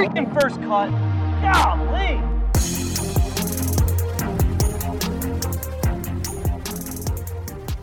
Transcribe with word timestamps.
freaking 0.00 0.32
first 0.32 0.56
cut. 0.62 0.88
Golly. 1.42 2.16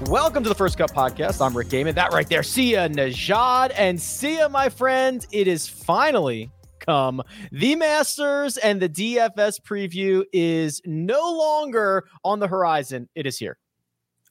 Welcome 0.10 0.42
to 0.42 0.49
the 0.49 0.56
First 0.56 0.79
Cut 0.79 0.92
Podcast. 0.92 1.46
I'm 1.46 1.56
Rick 1.56 1.67
Gehman. 1.67 1.94
That 1.94 2.13
right 2.13 2.28
there, 2.28 2.42
Sia 2.42 2.90
Nejad. 2.90 3.72
And 3.78 4.01
Sia, 4.01 4.49
my 4.49 4.69
friend, 4.69 5.24
it 5.31 5.47
is 5.47 5.67
finally 5.67 6.49
come. 6.79 7.22
The 7.51 7.76
Masters 7.76 8.58
and 8.58 8.81
the 8.81 8.90
DFS 8.90 9.62
preview 9.62 10.24
is 10.34 10.81
no 10.86 11.31
longer 11.34 12.08
on 12.24 12.40
the 12.40 12.47
horizon. 12.47 13.10
It 13.13 13.28
is 13.28 13.38
here. 13.38 13.60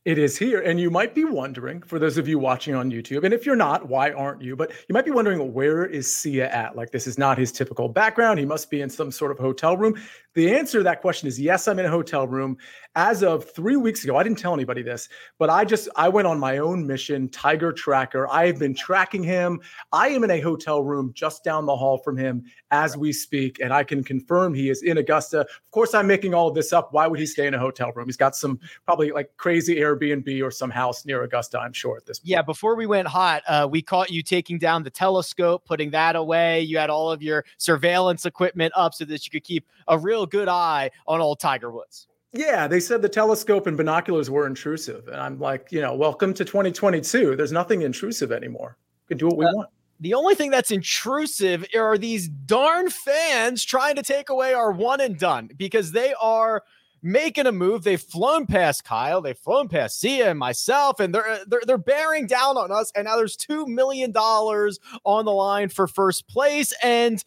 It 0.06 0.18
is 0.18 0.38
here. 0.38 0.60
And 0.60 0.78
you 0.78 0.88
might 0.88 1.16
be 1.16 1.24
wondering, 1.24 1.82
for 1.82 1.98
those 1.98 2.16
of 2.16 2.28
you 2.28 2.38
watching 2.38 2.76
on 2.76 2.92
YouTube, 2.92 3.24
and 3.24 3.34
if 3.34 3.44
you're 3.44 3.56
not, 3.56 3.88
why 3.88 4.12
aren't 4.12 4.40
you? 4.40 4.54
But 4.54 4.70
you 4.88 4.92
might 4.92 5.04
be 5.04 5.10
wondering, 5.10 5.52
where 5.52 5.84
is 5.84 6.14
Sia 6.14 6.48
at? 6.48 6.76
Like, 6.76 6.92
this 6.92 7.08
is 7.08 7.18
not 7.18 7.36
his 7.36 7.50
typical 7.50 7.88
background. 7.88 8.38
He 8.38 8.44
must 8.44 8.70
be 8.70 8.82
in 8.82 8.88
some 8.88 9.10
sort 9.10 9.32
of 9.32 9.38
hotel 9.40 9.76
room. 9.76 10.00
The 10.34 10.54
answer 10.54 10.78
to 10.78 10.84
that 10.84 11.00
question 11.00 11.26
is 11.26 11.40
yes, 11.40 11.66
I'm 11.66 11.80
in 11.80 11.86
a 11.86 11.90
hotel 11.90 12.28
room. 12.28 12.56
As 12.96 13.22
of 13.22 13.50
three 13.50 13.76
weeks 13.76 14.04
ago, 14.04 14.16
I 14.16 14.22
didn't 14.22 14.38
tell 14.38 14.54
anybody 14.54 14.80
this, 14.80 15.10
but 15.38 15.50
I 15.50 15.66
just 15.66 15.86
I 15.96 16.08
went 16.08 16.26
on 16.26 16.40
my 16.40 16.56
own 16.56 16.86
mission, 16.86 17.28
Tiger 17.28 17.70
Tracker. 17.70 18.26
I 18.30 18.46
have 18.46 18.58
been 18.58 18.74
tracking 18.74 19.22
him. 19.22 19.60
I 19.92 20.08
am 20.08 20.24
in 20.24 20.30
a 20.30 20.40
hotel 20.40 20.82
room 20.82 21.12
just 21.14 21.44
down 21.44 21.66
the 21.66 21.76
hall 21.76 21.98
from 21.98 22.16
him 22.16 22.44
as 22.70 22.96
we 22.96 23.12
speak, 23.12 23.60
and 23.60 23.70
I 23.70 23.84
can 23.84 24.02
confirm 24.02 24.54
he 24.54 24.70
is 24.70 24.82
in 24.82 24.96
Augusta. 24.96 25.40
Of 25.40 25.70
course, 25.72 25.92
I'm 25.92 26.06
making 26.06 26.32
all 26.32 26.48
of 26.48 26.54
this 26.54 26.72
up. 26.72 26.94
Why 26.94 27.06
would 27.06 27.20
he 27.20 27.26
stay 27.26 27.46
in 27.46 27.52
a 27.52 27.58
hotel 27.58 27.92
room? 27.92 28.06
He's 28.06 28.16
got 28.16 28.34
some 28.34 28.58
probably 28.86 29.10
like 29.10 29.30
crazy 29.36 29.76
Airbnb 29.76 30.42
or 30.42 30.50
some 30.50 30.70
house 30.70 31.04
near 31.04 31.22
Augusta, 31.22 31.60
I'm 31.60 31.74
sure 31.74 31.98
at 31.98 32.06
this 32.06 32.20
point. 32.20 32.30
Yeah, 32.30 32.40
before 32.40 32.76
we 32.76 32.86
went 32.86 33.08
hot, 33.08 33.42
uh, 33.46 33.68
we 33.70 33.82
caught 33.82 34.08
you 34.08 34.22
taking 34.22 34.58
down 34.58 34.84
the 34.84 34.90
telescope, 34.90 35.66
putting 35.66 35.90
that 35.90 36.16
away. 36.16 36.62
You 36.62 36.78
had 36.78 36.88
all 36.88 37.10
of 37.10 37.22
your 37.22 37.44
surveillance 37.58 38.24
equipment 38.24 38.72
up 38.74 38.94
so 38.94 39.04
that 39.04 39.26
you 39.26 39.30
could 39.30 39.44
keep 39.44 39.66
a 39.86 39.98
real 39.98 40.24
good 40.24 40.48
eye 40.48 40.90
on 41.06 41.20
old 41.20 41.40
Tiger 41.40 41.70
Woods. 41.70 42.08
Yeah, 42.36 42.68
they 42.68 42.80
said 42.80 43.00
the 43.00 43.08
telescope 43.08 43.66
and 43.66 43.76
binoculars 43.76 44.30
were 44.30 44.46
intrusive. 44.46 45.08
And 45.08 45.16
I'm 45.16 45.38
like, 45.38 45.68
you 45.70 45.80
know, 45.80 45.94
welcome 45.94 46.34
to 46.34 46.44
2022. 46.44 47.34
There's 47.34 47.52
nothing 47.52 47.82
intrusive 47.82 48.30
anymore. 48.30 48.76
We 49.08 49.14
can 49.14 49.18
do 49.18 49.26
what 49.26 49.38
we 49.38 49.46
uh, 49.46 49.52
want. 49.52 49.70
The 50.00 50.12
only 50.12 50.34
thing 50.34 50.50
that's 50.50 50.70
intrusive 50.70 51.64
are 51.74 51.96
these 51.96 52.28
darn 52.28 52.90
fans 52.90 53.64
trying 53.64 53.96
to 53.96 54.02
take 54.02 54.28
away 54.28 54.52
our 54.52 54.70
one 54.70 55.00
and 55.00 55.18
done 55.18 55.48
because 55.56 55.92
they 55.92 56.12
are 56.20 56.62
making 57.02 57.46
a 57.46 57.52
move. 57.52 57.84
They've 57.84 58.00
flown 58.00 58.44
past 58.44 58.84
Kyle, 58.84 59.22
they've 59.22 59.38
flown 59.38 59.68
past 59.68 59.98
Sia 59.98 60.28
and 60.30 60.38
myself, 60.38 61.00
and 61.00 61.14
they're 61.14 61.38
they're 61.46 61.62
they're 61.66 61.78
bearing 61.78 62.26
down 62.26 62.58
on 62.58 62.70
us. 62.70 62.92
And 62.94 63.06
now 63.06 63.16
there's 63.16 63.36
two 63.36 63.66
million 63.66 64.12
dollars 64.12 64.78
on 65.04 65.24
the 65.24 65.32
line 65.32 65.70
for 65.70 65.86
first 65.86 66.28
place. 66.28 66.74
And 66.82 67.24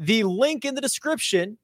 the 0.00 0.24
link 0.24 0.64
in 0.64 0.74
the 0.74 0.80
description 0.80 1.58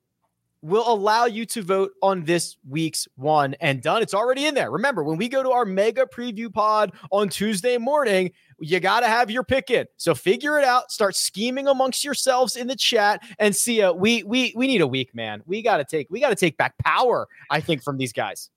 will 0.62 0.92
allow 0.92 1.24
you 1.24 1.46
to 1.46 1.62
vote 1.62 1.92
on 2.02 2.24
this 2.24 2.56
week's 2.68 3.08
one 3.16 3.54
and 3.60 3.82
done. 3.82 4.02
It's 4.02 4.14
already 4.14 4.46
in 4.46 4.54
there. 4.54 4.70
Remember, 4.70 5.02
when 5.02 5.16
we 5.16 5.28
go 5.28 5.42
to 5.42 5.50
our 5.50 5.64
mega 5.64 6.06
preview 6.06 6.52
pod 6.52 6.92
on 7.10 7.28
Tuesday 7.28 7.78
morning, 7.78 8.32
you 8.60 8.78
got 8.78 9.00
to 9.00 9.06
have 9.06 9.30
your 9.30 9.42
pick 9.42 9.70
in. 9.70 9.86
So 9.96 10.14
figure 10.14 10.58
it 10.58 10.64
out. 10.64 10.92
Start 10.92 11.16
scheming 11.16 11.66
amongst 11.66 12.04
yourselves 12.04 12.56
in 12.56 12.66
the 12.66 12.76
chat 12.76 13.22
and 13.38 13.56
see. 13.56 13.82
Uh, 13.82 13.92
we 13.92 14.22
we 14.24 14.52
we 14.54 14.66
need 14.66 14.82
a 14.82 14.86
week, 14.86 15.14
man. 15.14 15.42
We 15.46 15.62
got 15.62 15.78
to 15.78 15.84
take 15.84 16.08
we 16.10 16.20
got 16.20 16.28
to 16.28 16.36
take 16.36 16.56
back 16.56 16.76
power. 16.78 17.26
I 17.50 17.60
think 17.60 17.82
from 17.82 17.96
these 17.96 18.12
guys. 18.12 18.50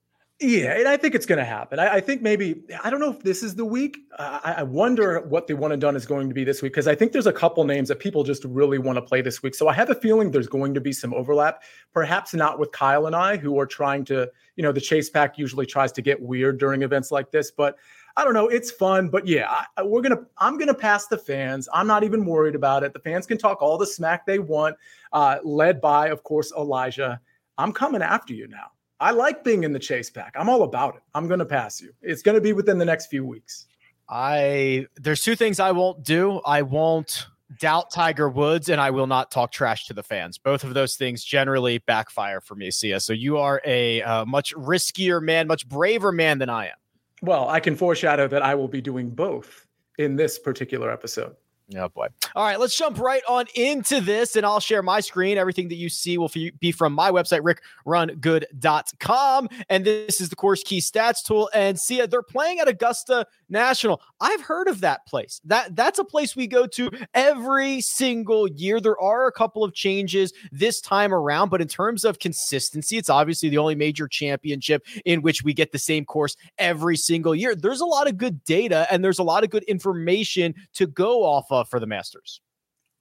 Yeah, 0.46 0.78
and 0.78 0.90
I 0.90 0.98
think 0.98 1.16
it's 1.16 1.26
going 1.26 1.40
to 1.40 1.46
happen. 1.46 1.80
I, 1.80 1.96
I, 1.96 2.00
think 2.02 2.22
maybe 2.22 2.64
I 2.84 2.90
don't 2.90 3.00
know 3.00 3.12
if 3.12 3.24
this 3.24 3.44
is 3.44 3.56
the 3.56 3.64
week. 3.64 4.00
I, 4.20 4.56
I, 4.58 4.64
wonder 4.64 5.22
what 5.22 5.48
the 5.48 5.54
one 5.54 5.72
and 5.72 5.80
done 5.80 5.96
is 5.96 6.06
going 6.06 6.28
to 6.28 6.36
be 6.36 6.44
this 6.44 6.62
week 6.62 6.74
because 6.74 6.86
I 6.86 6.96
think 6.96 7.14
there's 7.14 7.28
a 7.28 7.32
couple 7.32 7.64
names 7.64 7.88
that 7.88 8.00
people 8.00 8.26
just 8.26 8.44
really 8.44 8.78
want 8.78 8.98
to 8.98 9.02
play 9.02 9.22
this 9.22 9.42
week. 9.42 9.56
So 9.56 9.70
I 9.70 9.74
have 9.74 9.90
a 9.90 9.96
feeling 9.96 10.32
there's 10.32 10.50
going 10.50 10.74
to 10.74 10.82
be 10.82 10.92
some 10.92 11.14
overlap. 11.14 11.64
Perhaps 11.94 12.34
not 12.34 12.60
with 12.60 12.74
Kyle 12.74 13.08
and 13.08 13.16
I, 13.16 13.38
who 13.38 13.58
are 13.58 13.66
trying 13.66 14.04
to, 14.06 14.30
you 14.58 14.64
know, 14.64 14.74
the 14.74 14.82
chase 14.82 15.10
pack 15.10 15.38
usually 15.38 15.66
tries 15.66 15.94
to 15.94 16.02
get 16.02 16.22
weird 16.22 16.60
during 16.60 16.82
events 16.82 17.10
like 17.10 17.32
this, 17.32 17.50
but. 17.50 17.78
I 18.16 18.24
don't 18.24 18.36
know. 18.36 18.48
It's 18.48 18.70
fun, 18.70 19.10
but 19.10 19.26
yeah, 19.26 19.66
I, 19.76 19.82
we're 19.82 20.04
gonna. 20.04 20.22
I'm 20.38 20.60
gonna 20.60 20.76
pass 20.76 21.08
the 21.08 21.18
fans. 21.18 21.68
I'm 21.74 21.88
not 21.88 22.04
even 22.04 22.26
worried 22.26 22.54
about 22.54 22.84
it. 22.84 22.94
The 22.94 23.00
fans 23.00 23.26
can 23.26 23.40
talk 23.40 23.60
all 23.60 23.76
the 23.76 23.88
smack 23.88 24.28
they 24.28 24.38
want, 24.38 24.76
uh, 25.14 25.40
led 25.44 25.82
by, 25.82 26.10
of 26.10 26.22
course, 26.22 26.54
Elijah. 26.56 27.20
I'm 27.58 27.72
coming 27.72 28.04
after 28.04 28.36
you 28.36 28.48
now. 28.48 28.73
I 29.04 29.12
like 29.12 29.44
being 29.44 29.66
in 29.66 29.74
the 29.74 29.80
chase 29.80 30.10
pack. 30.10 30.34
I'm 30.38 30.48
all 30.48 30.64
about 30.64 30.96
it. 30.96 31.02
I'm 31.14 31.28
going 31.28 31.40
to 31.40 31.46
pass 31.46 31.82
you. 31.82 31.92
It's 32.02 32.22
going 32.22 32.36
to 32.36 32.42
be 32.42 32.54
within 32.54 32.78
the 32.78 32.86
next 32.86 33.08
few 33.08 33.26
weeks. 33.26 33.68
I 34.08 34.88
there's 34.96 35.22
two 35.22 35.36
things 35.36 35.60
I 35.60 35.72
won't 35.72 36.04
do. 36.04 36.40
I 36.46 36.62
won't 36.62 37.28
doubt 37.60 37.92
Tiger 37.92 38.30
Woods 38.30 38.70
and 38.70 38.80
I 38.80 38.92
will 38.92 39.06
not 39.06 39.30
talk 39.30 39.52
trash 39.52 39.88
to 39.88 39.94
the 39.94 40.04
fans. 40.04 40.38
Both 40.38 40.64
of 40.64 40.74
those 40.74 40.96
things 40.96 41.22
generally 41.22 41.80
backfire 41.80 42.40
for 42.40 42.56
me, 42.56 42.72
Sia. 42.72 43.02
So 43.02 43.12
you 43.12 43.38
are 43.38 43.62
a 43.66 44.02
uh, 44.04 44.26
much 44.26 44.54
riskier 44.56 45.22
man, 45.22 45.48
much 45.48 45.68
braver 45.68 46.14
man 46.14 46.40
than 46.40 46.50
I 46.50 46.68
am. 46.68 46.76
Well, 47.22 47.50
I 47.50 47.60
can 47.60 47.76
foreshadow 47.76 48.30
that 48.30 48.42
I 48.42 48.56
will 48.56 48.70
be 48.70 48.80
doing 48.80 49.10
both 49.10 49.68
in 49.98 50.16
this 50.16 50.40
particular 50.40 50.90
episode. 50.90 51.36
Oh 51.76 51.88
boy. 51.90 52.08
All 52.36 52.44
right, 52.44 52.60
let's 52.60 52.78
jump 52.78 53.00
right 53.00 53.22
on 53.28 53.46
into 53.56 54.02
this 54.02 54.36
and 54.36 54.46
I'll 54.46 54.60
share 54.60 54.84
my 54.84 55.00
screen. 55.00 55.38
Everything 55.38 55.70
that 55.70 55.76
you 55.76 55.88
see 55.88 56.18
will 56.18 56.32
be 56.60 56.72
from 56.72 56.94
my 56.94 57.10
website, 57.10 57.58
rickrungood.com. 57.86 59.50
And 59.70 59.86
this 59.86 60.20
is 60.20 60.30
the 60.30 60.36
course 60.36 60.62
key 60.64 60.80
stats 60.80 61.24
tool. 61.24 61.50
And 61.54 61.80
see, 61.80 62.02
uh, 62.02 62.08
they're 62.08 62.22
playing 62.22 62.60
at 62.60 62.68
Augusta 62.68 63.28
National. 63.50 64.02
I've 64.20 64.42
heard 64.42 64.68
of 64.68 64.82
that 64.82 65.06
place. 65.06 65.40
That 65.46 65.76
that's 65.76 66.00
a 66.00 66.04
place 66.04 66.36
we 66.36 66.48
go 66.48 66.68
to 66.68 66.92
every 67.14 67.80
single 67.82 68.48
year. 68.48 68.82
There 68.82 69.00
are 69.00 69.28
a 69.28 69.32
couple 69.32 69.64
of 69.64 69.74
changes 69.74 70.34
this 70.52 70.82
time 70.82 71.14
around, 71.14 71.50
but 71.50 71.62
in 71.62 71.68
terms 71.68 72.04
of 72.04 72.20
consistency, 72.20 72.98
it's 72.98 73.10
obviously 73.10 73.50
the 73.50 73.58
only 73.58 73.76
major 73.76 74.08
championship 74.08 74.86
in 75.06 75.22
which 75.22 75.44
we 75.44 75.54
get 75.54 75.72
the 75.72 75.80
same 75.80 76.04
course 76.04 76.36
every 76.58 76.98
single 76.98 77.34
year. 77.34 77.56
There's 77.56 77.82
a 77.82 77.86
lot 77.86 78.08
of 78.08 78.18
good 78.18 78.44
data 78.44 78.86
and 78.92 79.04
there's 79.04 79.20
a 79.20 79.24
lot 79.24 79.44
of 79.44 79.50
good 79.50 79.64
information 79.64 80.56
to 80.74 80.88
go 80.88 81.24
off 81.24 81.52
for 81.70 81.80
the 81.80 81.88
Masters. 81.88 82.42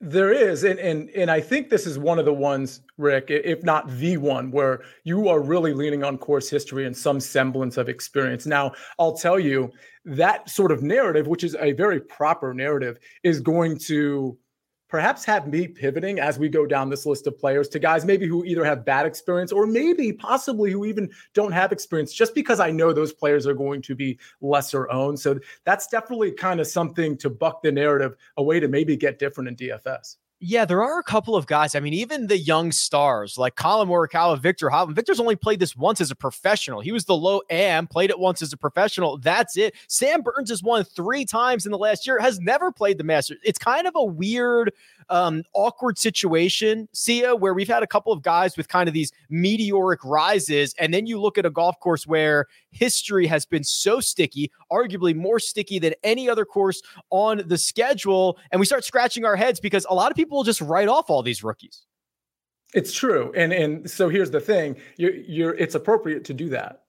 There 0.04 0.32
is, 0.32 0.64
and 0.64 0.80
and 0.80 1.10
and 1.10 1.30
I 1.30 1.40
think 1.40 1.70
this 1.70 1.86
is 1.86 1.96
one 1.96 2.18
of 2.18 2.24
the 2.24 2.34
ones, 2.34 2.80
Rick, 2.98 3.26
if 3.28 3.62
not 3.62 3.88
the 3.88 4.16
one, 4.16 4.50
where 4.50 4.82
you 5.04 5.28
are 5.28 5.40
really 5.40 5.72
leaning 5.72 6.02
on 6.02 6.18
course 6.18 6.50
history 6.50 6.86
and 6.86 6.96
some 6.96 7.20
semblance 7.20 7.76
of 7.76 7.88
experience. 7.88 8.44
Now, 8.44 8.72
I'll 8.98 9.16
tell 9.16 9.38
you 9.38 9.70
that 10.04 10.50
sort 10.50 10.72
of 10.72 10.82
narrative, 10.82 11.28
which 11.28 11.44
is 11.44 11.54
a 11.60 11.70
very 11.72 12.00
proper 12.00 12.52
narrative, 12.52 12.98
is 13.22 13.40
going 13.40 13.78
to 13.86 14.36
perhaps 14.92 15.24
have 15.24 15.48
me 15.48 15.66
pivoting 15.66 16.20
as 16.20 16.38
we 16.38 16.50
go 16.50 16.66
down 16.66 16.90
this 16.90 17.06
list 17.06 17.26
of 17.26 17.38
players 17.38 17.66
to 17.66 17.78
guys 17.78 18.04
maybe 18.04 18.26
who 18.26 18.44
either 18.44 18.62
have 18.62 18.84
bad 18.84 19.06
experience 19.06 19.50
or 19.50 19.66
maybe 19.66 20.12
possibly 20.12 20.70
who 20.70 20.84
even 20.84 21.10
don't 21.32 21.52
have 21.52 21.72
experience 21.72 22.12
just 22.12 22.34
because 22.34 22.60
I 22.60 22.70
know 22.70 22.92
those 22.92 23.10
players 23.10 23.46
are 23.46 23.54
going 23.54 23.80
to 23.80 23.94
be 23.94 24.18
lesser 24.42 24.90
owned. 24.90 25.18
So 25.18 25.40
that's 25.64 25.86
definitely 25.86 26.32
kind 26.32 26.60
of 26.60 26.66
something 26.66 27.16
to 27.16 27.30
buck 27.30 27.62
the 27.62 27.72
narrative, 27.72 28.16
a 28.36 28.42
way 28.42 28.60
to 28.60 28.68
maybe 28.68 28.94
get 28.94 29.18
different 29.18 29.48
in 29.48 29.56
DFS. 29.56 30.18
Yeah, 30.44 30.64
there 30.64 30.82
are 30.82 30.98
a 30.98 31.04
couple 31.04 31.36
of 31.36 31.46
guys. 31.46 31.76
I 31.76 31.80
mean, 31.80 31.92
even 31.92 32.26
the 32.26 32.36
young 32.36 32.72
stars 32.72 33.38
like 33.38 33.54
Collin 33.54 33.86
Morikawa, 33.88 34.36
Viktor 34.40 34.70
Hovland. 34.70 34.96
Viktor's 34.96 35.20
only 35.20 35.36
played 35.36 35.60
this 35.60 35.76
once 35.76 36.00
as 36.00 36.10
a 36.10 36.16
professional. 36.16 36.80
He 36.80 36.90
was 36.90 37.04
the 37.04 37.14
low 37.14 37.42
AM, 37.48 37.86
played 37.86 38.10
it 38.10 38.18
once 38.18 38.42
as 38.42 38.52
a 38.52 38.56
professional. 38.56 39.18
That's 39.18 39.56
it. 39.56 39.76
Sam 39.86 40.20
Burns 40.20 40.50
has 40.50 40.60
won 40.60 40.82
three 40.82 41.24
times 41.24 41.64
in 41.64 41.70
the 41.70 41.78
last 41.78 42.08
year, 42.08 42.18
has 42.18 42.40
never 42.40 42.72
played 42.72 42.98
the 42.98 43.04
Masters. 43.04 43.38
It's 43.44 43.58
kind 43.60 43.86
of 43.86 43.94
a 43.94 44.02
weird 44.04 44.72
um, 45.08 45.42
awkward 45.54 45.98
situation, 45.98 46.88
Sia, 46.92 47.34
where 47.34 47.54
we've 47.54 47.68
had 47.68 47.82
a 47.82 47.86
couple 47.86 48.12
of 48.12 48.22
guys 48.22 48.56
with 48.56 48.68
kind 48.68 48.88
of 48.88 48.94
these 48.94 49.12
meteoric 49.30 50.04
rises. 50.04 50.74
And 50.78 50.92
then 50.92 51.06
you 51.06 51.20
look 51.20 51.38
at 51.38 51.46
a 51.46 51.50
golf 51.50 51.78
course 51.80 52.06
where 52.06 52.46
history 52.70 53.26
has 53.26 53.44
been 53.46 53.64
so 53.64 54.00
sticky, 54.00 54.50
arguably 54.70 55.14
more 55.14 55.38
sticky 55.38 55.78
than 55.78 55.94
any 56.02 56.28
other 56.28 56.44
course 56.44 56.82
on 57.10 57.42
the 57.46 57.58
schedule. 57.58 58.38
And 58.50 58.60
we 58.60 58.66
start 58.66 58.84
scratching 58.84 59.24
our 59.24 59.36
heads 59.36 59.60
because 59.60 59.86
a 59.88 59.94
lot 59.94 60.10
of 60.10 60.16
people 60.16 60.42
just 60.44 60.60
write 60.60 60.88
off 60.88 61.10
all 61.10 61.22
these 61.22 61.42
rookies. 61.44 61.84
It's 62.74 62.92
true. 62.92 63.32
And 63.36 63.52
and 63.52 63.90
so 63.90 64.08
here's 64.08 64.30
the 64.30 64.40
thing. 64.40 64.76
You're 64.96 65.14
you're 65.14 65.54
it's 65.54 65.74
appropriate 65.74 66.24
to 66.24 66.34
do 66.34 66.48
that. 66.50 66.82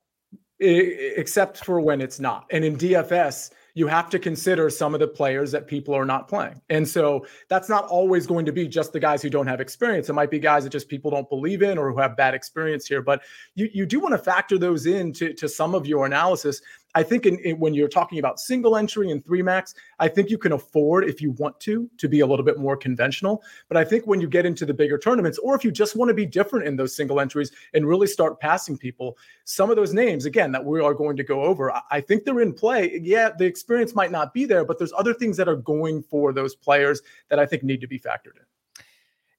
except 0.60 1.58
for 1.66 1.82
when 1.82 2.02
it's 2.02 2.20
not. 2.20 2.46
And 2.52 2.64
in 2.64 2.78
DFS, 2.78 3.52
you 3.76 3.88
have 3.88 4.10
to 4.12 4.20
consider 4.20 4.70
some 4.70 4.94
of 4.94 5.00
the 5.00 5.08
players 5.08 5.52
that 5.52 5.68
people 5.68 5.96
are 5.96 6.06
not 6.06 6.28
playing. 6.28 6.62
And 6.70 6.88
so 6.88 7.26
that's 7.50 7.70
not 7.70 7.86
always 7.86 8.28
going 8.28 8.46
to 8.46 8.52
be 8.52 8.68
just 8.68 8.94
the 8.94 9.00
guys 9.00 9.22
who 9.22 9.30
don't 9.30 9.48
have 9.48 9.60
experience. 9.60 10.10
It 10.10 10.14
might 10.14 10.30
be 10.30 10.40
guys 10.40 10.64
that 10.64 10.70
just 10.70 10.88
people 10.88 11.10
don't 11.10 11.28
believe 11.28 11.64
in 11.64 11.78
or 11.78 11.92
who 11.92 12.00
have 12.00 12.16
bad 12.16 12.36
experience 12.36 12.86
here. 12.86 13.02
But 13.02 13.24
you, 13.56 13.70
you 13.74 13.86
do 13.86 14.00
want 14.00 14.14
to 14.14 14.20
factor 14.20 14.58
those 14.58 14.86
into 14.86 15.34
to 15.34 15.50
some 15.50 15.74
of 15.74 15.88
your 15.88 16.06
analysis. 16.06 16.62
I 16.96 17.04
think 17.04 17.26
in, 17.26 17.40
in, 17.40 17.60
when 17.60 17.74
you're 17.74 17.88
talking 17.88 18.20
about 18.20 18.40
single 18.40 18.78
entry 18.78 19.12
and 19.12 19.24
three 19.24 19.42
max, 19.42 19.74
I 20.00 20.08
think 20.08 20.30
you 20.30 20.38
can 20.38 20.52
afford, 20.52 21.06
if 21.06 21.22
you 21.22 21.32
want 21.32 21.60
to, 21.62 21.90
to 21.98 22.08
be 22.08 22.20
a 22.20 22.28
little 22.28 22.46
bit 22.46 22.60
more 22.60 22.78
conventional. 22.78 23.42
But 23.68 23.78
I 23.78 23.84
think 23.84 24.06
when 24.06 24.22
you 24.22 24.28
get 24.28 24.46
into 24.46 24.66
the 24.66 24.74
bigger 24.74 24.98
tournaments, 24.98 25.38
or 25.40 25.56
if 25.56 25.64
you 25.64 25.72
just 25.72 25.96
want 25.96 26.10
to 26.10 26.14
be 26.14 26.26
different 26.26 26.68
in 26.68 26.76
those 26.76 26.96
single 26.96 27.20
entries 27.20 27.52
and 27.74 27.88
really 27.88 28.08
start 28.08 28.40
passing 28.40 28.78
people, 28.78 29.18
some 29.46 29.70
of 29.70 29.76
those 29.76 29.94
names, 29.94 30.26
again, 30.26 30.52
that 30.52 30.64
we 30.64 30.82
are 30.82 30.94
going 30.94 31.18
to 31.18 31.24
go 31.24 31.42
over, 31.44 31.72
I, 31.72 31.82
I 31.92 32.02
think 32.02 32.26
they're 32.26 32.42
in 32.42 32.54
play. 32.54 33.00
Yeah, 33.02 33.30
the 33.38 33.46
experience 33.46 33.96
might 33.96 34.12
not 34.12 34.34
be 34.34 34.46
there, 34.46 34.66
but 34.66 34.78
there's 34.78 34.94
other 34.98 35.14
things 35.14 35.38
that 35.38 35.50
are 35.50 35.56
going 35.56 36.04
for 36.04 36.34
those 36.34 36.56
players 36.56 37.02
that 37.30 37.40
I 37.40 37.46
think 37.46 37.64
need 37.64 37.82
to 37.82 37.88
be 37.88 38.00
factored 38.00 38.38
in. 38.38 38.46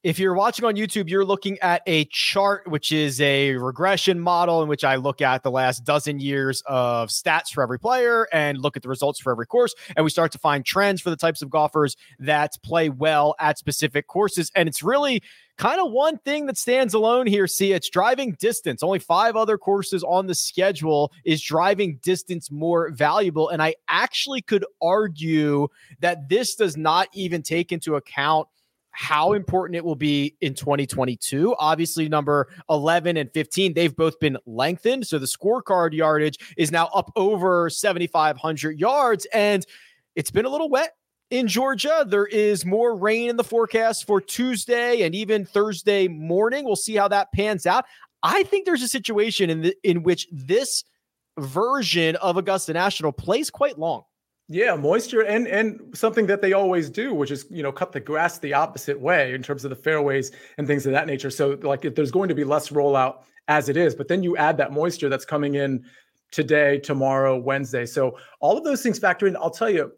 If 0.05 0.19
you're 0.19 0.35
watching 0.35 0.67
on 0.67 0.75
YouTube, 0.75 1.09
you're 1.09 1.25
looking 1.25 1.59
at 1.61 1.81
a 1.87 2.05
chart, 2.11 2.71
which 2.71 2.93
is 2.93 3.23
a 3.23 3.55
regression 3.55 4.21
model 4.21 4.63
in 4.63 4.69
which 4.69 4.85
I 4.85 4.97
look 4.97 5.23
at 5.23 5.43
the 5.43 5.51
last 5.51 5.83
dozen 5.83 6.21
years 6.21 6.63
of 6.67 7.09
stats 7.09 7.49
for 7.55 7.63
every 7.63 7.79
player 7.79 8.29
and 8.31 8.59
look 8.59 8.77
at 8.77 8.83
the 8.83 8.91
results 8.91 9.19
for 9.19 9.33
every 9.33 9.47
course. 9.47 9.75
And 9.97 10.05
we 10.05 10.11
start 10.11 10.31
to 10.33 10.39
find 10.39 10.63
trends 10.63 11.01
for 11.01 11.09
the 11.09 11.17
types 11.17 11.41
of 11.41 11.49
golfers 11.49 11.97
that 12.19 12.53
play 12.63 12.91
well 12.91 13.35
at 13.41 13.57
specific 13.57 14.07
courses. 14.07 14.53
And 14.55 14.69
it's 14.69 14.83
really 14.83 15.23
kind 15.57 15.81
of 15.81 15.91
one 15.91 16.19
thing 16.19 16.45
that 16.47 16.59
stands 16.59 16.93
alone 16.93 17.27
here. 17.27 17.47
Sia, 17.47 17.77
it's 17.77 17.89
driving 17.89 18.37
distance. 18.39 18.83
Only 18.83 18.99
five 18.99 19.37
other 19.37 19.57
courses 19.57 20.05
on 20.05 20.27
the 20.27 20.35
schedule 20.35 21.13
is 21.25 21.41
driving 21.41 21.99
distance 22.03 22.51
more 22.51 22.91
valuable. 22.91 23.49
And 23.49 23.63
I 23.63 23.77
actually 23.89 24.43
could 24.43 24.67
argue 24.83 25.69
that 26.01 26.29
this 26.29 26.57
does 26.57 26.77
not 26.77 27.09
even 27.15 27.41
take 27.41 27.73
into 27.73 27.97
account 27.97 28.49
how 28.95 29.33
important 29.33 29.77
it 29.77 29.85
will 29.85 29.97
be 29.97 30.37
in 30.41 30.55
2022. 30.55 31.55
Obviously, 31.59 32.09
number 32.09 32.49
11 32.71 33.17
and 33.17 33.31
15, 33.33 33.75
they've 33.75 33.95
both 33.95 34.19
been 34.21 34.39
lengthened. 34.47 35.07
So 35.07 35.19
the 35.19 35.27
scorecard 35.27 35.93
yardage 35.93 36.39
is 36.57 36.71
now 36.71 36.87
up 36.95 37.11
over 37.17 37.69
7,500 37.69 38.79
yards. 38.79 39.27
And 39.33 39.67
it's 40.15 40.31
been 40.31 40.45
a 40.45 40.49
little 40.49 40.69
wet 40.69 40.93
in 41.31 41.49
Georgia. 41.49 42.07
There 42.09 42.27
is 42.27 42.65
more 42.65 42.97
rain 42.97 43.31
in 43.31 43.37
the 43.37 43.45
forecast 43.45 44.07
for 44.07 44.21
Tuesday 44.21 45.03
and 45.03 45.15
even 45.15 45.45
Thursday 45.45 46.07
morning. 46.07 46.65
We'll 46.65 46.77
see 46.77 46.95
how 46.95 47.09
that 47.09 47.33
pans 47.33 47.67
out. 47.67 47.85
I 48.23 48.45
think 48.45 48.65
there's 48.65 48.83
a 48.83 48.89
situation 48.89 49.51
in 49.51 49.63
the, 49.63 49.77
in 49.83 50.03
which 50.05 50.29
this 50.31 50.85
version 51.39 52.17
of 52.17 52.37
Augusta 52.37 52.73
National 52.73 53.13
plays 53.13 53.51
quite 53.51 53.79
long. 53.79 54.05
Yeah, 54.49 54.77
moisture 54.77 55.23
and 55.23 55.49
and 55.49 55.81
something 55.95 56.27
that 56.27 56.43
they 56.43 56.53
always 56.53 56.91
do, 56.91 57.15
which 57.15 57.31
is 57.31 57.47
you 57.51 57.63
know 57.63 57.73
cut 57.73 57.93
the 57.93 58.01
grass 58.01 58.39
the 58.39 58.53
opposite 58.53 59.01
way 59.01 59.33
in 59.33 59.43
terms 59.43 59.65
of 59.65 59.71
the 59.71 59.77
fairways 59.77 60.33
and 60.59 60.67
things 60.67 60.85
of 60.85 60.93
that 60.93 61.07
nature. 61.07 61.31
So 61.31 61.59
like 61.63 61.87
if 61.87 61.95
there's 61.95 62.11
going 62.11 62.29
to 62.29 62.35
be 62.35 62.45
less 62.45 62.69
rollout 62.69 63.23
as 63.49 63.71
it 63.71 63.77
is, 63.79 63.95
but 63.95 64.09
then 64.09 64.23
you 64.23 64.37
add 64.37 64.59
that 64.59 64.73
moisture 64.73 65.09
that's 65.09 65.25
coming 65.25 65.55
in 65.55 65.85
today, 66.31 66.79
tomorrow, 66.79 67.39
Wednesday. 67.39 67.87
So 67.87 68.19
all 68.41 68.59
of 68.59 68.65
those 68.65 68.83
things 68.83 68.99
factor 68.99 69.27
in. 69.27 69.37
I'll 69.37 69.51
tell 69.51 69.71
you, 69.71 69.93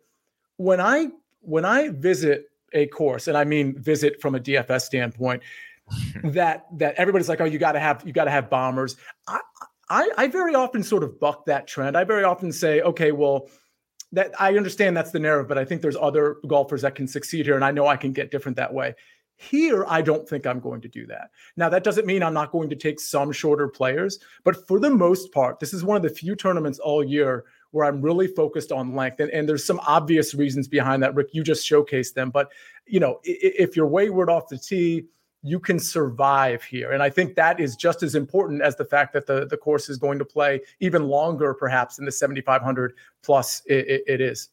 when 0.58 0.81
I 0.81 1.08
when 1.40 1.64
I 1.64 1.88
visit 1.88 2.48
a 2.72 2.87
course, 2.87 3.26
and 3.26 3.37
I 3.37 3.43
mean 3.43 3.76
visit 3.76 4.20
from 4.20 4.37
a 4.37 4.38
DFS 4.38 4.82
standpoint, 4.82 5.43
that 6.22 6.66
that 6.78 6.94
everybody's 6.94 7.28
like, 7.28 7.40
oh, 7.40 7.46
you 7.46 7.58
got 7.58 7.72
to 7.72 7.81
have 7.81 8.04
you 8.06 8.12
got 8.12 8.26
to 8.26 8.31
have 8.31 8.48
bombers. 8.48 8.94
I, 9.26 9.40
I 9.90 10.10
I 10.16 10.26
very 10.28 10.54
often 10.54 10.84
sort 10.84 11.02
of 11.02 11.19
buck 11.19 11.46
that 11.46 11.66
trend. 11.66 11.96
I 11.96 12.04
very 12.04 12.22
often 12.22 12.52
say, 12.52 12.81
okay, 12.82 13.10
well 13.10 13.48
that 14.17 14.33
I 14.41 14.57
understand 14.57 14.97
that's 14.97 15.11
the 15.11 15.19
narrative, 15.19 15.47
but 15.47 15.59
I 15.59 15.65
think 15.65 15.83
there's 15.83 15.97
other 15.97 16.39
golfers 16.47 16.83
that 16.83 16.95
can 16.95 17.07
succeed 17.07 17.45
here, 17.45 17.55
and 17.55 17.65
I 17.65 17.71
know 17.71 17.87
I 17.87 17.99
can 17.99 18.13
get 18.13 18.31
different 18.31 18.57
that 18.57 18.73
way. 18.73 18.95
Here, 19.37 19.85
I 19.87 20.01
don't 20.01 20.27
think 20.27 20.47
I'm 20.47 20.59
going 20.59 20.81
to 20.81 20.89
do 20.89 21.07
that. 21.09 21.29
Now, 21.59 21.69
that 21.69 21.85
doesn't 21.85 22.07
mean 22.07 22.23
I'm 22.23 22.33
not 22.33 22.51
going 22.51 22.71
to 22.71 22.77
take 22.77 22.99
some 22.99 23.31
shorter 23.31 23.69
players, 23.69 24.19
but 24.43 24.67
for 24.67 24.81
the 24.81 24.89
most 24.89 25.31
part, 25.33 25.61
this 25.61 25.75
is 25.75 25.85
one 25.85 25.99
of 25.99 26.03
the 26.03 26.09
few 26.09 26.35
tournaments 26.35 26.79
all 26.79 27.05
year 27.05 27.45
where 27.73 27.85
I'm 27.85 28.01
really 28.01 28.27
focused 28.29 28.73
on 28.73 28.95
length. 28.95 29.21
And, 29.21 29.31
and 29.33 29.47
there's 29.47 29.67
some 29.67 29.81
obvious 29.87 30.33
reasons 30.33 30.67
behind 30.67 31.03
that. 31.03 31.15
Rick, 31.15 31.35
you 31.35 31.45
just 31.45 31.71
showcased 31.71 32.15
them. 32.15 32.31
But, 32.31 32.51
you 32.87 32.99
know, 32.99 33.21
if 33.23 33.77
you're 33.77 33.87
wayward 33.87 34.31
off 34.31 34.49
the 34.49 34.57
tee, 34.57 35.05
you 35.46 35.60
can 35.60 35.78
survive 35.78 36.62
here. 36.64 36.93
And 36.93 37.02
I 37.02 37.10
think 37.10 37.37
that 37.37 37.60
is 37.60 37.76
just 37.76 38.02
as 38.02 38.14
important 38.14 38.62
as 38.62 38.76
the 38.76 38.84
fact 38.84 39.12
that 39.12 39.26
the, 39.26 39.46
the 39.46 39.56
course 39.56 39.88
is 39.88 39.96
going 39.96 40.19
to 40.19 40.25
play 40.25 40.60
even 40.81 41.04
longer, 41.04 41.54
perhaps, 41.54 41.96
than 41.96 42.04
the 42.04 42.12
7,500 42.12 42.94
plus 43.22 43.62
it, 43.66 43.87
it, 43.88 44.02
it 44.06 44.20
is. 44.20 44.48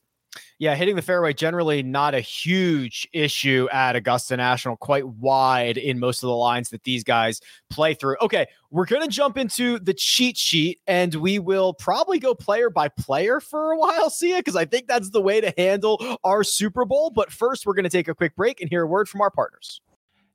Yeah, 0.57 0.75
hitting 0.75 0.95
the 0.95 1.01
fairway 1.01 1.33
generally 1.33 1.83
not 1.83 2.15
a 2.15 2.19
huge 2.19 3.07
issue 3.13 3.67
at 3.71 3.95
Augusta 3.95 4.37
National, 4.37 4.77
quite 4.77 5.07
wide 5.07 5.77
in 5.77 5.99
most 5.99 6.23
of 6.23 6.27
the 6.27 6.35
lines 6.35 6.69
that 6.69 6.83
these 6.83 7.03
guys 7.03 7.41
play 7.69 7.93
through. 7.93 8.15
Okay, 8.21 8.47
we're 8.71 8.85
going 8.85 9.03
to 9.03 9.07
jump 9.07 9.37
into 9.37 9.79
the 9.79 9.93
cheat 9.93 10.37
sheet 10.37 10.79
and 10.87 11.13
we 11.15 11.37
will 11.37 11.73
probably 11.73 12.17
go 12.17 12.33
player 12.33 12.69
by 12.69 12.87
player 12.87 13.39
for 13.39 13.73
a 13.73 13.77
while, 13.77 14.09
Sia, 14.09 14.37
because 14.37 14.55
I 14.55 14.65
think 14.65 14.87
that's 14.87 15.09
the 15.09 15.21
way 15.21 15.41
to 15.41 15.53
handle 15.57 16.17
our 16.23 16.43
Super 16.43 16.85
Bowl. 16.85 17.11
But 17.11 17.31
first, 17.31 17.65
we're 17.65 17.75
going 17.75 17.83
to 17.83 17.89
take 17.89 18.07
a 18.07 18.15
quick 18.15 18.35
break 18.35 18.61
and 18.61 18.69
hear 18.69 18.83
a 18.83 18.87
word 18.87 19.09
from 19.09 19.21
our 19.21 19.31
partners. 19.31 19.81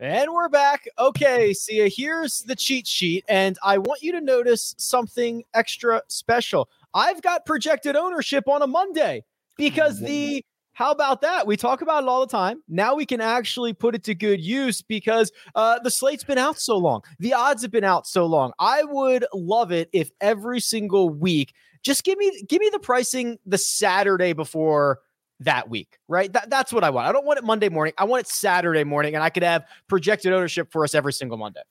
And 0.00 0.32
we're 0.32 0.48
back. 0.48 0.88
Okay, 0.96 1.52
Sia, 1.52 1.88
here's 1.88 2.42
the 2.42 2.54
cheat 2.54 2.86
sheet. 2.86 3.24
And 3.28 3.58
I 3.64 3.78
want 3.78 4.00
you 4.00 4.12
to 4.12 4.20
notice 4.20 4.76
something 4.78 5.42
extra 5.54 6.02
special. 6.06 6.68
I've 6.94 7.20
got 7.20 7.44
projected 7.44 7.96
ownership 7.96 8.48
on 8.48 8.62
a 8.62 8.68
Monday 8.68 9.24
because 9.56 9.98
the 9.98 10.44
how 10.74 10.92
about 10.92 11.22
that? 11.22 11.48
We 11.48 11.56
talk 11.56 11.82
about 11.82 12.04
it 12.04 12.08
all 12.08 12.20
the 12.20 12.30
time. 12.30 12.62
Now 12.68 12.94
we 12.94 13.06
can 13.06 13.20
actually 13.20 13.72
put 13.72 13.96
it 13.96 14.04
to 14.04 14.14
good 14.14 14.40
use 14.40 14.82
because 14.82 15.32
uh, 15.56 15.80
the 15.80 15.90
slate's 15.90 16.22
been 16.22 16.38
out 16.38 16.60
so 16.60 16.76
long. 16.76 17.02
The 17.18 17.34
odds 17.34 17.62
have 17.62 17.72
been 17.72 17.82
out 17.82 18.06
so 18.06 18.24
long. 18.24 18.52
I 18.60 18.84
would 18.84 19.26
love 19.34 19.72
it 19.72 19.88
if 19.92 20.12
every 20.20 20.60
single 20.60 21.10
week, 21.10 21.54
just 21.82 22.04
give 22.04 22.16
me 22.18 22.44
give 22.48 22.60
me 22.60 22.70
the 22.70 22.78
pricing 22.78 23.38
the 23.44 23.58
Saturday 23.58 24.32
before 24.32 25.00
that 25.40 25.68
week, 25.68 25.98
right? 26.08 26.32
That, 26.32 26.50
that's 26.50 26.72
what 26.72 26.84
I 26.84 26.90
want. 26.90 27.08
I 27.08 27.12
don't 27.12 27.24
want 27.24 27.38
it 27.38 27.44
Monday 27.44 27.68
morning. 27.68 27.94
I 27.98 28.04
want 28.04 28.26
it 28.26 28.28
Saturday 28.28 28.84
morning, 28.84 29.14
and 29.14 29.22
I 29.22 29.30
could 29.30 29.42
have 29.42 29.64
projected 29.88 30.32
ownership 30.32 30.72
for 30.72 30.84
us 30.84 30.94
every 30.94 31.12
single 31.12 31.38
Monday. 31.38 31.62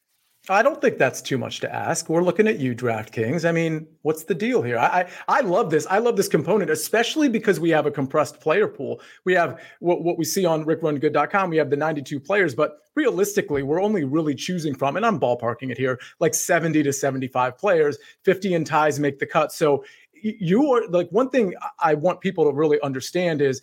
I 0.49 0.61
don't 0.61 0.79
think 0.79 0.97
that's 0.97 1.21
too 1.21 1.37
much 1.37 1.59
to 1.59 1.73
ask. 1.73 2.07
We're 2.07 2.23
looking 2.23 2.47
at 2.47 2.57
you, 2.59 2.73
DraftKings. 2.73 3.47
I 3.47 3.51
mean, 3.51 3.85
what's 4.03 4.23
the 4.23 4.33
deal 4.33 4.61
here? 4.61 4.77
I, 4.77 5.01
I, 5.27 5.39
I 5.39 5.41
love 5.41 5.69
this. 5.69 5.85
I 5.89 5.97
love 5.97 6.15
this 6.15 6.29
component, 6.29 6.71
especially 6.71 7.27
because 7.27 7.59
we 7.59 7.69
have 7.71 7.85
a 7.85 7.91
compressed 7.91 8.39
player 8.39 8.67
pool. 8.67 9.01
We 9.25 9.33
have 9.33 9.61
what, 9.79 10.03
what 10.03 10.17
we 10.17 10.23
see 10.23 10.45
on 10.45 10.63
rickrungood.com. 10.63 11.49
We 11.49 11.57
have 11.57 11.69
the 11.69 11.75
92 11.75 12.19
players, 12.21 12.55
but 12.55 12.77
realistically, 12.95 13.63
we're 13.63 13.81
only 13.81 14.05
really 14.05 14.35
choosing 14.35 14.73
from, 14.73 14.95
and 14.95 15.05
I'm 15.05 15.19
ballparking 15.19 15.69
it 15.69 15.77
here, 15.77 15.99
like 16.21 16.33
70 16.33 16.81
to 16.83 16.93
75 16.93 17.57
players. 17.57 17.97
50 18.23 18.53
in 18.53 18.63
ties 18.63 18.99
make 19.01 19.19
the 19.19 19.25
cut. 19.25 19.51
So 19.51 19.83
you 20.21 20.71
are 20.73 20.87
like 20.89 21.09
one 21.09 21.29
thing 21.29 21.53
I 21.79 21.93
want 21.93 22.21
people 22.21 22.45
to 22.45 22.55
really 22.55 22.79
understand 22.81 23.41
is 23.41 23.61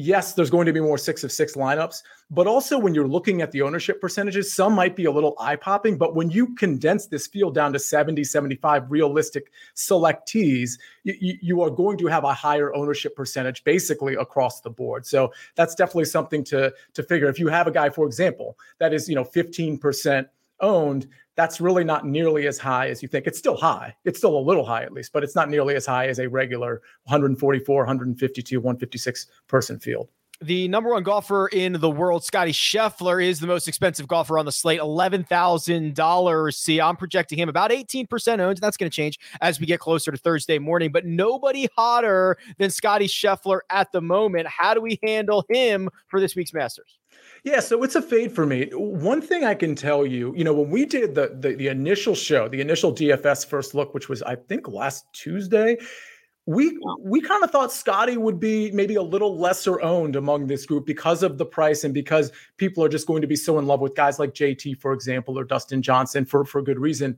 yes, 0.00 0.34
there's 0.34 0.48
going 0.48 0.64
to 0.64 0.72
be 0.72 0.80
more 0.80 0.96
six 0.96 1.24
of 1.24 1.32
six 1.32 1.54
lineups, 1.54 2.04
but 2.30 2.46
also 2.46 2.78
when 2.78 2.94
you're 2.94 3.08
looking 3.08 3.42
at 3.42 3.50
the 3.50 3.62
ownership 3.62 4.00
percentages, 4.00 4.54
some 4.54 4.72
might 4.72 4.94
be 4.94 5.06
a 5.06 5.10
little 5.10 5.34
eye 5.40 5.56
popping. 5.56 5.98
But 5.98 6.14
when 6.14 6.30
you 6.30 6.54
condense 6.54 7.06
this 7.06 7.26
field 7.26 7.52
down 7.52 7.72
to 7.72 7.80
70, 7.80 8.22
75 8.22 8.88
realistic 8.92 9.50
selectees, 9.74 10.78
you, 11.02 11.36
you 11.42 11.62
are 11.62 11.70
going 11.70 11.98
to 11.98 12.06
have 12.06 12.22
a 12.22 12.32
higher 12.32 12.72
ownership 12.76 13.16
percentage 13.16 13.64
basically 13.64 14.14
across 14.14 14.60
the 14.60 14.70
board. 14.70 15.04
So 15.04 15.32
that's 15.56 15.74
definitely 15.74 16.04
something 16.04 16.44
to, 16.44 16.72
to 16.94 17.02
figure. 17.02 17.28
If 17.28 17.40
you 17.40 17.48
have 17.48 17.66
a 17.66 17.72
guy, 17.72 17.90
for 17.90 18.06
example, 18.06 18.56
that 18.78 18.94
is, 18.94 19.08
you 19.08 19.16
know, 19.16 19.24
15% 19.24 20.26
owned, 20.60 21.08
that's 21.38 21.60
really 21.60 21.84
not 21.84 22.04
nearly 22.04 22.48
as 22.48 22.58
high 22.58 22.88
as 22.88 23.00
you 23.00 23.06
think. 23.06 23.28
It's 23.28 23.38
still 23.38 23.56
high. 23.56 23.94
It's 24.04 24.18
still 24.18 24.36
a 24.36 24.40
little 24.40 24.66
high 24.66 24.82
at 24.82 24.92
least, 24.92 25.12
but 25.12 25.22
it's 25.22 25.36
not 25.36 25.48
nearly 25.48 25.76
as 25.76 25.86
high 25.86 26.08
as 26.08 26.18
a 26.18 26.28
regular 26.28 26.82
144, 27.04 27.76
152, 27.82 28.58
156 28.58 29.26
person 29.46 29.78
field. 29.78 30.08
The 30.40 30.66
number 30.66 30.90
one 30.90 31.04
golfer 31.04 31.46
in 31.46 31.74
the 31.74 31.90
world, 31.90 32.24
Scottie 32.24 32.50
Scheffler, 32.50 33.24
is 33.24 33.38
the 33.38 33.46
most 33.46 33.68
expensive 33.68 34.08
golfer 34.08 34.36
on 34.36 34.46
the 34.46 34.52
slate, 34.52 34.80
$11,000. 34.80 36.54
Sia, 36.54 36.84
I'm 36.84 36.96
projecting 36.96 37.38
him 37.38 37.48
about 37.48 37.70
18% 37.70 38.40
owned. 38.40 38.58
That's 38.58 38.76
going 38.76 38.90
to 38.90 38.94
change 38.94 39.20
as 39.40 39.60
we 39.60 39.66
get 39.66 39.78
closer 39.78 40.10
to 40.10 40.18
Thursday 40.18 40.58
morning, 40.58 40.90
but 40.90 41.06
nobody 41.06 41.68
hotter 41.76 42.36
than 42.58 42.70
Scottie 42.70 43.06
Scheffler 43.06 43.60
at 43.70 43.92
the 43.92 44.00
moment. 44.00 44.48
How 44.48 44.74
do 44.74 44.80
we 44.80 44.98
handle 45.04 45.44
him 45.48 45.88
for 46.08 46.18
this 46.18 46.34
week's 46.34 46.52
Masters? 46.52 46.97
Yeah, 47.48 47.60
so 47.60 47.82
it's 47.82 47.94
a 47.94 48.02
fade 48.02 48.32
for 48.32 48.44
me. 48.44 48.68
One 48.74 49.22
thing 49.22 49.42
I 49.42 49.54
can 49.54 49.74
tell 49.74 50.04
you, 50.04 50.34
you 50.36 50.44
know, 50.44 50.52
when 50.52 50.68
we 50.68 50.84
did 50.84 51.14
the, 51.14 51.34
the 51.40 51.54
the, 51.54 51.68
initial 51.68 52.14
show, 52.14 52.46
the 52.46 52.60
initial 52.60 52.94
DFS 52.94 53.46
first 53.46 53.74
look, 53.74 53.94
which 53.94 54.06
was 54.10 54.22
I 54.22 54.36
think 54.36 54.68
last 54.68 55.06
Tuesday, 55.14 55.78
we 56.44 56.78
we 57.00 57.22
kind 57.22 57.42
of 57.42 57.50
thought 57.50 57.72
Scottie 57.72 58.18
would 58.18 58.38
be 58.38 58.70
maybe 58.72 58.96
a 58.96 59.02
little 59.02 59.38
lesser 59.38 59.80
owned 59.80 60.14
among 60.14 60.46
this 60.46 60.66
group 60.66 60.84
because 60.84 61.22
of 61.22 61.38
the 61.38 61.46
price 61.46 61.84
and 61.84 61.94
because 61.94 62.32
people 62.58 62.84
are 62.84 62.88
just 62.90 63.06
going 63.06 63.22
to 63.22 63.26
be 63.26 63.36
so 63.36 63.58
in 63.58 63.66
love 63.66 63.80
with 63.80 63.94
guys 63.94 64.18
like 64.18 64.34
JT, 64.34 64.78
for 64.78 64.92
example, 64.92 65.38
or 65.38 65.44
Dustin 65.44 65.80
Johnson 65.80 66.26
for 66.26 66.44
for 66.44 66.60
good 66.60 66.78
reason. 66.78 67.16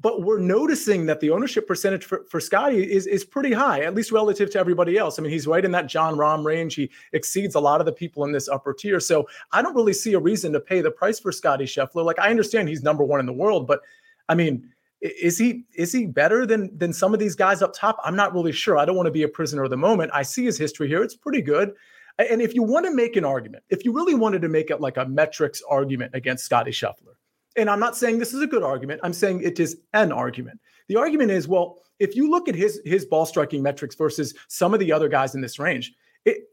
But 0.00 0.22
we're 0.22 0.38
noticing 0.38 1.06
that 1.06 1.18
the 1.18 1.30
ownership 1.30 1.66
percentage 1.66 2.04
for, 2.04 2.24
for 2.30 2.38
Scottie 2.38 2.90
is 2.90 3.06
is 3.06 3.24
pretty 3.24 3.52
high, 3.52 3.80
at 3.80 3.94
least 3.94 4.12
relative 4.12 4.48
to 4.50 4.58
everybody 4.58 4.96
else. 4.96 5.18
I 5.18 5.22
mean, 5.22 5.32
he's 5.32 5.46
right 5.46 5.64
in 5.64 5.72
that 5.72 5.88
Jon 5.88 6.14
Rahm 6.14 6.44
range. 6.44 6.76
He 6.76 6.90
exceeds 7.12 7.56
a 7.56 7.60
lot 7.60 7.80
of 7.80 7.86
the 7.86 7.92
people 7.92 8.24
in 8.24 8.30
this 8.30 8.48
upper 8.48 8.72
tier. 8.72 9.00
So 9.00 9.28
I 9.50 9.60
don't 9.60 9.74
really 9.74 9.92
see 9.92 10.14
a 10.14 10.20
reason 10.20 10.52
to 10.52 10.60
pay 10.60 10.80
the 10.80 10.90
price 10.90 11.18
for 11.18 11.32
Scottie 11.32 11.64
Scheffler. 11.64 12.04
Like 12.04 12.20
I 12.20 12.30
understand 12.30 12.68
he's 12.68 12.82
number 12.82 13.02
one 13.02 13.18
in 13.18 13.26
the 13.26 13.32
world, 13.32 13.66
but 13.66 13.80
I 14.28 14.34
mean 14.36 14.70
is 15.00 15.38
he 15.38 15.64
is 15.74 15.92
he 15.92 16.06
better 16.06 16.44
than 16.44 16.76
than 16.76 16.92
some 16.92 17.14
of 17.14 17.20
these 17.20 17.34
guys 17.34 17.62
up 17.62 17.72
top? 17.74 17.98
I'm 18.04 18.16
not 18.16 18.34
really 18.34 18.52
sure. 18.52 18.78
I 18.78 18.84
don't 18.84 18.96
want 18.96 19.06
to 19.06 19.12
be 19.12 19.22
a 19.22 19.28
prisoner 19.28 19.64
of 19.64 19.70
the 19.70 19.76
moment. 19.76 20.10
I 20.12 20.22
see 20.22 20.44
his 20.44 20.58
history 20.58 20.88
here; 20.88 21.02
it's 21.02 21.14
pretty 21.14 21.42
good. 21.42 21.74
And 22.18 22.42
if 22.42 22.52
you 22.52 22.64
want 22.64 22.84
to 22.86 22.92
make 22.92 23.14
an 23.14 23.24
argument, 23.24 23.62
if 23.70 23.84
you 23.84 23.92
really 23.92 24.14
wanted 24.14 24.42
to 24.42 24.48
make 24.48 24.70
it 24.70 24.80
like 24.80 24.96
a 24.96 25.06
metrics 25.06 25.62
argument 25.70 26.14
against 26.14 26.44
Scottie 26.44 26.72
Scheffler, 26.72 27.14
and 27.58 27.68
I'm 27.68 27.80
not 27.80 27.96
saying 27.96 28.18
this 28.18 28.32
is 28.32 28.42
a 28.42 28.46
good 28.46 28.62
argument, 28.62 29.00
I'm 29.02 29.12
saying 29.12 29.42
it 29.42 29.60
is 29.60 29.78
an 29.92 30.12
argument. 30.12 30.60
The 30.88 30.96
argument 30.96 31.30
is, 31.30 31.46
well, 31.46 31.82
if 31.98 32.16
you 32.16 32.30
look 32.30 32.48
at 32.48 32.54
his 32.54 32.80
his 32.84 33.04
ball 33.04 33.26
striking 33.26 33.62
metrics 33.62 33.94
versus 33.94 34.34
some 34.48 34.72
of 34.72 34.80
the 34.80 34.92
other 34.92 35.08
guys 35.08 35.34
in 35.34 35.40
this 35.40 35.58
range, 35.58 35.94
it 36.24 36.48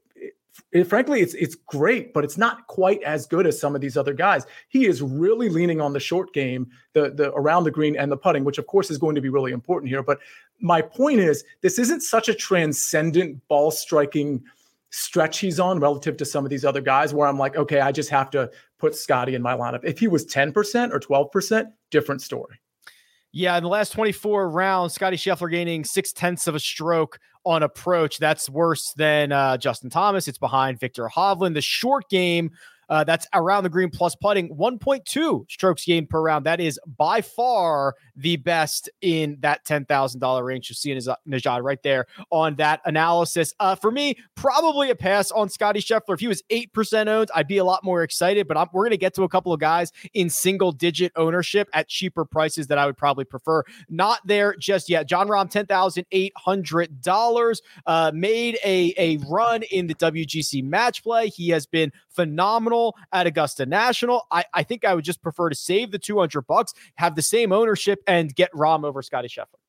it, 0.71 0.85
frankly, 0.85 1.21
it's 1.21 1.33
it's 1.35 1.55
great, 1.55 2.13
but 2.13 2.23
it's 2.23 2.37
not 2.37 2.67
quite 2.67 3.01
as 3.03 3.27
good 3.27 3.45
as 3.45 3.59
some 3.59 3.75
of 3.75 3.81
these 3.81 3.97
other 3.97 4.13
guys. 4.13 4.45
He 4.69 4.85
is 4.85 5.01
really 5.01 5.49
leaning 5.49 5.81
on 5.81 5.93
the 5.93 5.99
short 5.99 6.33
game, 6.33 6.67
the 6.93 7.11
the 7.11 7.31
around 7.33 7.65
the 7.65 7.71
green 7.71 7.95
and 7.95 8.11
the 8.11 8.17
putting, 8.17 8.43
which 8.43 8.57
of 8.57 8.67
course 8.67 8.89
is 8.89 8.97
going 8.97 9.15
to 9.15 9.21
be 9.21 9.29
really 9.29 9.51
important 9.51 9.89
here. 9.89 10.03
But 10.03 10.19
my 10.59 10.81
point 10.81 11.19
is, 11.19 11.43
this 11.61 11.77
isn't 11.77 12.01
such 12.01 12.29
a 12.29 12.33
transcendent 12.33 13.45
ball 13.47 13.71
striking 13.71 14.43
stretch 14.95 15.39
he's 15.39 15.59
on 15.59 15.79
relative 15.79 16.15
to 16.17 16.25
some 16.25 16.45
of 16.45 16.49
these 16.49 16.63
other 16.63 16.81
guys 16.81 17.13
where 17.13 17.27
I'm 17.27 17.37
like, 17.37 17.55
okay, 17.55 17.81
I 17.81 17.91
just 17.91 18.09
have 18.09 18.29
to 18.31 18.49
put 18.79 18.95
Scottie 18.95 19.35
in 19.35 19.41
my 19.41 19.55
lineup. 19.55 19.81
If 19.83 19.99
he 19.99 20.07
was 20.07 20.25
10% 20.25 20.91
or 20.91 20.99
12%, 20.99 21.65
different 21.91 22.21
story. 22.21 22.59
Yeah, 23.31 23.57
in 23.57 23.63
the 23.63 23.69
last 23.69 23.91
24 23.91 24.49
rounds, 24.49 24.93
Scottie 24.93 25.17
Scheffler 25.17 25.51
gaining 25.51 25.83
six 25.83 26.13
tenths 26.13 26.47
of 26.47 26.55
a 26.55 26.59
stroke 26.59 27.19
on 27.45 27.63
approach. 27.63 28.17
That's 28.17 28.49
worse 28.49 28.93
than 28.93 29.33
uh, 29.33 29.57
Justin 29.57 29.89
Thomas. 29.89 30.29
It's 30.29 30.37
behind 30.37 30.79
Viktor 30.79 31.09
Hovland. 31.13 31.53
The 31.53 31.61
short 31.61 32.09
game 32.09 32.51
uh, 32.89 33.03
that's 33.03 33.27
around 33.33 33.63
the 33.63 33.69
green 33.69 33.89
plus 33.89 34.15
putting 34.15 34.49
1.2 34.55 35.51
strokes 35.51 35.85
gained 35.85 36.09
per 36.09 36.21
round. 36.21 36.45
That 36.45 36.59
is 36.59 36.79
by 36.85 37.21
far 37.21 37.95
the 38.15 38.37
best 38.37 38.89
in 39.01 39.37
that 39.41 39.65
$10,000 39.65 40.43
range. 40.43 40.69
You 40.69 40.75
see 40.75 40.95
Nejad 41.27 41.63
right 41.63 41.81
there 41.83 42.05
on 42.31 42.55
that 42.55 42.81
analysis. 42.85 43.53
Uh, 43.59 43.75
for 43.75 43.91
me, 43.91 44.17
probably 44.35 44.89
a 44.89 44.95
pass 44.95 45.31
on 45.31 45.49
Scottie 45.49 45.81
Scheffler. 45.81 46.13
If 46.13 46.19
he 46.19 46.27
was 46.27 46.43
8% 46.49 47.07
owned, 47.07 47.29
I'd 47.33 47.47
be 47.47 47.57
a 47.57 47.65
lot 47.65 47.83
more 47.83 48.03
excited, 48.03 48.47
but 48.47 48.57
I'm, 48.57 48.67
we're 48.73 48.83
going 48.83 48.91
to 48.91 48.97
get 48.97 49.13
to 49.15 49.23
a 49.23 49.29
couple 49.29 49.53
of 49.53 49.59
guys 49.59 49.91
in 50.13 50.29
single 50.29 50.71
digit 50.71 51.11
ownership 51.15 51.67
at 51.73 51.87
cheaper 51.87 52.25
prices 52.25 52.67
that 52.67 52.77
I 52.77 52.85
would 52.85 52.97
probably 52.97 53.25
prefer. 53.25 53.63
Not 53.89 54.19
there 54.25 54.55
just 54.55 54.89
yet. 54.89 55.07
Jon 55.07 55.27
Rahm, 55.27 55.51
$10,800, 55.51 57.61
uh, 57.85 58.11
made 58.13 58.57
a, 58.63 58.93
a 58.97 59.17
run 59.29 59.63
in 59.63 59.87
the 59.87 59.95
WGC 59.95 60.63
match 60.63 61.03
play. 61.03 61.27
He 61.27 61.49
has 61.49 61.65
been 61.65 61.91
phenomenal 62.15 62.95
at 63.11 63.27
Augusta 63.27 63.65
National. 63.65 64.23
I, 64.31 64.45
I 64.53 64.63
think 64.63 64.85
I 64.85 64.95
would 64.95 65.05
just 65.05 65.21
prefer 65.21 65.49
to 65.49 65.55
save 65.55 65.91
the 65.91 65.99
200 65.99 66.41
bucks, 66.41 66.73
have 66.95 67.15
the 67.15 67.21
same 67.21 67.51
ownership, 67.51 67.99
and 68.07 68.33
get 68.33 68.51
Rahm 68.53 68.83
over 68.83 69.01
Scottie 69.01 69.27
Scheffler. 69.27 69.59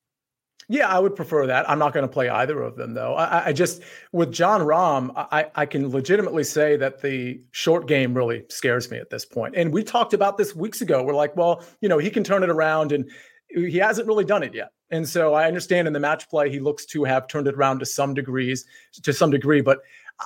Yeah, 0.69 0.89
I 0.89 0.99
would 0.99 1.15
prefer 1.15 1.47
that. 1.47 1.69
I'm 1.71 1.79
not 1.79 1.93
going 1.93 2.03
to 2.03 2.13
play 2.13 2.29
either 2.29 2.61
of 2.61 2.75
them, 2.75 2.95
though. 2.95 3.15
I, 3.15 3.47
I 3.47 3.53
just, 3.53 3.83
with 4.11 4.33
Jon 4.33 4.63
Rahm, 4.63 5.13
I, 5.15 5.47
I 5.55 5.65
can 5.65 5.91
legitimately 5.91 6.43
say 6.43 6.77
that 6.77 7.01
the 7.01 7.41
short 7.53 7.87
game 7.87 8.15
really 8.15 8.45
scares 8.49 8.91
me 8.91 8.99
at 8.99 9.09
this 9.09 9.25
point. 9.25 9.55
And 9.57 9.73
we 9.73 9.85
talked 9.85 10.13
about 10.13 10.37
this 10.37 10.57
weeks 10.57 10.81
ago. 10.81 11.05
We're 11.05 11.15
like, 11.15 11.37
well, 11.37 11.63
you 11.81 11.89
know, 11.89 11.99
he 11.99 12.11
can 12.11 12.25
turn 12.25 12.43
it 12.43 12.51
around, 12.51 12.91
and 12.91 13.09
he 13.49 13.77
hasn't 13.77 14.09
really 14.09 14.25
done 14.25 14.43
it 14.43 14.55
yet. 14.55 14.71
And 14.91 15.09
so 15.09 15.35
I 15.35 15.47
understand 15.47 15.87
in 15.87 15.93
the 15.93 16.01
match 16.01 16.29
play, 16.29 16.51
he 16.51 16.59
looks 16.59 16.85
to 16.87 17.05
have 17.05 17.29
turned 17.29 17.47
it 17.47 17.55
around 17.55 17.79
to 17.81 17.87
some 17.87 18.13
degrees, 18.13 18.65
to 19.03 19.13
some 19.13 19.31
degree. 19.31 19.61
But 19.61 19.81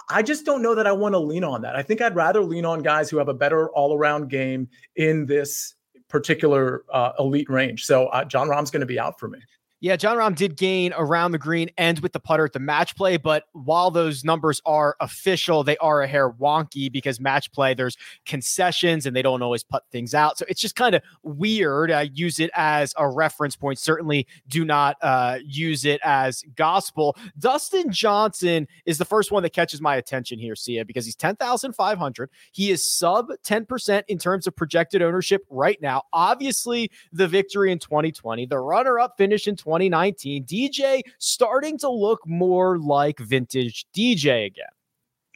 I 0.08 0.22
just 0.22 0.44
don't 0.44 0.62
know 0.62 0.74
that 0.74 0.86
I 0.86 0.92
want 0.92 1.14
to 1.14 1.18
lean 1.18 1.44
on 1.44 1.62
that. 1.62 1.74
I 1.74 1.82
think 1.82 2.00
I'd 2.00 2.14
rather 2.14 2.42
lean 2.42 2.64
on 2.64 2.82
guys 2.82 3.10
who 3.10 3.18
have 3.18 3.28
a 3.28 3.34
better 3.34 3.70
all 3.70 3.94
around 3.96 4.28
game 4.28 4.68
in 4.96 5.26
this 5.26 5.74
particular 6.08 6.84
uh, 6.92 7.12
elite 7.18 7.50
range. 7.50 7.84
So 7.84 8.06
uh, 8.08 8.24
Jon 8.24 8.48
Rahm's 8.48 8.70
going 8.70 8.80
to 8.80 8.86
be 8.86 8.98
out 8.98 9.18
for 9.18 9.28
me. 9.28 9.40
Yeah, 9.82 9.96
Jon 9.96 10.18
Rahm 10.18 10.34
did 10.34 10.58
gain 10.58 10.92
around 10.94 11.32
the 11.32 11.38
green 11.38 11.70
and 11.78 11.98
with 12.00 12.12
the 12.12 12.20
putter 12.20 12.44
at 12.44 12.52
the 12.52 12.58
match 12.58 12.94
play, 12.96 13.16
but 13.16 13.44
while 13.52 13.90
those 13.90 14.24
numbers 14.24 14.60
are 14.66 14.94
official, 15.00 15.64
they 15.64 15.78
are 15.78 16.02
a 16.02 16.06
hair 16.06 16.30
wonky 16.30 16.92
because 16.92 17.18
match 17.18 17.50
play, 17.50 17.72
there's 17.72 17.96
concessions 18.26 19.06
and 19.06 19.16
they 19.16 19.22
don't 19.22 19.40
always 19.40 19.64
put 19.64 19.82
things 19.90 20.12
out. 20.12 20.36
So 20.36 20.44
it's 20.50 20.60
just 20.60 20.76
kind 20.76 20.94
of 20.94 21.02
weird. 21.22 21.90
I 21.90 22.10
use 22.12 22.40
it 22.40 22.50
as 22.54 22.92
a 22.98 23.08
reference 23.08 23.56
point. 23.56 23.78
Certainly 23.78 24.26
do 24.48 24.66
not 24.66 24.98
uh, 25.00 25.38
use 25.42 25.86
it 25.86 26.02
as 26.04 26.44
gospel. 26.56 27.16
Dustin 27.38 27.90
Johnson 27.90 28.68
is 28.84 28.98
the 28.98 29.06
first 29.06 29.32
one 29.32 29.42
that 29.44 29.54
catches 29.54 29.80
my 29.80 29.96
attention 29.96 30.38
here, 30.38 30.56
Sia, 30.56 30.84
because 30.84 31.06
he's 31.06 31.16
10,500. 31.16 32.28
He 32.52 32.70
is 32.70 32.84
sub 32.84 33.30
10% 33.44 34.02
in 34.08 34.18
terms 34.18 34.46
of 34.46 34.54
projected 34.54 35.00
ownership 35.00 35.46
right 35.48 35.80
now. 35.80 36.02
Obviously, 36.12 36.90
the 37.14 37.26
victory 37.26 37.72
in 37.72 37.78
2020, 37.78 38.44
the 38.44 38.58
runner 38.58 38.98
up 38.98 39.16
finish 39.16 39.48
in 39.48 39.56
2020. 39.56 39.69
2019, 39.70 40.44
DJ 40.46 41.02
starting 41.18 41.78
to 41.78 41.88
look 41.88 42.26
more 42.26 42.78
like 42.78 43.20
vintage 43.20 43.86
DJ 43.94 44.46
again. 44.46 44.66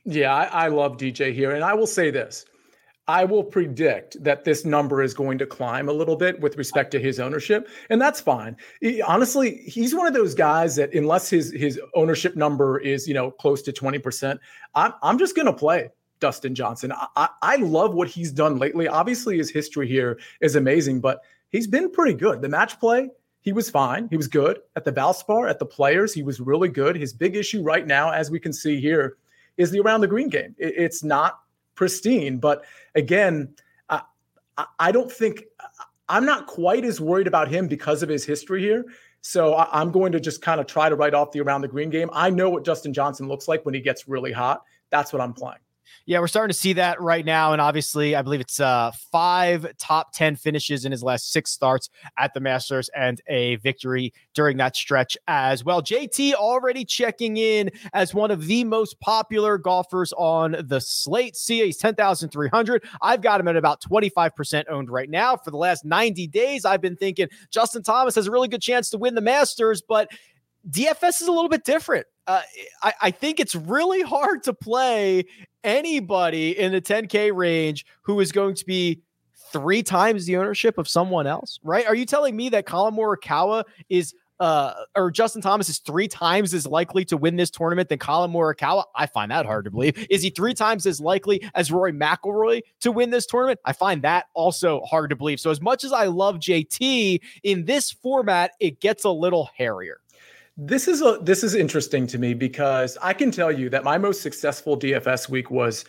Yeah, 0.05 0.35
I, 0.35 0.65
I 0.65 0.69
love 0.69 0.97
DJ 0.97 1.33
here. 1.33 1.53
And 1.53 1.63
I 1.63 1.75
will 1.75 1.87
say 1.87 2.11
this 2.11 2.45
I 3.07 3.25
will 3.25 3.45
predict 3.45 4.23
that 4.25 4.45
this 4.45 4.65
number 4.65 5.03
is 5.03 5.15
going 5.15 5.39
to 5.39 5.47
climb 5.47 5.89
a 5.89 5.93
little 5.93 6.17
bit 6.17 6.41
with 6.41 6.57
respect 6.57 6.91
to 6.93 6.99
his 6.99 7.21
ownership, 7.21 7.69
and 7.91 8.01
that's 8.01 8.21
fine. 8.21 8.57
He, 8.81 9.03
honestly, 9.03 9.63
he's 9.67 9.95
one 9.95 10.07
of 10.07 10.15
those 10.15 10.35
guys 10.35 10.75
that 10.77 10.93
unless 10.95 11.31
his 11.31 11.53
his 11.53 11.81
ownership 11.95 12.35
number 12.35 12.79
is 12.79 13.07
you 13.07 13.15
know 13.15 13.31
close 13.31 13.63
to 13.63 13.73
twenty 13.73 13.99
percent, 13.99 14.41
I'm 14.75 14.95
I'm 15.03 15.19
just 15.19 15.37
going 15.37 15.47
to 15.47 15.53
play 15.53 15.91
Dustin 16.21 16.55
Johnson. 16.55 16.93
I, 16.93 17.07
I, 17.15 17.29
I 17.43 17.57
love 17.57 17.95
what 17.95 18.09
he's 18.09 18.33
done 18.33 18.59
lately. 18.59 18.89
Obviously, 18.89 19.37
his 19.37 19.51
history 19.51 19.87
here 19.87 20.19
is 20.41 20.57
amazing, 20.57 21.01
but 21.01 21.21
he's 21.51 21.67
been 21.67 21.91
pretty 21.91 22.15
good. 22.15 22.41
The 22.41 22.49
match 22.49 22.81
play 22.81 23.11
he 23.45 23.53
was 23.53 23.69
fine. 23.69 24.09
He 24.09 24.17
was 24.17 24.27
good 24.27 24.61
at 24.75 24.85
the 24.85 24.93
Valspar, 24.93 25.51
at 25.51 25.59
the 25.59 25.67
players. 25.67 26.15
He 26.15 26.23
was 26.23 26.41
really 26.41 26.71
good. 26.71 26.97
His 26.97 27.13
big 27.13 27.37
issue 27.37 27.63
right 27.63 27.87
now, 27.87 28.11
as 28.11 28.31
we 28.31 28.41
can 28.41 28.55
see 28.55 28.81
here, 28.81 29.19
is 29.59 29.71
the 29.71 29.81
around 29.81 30.01
the 30.01 30.09
green 30.09 30.31
game. 30.31 30.57
It, 30.59 30.73
it's 30.79 31.05
not 31.05 31.41
pristine, 31.75 32.39
but 32.39 32.65
again, 32.95 33.55
I, 33.91 34.67
I 34.79 34.93
don't 34.93 35.13
think 35.13 35.45
I'm 36.09 36.25
not 36.25 36.47
quite 36.47 36.87
as 36.87 37.03
worried 37.03 37.27
about 37.27 37.49
him 37.49 37.69
because 37.69 38.03
of 38.03 38.09
his 38.09 38.25
history 38.25 38.63
here. 38.63 38.87
So 39.21 39.55
I, 39.55 39.69
I'm 39.79 39.91
going 39.91 40.13
to 40.13 40.21
just 40.21 40.41
kind 40.41 40.59
of 40.59 40.67
try 40.67 40.89
to 40.89 40.97
write 40.97 41.13
off 41.13 41.33
the 41.33 41.41
around 41.41 41.61
the 41.61 41.69
green 41.69 41.91
game. 41.91 42.09
I 42.15 42.31
know 42.31 42.49
what 42.49 42.65
Dustin 42.65 42.95
Johnson 42.95 43.29
looks 43.29 43.47
like 43.47 43.65
when 43.67 43.75
he 43.75 43.81
gets 43.81 44.09
really 44.09 44.33
hot. 44.33 44.63
That's 44.89 45.13
what 45.13 45.21
I'm 45.21 45.35
playing. 45.35 45.59
Yeah, 46.07 46.21
we're 46.21 46.29
starting 46.29 46.53
to 46.53 46.59
see 46.59 46.75
that 46.75 47.01
right 47.01 47.25
now. 47.25 47.53
And 47.53 47.61
obviously, 47.61 48.15
I 48.15 48.23
believe 48.23 48.41
it's 48.41 48.61
uh, 48.61 48.93
five 49.11 49.67
top 49.79 50.13
10 50.13 50.37
finishes 50.37 50.85
in 50.85 50.93
his 50.93 51.03
last 51.03 51.33
six 51.33 51.51
starts 51.51 51.89
at 52.19 52.35
the 52.35 52.41
Masters 52.41 52.91
and 52.95 53.21
a 53.29 53.57
victory 53.57 54.13
during 54.35 54.57
that 54.59 54.77
stretch 54.77 55.17
as 55.29 55.65
well. 55.65 55.83
JT 55.83 56.35
already 56.35 56.85
checking 56.85 57.37
in 57.37 57.71
as 57.93 58.15
one 58.15 58.31
of 58.31 58.47
the 58.47 58.65
most 58.65 59.01
popular 59.01 59.59
golfers 59.59 60.13
on 60.15 60.57
the 60.67 60.81
slate. 60.81 61.37
Sia, 61.37 61.67
he's 61.67 61.79
10,300. 61.79 62.85
I've 63.01 63.23
got 63.23 63.41
him 63.41 63.49
at 63.49 63.57
about 63.57 63.83
25% 63.83 64.65
owned 64.69 64.91
right 64.91 65.09
now. 65.09 65.37
For 65.37 65.51
the 65.51 65.57
last 65.57 65.85
90 65.85 66.27
days, 66.29 66.65
I've 66.65 66.81
been 66.81 66.97
thinking 66.97 67.29
Justin 67.51 67.83
Thomas 67.83 68.15
has 68.15 68.27
a 68.27 68.31
really 68.31 68.49
good 68.49 68.63
chance 68.63 68.91
to 68.91 68.99
win 68.99 69.15
the 69.15 69.21
Masters, 69.21 69.83
but 69.83 70.09
DFS 70.69 71.21
is 71.21 71.29
a 71.29 71.33
little 71.33 71.49
bit 71.49 71.65
different. 71.65 72.07
Uh, 72.27 72.41
I, 72.83 72.93
I, 73.03 73.11
think 73.11 73.39
it's 73.39 73.55
really 73.55 74.01
hard 74.01 74.45
to 74.45 74.55
play 74.55 75.27
anybody 75.63 76.59
in 76.59 76.73
the 76.73 76.81
10K 76.81 77.35
range 77.35 77.85
who 78.03 78.19
is 78.21 78.33
going 78.33 78.55
to 78.55 78.65
be 78.65 79.03
three 79.53 79.83
times 79.83 80.25
the 80.25 80.39
ownership 80.39 80.79
of 80.79 80.89
someone 80.89 81.27
else, 81.27 81.61
right? 81.63 81.87
Are 81.87 81.95
you 81.95 82.07
telling 82.07 82.35
me 82.35 82.49
that 82.49 82.65
Collin 82.65 82.95
Morikawa 82.95 83.65
is 83.91 84.15
uh, 84.41 84.75
or 84.97 85.11
Justin 85.11 85.41
Thomas 85.43 85.69
is 85.69 85.79
three 85.79 86.09
times 86.09 86.53
as 86.55 86.67
likely 86.67 87.05
to 87.05 87.17
win 87.17 87.37
this 87.37 87.51
tournament 87.51 87.89
than 87.89 87.99
Collin 87.99 88.33
Morikawa? 88.33 88.85
I 88.97 89.07
find 89.07 89.31
that 89.31 89.47
hard 89.47 89.67
to 89.67 89.71
believe. 89.71 90.07
Is 90.11 90.23
he 90.23 90.31
three 90.31 90.55
times 90.55 90.87
as 90.87 91.01
likely 91.01 91.49
as 91.55 91.71
Rory 91.71 91.93
McIlroy 91.93 92.63
to 92.81 92.91
win 92.91 93.11
this 93.11 93.27
tournament? 93.27 93.61
I 93.65 93.75
find 93.75 94.03
that 94.03 94.27
also 94.35 94.81
hard 94.83 95.11
to 95.11 95.17
believe. 95.17 95.41
So 95.41 95.51
as 95.51 95.61
much 95.61 95.85
as 95.85 95.93
I 95.93 96.07
love 96.07 96.37
JT 96.37 97.21
in 97.43 97.65
this 97.67 97.93
format, 97.93 98.53
it 98.61 98.81
gets 98.81 99.05
a 99.05 99.11
little 99.11 99.51
hairier. 99.57 100.01
This 100.57 100.87
is 100.87 101.03
a 101.03 101.19
this 101.21 101.43
is 101.43 101.55
interesting 101.55 102.07
to 102.09 102.19
me 102.19 102.33
because 102.33 102.97
I 103.03 103.13
can 103.13 103.31
tell 103.31 103.51
you 103.51 103.69
that 103.71 103.83
my 103.83 103.99
most 103.99 104.23
successful 104.23 104.79
DFS 104.79 105.29
week 105.29 105.51
was 105.51 105.85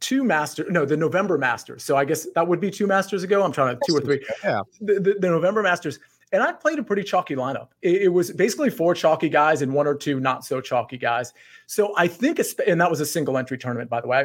two 0.00 0.22
master 0.24 0.66
no 0.68 0.84
the 0.84 0.96
november 0.96 1.38
masters 1.38 1.82
so 1.82 1.96
i 1.96 2.04
guess 2.04 2.26
that 2.34 2.46
would 2.46 2.60
be 2.60 2.70
two 2.70 2.86
masters 2.86 3.22
ago 3.22 3.42
i'm 3.42 3.52
trying 3.52 3.74
to 3.74 3.80
two 3.86 3.96
or 3.96 4.00
three 4.00 4.22
yeah 4.42 4.60
the, 4.80 4.94
the, 4.94 5.16
the 5.20 5.28
november 5.28 5.62
masters 5.62 5.98
and 6.34 6.42
I 6.42 6.50
played 6.52 6.80
a 6.80 6.82
pretty 6.82 7.04
chalky 7.04 7.36
lineup. 7.36 7.68
It, 7.80 8.02
it, 8.02 8.08
was 8.08 8.32
basically 8.32 8.68
four 8.68 8.92
chalky 8.92 9.28
guys 9.28 9.62
and 9.62 9.72
one 9.72 9.86
or 9.86 9.94
two 9.94 10.18
not 10.18 10.44
so 10.44 10.60
chalky 10.60 10.98
guys. 10.98 11.32
So 11.66 11.94
I 11.96 12.08
think, 12.08 12.40
and 12.66 12.80
that 12.80 12.90
was 12.90 13.00
a 13.00 13.06
single 13.06 13.38
entry 13.38 13.56
tournament, 13.56 13.88
by 13.88 14.00
the 14.00 14.08
way, 14.08 14.24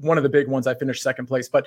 one 0.00 0.16
of 0.16 0.22
the 0.22 0.30
big 0.30 0.48
ones. 0.48 0.66
I 0.66 0.74
finished 0.74 1.02
second 1.02 1.26
place, 1.26 1.50
but 1.50 1.66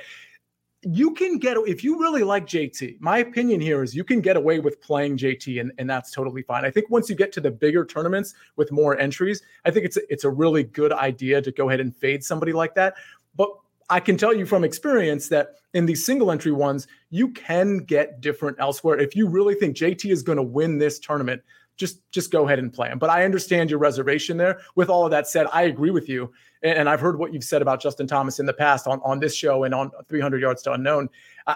you 0.86 1.14
can 1.14 1.38
get 1.38 1.58
if 1.68 1.84
you 1.84 2.00
really 2.00 2.24
like 2.24 2.46
JT. 2.46 3.00
My 3.00 3.20
opinion 3.20 3.62
here 3.62 3.84
is 3.84 3.96
you 3.96 4.04
can 4.04 4.22
get 4.22 4.36
away 4.36 4.60
with 4.60 4.82
playing 4.82 5.18
JT, 5.18 5.62
and, 5.62 5.72
and 5.78 5.90
that's 5.90 6.12
totally 6.12 6.42
fine. 6.42 6.66
I 6.66 6.72
think 6.72 6.90
once 6.90 7.10
you 7.10 7.16
get 7.16 7.32
to 7.34 7.42
the 7.42 7.52
bigger 7.52 7.86
tournaments 7.86 8.34
with 8.56 8.72
more 8.72 8.98
entries, 8.98 9.42
I 9.66 9.72
think 9.72 9.86
it's 9.86 9.98
it's 10.10 10.24
a 10.24 10.30
really 10.30 10.64
good 10.64 10.92
idea 10.92 11.42
to 11.42 11.52
go 11.52 11.70
ahead 11.70 11.80
and 11.80 11.96
fade 11.96 12.24
somebody 12.24 12.54
like 12.54 12.76
that. 12.76 12.96
But 13.36 13.50
I 13.90 14.00
can 14.00 14.18
tell 14.18 14.34
you 14.34 14.46
from 14.46 14.64
experience 14.64 15.30
that 15.30 15.56
in 15.74 15.86
these 15.86 16.06
single 16.06 16.32
entry 16.32 16.52
ones, 16.52 16.88
you 17.10 17.30
can 17.30 17.80
get 17.80 18.22
different 18.22 18.58
elsewhere. 18.60 19.00
If 19.00 19.16
you 19.16 19.28
really 19.28 19.56
think 19.56 19.76
JT 19.76 20.12
is 20.12 20.22
going 20.22 20.38
to 20.38 20.44
win 20.44 20.78
this 20.78 21.00
tournament, 21.00 21.42
just 21.78 22.00
just 22.12 22.32
go 22.32 22.46
ahead 22.46 22.60
and 22.60 22.72
play 22.72 22.90
him. 22.90 23.00
But 23.00 23.10
I 23.10 23.26
understand 23.26 23.70
your 23.70 23.80
reservation 23.80 24.38
there. 24.38 24.62
With 24.76 24.90
all 24.90 25.06
of 25.06 25.12
that 25.12 25.28
said, 25.28 25.48
I 25.52 25.64
agree 25.64 25.92
with 25.92 26.08
you, 26.10 26.32
and, 26.62 26.80
and 26.80 26.90
I've 26.90 27.00
heard 27.00 27.18
what 27.18 27.34
you've 27.34 27.44
said 27.44 27.62
about 27.62 27.82
Justin 27.82 28.08
Thomas 28.08 28.40
in 28.40 28.46
the 28.46 28.54
past 28.54 28.88
on 28.88 29.00
on 29.04 29.20
this 29.20 29.36
show 29.36 29.64
and 29.64 29.74
on 29.74 29.92
300 30.10 30.42
yards 30.42 30.62
to 30.64 30.74
unknown. 30.74 31.10
Uh, 31.48 31.56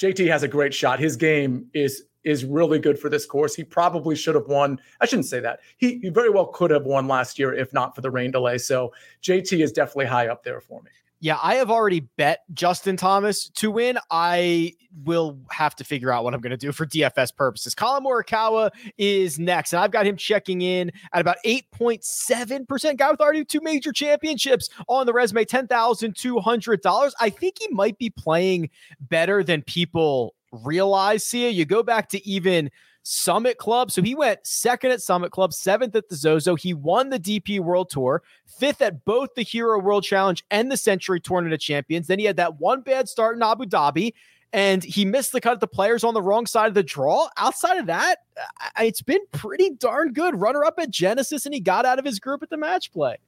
JT 0.00 0.28
has 0.28 0.42
a 0.42 0.48
great 0.48 0.74
shot. 0.74 0.98
His 0.98 1.16
game 1.16 1.66
is 1.74 2.04
is 2.24 2.44
really 2.44 2.80
good 2.80 2.98
for 2.98 3.08
this 3.08 3.24
course. 3.24 3.54
He 3.54 3.62
probably 3.62 4.16
should 4.16 4.34
have 4.34 4.48
won. 4.48 4.80
I 5.00 5.06
shouldn't 5.06 5.26
say 5.26 5.38
that. 5.40 5.60
He, 5.76 6.00
he 6.00 6.08
very 6.08 6.28
well 6.28 6.46
could 6.46 6.72
have 6.72 6.84
won 6.84 7.06
last 7.06 7.38
year 7.38 7.54
if 7.54 7.72
not 7.72 7.94
for 7.94 8.00
the 8.00 8.10
rain 8.10 8.32
delay. 8.32 8.58
So 8.58 8.92
JT 9.22 9.62
is 9.62 9.70
definitely 9.70 10.06
high 10.06 10.26
up 10.26 10.42
there 10.42 10.60
for 10.60 10.82
me. 10.82 10.90
Yeah, 11.20 11.38
I 11.42 11.54
have 11.54 11.70
already 11.70 12.00
bet 12.00 12.40
Justin 12.52 12.98
Thomas 12.98 13.48
to 13.48 13.70
win. 13.70 13.98
I 14.10 14.74
will 15.04 15.38
have 15.50 15.74
to 15.76 15.84
figure 15.84 16.12
out 16.12 16.24
what 16.24 16.34
I'm 16.34 16.40
going 16.42 16.50
to 16.50 16.58
do 16.58 16.72
for 16.72 16.84
DFS 16.84 17.34
purposes. 17.34 17.74
Collin 17.74 18.04
Morikawa 18.04 18.70
is 18.98 19.38
next, 19.38 19.72
and 19.72 19.80
I've 19.80 19.90
got 19.90 20.06
him 20.06 20.16
checking 20.16 20.60
in 20.60 20.92
at 21.14 21.22
about 21.22 21.38
8.7%. 21.46 22.96
Guy 22.98 23.10
with 23.10 23.20
already 23.20 23.46
two 23.46 23.62
major 23.62 23.92
championships 23.92 24.68
on 24.88 25.06
the 25.06 25.14
resume, 25.14 25.46
$10,200. 25.46 27.12
I 27.18 27.30
think 27.30 27.56
he 27.60 27.68
might 27.68 27.98
be 27.98 28.10
playing 28.10 28.68
better 29.00 29.42
than 29.42 29.62
people 29.62 30.34
realize. 30.52 31.24
Sia, 31.24 31.48
you 31.48 31.64
go 31.64 31.82
back 31.82 32.10
to 32.10 32.28
even 32.28 32.70
Summit 33.08 33.56
Club. 33.56 33.92
So 33.92 34.02
he 34.02 34.16
went 34.16 34.44
second 34.44 34.90
at 34.90 35.00
Summit 35.00 35.30
Club, 35.30 35.52
seventh 35.52 35.94
at 35.94 36.08
the 36.08 36.16
Zozo. 36.16 36.56
He 36.56 36.74
won 36.74 37.10
the 37.10 37.20
DP 37.20 37.60
World 37.60 37.88
Tour, 37.88 38.22
fifth 38.58 38.82
at 38.82 39.04
both 39.04 39.34
the 39.34 39.42
Hero 39.42 39.78
World 39.78 40.02
Challenge 40.02 40.44
and 40.50 40.72
the 40.72 40.76
Sentry 40.76 41.20
Tournament 41.20 41.54
of 41.54 41.60
Champions. 41.60 42.08
Then 42.08 42.18
he 42.18 42.24
had 42.24 42.36
that 42.38 42.58
one 42.58 42.80
bad 42.80 43.08
start 43.08 43.36
in 43.36 43.42
Abu 43.44 43.64
Dhabi 43.64 44.12
and 44.52 44.82
he 44.82 45.04
missed 45.04 45.30
the 45.30 45.40
cut 45.40 45.52
at 45.52 45.60
the 45.60 45.68
players 45.68 46.02
on 46.02 46.14
the 46.14 46.22
wrong 46.22 46.46
side 46.46 46.66
of 46.66 46.74
the 46.74 46.82
draw. 46.82 47.28
Outside 47.36 47.78
of 47.78 47.86
that, 47.86 48.20
it's 48.78 49.02
been 49.02 49.20
pretty 49.30 49.70
darn 49.70 50.12
good. 50.12 50.40
Runner 50.40 50.64
up 50.64 50.78
at 50.78 50.90
Genesis, 50.90 51.46
and 51.46 51.54
he 51.54 51.60
got 51.60 51.84
out 51.84 51.98
of 51.98 52.04
his 52.04 52.18
group 52.18 52.42
at 52.42 52.50
the 52.50 52.56
match 52.56 52.92
play. 52.92 53.18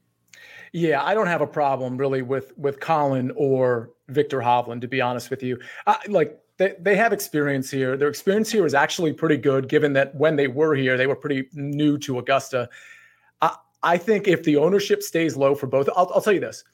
Yeah, 0.73 1.05
I 1.05 1.15
don't 1.15 1.27
have 1.27 1.41
a 1.41 1.47
problem 1.47 1.97
really 1.97 2.23
with 2.23 2.57
with 2.57 2.81
Collin 2.81 3.33
or 3.37 3.91
Viktor 4.09 4.41
Hovland, 4.41 4.81
to 4.81 4.89
be 4.89 5.01
honest 5.01 5.31
with 5.31 5.43
you. 5.43 5.59
I, 5.87 5.99
like 6.09 6.41
they, 6.59 6.75
they 6.81 6.97
have 6.97 7.13
experience 7.13 7.71
here. 7.71 7.97
Their 7.97 8.09
experience 8.09 8.51
here 8.51 8.67
is 8.67 8.75
actually 8.75 9.13
pretty 9.13 9.37
good, 9.37 9.69
given 9.69 9.93
that 9.95 10.15
when 10.15 10.37
they 10.37 10.49
were 10.49 10.75
here, 10.75 10.97
they 10.97 11.07
were 11.07 11.17
pretty 11.17 11.49
new 11.53 11.97
to 11.99 12.19
Augusta. 12.19 12.69
I, 13.41 13.57
I 13.83 13.97
think 13.97 14.29
if 14.29 14.43
the 14.43 14.57
ownership 14.57 15.03
stays 15.03 15.37
low 15.37 15.55
for 15.55 15.69
both, 15.69 15.89
I'll, 15.97 16.11
I'll 16.15 16.21
tell 16.21 16.33
you 16.33 16.41
this. 16.41 16.65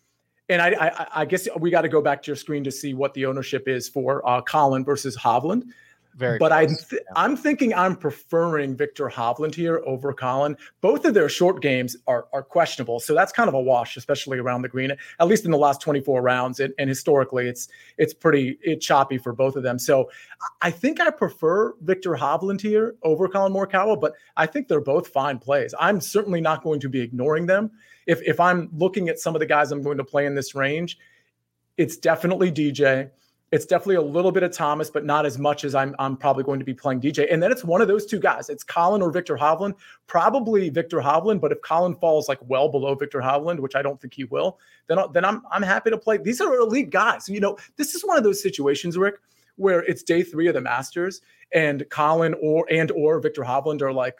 And 0.48 0.60
I, 0.60 0.68
I, 0.68 1.06
I 1.20 1.24
guess 1.24 1.46
we 1.58 1.70
got 1.70 1.82
to 1.82 1.88
go 1.88 2.02
back 2.02 2.22
to 2.22 2.26
your 2.30 2.36
screen 2.36 2.64
to 2.64 2.72
see 2.72 2.94
what 2.94 3.14
the 3.14 3.26
ownership 3.26 3.68
is 3.68 3.88
for 3.88 4.26
uh, 4.28 4.40
Collin 4.40 4.84
versus 4.84 5.16
Hovland. 5.16 5.64
Very 6.16 6.38
but 6.38 6.52
I 6.52 6.66
th- 6.66 7.02
I'm 7.16 7.36
thinking 7.36 7.74
I'm 7.74 7.96
preferring 7.96 8.76
Viktor 8.76 9.08
Hovland 9.08 9.54
here 9.54 9.82
over 9.84 10.12
Collin. 10.12 10.56
Both 10.80 11.04
of 11.04 11.14
their 11.14 11.28
short 11.28 11.60
games 11.60 11.96
are 12.06 12.26
are 12.32 12.42
questionable, 12.42 13.00
so 13.00 13.14
that's 13.14 13.32
kind 13.32 13.48
of 13.48 13.54
a 13.54 13.60
wash, 13.60 13.96
especially 13.96 14.38
around 14.38 14.62
the 14.62 14.68
green. 14.68 14.92
At 15.18 15.26
least 15.26 15.44
in 15.44 15.50
the 15.50 15.58
last 15.58 15.80
24 15.80 16.22
rounds, 16.22 16.60
and, 16.60 16.72
and 16.78 16.88
historically, 16.88 17.48
it's 17.48 17.68
it's 17.98 18.14
pretty 18.14 18.58
it 18.62 18.80
choppy 18.80 19.18
for 19.18 19.32
both 19.32 19.56
of 19.56 19.64
them. 19.64 19.78
So 19.78 20.08
I 20.62 20.70
think 20.70 21.00
I 21.00 21.10
prefer 21.10 21.74
Viktor 21.80 22.12
Hovland 22.12 22.60
here 22.60 22.94
over 23.02 23.26
Collin 23.26 23.52
Morikawa, 23.52 24.00
but 24.00 24.12
I 24.36 24.46
think 24.46 24.68
they're 24.68 24.80
both 24.80 25.08
fine 25.08 25.38
plays. 25.38 25.74
I'm 25.80 26.00
certainly 26.00 26.40
not 26.40 26.62
going 26.62 26.78
to 26.80 26.88
be 26.88 27.00
ignoring 27.00 27.46
them. 27.46 27.72
If 28.06 28.22
if 28.22 28.38
I'm 28.38 28.70
looking 28.72 29.08
at 29.08 29.18
some 29.18 29.34
of 29.34 29.40
the 29.40 29.46
guys 29.46 29.72
I'm 29.72 29.82
going 29.82 29.98
to 29.98 30.04
play 30.04 30.26
in 30.26 30.36
this 30.36 30.54
range, 30.54 30.96
it's 31.76 31.96
definitely 31.96 32.52
DJ. 32.52 33.10
It's 33.54 33.64
definitely 33.64 33.94
a 33.94 34.02
little 34.02 34.32
bit 34.32 34.42
of 34.42 34.50
Thomas, 34.50 34.90
but 34.90 35.04
not 35.04 35.24
as 35.24 35.38
much 35.38 35.62
as 35.62 35.76
I'm 35.76 35.94
I'm 36.00 36.16
probably 36.16 36.42
going 36.42 36.58
to 36.58 36.64
be 36.64 36.74
playing 36.74 37.00
DJ. 37.00 37.32
And 37.32 37.40
then 37.40 37.52
it's 37.52 37.62
one 37.62 37.80
of 37.80 37.86
those 37.86 38.04
two 38.04 38.18
guys. 38.18 38.48
It's 38.48 38.64
Collin 38.64 39.00
or 39.00 39.12
Viktor 39.12 39.36
Hovland. 39.36 39.74
Probably 40.08 40.70
Viktor 40.70 40.98
Hovland, 40.98 41.40
but 41.40 41.52
if 41.52 41.62
Collin 41.62 41.94
falls 41.94 42.28
like 42.28 42.40
well 42.48 42.68
below 42.68 42.96
Viktor 42.96 43.20
Hovland, 43.20 43.60
which 43.60 43.76
I 43.76 43.82
don't 43.82 44.00
think 44.00 44.12
he 44.12 44.24
will, 44.24 44.58
then 44.88 44.98
then 45.12 45.24
I'm 45.24 45.42
I'm 45.52 45.62
happy 45.62 45.90
to 45.90 45.96
play. 45.96 46.16
These 46.16 46.40
are 46.40 46.52
elite 46.56 46.90
guys. 46.90 47.28
You 47.28 47.38
know, 47.38 47.56
this 47.76 47.94
is 47.94 48.04
one 48.04 48.18
of 48.18 48.24
those 48.24 48.42
situations, 48.42 48.98
Rick, 48.98 49.20
where 49.54 49.84
it's 49.84 50.02
day 50.02 50.24
three 50.24 50.48
of 50.48 50.54
the 50.54 50.60
Masters, 50.60 51.20
and 51.52 51.88
Collin 51.90 52.34
or 52.42 52.66
and 52.68 52.90
or 52.90 53.20
Viktor 53.20 53.42
Hovland 53.42 53.82
are 53.82 53.92
like, 53.92 54.16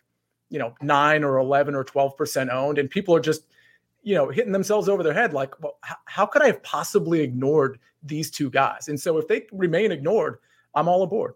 you 0.49 0.61
know, 0.61 0.75
nine 0.81 1.25
or 1.25 1.39
eleven 1.39 1.75
or 1.75 1.83
twelve 1.83 2.17
percent 2.17 2.51
owned, 2.51 2.79
and 2.79 2.89
people 2.89 3.17
are 3.17 3.21
just 3.21 3.49
you 4.05 4.15
know, 4.15 4.29
hitting 4.29 4.53
themselves 4.53 4.87
over 4.87 5.03
their 5.03 5.15
head 5.15 5.33
like, 5.33 5.59
well, 5.63 5.79
how, 5.81 5.97
how 6.05 6.27
could 6.27 6.43
I 6.43 6.47
have 6.49 6.63
possibly 6.63 7.23
ignored 7.23 7.79
these 8.05 8.31
two 8.31 8.51
guys? 8.51 8.89
And 8.89 9.01
so 9.01 9.19
if 9.19 9.27
they 9.27 9.47
remain 9.53 9.91
ignored, 9.93 10.39
I'm 10.75 10.89
all 10.89 11.03
aboard. 11.03 11.35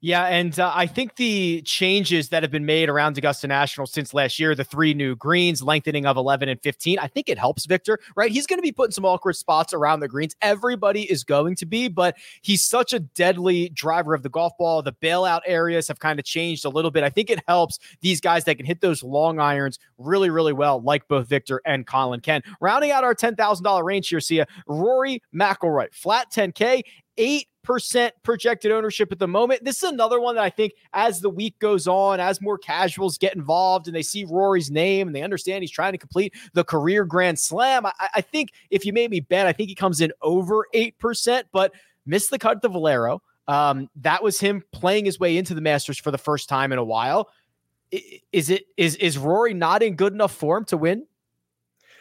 Yeah, 0.00 0.24
and 0.24 0.58
uh, 0.58 0.72
I 0.74 0.86
think 0.86 1.16
the 1.16 1.62
changes 1.62 2.28
that 2.28 2.42
have 2.42 2.52
been 2.52 2.66
made 2.66 2.88
around 2.88 3.16
Augusta 3.16 3.46
National 3.46 3.86
since 3.86 4.12
last 4.12 4.38
year, 4.38 4.54
the 4.54 4.64
three 4.64 4.94
new 4.94 5.16
greens, 5.16 5.62
lengthening 5.62 6.06
of 6.06 6.16
11 6.16 6.48
and 6.48 6.60
15, 6.62 6.98
I 6.98 7.06
think 7.06 7.28
it 7.28 7.38
helps 7.38 7.66
Viktor, 7.66 7.98
right? 8.14 8.30
He's 8.30 8.46
going 8.46 8.58
to 8.58 8.62
be 8.62 8.72
putting 8.72 8.92
some 8.92 9.04
awkward 9.04 9.34
spots 9.34 9.72
around 9.72 10.00
the 10.00 10.08
greens. 10.08 10.34
Everybody 10.42 11.10
is 11.10 11.24
going 11.24 11.56
to 11.56 11.66
be, 11.66 11.88
but 11.88 12.16
he's 12.42 12.62
such 12.62 12.92
a 12.92 13.00
deadly 13.00 13.70
driver 13.70 14.14
of 14.14 14.22
the 14.22 14.28
golf 14.28 14.52
ball. 14.58 14.82
The 14.82 14.92
bailout 14.92 15.40
areas 15.46 15.88
have 15.88 15.98
kind 15.98 16.18
of 16.18 16.24
changed 16.24 16.64
a 16.64 16.68
little 16.68 16.90
bit. 16.90 17.02
I 17.02 17.10
think 17.10 17.30
it 17.30 17.40
helps 17.48 17.78
these 18.00 18.20
guys 18.20 18.44
that 18.44 18.56
can 18.56 18.66
hit 18.66 18.80
those 18.80 19.02
long 19.02 19.40
irons 19.40 19.78
really, 19.98 20.30
really 20.30 20.52
well, 20.52 20.80
like 20.82 21.08
both 21.08 21.28
Viktor 21.28 21.62
and 21.64 21.86
Colin 21.86 22.20
Ken. 22.20 22.42
Rounding 22.60 22.90
out 22.90 23.04
our 23.04 23.14
$10,000 23.14 23.84
range 23.84 24.08
here, 24.08 24.20
Sia, 24.20 24.46
Rory 24.66 25.22
McIlroy, 25.34 25.92
flat 25.94 26.30
10K, 26.32 26.82
eight 27.18 27.48
percent 27.66 28.14
projected 28.22 28.70
ownership 28.70 29.10
at 29.12 29.18
the 29.18 29.26
moment. 29.26 29.64
This 29.64 29.82
is 29.82 29.90
another 29.90 30.20
one 30.20 30.36
that 30.36 30.44
I 30.44 30.50
think 30.50 30.72
as 30.94 31.20
the 31.20 31.28
week 31.28 31.58
goes 31.58 31.86
on, 31.86 32.20
as 32.20 32.40
more 32.40 32.56
casuals 32.56 33.18
get 33.18 33.34
involved 33.34 33.88
and 33.88 33.94
they 33.94 34.02
see 34.02 34.24
Rory's 34.24 34.70
name 34.70 35.08
and 35.08 35.14
they 35.14 35.22
understand 35.22 35.62
he's 35.62 35.70
trying 35.70 35.92
to 35.92 35.98
complete 35.98 36.32
the 36.54 36.64
career 36.64 37.04
Grand 37.04 37.38
Slam, 37.38 37.84
I, 37.84 37.92
I 38.14 38.20
think 38.20 38.52
if 38.70 38.86
you 38.86 38.92
made 38.92 39.10
me 39.10 39.20
bet, 39.20 39.46
I 39.46 39.52
think 39.52 39.68
he 39.68 39.74
comes 39.74 40.00
in 40.00 40.12
over 40.22 40.66
8%, 40.72 41.42
but 41.52 41.72
missed 42.06 42.30
the 42.30 42.38
cut 42.38 42.62
the 42.62 42.68
Valero. 42.68 43.20
Um, 43.48 43.90
that 43.96 44.22
was 44.22 44.40
him 44.40 44.62
playing 44.72 45.04
his 45.04 45.18
way 45.20 45.36
into 45.36 45.54
the 45.54 45.60
Masters 45.60 45.98
for 45.98 46.12
the 46.12 46.18
first 46.18 46.48
time 46.48 46.72
in 46.72 46.78
a 46.78 46.84
while. 46.84 47.28
Is 48.32 48.50
it 48.50 48.64
is 48.76 48.96
is 48.96 49.16
Rory 49.18 49.54
not 49.54 49.82
in 49.82 49.94
good 49.94 50.12
enough 50.12 50.32
form 50.32 50.64
to 50.66 50.76
win? 50.76 51.06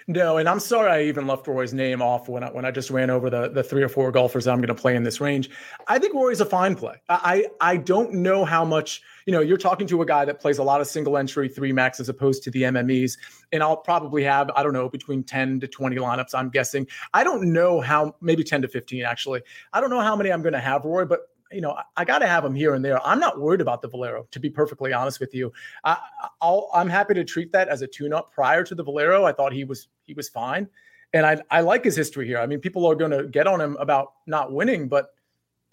No, 0.07 0.37
and 0.37 0.47
I'm 0.47 0.59
sorry 0.59 0.91
I 0.91 1.01
even 1.05 1.25
left 1.25 1.47
Rory's 1.47 1.73
name 1.73 1.99
off 1.99 2.29
when 2.29 2.43
I 2.43 2.51
when 2.51 2.63
I 2.63 2.69
just 2.69 2.91
ran 2.91 3.09
over 3.09 3.31
the 3.31 3.49
the 3.49 3.63
three 3.63 3.81
or 3.81 3.89
four 3.89 4.11
golfers 4.11 4.45
I'm 4.45 4.57
going 4.57 4.67
to 4.67 4.75
play 4.75 4.95
in 4.95 5.01
this 5.01 5.19
range. 5.19 5.49
I 5.87 5.97
think 5.97 6.13
Rory's 6.13 6.41
a 6.41 6.45
fine 6.45 6.75
play. 6.75 7.01
I 7.09 7.47
I 7.59 7.77
don't 7.77 8.13
know 8.13 8.45
how 8.45 8.63
much 8.63 9.01
you 9.25 9.33
know. 9.33 9.41
You're 9.41 9.57
talking 9.57 9.87
to 9.87 10.03
a 10.03 10.05
guy 10.05 10.23
that 10.23 10.39
plays 10.39 10.59
a 10.59 10.63
lot 10.63 10.79
of 10.79 10.85
single 10.85 11.17
entry 11.17 11.49
three 11.49 11.71
max 11.71 11.99
as 11.99 12.07
opposed 12.07 12.43
to 12.43 12.51
the 12.51 12.63
MMEs, 12.63 13.17
and 13.51 13.63
I'll 13.63 13.77
probably 13.77 14.23
have 14.23 14.51
I 14.55 14.61
don't 14.61 14.73
know 14.73 14.89
between 14.89 15.23
10 15.23 15.61
to 15.61 15.67
20 15.67 15.95
lineups. 15.95 16.35
I'm 16.35 16.49
guessing. 16.49 16.85
I 17.15 17.23
don't 17.23 17.51
know 17.51 17.81
how 17.81 18.15
maybe 18.21 18.43
10 18.43 18.61
to 18.61 18.67
15 18.67 19.03
actually. 19.03 19.41
I 19.73 19.81
don't 19.81 19.89
know 19.89 20.01
how 20.01 20.15
many 20.15 20.31
I'm 20.31 20.43
going 20.43 20.53
to 20.53 20.59
have 20.59 20.85
Rory, 20.85 21.07
but 21.07 21.21
you 21.51 21.61
know, 21.61 21.77
I, 21.95 22.05
got 22.05 22.19
to 22.19 22.27
have 22.27 22.43
him 22.43 22.55
here 22.55 22.73
and 22.73 22.83
there. 22.83 23.05
I'm 23.05 23.19
not 23.19 23.39
worried 23.39 23.61
about 23.61 23.81
the 23.81 23.87
Valero, 23.87 24.27
to 24.31 24.39
be 24.39 24.49
perfectly 24.49 24.93
honest 24.93 25.19
with 25.19 25.33
you. 25.33 25.53
I, 25.83 25.97
I'll, 26.41 26.69
I'm 26.73 26.89
happy 26.89 27.13
to 27.13 27.23
treat 27.23 27.51
that 27.53 27.69
as 27.69 27.81
a 27.81 27.87
tune-up. 27.87 28.33
Prior 28.33 28.63
to 28.63 28.75
the 28.75 28.83
Valero, 28.83 29.25
I 29.25 29.31
thought 29.31 29.53
he 29.53 29.63
was 29.63 29.87
he 30.05 30.13
was 30.13 30.29
fine, 30.29 30.67
and 31.13 31.25
I 31.25 31.41
I 31.51 31.61
like 31.61 31.83
his 31.83 31.95
history 31.95 32.27
here. 32.27 32.39
I 32.39 32.45
mean, 32.45 32.59
people 32.59 32.85
are 32.85 32.95
going 32.95 33.11
to 33.11 33.27
get 33.27 33.47
on 33.47 33.61
him 33.61 33.77
about 33.77 34.13
not 34.27 34.51
winning, 34.51 34.87
but 34.87 35.09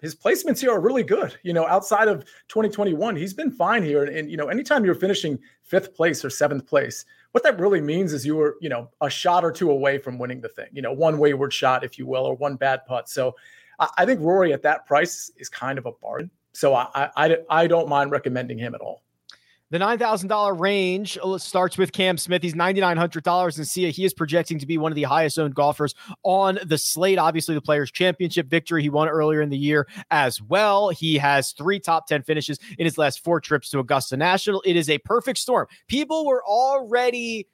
his 0.03 0.13
placements 0.13 0.59
here 0.59 0.71
are 0.71 0.81
really 0.81 1.01
good. 1.01 1.37
You 1.43 1.53
know, 1.53 1.65
outside 1.65 2.09
of 2.09 2.25
2021, 2.49 3.15
he's 3.15 3.33
been 3.33 3.49
fine 3.49 3.83
here. 3.83 4.03
And, 4.03 4.13
and, 4.13 4.29
you 4.29 4.35
know, 4.35 4.49
anytime 4.49 4.83
you're 4.83 4.95
finishing 4.95 5.39
fifth 5.63 5.95
place 5.95 6.25
or 6.25 6.29
seventh 6.29 6.67
place, 6.67 7.05
what 7.31 7.41
that 7.45 7.57
really 7.57 7.79
means 7.79 8.11
is 8.11 8.25
you 8.25 8.35
were, 8.35 8.57
you 8.59 8.67
know, 8.67 8.89
a 8.99 9.09
shot 9.09 9.45
or 9.45 9.51
two 9.51 9.71
away 9.71 9.97
from 9.97 10.19
winning 10.19 10.41
the 10.41 10.49
thing. 10.49 10.67
You 10.73 10.81
know, 10.81 10.91
one 10.91 11.19
wayward 11.19 11.53
shot, 11.53 11.85
if 11.85 11.97
you 11.97 12.05
will, 12.05 12.25
or 12.25 12.35
one 12.35 12.57
bad 12.57 12.85
putt. 12.85 13.07
So 13.07 13.33
I, 13.79 13.87
I 13.99 14.05
think 14.05 14.19
Rory 14.19 14.51
at 14.51 14.61
that 14.63 14.85
price 14.85 15.31
is 15.37 15.47
kind 15.47 15.77
of 15.77 15.85
a 15.85 15.93
bargain. 15.93 16.29
So 16.51 16.75
I, 16.75 17.09
I 17.15 17.37
I 17.49 17.67
don't 17.67 17.87
mind 17.87 18.11
recommending 18.11 18.57
him 18.57 18.75
at 18.75 18.81
all. 18.81 19.02
The 19.73 19.79
$9,000 19.79 20.59
range 20.59 21.17
uh, 21.23 21.39
starts 21.39 21.79
with 21.79 21.93
Cam 21.93 22.15
Smith. 22.15 22.43
He's 22.43 22.53
$9,900 22.53 23.57
and 23.57 23.67
Sia. 23.67 23.89
He 23.89 24.05
is 24.05 24.13
projecting 24.13 24.59
to 24.59 24.67
be 24.67 24.77
one 24.77 24.91
of 24.91 24.95
the 24.95 25.01
highest 25.01 25.39
owned 25.39 25.55
golfers 25.55 25.95
on 26.21 26.59
the 26.63 26.77
slate. 26.77 27.17
Obviously, 27.17 27.55
the 27.55 27.61
Players' 27.61 27.89
Championship 27.91 28.45
victory 28.45 28.83
he 28.83 28.89
won 28.89 29.09
earlier 29.09 29.41
in 29.41 29.49
the 29.49 29.57
year 29.57 29.87
as 30.11 30.39
well. 30.39 30.89
He 30.89 31.17
has 31.17 31.53
three 31.53 31.79
top 31.79 32.05
10 32.05 32.21
finishes 32.21 32.59
in 32.77 32.85
his 32.85 32.99
last 32.99 33.23
four 33.23 33.41
trips 33.41 33.71
to 33.71 33.79
Augusta 33.79 34.15
National. 34.15 34.61
It 34.63 34.75
is 34.75 34.91
a 34.91 34.99
perfect 34.99 35.39
storm. 35.39 35.65
People 35.87 36.27
were 36.27 36.45
already 36.45 37.47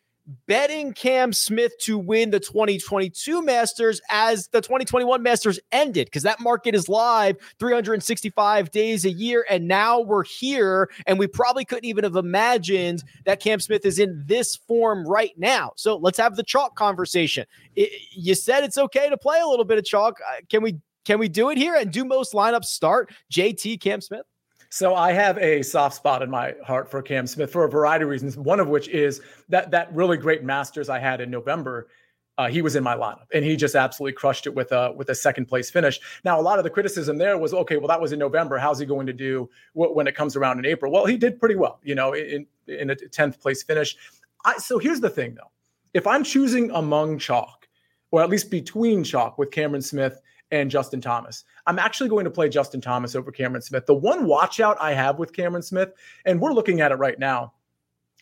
betting 0.48 0.94
Cam 0.94 1.34
Smith 1.34 1.78
to 1.80 1.98
win 1.98 2.30
the 2.30 2.40
2022 2.40 3.42
Masters 3.42 4.02
as 4.10 4.48
the 4.48 4.62
2021 4.62 5.24
Masters 5.24 5.60
ended 5.72 6.08
because 6.08 6.24
that 6.24 6.40
market 6.40 6.76
is 6.76 6.88
live 6.88 7.38
365 7.60 8.72
days 8.72 9.06
a 9.06 9.12
year. 9.12 9.46
And 9.50 9.68
now 9.68 10.00
we're 10.00 10.24
here, 10.24 10.90
and 11.08 11.18
we 11.18 11.28
probably 11.28 11.66
couldn't 11.66 11.86
even 11.86 12.04
have 12.04 12.16
imagined 12.16 13.04
that 13.26 13.40
Cam 13.40 13.60
Smith 13.60 13.86
is 13.86 14.00
in 14.00 14.24
this 14.26 14.56
form 14.56 15.08
right 15.08 15.34
now. 15.38 15.74
So 15.76 15.98
let's 15.98 16.18
have 16.18 16.36
the 16.36 16.44
chalk 16.44 16.76
conversation. 16.76 17.46
It, 17.76 17.92
you 18.12 18.36
said 18.36 18.64
it's 18.64 18.78
okay 18.78 19.10
to 19.10 19.18
play 19.18 19.40
a 19.40 19.48
little 19.48 19.66
bit 19.66 19.78
of 19.78 19.86
chalk. 19.86 20.20
Uh, 20.28 20.42
can 20.50 20.62
we? 20.62 20.78
Can 21.06 21.18
we 21.18 21.30
do 21.30 21.50
it 21.50 21.58
here? 21.58 21.76
And 21.76 21.92
do 21.92 22.06
most 22.06 22.34
lineups 22.34 22.66
start 22.66 23.12
JT 23.32 23.82
Cam 23.82 24.00
Smith? 24.00 24.28
So 24.70 24.96
I 24.96 25.12
have 25.14 25.38
a 25.40 25.64
soft 25.64 25.96
spot 25.96 26.22
in 26.22 26.30
my 26.30 26.54
heart 26.64 26.90
for 26.90 27.02
Cam 27.02 27.26
Smith 27.26 27.52
for 27.52 27.66
a 27.66 27.70
variety 27.70 28.04
of 28.04 28.10
reasons. 28.10 28.38
One 28.38 28.60
of 28.60 28.68
which 28.68 28.88
is 28.88 29.22
that 29.50 29.72
that 29.72 29.94
really 29.94 30.18
great 30.18 30.44
Masters 30.44 30.90
I 30.90 31.00
had 31.00 31.22
in 31.22 31.32
November. 31.32 31.88
Uh, 32.38 32.48
he 32.48 32.62
was 32.62 32.78
in 32.78 32.84
my 32.84 32.96
lineup, 32.96 33.26
and 33.34 33.44
he 33.44 33.58
just 33.58 33.76
absolutely 33.76 34.14
crushed 34.14 34.48
it 34.48 34.56
with 34.56 34.72
a 34.72 34.94
with 34.94 35.10
a 35.10 35.16
second 35.16 35.48
place 35.48 35.70
finish. 35.70 36.00
Now, 36.24 36.40
a 36.40 36.42
lot 36.42 36.58
of 36.58 36.64
the 36.64 36.70
criticism 36.70 37.18
there 37.18 37.38
was, 37.38 37.54
okay, 37.54 37.76
well, 37.76 37.90
that 37.90 38.00
was 38.00 38.14
in 38.14 38.20
November. 38.20 38.58
How's 38.58 38.80
he 38.80 38.86
going 38.86 39.08
to 39.08 39.14
do 39.14 39.50
when 39.74 40.08
it 40.08 40.16
comes 40.16 40.38
around 40.38 40.58
in 40.58 40.66
April? 40.66 40.90
Well, 40.90 41.06
he 41.06 41.18
did 41.18 41.38
pretty 41.38 41.56
well, 41.56 41.82
you 41.84 41.96
know, 41.96 42.14
in 42.14 42.46
in 42.68 42.92
a 42.92 42.96
tenth 42.96 43.42
place 43.42 43.62
finish. 43.62 43.98
I, 44.46 44.58
so 44.58 44.80
here's 44.80 45.02
the 45.02 45.10
thing, 45.10 45.36
though: 45.36 45.52
if 45.94 46.08
I'm 46.08 46.24
choosing 46.24 46.72
among 46.72 47.20
chalk, 47.20 47.68
or 48.12 48.22
at 48.22 48.30
least 48.30 48.50
between 48.50 49.04
chalk 49.04 49.38
with 49.38 49.52
Cameron 49.52 49.82
Smith 49.82 50.22
and 50.52 50.72
Justin 50.72 51.02
Thomas. 51.02 51.44
I'm 51.68 51.80
actually 51.80 52.10
going 52.10 52.26
to 52.26 52.32
play 52.32 52.50
Justin 52.50 52.82
Thomas 52.82 53.16
over 53.16 53.32
Cameron 53.32 53.62
Smith. 53.62 53.86
The 53.86 53.94
one 53.94 54.26
watch 54.26 54.60
out 54.60 54.78
I 54.80 54.94
have 54.94 55.20
with 55.20 55.34
Cameron 55.34 55.64
Smith, 55.64 55.92
and 56.26 56.40
we're 56.40 56.54
looking 56.54 56.82
at 56.82 56.92
it 56.92 56.96
right 56.96 57.20
now, 57.20 57.54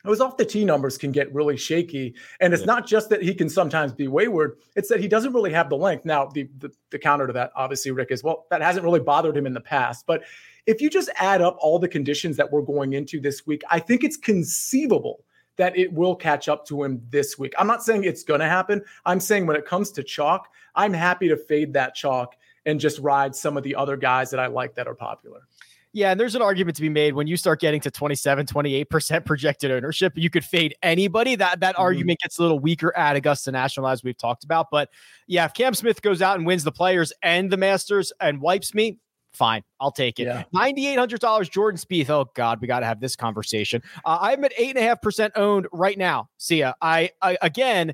those 0.03 0.21
off 0.21 0.37
the 0.37 0.45
tee 0.45 0.63
numbers 0.63 0.97
can 0.97 1.11
get 1.11 1.33
really 1.33 1.57
shaky. 1.57 2.15
And 2.39 2.53
it's 2.53 2.61
yeah. 2.61 2.67
not 2.67 2.87
just 2.87 3.09
that 3.09 3.21
he 3.21 3.33
can 3.33 3.49
sometimes 3.49 3.91
be 3.91 4.07
wayward, 4.07 4.57
it's 4.75 4.89
that 4.89 4.99
he 4.99 5.07
doesn't 5.07 5.33
really 5.33 5.51
have 5.51 5.69
the 5.69 5.77
length. 5.77 6.05
Now, 6.05 6.27
the, 6.27 6.49
the, 6.59 6.71
the 6.91 6.99
counter 6.99 7.27
to 7.27 7.33
that, 7.33 7.51
obviously, 7.55 7.91
Rick, 7.91 8.11
is 8.11 8.23
well, 8.23 8.45
that 8.49 8.61
hasn't 8.61 8.85
really 8.85 8.99
bothered 8.99 9.35
him 9.35 9.45
in 9.45 9.53
the 9.53 9.61
past. 9.61 10.05
But 10.05 10.23
if 10.65 10.81
you 10.81 10.89
just 10.89 11.09
add 11.15 11.41
up 11.41 11.57
all 11.59 11.79
the 11.79 11.87
conditions 11.87 12.37
that 12.37 12.51
we're 12.51 12.61
going 12.61 12.93
into 12.93 13.19
this 13.19 13.45
week, 13.45 13.63
I 13.69 13.79
think 13.79 14.03
it's 14.03 14.17
conceivable 14.17 15.23
that 15.57 15.77
it 15.77 15.91
will 15.91 16.15
catch 16.15 16.47
up 16.47 16.65
to 16.67 16.83
him 16.83 17.01
this 17.09 17.37
week. 17.37 17.53
I'm 17.57 17.67
not 17.67 17.83
saying 17.83 18.03
it's 18.03 18.23
going 18.23 18.39
to 18.39 18.47
happen. 18.47 18.83
I'm 19.05 19.19
saying 19.19 19.45
when 19.45 19.57
it 19.57 19.65
comes 19.65 19.91
to 19.91 20.03
chalk, 20.03 20.47
I'm 20.75 20.93
happy 20.93 21.27
to 21.27 21.37
fade 21.37 21.73
that 21.73 21.95
chalk 21.95 22.35
and 22.65 22.79
just 22.79 22.99
ride 22.99 23.35
some 23.35 23.57
of 23.57 23.63
the 23.63 23.75
other 23.75 23.97
guys 23.97 24.29
that 24.31 24.39
I 24.39 24.47
like 24.47 24.75
that 24.75 24.87
are 24.87 24.95
popular. 24.95 25.41
Yeah, 25.93 26.11
and 26.11 26.19
there's 26.19 26.35
an 26.35 26.41
argument 26.41 26.75
to 26.75 26.81
be 26.81 26.89
made 26.89 27.15
when 27.15 27.25
you 27.27 27.37
start 27.37 27.59
getting 27.59 27.81
to 27.81 27.89
27, 27.89 28.45
28% 28.45 29.25
projected 29.25 29.71
ownership, 29.71 30.13
you 30.15 30.29
could 30.29 30.43
fade 30.43 30.75
anybody. 30.83 31.35
That 31.35 31.61
that 31.61 31.73
mm-hmm. 31.73 31.81
argument 31.81 32.19
gets 32.19 32.37
a 32.37 32.41
little 32.41 32.59
weaker 32.59 32.95
at 32.95 33.15
Augusta 33.15 33.51
National 33.51 33.87
as 33.87 34.03
we've 34.03 34.17
talked 34.17 34.43
about, 34.43 34.67
but 34.69 34.89
yeah, 35.25 35.45
if 35.45 35.53
Cam 35.53 35.73
Smith 35.73 36.01
goes 36.01 36.21
out 36.21 36.37
and 36.37 36.45
wins 36.45 36.63
the 36.63 36.71
players 36.71 37.13
and 37.23 37.49
the 37.49 37.57
Masters 37.57 38.11
and 38.19 38.41
wipes 38.41 38.75
me, 38.75 38.99
fine. 39.37 39.63
I'll 39.79 39.91
take 39.91 40.19
it. 40.19 40.23
Yeah. 40.23 40.43
$9,800 40.53 41.49
Jordan 41.49 41.79
Spieth. 41.79 42.09
Oh, 42.09 42.25
God, 42.33 42.59
we 42.59 42.67
got 42.67 42.81
to 42.81 42.85
have 42.85 42.99
this 42.99 43.15
conversation. 43.15 43.81
Uh, 44.05 44.17
I'm 44.19 44.43
at 44.43 44.55
8.5% 44.55 45.31
owned 45.35 45.67
right 45.71 45.97
now. 45.97 46.29
Sia. 46.37 46.75
I, 46.81 47.11
I 47.21 47.37
again, 47.41 47.93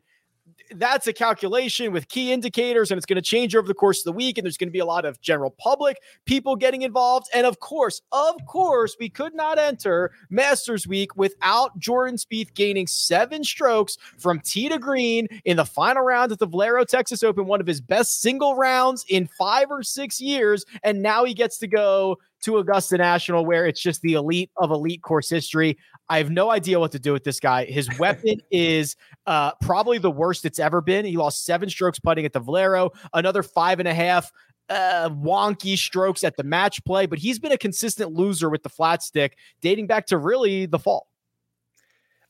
that's 0.79 1.07
a 1.07 1.13
calculation 1.13 1.91
with 1.91 2.07
key 2.07 2.31
indicators 2.31 2.91
and 2.91 2.97
it's 2.97 3.05
going 3.05 3.15
to 3.15 3.21
change 3.21 3.55
over 3.55 3.67
the 3.67 3.73
course 3.73 3.99
of 3.99 4.05
the 4.05 4.11
week 4.11 4.37
and 4.37 4.45
there's 4.45 4.57
going 4.57 4.69
to 4.69 4.73
be 4.73 4.79
a 4.79 4.85
lot 4.85 5.05
of 5.05 5.19
general 5.21 5.51
public 5.51 5.97
people 6.25 6.55
getting 6.55 6.81
involved. 6.81 7.27
And 7.33 7.45
of 7.45 7.59
course 7.59 8.01
of 8.11 8.35
course 8.47 8.95
we 8.99 9.09
could 9.09 9.33
not 9.33 9.57
enter 9.57 10.11
masters 10.29 10.87
week 10.87 11.15
without 11.15 11.77
jordan 11.79 12.17
Spieth 12.17 12.53
gaining 12.53 12.87
seven 12.87 13.43
strokes 13.43 13.97
from 14.17 14.39
tee 14.39 14.69
to 14.69 14.79
green 14.79 15.27
in 15.45 15.57
the 15.57 15.65
final 15.65 16.03
round 16.03 16.31
at 16.31 16.39
the 16.39 16.47
valero 16.47 16.83
texas 16.83 17.23
open 17.23 17.45
one 17.45 17.61
of 17.61 17.67
his 17.67 17.81
best 17.81 18.21
single 18.21 18.55
rounds 18.55 19.05
in 19.09 19.27
five 19.27 19.67
or 19.69 19.83
six 19.83 20.19
years. 20.19 20.65
And 20.83 21.01
now 21.01 21.23
he 21.25 21.33
gets 21.33 21.57
to 21.59 21.67
go 21.67 22.17
to 22.43 22.57
Augusta 22.57 22.97
National, 22.97 23.45
where 23.45 23.65
it's 23.65 23.81
just 23.81 24.01
the 24.01 24.13
elite 24.13 24.51
of 24.57 24.71
elite 24.71 25.01
course 25.01 25.29
history. 25.29 25.77
I 26.09 26.17
have 26.17 26.29
no 26.29 26.51
idea 26.51 26.79
what 26.79 26.91
to 26.91 26.99
do 26.99 27.13
with 27.13 27.23
this 27.23 27.39
guy. 27.39 27.65
His 27.65 27.89
weapon 27.99 28.39
is 28.51 28.95
uh, 29.25 29.51
probably 29.61 29.97
the 29.97 30.11
worst 30.11 30.45
it's 30.45 30.59
ever 30.59 30.81
been. 30.81 31.05
He 31.05 31.17
lost 31.17 31.45
seven 31.45 31.69
strokes 31.69 31.99
putting 31.99 32.25
at 32.25 32.33
the 32.33 32.39
Valero, 32.39 32.91
another 33.13 33.43
five 33.43 33.79
and 33.79 33.87
a 33.87 33.93
half 33.93 34.31
uh, 34.69 35.09
wonky 35.09 35.77
strokes 35.77 36.23
at 36.23 36.37
the 36.37 36.43
match 36.43 36.83
play, 36.85 37.05
but 37.05 37.19
he's 37.19 37.39
been 37.39 37.51
a 37.51 37.57
consistent 37.57 38.13
loser 38.13 38.49
with 38.49 38.63
the 38.63 38.69
flat 38.69 39.03
stick 39.03 39.37
dating 39.61 39.87
back 39.87 40.05
to 40.07 40.17
really 40.17 40.65
the 40.65 40.79
fall. 40.79 41.07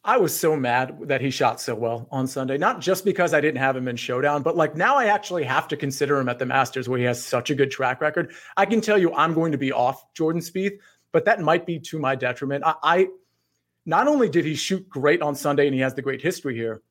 I 0.06 0.18
was 0.18 0.38
so 0.38 0.58
mad 0.58 0.98
that 1.04 1.22
he 1.22 1.30
shot 1.30 1.62
so 1.62 1.76
well 1.76 2.08
on 2.12 2.28
Sunday, 2.28 2.58
not 2.58 2.82
just 2.82 3.06
because 3.06 3.34
I 3.34 3.39
didn't 3.39 3.60
have 3.60 3.78
him 3.78 3.88
in 3.88 3.96
showdown, 3.96 4.44
but 4.44 4.58
like 4.58 4.76
now 4.76 4.98
I 4.98 5.06
actually 5.06 5.46
have 5.46 5.68
to 5.70 5.78
consider 5.78 6.20
him 6.20 6.28
at 6.28 6.39
the 6.39 6.46
Masters 6.46 6.89
where 6.89 7.00
he 7.00 7.06
has 7.06 7.24
such 7.24 7.50
a 7.50 7.56
good 7.56 7.72
track 7.72 8.02
record. 8.02 8.34
I 8.58 8.66
can 8.66 8.82
tell 8.82 8.98
you 8.98 9.13
I'm 9.13 9.34
going 9.34 9.54
to 9.54 9.58
be 9.58 9.72
off 9.72 10.13
Jordan 10.13 10.42
Spieth, 10.42 10.78
but 11.13 11.24
that 11.24 11.39
might 11.39 11.66
be 11.66 11.80
to 11.80 12.00
my 12.00 12.16
detriment. 12.16 12.66
I, 12.66 12.76
I 12.84 13.08
not 13.86 14.10
only 14.10 14.28
did 14.28 14.44
he 14.44 14.56
shoot 14.56 14.89
great 14.89 15.22
on 15.22 15.36
Sunday 15.36 15.68
and 15.68 15.74
he 15.74 15.80
has 15.80 15.94
the 15.94 16.02
great 16.02 16.22
history 16.22 16.56
here, 16.56 16.82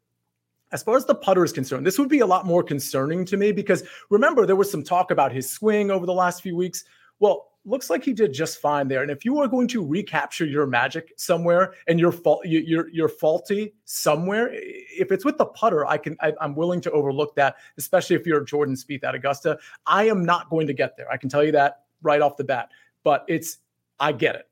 as 0.72 0.82
far 0.82 0.96
as 0.96 1.04
the 1.04 1.14
putter 1.14 1.44
is 1.44 1.52
concerned, 1.52 1.86
this 1.86 1.98
would 1.98 2.08
be 2.08 2.20
a 2.20 2.26
lot 2.26 2.46
more 2.46 2.62
concerning 2.62 3.26
to 3.26 3.36
me 3.36 3.52
because 3.52 3.82
remember, 4.08 4.46
there 4.46 4.56
was 4.56 4.70
some 4.70 4.82
talk 4.82 5.10
about 5.10 5.32
his 5.32 5.50
swing 5.50 5.90
over 5.90 6.06
the 6.06 6.14
last 6.14 6.40
few 6.40 6.56
weeks. 6.56 6.84
Well, 7.18 7.51
looks 7.64 7.90
like 7.90 8.04
he 8.04 8.12
did 8.12 8.32
just 8.32 8.60
fine 8.60 8.88
there. 8.88 9.02
And 9.02 9.10
if 9.10 9.24
you 9.24 9.38
are 9.38 9.48
going 9.48 9.68
to 9.68 9.84
recapture 9.84 10.44
your 10.44 10.66
magic 10.66 11.12
somewhere 11.16 11.74
and 11.86 11.98
you're 12.00 12.12
fault, 12.12 12.42
you're 12.44 12.88
you're 12.88 13.08
faulty 13.08 13.74
somewhere, 13.84 14.50
if 14.52 15.12
it's 15.12 15.24
with 15.24 15.38
the 15.38 15.46
putter, 15.46 15.86
I 15.86 15.98
can 15.98 16.16
I, 16.20 16.32
am 16.40 16.54
willing 16.54 16.80
to 16.82 16.90
overlook 16.90 17.34
that, 17.36 17.56
especially 17.78 18.16
if 18.16 18.26
you're 18.26 18.42
Jordan 18.44 18.74
Spieth 18.74 19.04
at 19.04 19.14
Augusta. 19.14 19.58
I 19.86 20.08
am 20.08 20.24
not 20.24 20.50
going 20.50 20.66
to 20.66 20.74
get 20.74 20.96
there. 20.96 21.10
I 21.10 21.16
can 21.16 21.28
tell 21.28 21.44
you 21.44 21.52
that 21.52 21.82
right 22.02 22.20
off 22.20 22.36
the 22.36 22.44
bat. 22.44 22.70
But 23.04 23.24
it's 23.28 23.58
I 23.98 24.12
get 24.12 24.36
it. 24.36 24.48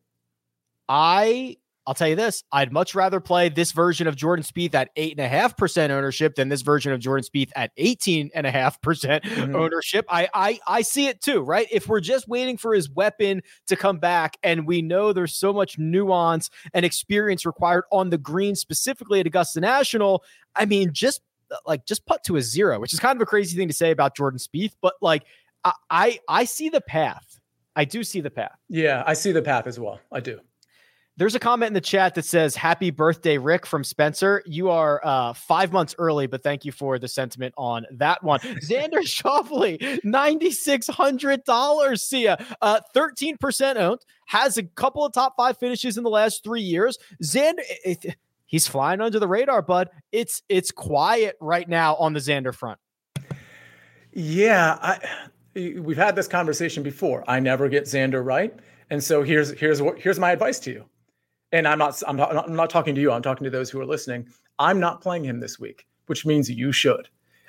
I 0.88 1.56
I'll 1.90 1.94
tell 1.94 2.06
you 2.06 2.14
this: 2.14 2.44
I'd 2.52 2.72
much 2.72 2.94
rather 2.94 3.18
play 3.18 3.48
this 3.48 3.72
version 3.72 4.06
of 4.06 4.14
Jordan 4.14 4.44
Spieth 4.44 4.74
at 4.74 4.90
eight 4.94 5.10
and 5.10 5.26
a 5.26 5.28
half 5.28 5.56
percent 5.56 5.92
ownership 5.92 6.36
than 6.36 6.48
this 6.48 6.62
version 6.62 6.92
of 6.92 7.00
Jordan 7.00 7.24
Spieth 7.24 7.50
at 7.56 7.72
eighteen 7.78 8.30
and 8.32 8.46
a 8.46 8.50
half 8.52 8.80
percent 8.80 9.24
mm-hmm. 9.24 9.56
ownership. 9.56 10.06
I, 10.08 10.28
I 10.32 10.60
I 10.68 10.82
see 10.82 11.08
it 11.08 11.20
too, 11.20 11.40
right? 11.40 11.66
If 11.68 11.88
we're 11.88 11.98
just 11.98 12.28
waiting 12.28 12.56
for 12.56 12.74
his 12.74 12.88
weapon 12.88 13.42
to 13.66 13.74
come 13.74 13.98
back, 13.98 14.36
and 14.44 14.68
we 14.68 14.82
know 14.82 15.12
there's 15.12 15.34
so 15.34 15.52
much 15.52 15.80
nuance 15.80 16.48
and 16.74 16.84
experience 16.84 17.44
required 17.44 17.82
on 17.90 18.10
the 18.10 18.18
green, 18.18 18.54
specifically 18.54 19.18
at 19.18 19.26
Augusta 19.26 19.58
National. 19.58 20.22
I 20.54 20.66
mean, 20.66 20.92
just 20.92 21.22
like 21.66 21.86
just 21.86 22.06
put 22.06 22.22
to 22.22 22.36
a 22.36 22.40
zero, 22.40 22.78
which 22.78 22.92
is 22.92 23.00
kind 23.00 23.16
of 23.16 23.22
a 23.22 23.26
crazy 23.26 23.56
thing 23.56 23.66
to 23.66 23.74
say 23.74 23.90
about 23.90 24.14
Jordan 24.14 24.38
Spieth, 24.38 24.76
but 24.80 24.94
like 25.00 25.24
I 25.64 25.72
I, 25.90 26.20
I 26.28 26.44
see 26.44 26.68
the 26.68 26.82
path. 26.82 27.40
I 27.74 27.84
do 27.84 28.04
see 28.04 28.20
the 28.20 28.30
path. 28.30 28.56
Yeah, 28.68 29.02
I 29.08 29.14
see 29.14 29.32
the 29.32 29.42
path 29.42 29.66
as 29.66 29.80
well. 29.80 29.98
I 30.12 30.20
do. 30.20 30.40
There's 31.20 31.34
a 31.34 31.38
comment 31.38 31.68
in 31.68 31.74
the 31.74 31.82
chat 31.82 32.14
that 32.14 32.24
says, 32.24 32.56
Happy 32.56 32.90
birthday, 32.90 33.36
Rick 33.36 33.66
from 33.66 33.84
Spencer. 33.84 34.42
You 34.46 34.70
are 34.70 35.02
uh, 35.04 35.34
five 35.34 35.70
months 35.70 35.94
early, 35.98 36.26
but 36.26 36.42
thank 36.42 36.64
you 36.64 36.72
for 36.72 36.98
the 36.98 37.08
sentiment 37.08 37.52
on 37.58 37.84
that 37.90 38.24
one. 38.24 38.40
Xander 38.64 39.02
Schauffele, 39.02 40.00
$9,600. 40.00 42.00
Sia. 42.00 42.46
Uh, 42.62 42.80
13% 42.96 43.76
owned, 43.76 44.00
has 44.28 44.56
a 44.56 44.62
couple 44.62 45.04
of 45.04 45.12
top 45.12 45.34
five 45.36 45.58
finishes 45.58 45.98
in 45.98 46.04
the 46.04 46.08
last 46.08 46.42
three 46.42 46.62
years. 46.62 46.96
Xander, 47.22 47.60
it, 47.84 48.16
he's 48.46 48.66
flying 48.66 49.02
under 49.02 49.18
the 49.18 49.28
radar, 49.28 49.60
bud. 49.60 49.90
It's 50.12 50.42
it's 50.48 50.70
quiet 50.70 51.36
right 51.38 51.68
now 51.68 51.96
on 51.96 52.14
the 52.14 52.20
Xander 52.20 52.54
front. 52.54 52.78
Yeah, 54.14 54.78
I, 54.80 55.06
we've 55.54 55.98
had 55.98 56.16
this 56.16 56.28
conversation 56.28 56.82
before. 56.82 57.24
I 57.28 57.40
never 57.40 57.68
get 57.68 57.84
Xander 57.84 58.24
right. 58.24 58.58
And 58.88 59.04
so 59.04 59.22
here's 59.22 59.50
here's 59.50 59.82
what 59.82 59.98
here's 59.98 60.18
my 60.18 60.32
advice 60.32 60.58
to 60.60 60.70
you 60.70 60.86
and 61.52 61.66
I'm 61.66 61.78
not, 61.78 62.00
I'm 62.06 62.16
not, 62.16 62.48
I'm 62.48 62.56
not 62.56 62.70
talking 62.70 62.94
to 62.94 63.00
you. 63.00 63.12
I'm 63.12 63.22
talking 63.22 63.44
to 63.44 63.50
those 63.50 63.70
who 63.70 63.80
are 63.80 63.86
listening. 63.86 64.28
I'm 64.58 64.78
not 64.78 65.00
playing 65.00 65.24
him 65.24 65.40
this 65.40 65.58
week, 65.58 65.86
which 66.06 66.24
means 66.26 66.50
you 66.50 66.72
should. 66.72 67.08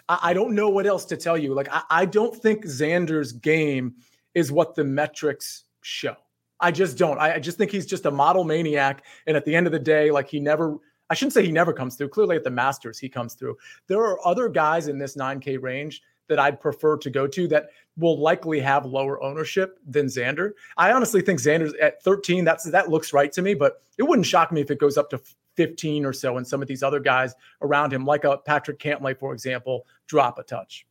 I, 0.10 0.20
I 0.24 0.34
don't 0.34 0.56
know 0.56 0.70
what 0.70 0.86
else 0.86 1.06
to 1.06 1.18
tell 1.18 1.38
you. 1.38 1.54
Like, 1.54 1.70
I, 1.72 1.84
I 1.90 2.06
don't 2.06 2.36
think 2.36 2.66
Xander's 2.66 3.32
game 3.32 3.96
is 4.34 4.52
what 4.52 4.76
the 4.76 4.84
metrics 4.84 5.66
show. 5.82 6.16
I 6.60 6.72
just 6.72 6.98
don't. 6.98 7.18
I, 7.20 7.36
I 7.36 7.40
just 7.40 7.58
think 7.58 7.72
he's 7.72 7.86
just 7.86 8.06
a 8.06 8.12
model 8.12 8.44
maniac. 8.44 9.04
And 9.28 9.36
at 9.36 9.46
the 9.46 9.56
end 9.56 9.68
of 9.68 9.74
the 9.74 9.80
day, 9.80 10.12
like 10.12 10.30
he 10.30 10.40
never, 10.40 10.78
I 11.10 11.16
shouldn't 11.16 11.34
say 11.34 11.46
he 11.46 11.52
never 11.52 11.74
comes 11.74 11.96
through. 11.96 12.10
Clearly 12.10 12.36
at 12.36 12.44
the 12.44 12.52
Masters, 12.52 13.00
he 13.00 13.10
comes 13.10 13.34
through. 13.34 13.58
There 13.88 14.02
are 14.02 14.26
other 14.26 14.48
guys 14.48 14.88
in 14.88 14.98
this 14.98 15.16
9K 15.16 15.62
range 15.62 16.02
that 16.32 16.40
I'd 16.40 16.62
prefer 16.62 16.96
to 16.96 17.10
go 17.10 17.28
to 17.28 17.46
that 17.50 17.72
will 17.98 18.18
likely 18.18 18.62
have 18.62 18.86
lower 18.86 19.22
ownership 19.22 19.78
than 19.86 20.06
Xander. 20.06 20.52
I 20.78 20.94
honestly 20.94 21.22
think 21.22 21.42
Xander's 21.42 21.74
at 21.82 22.02
13. 22.04 22.46
That's 22.46 22.64
that 22.72 22.88
looks 22.88 23.12
right 23.12 23.30
to 23.34 23.42
me, 23.42 23.54
but 23.54 23.82
it 23.98 24.04
wouldn't 24.04 24.26
shock 24.26 24.54
me 24.54 24.62
if 24.62 24.72
it 24.72 24.80
goes 24.80 24.98
up 24.98 25.10
to 25.10 25.20
15 25.58 26.06
or 26.06 26.14
so, 26.14 26.38
and 26.38 26.48
some 26.48 26.62
of 26.62 26.70
these 26.70 26.84
other 26.84 27.02
guys 27.02 27.36
around 27.62 27.92
him, 27.92 28.06
like 28.06 28.24
a 28.24 28.38
Patrick 28.38 28.80
Cantlay, 28.80 29.20
for 29.20 29.34
example, 29.34 29.86
drop 30.08 30.40
a 30.40 30.44
touch. 30.44 30.86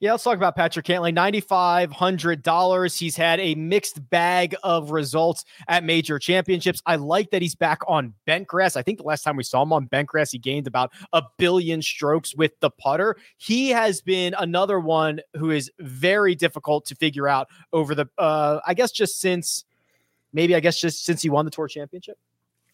Yeah, 0.00 0.12
let's 0.12 0.22
talk 0.22 0.36
about 0.36 0.54
Patrick 0.54 0.86
Cantlay. 0.86 1.12
$9,500. 1.12 2.98
He's 2.98 3.16
had 3.16 3.40
a 3.40 3.56
mixed 3.56 4.08
bag 4.10 4.54
of 4.62 4.92
results 4.92 5.44
at 5.66 5.82
major 5.82 6.20
championships. 6.20 6.80
I 6.86 6.94
like 6.94 7.30
that 7.30 7.42
he's 7.42 7.56
back 7.56 7.80
on 7.88 8.14
bent 8.24 8.46
grass. 8.46 8.76
I 8.76 8.82
think 8.82 8.98
the 8.98 9.04
last 9.04 9.22
time 9.22 9.34
we 9.34 9.42
saw 9.42 9.62
him 9.62 9.72
on 9.72 9.86
bent 9.86 10.06
grass, 10.06 10.30
he 10.30 10.38
gained 10.38 10.68
about 10.68 10.92
a 11.12 11.24
billion 11.36 11.82
strokes 11.82 12.32
with 12.36 12.52
the 12.60 12.70
putter. 12.70 13.16
He 13.38 13.70
has 13.70 14.00
been 14.00 14.36
another 14.38 14.78
one 14.78 15.18
who 15.36 15.50
is 15.50 15.68
very 15.80 16.36
difficult 16.36 16.86
to 16.86 16.94
figure 16.94 17.26
out 17.26 17.48
over 17.72 17.96
the, 17.96 18.06
uh, 18.18 18.60
I 18.64 18.74
guess, 18.74 18.92
just 18.92 19.18
since 19.20 19.64
maybe, 20.32 20.54
I 20.54 20.60
guess, 20.60 20.78
just 20.78 21.04
since 21.04 21.22
he 21.22 21.28
won 21.28 21.44
the 21.44 21.50
tour 21.50 21.66
championship. 21.66 22.18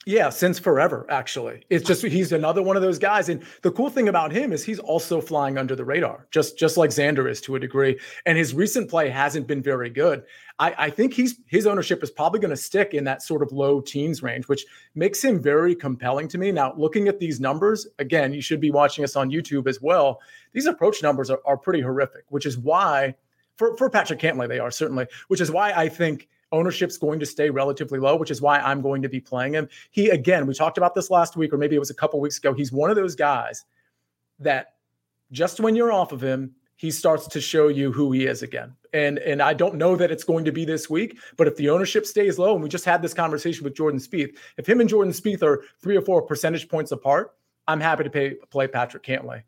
Yeah, 0.06 0.28
since 0.28 0.58
forever, 0.58 1.06
actually. 1.08 1.64
It's 1.70 1.86
just 1.86 2.02
he's 2.02 2.32
another 2.32 2.62
one 2.62 2.76
of 2.76 2.82
those 2.82 2.98
guys. 2.98 3.28
And 3.30 3.42
the 3.62 3.70
cool 3.70 3.88
thing 3.88 4.08
about 4.08 4.32
him 4.32 4.52
is 4.52 4.62
he's 4.62 4.78
also 4.78 5.20
flying 5.20 5.56
under 5.56 5.74
the 5.74 5.84
radar, 5.84 6.26
just 6.30 6.58
just 6.58 6.76
like 6.76 6.90
Xander 6.90 7.28
is 7.28 7.40
to 7.42 7.56
a 7.56 7.60
degree. 7.60 7.98
And 8.26 8.36
his 8.36 8.54
recent 8.54 8.90
play 8.90 9.08
hasn't 9.08 9.46
been 9.46 9.62
very 9.62 9.88
good. 9.88 10.24
I, 10.58 10.74
I 10.76 10.90
think 10.90 11.14
he's 11.14 11.40
his 11.46 11.66
ownership 11.66 12.02
is 12.02 12.10
probably 12.10 12.40
going 12.40 12.50
to 12.50 12.56
stick 12.56 12.92
in 12.92 13.04
that 13.04 13.22
sort 13.22 13.42
of 13.42 13.50
low 13.52 13.80
teens 13.80 14.22
range, 14.22 14.46
which 14.46 14.66
makes 14.94 15.24
him 15.24 15.40
very 15.40 15.74
compelling 15.74 16.28
to 16.28 16.38
me. 16.38 16.52
Now, 16.52 16.74
looking 16.76 17.08
at 17.08 17.18
these 17.18 17.40
numbers, 17.40 17.86
again, 17.98 18.34
you 18.34 18.42
should 18.42 18.60
be 18.60 18.70
watching 18.70 19.04
us 19.04 19.16
on 19.16 19.30
YouTube 19.30 19.66
as 19.66 19.80
well. 19.80 20.20
These 20.52 20.66
approach 20.66 21.02
numbers 21.02 21.30
are, 21.30 21.40
are 21.46 21.56
pretty 21.56 21.80
horrific, 21.80 22.24
which 22.28 22.46
is 22.46 22.58
why 22.58 23.14
for, 23.56 23.76
for 23.76 23.88
Patrick 23.88 24.18
Cantlay, 24.18 24.48
they 24.48 24.58
are 24.58 24.70
certainly, 24.70 25.06
which 25.28 25.40
is 25.40 25.50
why 25.50 25.72
I 25.72 25.88
think 25.88 26.28
ownership's 26.54 26.96
going 26.96 27.18
to 27.20 27.26
stay 27.26 27.50
relatively 27.50 27.98
low, 27.98 28.16
which 28.16 28.30
is 28.30 28.40
why 28.40 28.58
I'm 28.58 28.80
going 28.80 29.02
to 29.02 29.08
be 29.08 29.20
playing 29.20 29.54
him. 29.54 29.68
He, 29.90 30.08
again, 30.08 30.46
we 30.46 30.54
talked 30.54 30.78
about 30.78 30.94
this 30.94 31.10
last 31.10 31.36
week, 31.36 31.52
or 31.52 31.58
maybe 31.58 31.76
it 31.76 31.80
was 31.80 31.90
a 31.90 31.94
couple 31.94 32.20
weeks 32.20 32.38
ago. 32.38 32.54
He's 32.54 32.72
one 32.72 32.90
of 32.90 32.96
those 32.96 33.14
guys 33.14 33.64
that 34.38 34.74
just 35.32 35.60
when 35.60 35.76
you're 35.76 35.92
off 35.92 36.12
of 36.12 36.22
him, 36.22 36.54
he 36.76 36.90
starts 36.90 37.26
to 37.28 37.40
show 37.40 37.68
you 37.68 37.92
who 37.92 38.12
he 38.12 38.26
is 38.26 38.42
again. 38.42 38.74
And 38.92 39.18
and 39.18 39.42
I 39.42 39.54
don't 39.54 39.74
know 39.74 39.96
that 39.96 40.10
it's 40.10 40.24
going 40.24 40.44
to 40.44 40.52
be 40.52 40.64
this 40.64 40.88
week, 40.88 41.18
but 41.36 41.46
if 41.46 41.56
the 41.56 41.68
ownership 41.70 42.06
stays 42.06 42.38
low, 42.38 42.54
and 42.54 42.62
we 42.62 42.68
just 42.68 42.84
had 42.84 43.02
this 43.02 43.14
conversation 43.14 43.64
with 43.64 43.74
Jordan 43.74 44.00
Spieth, 44.00 44.36
if 44.56 44.68
him 44.68 44.80
and 44.80 44.88
Jordan 44.88 45.12
Spieth 45.12 45.42
are 45.42 45.62
three 45.82 45.96
or 45.96 46.02
four 46.02 46.22
percentage 46.22 46.68
points 46.68 46.92
apart, 46.92 47.34
I'm 47.66 47.80
happy 47.80 48.04
to 48.04 48.10
pay, 48.10 48.34
play 48.50 48.68
Patrick 48.68 49.02
Cantlay. 49.02 49.42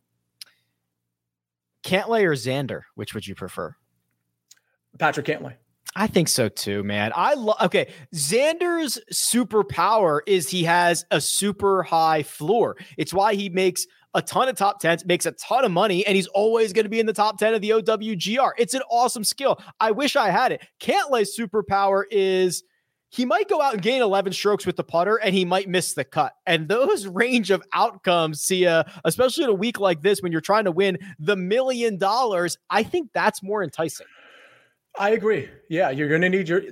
Cantlay 1.84 2.24
or 2.24 2.32
Xander, 2.32 2.82
which 2.94 3.14
would 3.14 3.26
you 3.26 3.34
prefer? 3.34 3.76
Patrick 4.98 5.26
Cantlay. 5.26 5.54
I 5.98 6.06
think 6.06 6.28
so 6.28 6.50
too, 6.50 6.84
man. 6.84 7.10
I 7.16 7.32
love 7.32 7.56
okay. 7.62 7.90
Xander's 8.14 9.00
superpower 9.10 10.20
is 10.26 10.46
he 10.46 10.62
has 10.64 11.06
a 11.10 11.22
super 11.22 11.82
high 11.82 12.22
floor. 12.22 12.76
It's 12.98 13.14
why 13.14 13.34
he 13.34 13.48
makes 13.48 13.86
a 14.12 14.20
ton 14.20 14.50
of 14.50 14.56
top 14.56 14.78
tens, 14.78 15.06
makes 15.06 15.24
a 15.24 15.32
ton 15.32 15.64
of 15.64 15.70
money, 15.70 16.06
and 16.06 16.14
he's 16.14 16.26
always 16.28 16.74
going 16.74 16.84
to 16.84 16.90
be 16.90 17.00
in 17.00 17.06
the 17.06 17.14
top 17.14 17.38
10 17.38 17.54
of 17.54 17.62
the 17.62 17.70
OWGR. 17.70 18.50
It's 18.58 18.74
an 18.74 18.82
awesome 18.90 19.24
skill. 19.24 19.58
I 19.80 19.90
wish 19.90 20.16
I 20.16 20.28
had 20.28 20.52
it. 20.52 20.66
Cantlay's 20.80 21.34
superpower 21.34 22.04
is 22.10 22.62
he 23.08 23.24
might 23.24 23.48
go 23.48 23.62
out 23.62 23.72
and 23.72 23.82
gain 23.82 24.02
11 24.02 24.34
strokes 24.34 24.66
with 24.66 24.76
the 24.76 24.84
putter 24.84 25.16
and 25.16 25.34
he 25.34 25.46
might 25.46 25.66
miss 25.66 25.94
the 25.94 26.04
cut. 26.04 26.34
And 26.44 26.68
those 26.68 27.06
range 27.06 27.50
of 27.50 27.62
outcomes, 27.72 28.42
Sia, 28.42 28.80
uh, 28.80 28.84
especially 29.06 29.44
in 29.44 29.50
a 29.50 29.54
week 29.54 29.80
like 29.80 30.02
this 30.02 30.20
when 30.20 30.30
you're 30.30 30.42
trying 30.42 30.64
to 30.64 30.72
win 30.72 30.98
the 31.18 31.36
million 31.36 31.96
dollars, 31.96 32.58
I 32.68 32.82
think 32.82 33.10
that's 33.14 33.42
more 33.42 33.64
enticing. 33.64 34.06
I 34.98 35.10
agree. 35.10 35.48
Yeah, 35.68 35.90
you're 35.90 36.08
going 36.08 36.22
to 36.22 36.28
need 36.28 36.48
your. 36.48 36.62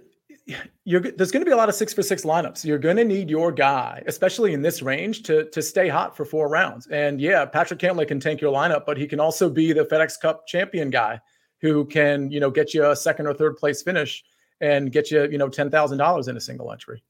You're, 0.85 1.01
there's 1.01 1.31
going 1.31 1.41
to 1.41 1.47
be 1.47 1.53
a 1.53 1.57
lot 1.57 1.71
of 1.71 1.75
six 1.75 1.95
for 1.95 2.03
six 2.03 2.25
lineups. 2.25 2.67
You're 2.67 2.79
going 2.79 2.99
to 2.99 3.05
need 3.05 3.31
your 3.31 3.51
guy, 3.51 4.03
especially 4.07 4.53
in 4.53 4.61
this 4.61 4.83
range, 4.83 5.23
to 5.23 5.49
to 5.51 5.63
stay 5.63 5.89
hot 5.89 6.15
for 6.15 6.27
four 6.27 6.49
rounds. 6.49 6.87
And 6.89 7.19
yeah, 7.19 7.47
Patrick 7.47 7.81
Cantlay 7.81 8.07
can 8.07 8.21
tank 8.21 8.43
your 8.43 8.53
lineup, 8.53 8.85
but 8.85 8.99
he 8.99 9.07
can 9.07 9.21
also 9.21 9.49
be 9.49 9.73
the 9.73 9.85
FedEx 9.85 10.21
Cup 10.21 10.47
champion 10.47 10.91
guy 10.91 11.19
who 11.63 11.87
can 11.87 12.31
you 12.31 12.41
know 12.41 12.51
get 12.51 12.75
you 12.75 12.91
a 12.91 12.95
second 12.95 13.27
or 13.27 13.33
third 13.33 13.57
place 13.57 13.83
finish 13.83 14.23
and 14.61 14.93
get 14.93 15.11
you 15.11 15.27
you 15.31 15.39
know 15.39 15.49
ten 15.49 15.71
thousand 15.71 15.97
dollars 15.97 16.29
in 16.29 16.37
a 16.37 16.41
single 16.41 16.71
entry. 16.71 17.03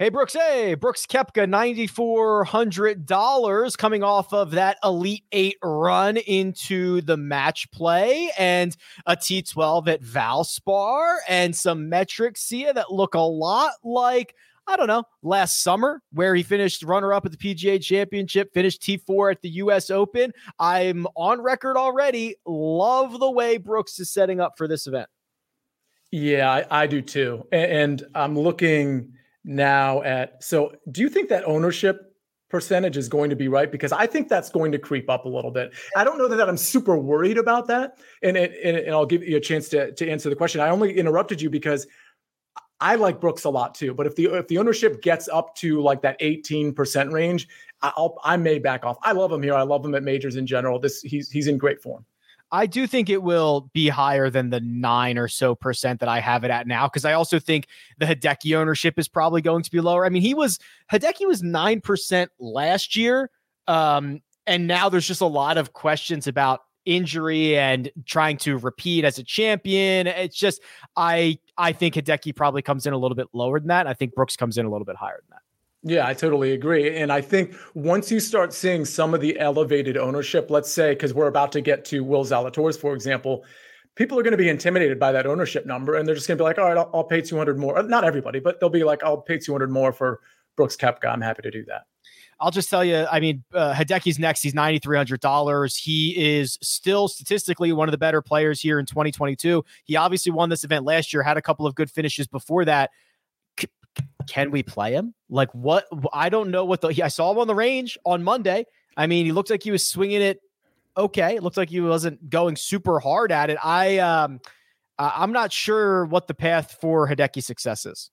Hey, 0.00 0.10
Brooks. 0.10 0.34
Hey, 0.34 0.74
Brooks 0.74 1.06
Koepka, 1.06 1.50
$9,400 1.50 3.76
coming 3.76 4.04
off 4.04 4.32
of 4.32 4.52
that 4.52 4.78
Elite 4.84 5.24
Eight 5.32 5.56
run 5.60 6.18
into 6.18 7.00
the 7.00 7.16
match 7.16 7.68
play 7.72 8.30
and 8.38 8.76
a 9.06 9.16
T12 9.16 9.88
at 9.88 10.00
Valspar 10.00 11.16
and 11.28 11.56
some 11.56 11.88
metrics 11.88 12.48
here 12.48 12.72
that 12.72 12.92
look 12.92 13.14
a 13.14 13.18
lot 13.18 13.72
like, 13.82 14.36
I 14.68 14.76
don't 14.76 14.86
know, 14.86 15.02
last 15.24 15.64
summer 15.64 16.00
where 16.12 16.36
he 16.36 16.44
finished 16.44 16.84
runner 16.84 17.12
up 17.12 17.26
at 17.26 17.32
the 17.32 17.36
PGA 17.36 17.82
Championship, 17.82 18.54
finished 18.54 18.80
T4 18.82 19.32
at 19.32 19.42
the 19.42 19.50
US 19.50 19.90
Open. 19.90 20.32
I'm 20.60 21.08
on 21.16 21.40
record 21.40 21.76
already. 21.76 22.36
Love 22.46 23.18
the 23.18 23.32
way 23.32 23.56
Brooks 23.56 23.98
is 23.98 24.10
setting 24.10 24.38
up 24.38 24.52
for 24.56 24.68
this 24.68 24.86
event. 24.86 25.08
Yeah, 26.12 26.52
I, 26.52 26.82
I 26.82 26.86
do 26.86 27.02
too. 27.02 27.44
And, 27.50 27.72
and 27.72 28.04
I'm 28.14 28.38
looking 28.38 29.14
now 29.44 30.02
at 30.02 30.42
so 30.42 30.72
do 30.90 31.00
you 31.00 31.08
think 31.08 31.28
that 31.28 31.44
ownership 31.44 32.08
percentage 32.48 32.96
is 32.96 33.08
going 33.08 33.30
to 33.30 33.36
be 33.36 33.48
right 33.48 33.70
because 33.70 33.92
I 33.92 34.06
think 34.06 34.28
that's 34.28 34.50
going 34.50 34.72
to 34.72 34.78
creep 34.78 35.10
up 35.10 35.26
a 35.26 35.28
little 35.28 35.50
bit. 35.50 35.72
I 35.96 36.04
don't 36.04 36.18
know 36.18 36.28
that, 36.28 36.48
I'm 36.48 36.56
super 36.56 36.96
worried 36.96 37.38
about 37.38 37.66
that, 37.68 37.98
and, 38.22 38.36
it, 38.36 38.54
and 38.64 38.76
and 38.76 38.94
I'll 38.94 39.06
give 39.06 39.22
you 39.22 39.36
a 39.36 39.40
chance 39.40 39.68
to 39.70 39.92
to 39.92 40.08
answer 40.08 40.30
the 40.30 40.36
question. 40.36 40.60
I 40.60 40.70
only 40.70 40.96
interrupted 40.96 41.42
you 41.42 41.50
because 41.50 41.86
I 42.80 42.94
like 42.94 43.20
Brooks 43.20 43.44
a 43.44 43.50
lot 43.50 43.74
too, 43.74 43.92
but 43.92 44.06
if 44.06 44.16
the 44.16 44.26
if 44.36 44.48
the 44.48 44.58
ownership 44.58 45.02
gets 45.02 45.28
up 45.28 45.54
to 45.56 45.82
like 45.82 46.00
that 46.02 46.18
18% 46.20 47.12
range, 47.12 47.48
I'll 47.82 48.18
I 48.24 48.36
may 48.36 48.58
back 48.58 48.84
off. 48.84 48.96
I 49.02 49.12
love 49.12 49.30
him 49.30 49.42
here. 49.42 49.54
I 49.54 49.62
love 49.62 49.84
him 49.84 49.94
at 49.94 50.02
majors 50.02 50.36
in 50.36 50.46
general. 50.46 50.78
This 50.78 51.02
he's 51.02 51.30
he's 51.30 51.48
in 51.48 51.58
great 51.58 51.82
form. 51.82 52.04
I 52.50 52.66
do 52.66 52.86
think 52.86 53.10
it 53.10 53.22
will 53.22 53.70
be 53.72 53.88
higher 53.88 54.30
than 54.30 54.50
the 54.50 54.60
nine 54.60 55.18
or 55.18 55.28
so 55.28 55.54
percent 55.54 56.00
that 56.00 56.08
I 56.08 56.20
have 56.20 56.44
it 56.44 56.50
at 56.50 56.66
now. 56.66 56.88
Cause 56.88 57.04
I 57.04 57.12
also 57.12 57.38
think 57.38 57.66
the 57.98 58.06
Hideki 58.06 58.56
ownership 58.56 58.98
is 58.98 59.08
probably 59.08 59.42
going 59.42 59.62
to 59.62 59.70
be 59.70 59.80
lower. 59.80 60.06
I 60.06 60.08
mean, 60.08 60.22
he 60.22 60.34
was 60.34 60.58
Hideki 60.90 61.26
was 61.26 61.42
9% 61.42 62.28
last 62.38 62.96
year. 62.96 63.30
Um, 63.66 64.22
and 64.46 64.66
now 64.66 64.88
there's 64.88 65.06
just 65.06 65.20
a 65.20 65.26
lot 65.26 65.58
of 65.58 65.74
questions 65.74 66.26
about 66.26 66.60
injury 66.86 67.58
and 67.58 67.90
trying 68.06 68.38
to 68.38 68.56
repeat 68.56 69.04
as 69.04 69.18
a 69.18 69.22
champion. 69.22 70.06
It's 70.06 70.36
just 70.36 70.62
I 70.96 71.38
I 71.58 71.72
think 71.72 71.94
Hideki 71.94 72.34
probably 72.34 72.62
comes 72.62 72.86
in 72.86 72.94
a 72.94 72.98
little 72.98 73.14
bit 73.14 73.28
lower 73.34 73.60
than 73.60 73.68
that. 73.68 73.86
I 73.86 73.92
think 73.92 74.14
Brooks 74.14 74.36
comes 74.36 74.56
in 74.56 74.64
a 74.64 74.70
little 74.70 74.86
bit 74.86 74.96
higher 74.96 75.20
than 75.20 75.36
that. 75.36 75.42
Yeah, 75.82 76.06
I 76.06 76.14
totally 76.14 76.52
agree. 76.52 76.96
And 76.96 77.12
I 77.12 77.20
think 77.20 77.54
once 77.74 78.10
you 78.10 78.18
start 78.18 78.52
seeing 78.52 78.84
some 78.84 79.14
of 79.14 79.20
the 79.20 79.38
elevated 79.38 79.96
ownership, 79.96 80.50
let's 80.50 80.70
say, 80.70 80.92
because 80.92 81.14
we're 81.14 81.28
about 81.28 81.52
to 81.52 81.60
get 81.60 81.84
to 81.86 82.02
Will 82.02 82.24
Zalatoris, 82.24 82.78
for 82.78 82.94
example, 82.94 83.44
people 83.94 84.18
are 84.18 84.22
going 84.22 84.32
to 84.32 84.38
be 84.38 84.48
intimidated 84.48 84.98
by 84.98 85.12
that 85.12 85.26
ownership 85.26 85.66
number. 85.66 85.94
And 85.94 86.06
they're 86.06 86.16
just 86.16 86.26
going 86.26 86.36
to 86.36 86.42
be 86.42 86.46
like, 86.46 86.58
all 86.58 86.64
right, 86.64 86.76
I'll, 86.76 86.90
I'll 86.92 87.04
pay 87.04 87.20
200 87.20 87.58
more. 87.58 87.80
Not 87.84 88.04
everybody, 88.04 88.40
but 88.40 88.58
they'll 88.58 88.70
be 88.70 88.82
like, 88.82 89.04
I'll 89.04 89.20
pay 89.20 89.38
200 89.38 89.70
more 89.70 89.92
for 89.92 90.20
Brooks 90.56 90.76
Koepka. 90.76 91.12
I'm 91.12 91.20
happy 91.20 91.42
to 91.42 91.50
do 91.50 91.64
that. 91.66 91.82
I'll 92.40 92.50
just 92.52 92.70
tell 92.70 92.84
you, 92.84 93.04
I 93.10 93.18
mean, 93.18 93.42
uh, 93.52 93.74
Hideki's 93.74 94.18
next. 94.18 94.42
He's 94.42 94.54
$9,300. 94.54 95.76
He 95.76 96.38
is 96.38 96.56
still 96.62 97.08
statistically 97.08 97.72
one 97.72 97.88
of 97.88 97.92
the 97.92 97.98
better 97.98 98.22
players 98.22 98.60
here 98.60 98.78
in 98.78 98.86
2022. 98.86 99.64
He 99.84 99.96
obviously 99.96 100.30
won 100.30 100.48
this 100.48 100.62
event 100.62 100.84
last 100.84 101.12
year, 101.12 101.22
had 101.22 101.36
a 101.36 101.42
couple 101.42 101.66
of 101.66 101.74
good 101.74 101.90
finishes 101.90 102.28
before 102.28 102.64
that 102.66 102.90
can 104.28 104.50
we 104.50 104.62
play 104.62 104.92
him? 104.92 105.14
Like 105.28 105.50
what? 105.52 105.86
I 106.12 106.28
don't 106.28 106.50
know 106.50 106.64
what 106.64 106.80
the. 106.80 106.88
I 107.02 107.08
saw 107.08 107.32
him 107.32 107.38
on 107.38 107.46
the 107.46 107.54
range 107.54 107.98
on 108.04 108.22
Monday. 108.22 108.66
I 108.96 109.06
mean, 109.06 109.26
he 109.26 109.32
looked 109.32 109.50
like 109.50 109.62
he 109.62 109.70
was 109.70 109.86
swinging 109.86 110.22
it 110.22 110.40
okay. 110.98 111.36
It 111.36 111.42
looked 111.42 111.56
like 111.56 111.70
he 111.70 111.80
wasn't 111.80 112.28
going 112.28 112.56
super 112.56 113.00
hard 113.00 113.32
at 113.32 113.48
it. 113.48 113.58
I 113.62 113.98
um, 113.98 114.40
I'm 114.98 115.32
not 115.32 115.52
sure 115.52 116.04
what 116.06 116.26
the 116.26 116.34
path 116.34 116.76
for 116.80 117.08
Hideki 117.08 117.42
success 117.42 117.86
is. 117.86 118.10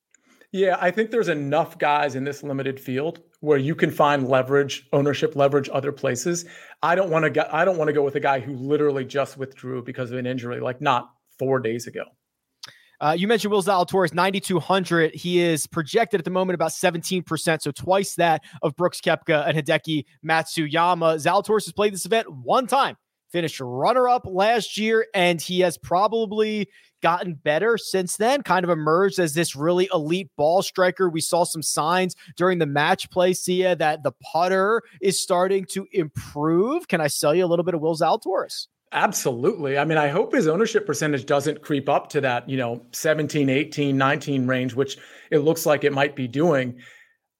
Yeah, 0.51 0.77
I 0.79 0.91
think 0.91 1.11
there's 1.11 1.27
enough 1.27 1.77
guys 1.79 2.15
in 2.15 2.23
this 2.23 2.41
limited 2.41 2.79
field 2.79 3.19
where 3.41 3.57
you 3.57 3.75
can 3.75 3.91
find 3.91 4.29
leverage, 4.29 4.87
ownership 4.93 5.35
leverage 5.35 5.69
other 5.73 5.91
places. 5.91 6.45
I 6.81 6.95
don't 6.95 7.09
want 7.09 7.23
to 7.25 7.29
get 7.29 7.53
I 7.53 7.65
don't 7.65 7.77
want 7.77 7.89
to 7.89 7.93
go 7.93 8.03
with 8.03 8.15
a 8.15 8.21
guy 8.21 8.39
who 8.39 8.53
literally 8.53 9.03
just 9.03 9.37
withdrew 9.37 9.83
because 9.83 10.11
of 10.11 10.17
an 10.17 10.25
injury 10.25 10.61
like 10.61 10.79
not 10.79 11.09
4 11.39 11.59
days 11.59 11.87
ago. 11.87 12.05
Uh, 13.01 13.15
you 13.17 13.27
mentioned 13.27 13.51
Will 13.51 13.61
Zalatoris, 13.61 14.13
9,200. 14.13 15.13
He 15.13 15.39
is 15.39 15.67
projected 15.67 16.19
at 16.19 16.25
the 16.25 16.31
moment 16.31 16.55
about 16.55 16.71
17%, 16.71 17.61
so 17.61 17.71
twice 17.71 18.15
that 18.15 18.43
of 18.61 18.75
Brooks 18.75 19.01
Koepka 19.01 19.47
and 19.47 19.57
Hideki 19.57 20.05
Matsuyama. 20.25 21.15
Zalatoris 21.15 21.65
has 21.65 21.73
played 21.73 21.93
this 21.93 22.05
event 22.05 22.27
one 22.31 22.67
time. 22.67 22.95
finished 23.31 23.59
runner 23.59 24.07
up 24.07 24.25
last 24.25 24.77
year, 24.77 25.07
and 25.13 25.41
he 25.41 25.59
has 25.59 25.77
probably 25.77 26.69
gotten 27.01 27.33
better 27.33 27.77
since 27.77 28.15
then, 28.17 28.41
kind 28.41 28.63
of 28.63 28.69
emerged 28.69 29.19
as 29.19 29.33
this 29.33 29.55
really 29.55 29.89
elite 29.93 30.29
ball 30.37 30.61
striker. 30.61 31.09
We 31.09 31.21
saw 31.21 31.43
some 31.43 31.61
signs 31.61 32.15
during 32.37 32.59
the 32.59 32.65
match 32.65 33.09
play, 33.11 33.33
Sia, 33.33 33.75
that 33.75 34.03
the 34.03 34.13
putter 34.31 34.81
is 35.01 35.19
starting 35.19 35.65
to 35.71 35.85
improve. 35.91 36.87
Can 36.87 37.01
I 37.01 37.07
sell 37.07 37.35
you 37.35 37.45
a 37.45 37.47
little 37.47 37.65
bit 37.65 37.75
of 37.75 37.81
Will 37.81 37.95
Zalatoris? 37.95 38.67
Absolutely. 38.95 39.77
I 39.77 39.83
mean, 39.83 39.97
I 39.97 40.07
hope 40.07 40.33
his 40.33 40.47
ownership 40.47 40.85
percentage 40.85 41.25
doesn't 41.25 41.61
creep 41.61 41.89
up 41.89 42.07
to 42.11 42.21
that, 42.21 42.47
you 42.47 42.55
know, 42.55 42.81
17, 42.93 43.49
18, 43.49 43.97
19 43.97 44.47
range, 44.47 44.73
which 44.73 44.97
it 45.31 45.39
looks 45.39 45.65
like 45.65 45.83
it 45.83 45.91
might 45.91 46.15
be 46.15 46.29
doing. 46.29 46.79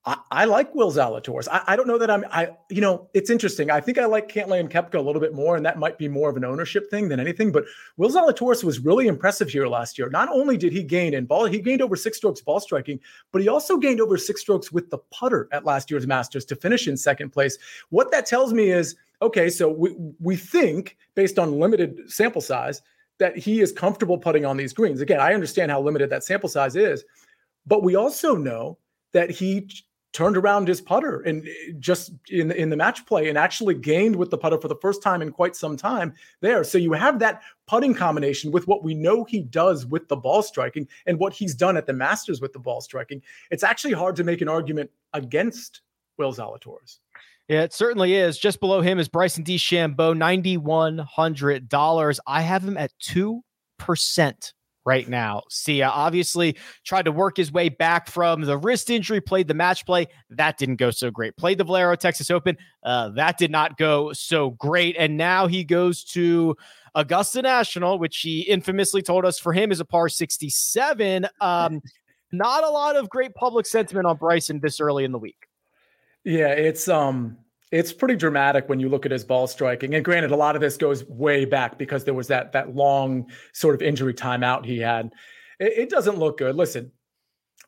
I, 0.03 0.17
I 0.29 0.45
like 0.45 0.75
Will 0.75 0.91
Zalatoris. 0.91 1.47
I, 1.49 1.63
I, 1.65 1.75
don't 1.77 1.87
know 1.87 1.97
that 1.97 2.11
I'm. 2.11 2.25
I 2.29 2.49
you 2.69 2.81
know 2.81 3.09
it's 3.13 3.29
interesting. 3.29 3.71
I 3.71 3.79
think 3.79 3.97
I 3.97 4.05
like 4.05 4.27
Cantlay 4.27 4.59
and 4.59 4.69
Koepka 4.69 4.95
a 4.95 5.01
little 5.01 5.21
bit 5.21 5.33
more, 5.33 5.55
and 5.55 5.65
that 5.65 5.79
might 5.79 5.97
be 5.97 6.09
more 6.09 6.29
of 6.29 6.35
an 6.35 6.43
ownership 6.43 6.91
thing 6.91 7.07
than 7.07 7.21
anything. 7.21 7.53
But 7.53 7.63
Will 7.95 8.11
Zalatoris 8.11 8.61
was 8.61 8.79
really 8.79 9.07
impressive 9.07 9.49
here 9.49 9.65
last 9.65 9.97
year. 9.97 10.09
Not 10.09 10.27
only 10.29 10.57
did 10.57 10.73
he 10.73 10.83
gain 10.83 11.13
in 11.13 11.25
ball, 11.25 11.45
he 11.45 11.61
gained 11.61 11.81
over 11.81 11.95
six 11.95 12.17
strokes 12.17 12.41
ball 12.41 12.59
striking, 12.59 12.99
but 13.31 13.41
he 13.41 13.47
also 13.47 13.77
gained 13.77 14.01
over 14.01 14.17
six 14.17 14.41
strokes 14.41 14.73
with 14.73 14.89
the 14.89 14.97
putter 15.09 15.47
at 15.53 15.63
last 15.63 15.89
year's 15.89 16.05
Masters 16.05 16.43
to 16.45 16.55
finish 16.57 16.87
in 16.87 16.97
second 16.97 17.29
place. 17.29 17.57
What 17.89 18.11
that 18.11 18.25
tells 18.25 18.53
me 18.53 18.71
is 18.71 18.95
okay. 19.21 19.49
So 19.49 19.69
we 19.69 19.95
we 20.19 20.35
think 20.35 20.97
based 21.15 21.39
on 21.39 21.59
limited 21.59 21.99
sample 22.07 22.41
size 22.41 22.81
that 23.19 23.37
he 23.37 23.61
is 23.61 23.71
comfortable 23.71 24.17
putting 24.17 24.45
on 24.45 24.57
these 24.57 24.73
greens. 24.73 25.01
Again, 25.01 25.19
I 25.19 25.33
understand 25.33 25.71
how 25.71 25.81
limited 25.81 26.09
that 26.09 26.23
sample 26.23 26.49
size 26.49 26.75
is, 26.75 27.03
but 27.65 27.83
we 27.83 27.95
also 27.95 28.35
know 28.35 28.77
that 29.13 29.29
he 29.29 29.69
turned 30.15 30.37
around 30.37 30.65
his 30.65 30.79
putter 30.79 31.19
and 31.23 31.45
eh, 31.45 31.73
just 31.77 32.13
in 32.29 32.49
in 32.51 32.69
the 32.69 32.77
match 32.77 33.05
play 33.05 33.27
and 33.27 33.37
actually 33.37 33.73
gained 33.73 34.15
with 34.15 34.29
the 34.29 34.37
putter 34.37 34.57
for 34.57 34.69
the 34.69 34.77
first 34.81 35.03
time 35.03 35.21
in 35.21 35.29
quite 35.29 35.57
some 35.57 35.75
time 35.75 36.13
there. 36.39 36.63
So 36.63 36.77
you 36.77 36.93
have 36.93 37.19
that 37.19 37.41
putting 37.67 37.93
combination 37.93 38.49
with 38.51 38.65
what 38.65 38.81
we 38.81 38.93
know 38.93 39.25
he 39.25 39.41
does 39.41 39.85
with 39.85 40.07
the 40.07 40.15
ball 40.15 40.41
striking 40.41 40.87
and 41.05 41.19
what 41.19 41.33
he's 41.33 41.53
done 41.53 41.75
at 41.75 41.85
the 41.85 41.91
Masters 41.91 42.39
with 42.39 42.53
the 42.53 42.59
ball 42.59 42.79
striking. 42.79 43.21
It's 43.51 43.63
actually 43.63 43.91
hard 43.91 44.15
to 44.15 44.23
make 44.23 44.39
an 44.39 44.47
argument 44.47 44.89
against 45.11 45.81
Will 46.17 46.33
Zalatoris. 46.33 46.99
Yeah, 47.47 47.61
it 47.61 47.73
certainly 47.73 48.15
is. 48.15 48.39
Just 48.39 48.59
below 48.59 48.81
him 48.81 48.97
is 48.97 49.07
Bryson 49.07 49.43
DeChambeau, 49.43 50.17
$9,100. 50.17 52.19
I 52.25 52.41
have 52.41 52.63
him 52.63 52.77
at 52.77 52.91
2% 53.03 54.53
right 54.85 55.09
now. 55.09 55.43
Sia 55.49 55.87
obviously 55.87 56.55
tried 56.83 57.05
to 57.05 57.11
work 57.11 57.37
his 57.37 57.51
way 57.51 57.69
back 57.69 58.07
from 58.07 58.41
the 58.41 58.57
wrist 58.57 58.89
injury, 58.89 59.21
played 59.21 59.47
the 59.47 59.53
match 59.53 59.85
play. 59.85 60.07
That 60.29 60.57
didn't 60.57 60.77
go 60.77 60.91
so 60.91 61.11
great. 61.11 61.35
Played 61.37 61.57
the 61.57 61.63
Valero 61.63 61.95
Texas 61.95 62.31
Open. 62.31 62.57
Uh, 62.83 63.09
that 63.09 63.37
did 63.37 63.51
not 63.51 63.77
go 63.77 64.13
so 64.13 64.51
great. 64.51 64.95
And 64.97 65.17
now 65.17 65.47
he 65.47 65.63
goes 65.63 66.03
to 66.05 66.55
Augusta 66.93 67.41
National, 67.41 67.99
which 67.99 68.19
he 68.19 68.41
infamously 68.41 69.01
told 69.01 69.25
us 69.25 69.37
for 69.37 69.53
him 69.53 69.71
is 69.71 69.79
a 69.79 69.85
par 69.85 70.09
67. 70.09 71.27
Um, 71.41 71.81
not 72.31 72.63
a 72.63 72.69
lot 72.69 72.95
of 72.95 73.09
great 73.09 73.33
public 73.35 73.65
sentiment 73.65 74.07
on 74.07 74.17
Bryson 74.17 74.59
this 74.61 74.79
early 74.79 75.03
in 75.03 75.11
the 75.11 75.19
week. 75.19 75.47
Yeah, 76.25 76.49
it's 76.49 76.89
um 76.89 77.37
it's 77.71 77.93
pretty 77.93 78.15
dramatic 78.15 78.67
when 78.67 78.79
you 78.79 78.89
look 78.89 79.05
at 79.05 79.11
his 79.11 79.23
ball 79.23 79.47
striking. 79.47 79.95
And 79.95 80.03
granted, 80.03 80.31
a 80.31 80.35
lot 80.35 80.55
of 80.55 80.61
this 80.61 80.75
goes 80.75 81.05
way 81.05 81.45
back 81.45 81.77
because 81.77 82.03
there 82.03 82.13
was 82.13 82.27
that 82.27 82.51
that 82.51 82.75
long 82.75 83.29
sort 83.53 83.75
of 83.75 83.81
injury 83.81 84.13
timeout 84.13 84.65
he 84.65 84.79
had. 84.79 85.11
It, 85.59 85.73
it 85.77 85.89
doesn't 85.89 86.17
look 86.17 86.39
good. 86.39 86.55
Listen, 86.55 86.91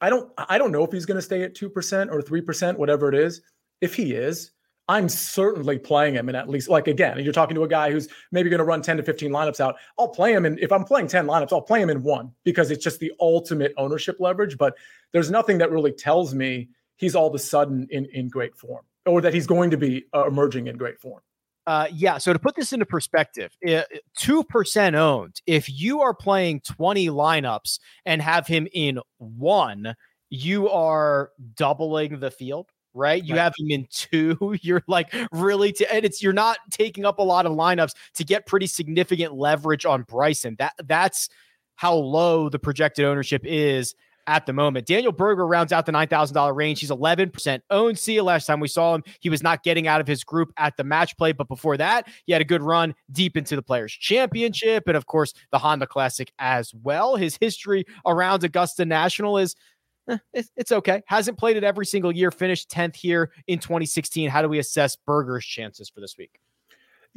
I 0.01 0.09
don't 0.09 0.31
I 0.37 0.57
don't 0.57 0.71
know 0.71 0.83
if 0.83 0.91
he's 0.91 1.05
going 1.05 1.17
to 1.17 1.21
stay 1.21 1.43
at 1.43 1.55
two 1.55 1.69
percent 1.69 2.09
or 2.11 2.21
three 2.21 2.41
percent, 2.41 2.79
whatever 2.79 3.07
it 3.09 3.15
is. 3.15 3.41
If 3.79 3.93
he 3.93 4.13
is, 4.13 4.51
I'm 4.87 5.07
certainly 5.07 5.77
playing 5.77 6.15
him. 6.15 6.27
And 6.27 6.35
at 6.35 6.49
least, 6.49 6.67
like 6.67 6.87
again, 6.87 7.19
you're 7.19 7.33
talking 7.33 7.55
to 7.55 7.63
a 7.63 7.67
guy 7.67 7.91
who's 7.91 8.07
maybe 8.31 8.49
going 8.49 8.57
to 8.57 8.63
run 8.63 8.81
10 8.81 8.97
to 8.97 9.03
15 9.03 9.29
lineups 9.29 9.59
out. 9.59 9.75
I'll 9.99 10.07
play 10.07 10.33
him, 10.33 10.45
and 10.45 10.57
if 10.59 10.71
I'm 10.71 10.83
playing 10.83 11.09
10 11.09 11.27
lineups, 11.27 11.53
I'll 11.53 11.61
play 11.61 11.79
him 11.79 11.91
in 11.91 12.01
one 12.01 12.31
because 12.43 12.71
it's 12.71 12.83
just 12.83 12.99
the 12.99 13.11
ultimate 13.19 13.73
ownership 13.77 14.17
leverage. 14.19 14.57
But 14.57 14.75
there's 15.11 15.29
nothing 15.29 15.59
that 15.59 15.69
really 15.69 15.91
tells 15.91 16.33
me 16.33 16.69
he's 16.97 17.15
all 17.15 17.27
of 17.27 17.35
a 17.35 17.39
sudden 17.39 17.87
in 17.89 18.05
in 18.13 18.27
great 18.27 18.55
form 18.55 18.85
or 19.05 19.21
that 19.21 19.33
he's 19.33 19.47
going 19.47 19.71
to 19.71 19.77
be 19.77 20.05
uh, 20.13 20.27
emerging 20.27 20.67
in 20.67 20.77
great 20.77 20.99
form? 20.99 21.21
Uh, 21.65 21.87
yeah. 21.91 22.17
So 22.17 22.31
to 22.31 22.39
put 22.39 22.55
this 22.55 22.71
into 22.71 22.85
perspective, 22.85 23.51
two 24.17 24.43
percent 24.45 24.95
owned. 24.95 25.41
If 25.45 25.69
you 25.69 26.01
are 26.01 26.13
playing 26.13 26.61
twenty 26.61 27.07
lineups 27.07 27.79
and 28.05 28.21
have 28.21 28.47
him 28.47 28.67
in 28.71 28.99
one, 29.17 29.95
you 30.29 30.69
are 30.69 31.31
doubling 31.55 32.19
the 32.19 32.31
field, 32.31 32.69
right? 32.93 33.21
You 33.21 33.35
right. 33.35 33.43
have 33.43 33.53
him 33.59 33.67
in 33.69 33.87
two. 33.91 34.55
You're 34.61 34.83
like 34.87 35.13
really, 35.33 35.73
to, 35.73 35.93
and 35.93 36.05
it's 36.05 36.23
you're 36.23 36.31
not 36.31 36.57
taking 36.71 37.05
up 37.05 37.19
a 37.19 37.23
lot 37.23 37.45
of 37.45 37.51
lineups 37.51 37.91
to 38.15 38.23
get 38.23 38.45
pretty 38.45 38.67
significant 38.67 39.33
leverage 39.33 39.85
on 39.85 40.03
Bryson. 40.03 40.55
That 40.59 40.73
that's 40.85 41.27
how 41.75 41.95
low 41.95 42.47
the 42.47 42.59
projected 42.59 43.03
ownership 43.03 43.41
is 43.43 43.93
at 44.27 44.45
the 44.45 44.53
moment. 44.53 44.85
Daniel 44.85 45.11
Berger 45.11 45.47
rounds 45.47 45.71
out 45.71 45.85
the 45.85 45.91
$9,000 45.91 46.55
range. 46.55 46.81
He's 46.81 46.91
11% 46.91 47.61
owned. 47.69 47.97
Sia, 47.97 48.23
last 48.23 48.45
time 48.45 48.59
we 48.59 48.67
saw 48.67 48.93
him, 48.93 49.03
he 49.21 49.29
was 49.29 49.41
not 49.41 49.63
getting 49.63 49.87
out 49.87 50.01
of 50.01 50.07
his 50.07 50.23
group 50.23 50.51
at 50.57 50.75
the 50.77 50.83
match 50.83 51.17
play. 51.17 51.31
But 51.31 51.47
before 51.47 51.77
that, 51.77 52.07
he 52.25 52.33
had 52.33 52.41
a 52.41 52.45
good 52.45 52.61
run 52.61 52.93
deep 53.11 53.37
into 53.37 53.55
the 53.55 53.61
Players' 53.61 53.93
Championship 53.93 54.87
and, 54.87 54.97
of 54.97 55.07
course, 55.07 55.33
the 55.51 55.57
Honda 55.57 55.87
Classic 55.87 56.31
as 56.37 56.73
well. 56.73 57.15
His 57.15 57.37
history 57.39 57.85
around 58.05 58.43
Augusta 58.43 58.85
National 58.85 59.37
is. 59.37 59.55
Eh, 60.09 60.17
it's 60.55 60.71
okay. 60.71 61.01
Hasn't 61.05 61.37
played 61.37 61.57
it 61.57 61.65
every 61.65 61.85
single 61.85 62.13
year. 62.13 62.31
Finished 62.31 62.69
10th 62.69 62.95
here 62.95 63.31
in 63.47 63.59
2016. 63.59 64.29
How 64.29 64.41
do 64.41 64.47
we 64.47 64.59
assess 64.59 64.95
Berger's 64.95 65.45
chances 65.45 65.89
for 65.89 65.99
this 65.99 66.17
week? 66.17 66.39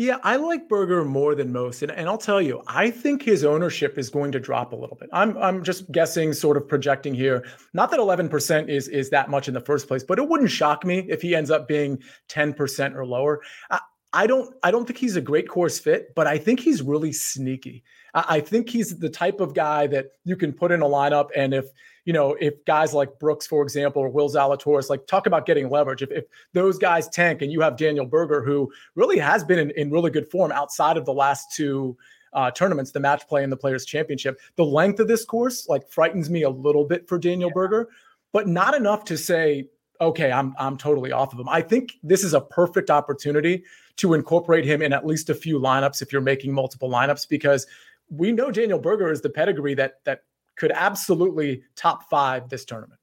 Yeah, 0.00 0.16
I 0.22 0.36
like 0.36 0.66
Berger 0.66 1.04
more 1.04 1.34
than 1.34 1.52
most. 1.52 1.82
And, 1.82 1.92
and 1.92 2.08
I'll 2.08 2.16
tell 2.16 2.40
you, 2.40 2.62
I 2.66 2.90
think 2.90 3.22
his 3.22 3.44
ownership 3.44 3.98
is 3.98 4.08
going 4.08 4.32
to 4.32 4.40
drop 4.40 4.72
a 4.72 4.74
little 4.74 4.96
bit. 4.96 5.10
I'm 5.12 5.36
I'm 5.36 5.62
just 5.62 5.92
guessing, 5.92 6.32
sort 6.32 6.56
of 6.56 6.66
projecting 6.66 7.12
here. 7.14 7.44
Not 7.74 7.90
that 7.90 8.00
11% 8.00 8.70
is 8.70 8.88
is 8.88 9.10
that 9.10 9.28
much 9.28 9.46
in 9.46 9.52
the 9.52 9.60
first 9.60 9.88
place, 9.88 10.02
but 10.02 10.18
it 10.18 10.26
wouldn't 10.26 10.50
shock 10.50 10.86
me 10.86 11.04
if 11.10 11.20
he 11.20 11.34
ends 11.34 11.50
up 11.50 11.68
being 11.68 11.98
10% 12.30 12.94
or 12.94 13.04
lower. 13.04 13.42
I, 13.70 13.80
I 14.12 14.26
don't 14.26 14.54
I 14.62 14.70
don't 14.70 14.86
think 14.86 14.98
he's 14.98 15.16
a 15.16 15.20
great 15.20 15.48
course 15.48 15.78
fit, 15.78 16.14
but 16.14 16.26
I 16.26 16.38
think 16.38 16.60
he's 16.60 16.82
really 16.82 17.12
sneaky. 17.12 17.84
I, 18.14 18.24
I 18.28 18.40
think 18.40 18.68
he's 18.68 18.98
the 18.98 19.08
type 19.08 19.40
of 19.40 19.54
guy 19.54 19.86
that 19.88 20.12
you 20.24 20.36
can 20.36 20.52
put 20.52 20.72
in 20.72 20.82
a 20.82 20.86
lineup, 20.86 21.28
and 21.36 21.54
if 21.54 21.66
you 22.04 22.12
know, 22.12 22.36
if 22.40 22.64
guys 22.64 22.94
like 22.94 23.18
Brooks, 23.18 23.46
for 23.46 23.62
example, 23.62 24.02
or 24.02 24.08
Will 24.08 24.28
Zalatoris, 24.28 24.90
like 24.90 25.06
talk 25.06 25.26
about 25.26 25.46
getting 25.46 25.68
leverage. 25.68 26.02
If, 26.02 26.10
if 26.10 26.24
those 26.54 26.78
guys 26.78 27.08
tank 27.08 27.42
and 27.42 27.52
you 27.52 27.60
have 27.60 27.76
Daniel 27.76 28.06
Berger, 28.06 28.42
who 28.42 28.72
really 28.94 29.18
has 29.18 29.44
been 29.44 29.58
in, 29.58 29.70
in 29.72 29.90
really 29.90 30.10
good 30.10 30.28
form 30.30 30.50
outside 30.50 30.96
of 30.96 31.04
the 31.04 31.12
last 31.12 31.54
two 31.54 31.96
uh, 32.32 32.50
tournaments, 32.50 32.92
the 32.92 33.00
match 33.00 33.28
play 33.28 33.42
and 33.42 33.52
the 33.52 33.56
Players 33.56 33.84
Championship, 33.84 34.40
the 34.56 34.64
length 34.64 34.98
of 34.98 35.08
this 35.08 35.24
course 35.24 35.68
like 35.68 35.88
frightens 35.88 36.30
me 36.30 36.42
a 36.42 36.50
little 36.50 36.84
bit 36.84 37.06
for 37.06 37.18
Daniel 37.18 37.50
yeah. 37.50 37.54
Berger, 37.54 37.88
but 38.32 38.48
not 38.48 38.74
enough 38.74 39.04
to 39.04 39.18
say, 39.18 39.68
okay, 40.00 40.32
I'm 40.32 40.54
I'm 40.58 40.78
totally 40.78 41.12
off 41.12 41.32
of 41.32 41.38
him. 41.38 41.48
I 41.48 41.60
think 41.60 41.92
this 42.02 42.24
is 42.24 42.32
a 42.32 42.40
perfect 42.40 42.90
opportunity 42.90 43.64
to 44.00 44.14
incorporate 44.14 44.64
him 44.64 44.82
in 44.82 44.92
at 44.92 45.06
least 45.06 45.30
a 45.30 45.34
few 45.34 45.58
lineups 45.58 46.02
if 46.02 46.12
you're 46.12 46.22
making 46.22 46.52
multiple 46.52 46.90
lineups 46.90 47.28
because 47.28 47.66
we 48.08 48.32
know 48.32 48.50
Daniel 48.50 48.78
Berger 48.78 49.10
is 49.10 49.20
the 49.20 49.30
pedigree 49.30 49.74
that 49.74 50.04
that 50.04 50.24
could 50.56 50.72
absolutely 50.72 51.62
top 51.76 52.08
five 52.10 52.48
this 52.48 52.64
tournament. 52.64 53.00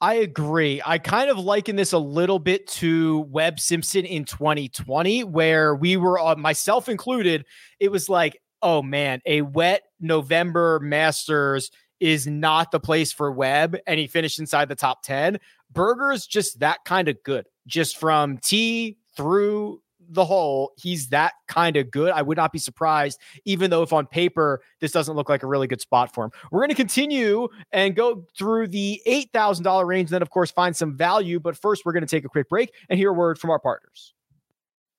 I 0.00 0.14
agree. 0.14 0.80
I 0.84 0.98
kind 0.98 1.28
of 1.28 1.38
liken 1.38 1.74
this 1.74 1.92
a 1.92 1.98
little 1.98 2.38
bit 2.38 2.68
to 2.68 3.20
Webb 3.30 3.58
Simpson 3.58 4.04
in 4.04 4.24
2020, 4.24 5.24
where 5.24 5.74
we 5.74 5.96
were, 5.96 6.20
uh, 6.20 6.36
myself 6.36 6.88
included, 6.88 7.44
it 7.80 7.90
was 7.90 8.08
like, 8.08 8.40
oh 8.62 8.80
man, 8.80 9.20
a 9.26 9.42
wet 9.42 9.82
November 10.00 10.78
Masters 10.80 11.72
is 11.98 12.28
not 12.28 12.70
the 12.70 12.78
place 12.78 13.12
for 13.12 13.32
Webb, 13.32 13.76
and 13.88 13.98
he 13.98 14.06
finished 14.06 14.38
inside 14.38 14.68
the 14.68 14.76
top 14.76 15.02
10. 15.02 15.38
Berger's 15.72 16.26
just 16.26 16.60
that 16.60 16.78
kind 16.84 17.08
of 17.08 17.20
good, 17.24 17.46
just 17.66 17.98
from 17.98 18.38
tee 18.38 18.98
through 19.16 19.80
the 20.08 20.24
whole, 20.24 20.72
he's 20.76 21.08
that 21.08 21.34
kind 21.46 21.76
of 21.76 21.90
good. 21.90 22.10
I 22.10 22.22
would 22.22 22.36
not 22.36 22.52
be 22.52 22.58
surprised, 22.58 23.20
even 23.44 23.70
though 23.70 23.82
if 23.82 23.92
on 23.92 24.06
paper 24.06 24.60
this 24.80 24.92
doesn't 24.92 25.14
look 25.14 25.28
like 25.28 25.42
a 25.42 25.46
really 25.46 25.66
good 25.66 25.80
spot 25.80 26.14
for 26.14 26.24
him. 26.24 26.30
We're 26.50 26.60
going 26.60 26.70
to 26.70 26.74
continue 26.74 27.48
and 27.72 27.94
go 27.94 28.24
through 28.36 28.68
the 28.68 29.00
$8,000 29.06 29.86
range, 29.86 30.10
then, 30.10 30.22
of 30.22 30.30
course, 30.30 30.50
find 30.50 30.76
some 30.76 30.96
value. 30.96 31.40
But 31.40 31.56
first, 31.56 31.84
we're 31.84 31.92
going 31.92 32.06
to 32.06 32.10
take 32.10 32.24
a 32.24 32.28
quick 32.28 32.48
break 32.48 32.72
and 32.88 32.98
hear 32.98 33.10
a 33.10 33.14
word 33.14 33.38
from 33.38 33.50
our 33.50 33.58
partners. 33.58 34.14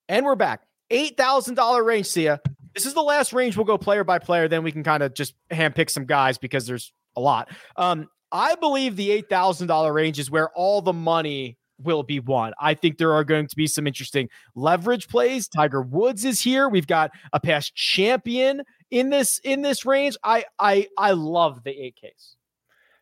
And 0.07 0.25
we're 0.25 0.35
back. 0.35 0.61
$8,000 0.91 1.85
range, 1.85 2.07
Sia. 2.07 2.39
This 2.73 2.85
is 2.85 2.93
the 2.93 3.01
last 3.01 3.33
range 3.33 3.57
we'll 3.57 3.65
go 3.65 3.77
player 3.77 4.03
by 4.03 4.19
player. 4.19 4.47
Then 4.47 4.63
we 4.63 4.71
can 4.71 4.83
kind 4.83 5.03
of 5.03 5.13
just 5.13 5.33
handpick 5.51 5.89
some 5.89 6.05
guys 6.05 6.37
because 6.37 6.65
there's 6.65 6.91
a 7.15 7.21
lot. 7.21 7.49
Um, 7.75 8.07
I 8.31 8.55
believe 8.55 8.95
the 8.95 9.09
$8,000 9.23 9.93
range 9.93 10.19
is 10.19 10.31
where 10.31 10.49
all 10.49 10.81
the 10.81 10.93
money 10.93 11.58
will 11.79 12.03
be 12.03 12.19
won. 12.19 12.53
I 12.59 12.73
think 12.73 12.97
there 12.97 13.13
are 13.13 13.23
going 13.23 13.47
to 13.47 13.55
be 13.55 13.67
some 13.67 13.87
interesting 13.87 14.29
leverage 14.55 15.07
plays. 15.07 15.47
Tiger 15.47 15.81
Woods 15.81 16.25
is 16.25 16.39
here. 16.39 16.69
We've 16.69 16.87
got 16.87 17.11
a 17.33 17.39
past 17.39 17.75
champion 17.75 18.63
in 18.91 19.09
this 19.09 19.39
in 19.43 19.61
this 19.61 19.85
range. 19.85 20.17
I 20.23 20.45
I 20.59 20.87
I 20.97 21.11
love 21.11 21.63
the 21.63 21.71
8Ks. 21.71 22.35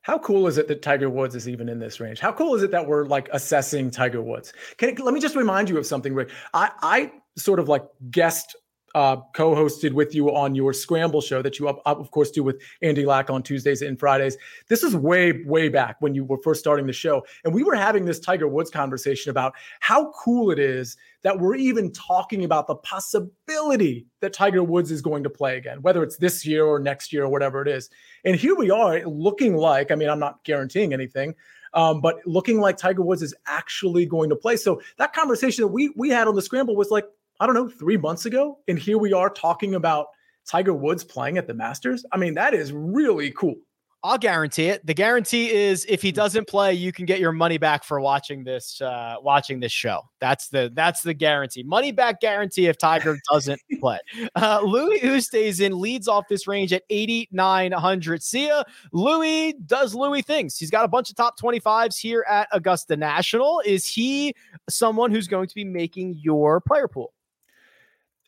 How 0.02 0.18
cool 0.20 0.48
is 0.48 0.58
it 0.58 0.70
that 0.70 0.82
Tiger 0.82 1.10
Woods 1.10 1.36
is 1.36 1.50
even 1.50 1.68
in 1.68 1.80
this 1.80 2.00
range? 2.00 2.22
How 2.22 2.32
cool 2.32 2.56
is 2.56 2.64
it 2.64 2.72
that 2.72 2.88
we're 2.88 3.06
like 3.06 3.28
assessing 3.34 3.92
Tiger 3.92 4.22
Woods? 4.22 4.54
Can 4.78 4.90
it, 4.90 5.00
let 5.00 5.14
me 5.14 5.20
just 5.20 5.36
remind 5.36 5.70
you 5.70 5.78
of 5.78 5.86
something, 5.86 6.14
Rick. 6.14 6.30
I 6.54 6.72
I 6.82 7.12
sort 7.38 7.60
of 7.60 7.68
like 7.68 7.84
guessed 8.10 8.56
uh, 8.96 9.18
co-hosted 9.34 9.92
with 9.92 10.16
you 10.16 10.34
on 10.34 10.56
your 10.56 10.74
Scramble 10.74 11.22
show 11.22 11.42
that 11.42 11.60
you, 11.60 11.68
up 11.68 11.82
of 11.86 12.12
course, 12.12 12.32
do 12.32 12.44
with 12.44 12.62
Andy 12.82 13.06
Lack 13.06 13.30
on 13.30 13.44
Tuesdays 13.44 13.82
and 13.82 14.00
Fridays. 14.00 14.38
This 14.70 14.84
is 14.84 14.96
way, 14.96 15.44
way 15.44 15.70
back 15.70 15.98
when 16.00 16.16
you 16.16 16.24
were 16.24 16.38
first 16.44 16.60
starting 16.60 16.88
the 16.88 16.94
show, 16.94 17.26
and 17.44 17.54
we 17.54 17.64
were 17.64 17.76
having 17.76 18.06
this 18.06 18.20
Tiger 18.20 18.48
Woods 18.48 18.72
conversation 18.72 19.30
about 19.30 19.54
how 19.80 20.12
cool 20.12 20.52
it 20.52 20.60
is 20.60 20.98
that 21.24 21.40
we're 21.40 21.56
even 21.56 21.92
talking 21.92 22.46
about 22.46 22.68
the 22.68 22.76
possibility 22.76 24.06
that 24.22 24.34
Tiger 24.34 24.64
Woods 24.64 24.92
is 24.92 25.02
going 25.02 25.24
to 25.24 25.30
play 25.30 25.58
again, 25.58 25.82
whether 25.82 26.04
it's 26.04 26.18
this 26.18 26.46
year 26.46 26.66
or 26.66 26.80
next 26.80 27.12
year 27.12 27.26
or 27.26 27.30
whatever 27.30 27.62
it 27.62 27.68
is. 27.68 27.90
And 28.24 28.36
here 28.36 28.56
we 28.56 28.72
are, 28.72 29.06
looking 29.06 29.56
like 29.56 29.92
I 29.92 29.96
mean, 29.96 30.10
I'm 30.10 30.20
not 30.20 30.44
guaranteeing 30.44 30.94
anything. 30.94 31.36
Um, 31.74 32.02
but 32.02 32.16
looking 32.26 32.60
like 32.60 32.78
Tiger 32.78 33.02
Woods 33.02 33.22
is 33.22 33.36
actually 33.46 34.06
going 34.06 34.30
to 34.30 34.36
play. 34.36 34.56
So 34.56 34.82
that 34.98 35.14
conversation 35.14 35.64
that 35.64 35.68
we 35.68 35.92
we 35.96 36.10
had 36.10 36.28
on 36.28 36.36
the 36.36 36.42
scramble 36.42 36.76
was 36.76 36.90
like, 36.90 37.06
I 37.40 37.46
don't 37.46 37.56
know, 37.56 37.70
three 37.70 37.98
months 37.98 38.26
ago. 38.26 38.60
And 38.68 38.80
here 38.80 38.98
we 38.98 39.14
are 39.14 39.30
talking 39.30 39.76
about 39.76 40.08
Tiger 40.48 40.74
Woods 40.74 41.04
playing 41.04 41.38
at 41.38 41.48
the 41.48 41.54
Masters. 41.54 42.06
I 42.12 42.18
mean, 42.18 42.34
that 42.36 42.54
is 42.54 42.72
really 42.72 43.32
cool. 43.32 43.56
I'll 44.04 44.18
guarantee 44.18 44.68
it. 44.68 44.86
The 44.86 44.94
guarantee 44.94 45.52
is 45.52 45.86
if 45.90 46.04
he 46.04 46.12
doesn't 46.12 46.48
play, 46.48 46.72
you 46.72 46.92
can 46.92 47.06
get 47.06 47.20
your 47.20 47.32
money 47.32 47.58
back 47.58 47.84
for 47.84 48.00
watching 48.00 48.44
this 48.44 48.80
uh 48.80 49.16
watching 49.22 49.60
this 49.60 49.72
show. 49.72 50.02
That's 50.22 50.50
the 50.50 50.72
that's 50.74 51.02
the 51.02 51.16
guarantee. 51.16 51.64
Money 51.64 51.92
back 51.92 52.22
guarantee 52.22 52.68
if 52.68 52.78
Tiger 52.78 53.18
doesn't 53.32 53.60
play. 53.80 53.98
Uh 54.36 54.62
Louis 54.64 55.00
Oosthuizen 55.00 55.66
in 55.66 55.82
leads 55.82 56.08
off 56.08 56.26
this 56.30 56.48
range 56.48 56.74
at 56.74 56.84
8900. 56.92 58.22
Sia. 58.22 58.64
Louis 58.94 59.54
does 59.66 59.96
Louis 59.96 60.22
things. 60.22 60.58
He's 60.58 60.70
got 60.70 60.86
a 60.86 60.88
bunch 60.88 61.10
of 61.10 61.16
top 61.16 61.38
25s 61.40 61.98
here 61.98 62.24
at 62.30 62.48
Augusta 62.52 62.96
National. 62.96 63.62
Is 63.66 63.88
he 63.88 64.36
someone 64.70 65.10
who's 65.10 65.28
going 65.28 65.48
to 65.48 65.56
be 65.56 65.66
making 65.66 66.20
your 66.20 66.62
player 66.62 66.88
pool? 66.88 67.14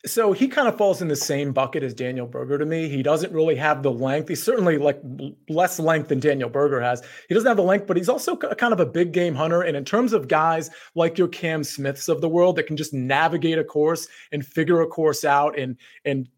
So 0.06 0.32
he 0.32 0.48
kind 0.48 0.66
of 0.66 0.78
falls 0.78 1.02
in 1.02 1.08
the 1.08 1.16
same 1.16 1.52
bucket 1.52 1.82
as 1.82 1.92
Daniel 1.92 2.26
Berger 2.26 2.56
to 2.56 2.64
me. 2.64 2.88
He 2.88 3.02
doesn't 3.02 3.32
really 3.32 3.56
have 3.56 3.82
the 3.82 3.92
length. 3.92 4.28
He's 4.28 4.42
certainly 4.42 4.78
like 4.78 4.98
less 5.50 5.78
length 5.78 6.08
than 6.08 6.20
Daniel 6.20 6.48
Berger 6.48 6.80
has. 6.80 7.02
He 7.28 7.34
doesn't 7.34 7.46
have 7.46 7.58
the 7.58 7.62
length, 7.62 7.86
but 7.86 7.98
he's 7.98 8.08
also 8.08 8.34
kind 8.34 8.72
of 8.72 8.80
a 8.80 8.86
big 8.86 9.12
game 9.12 9.34
hunter. 9.34 9.60
And 9.60 9.76
in 9.76 9.84
terms 9.84 10.14
of 10.14 10.26
guys 10.26 10.70
like 10.94 11.18
your 11.18 11.28
Cam 11.28 11.62
Smiths 11.62 12.08
of 12.08 12.22
the 12.22 12.30
world 12.30 12.56
that 12.56 12.66
can 12.66 12.78
just 12.78 12.94
navigate 12.94 13.58
a 13.58 13.64
course 13.64 14.08
and 14.32 14.44
figure 14.44 14.80
a 14.80 14.86
course 14.86 15.24
out 15.24 15.58
and 15.58 15.76
and 16.06 16.28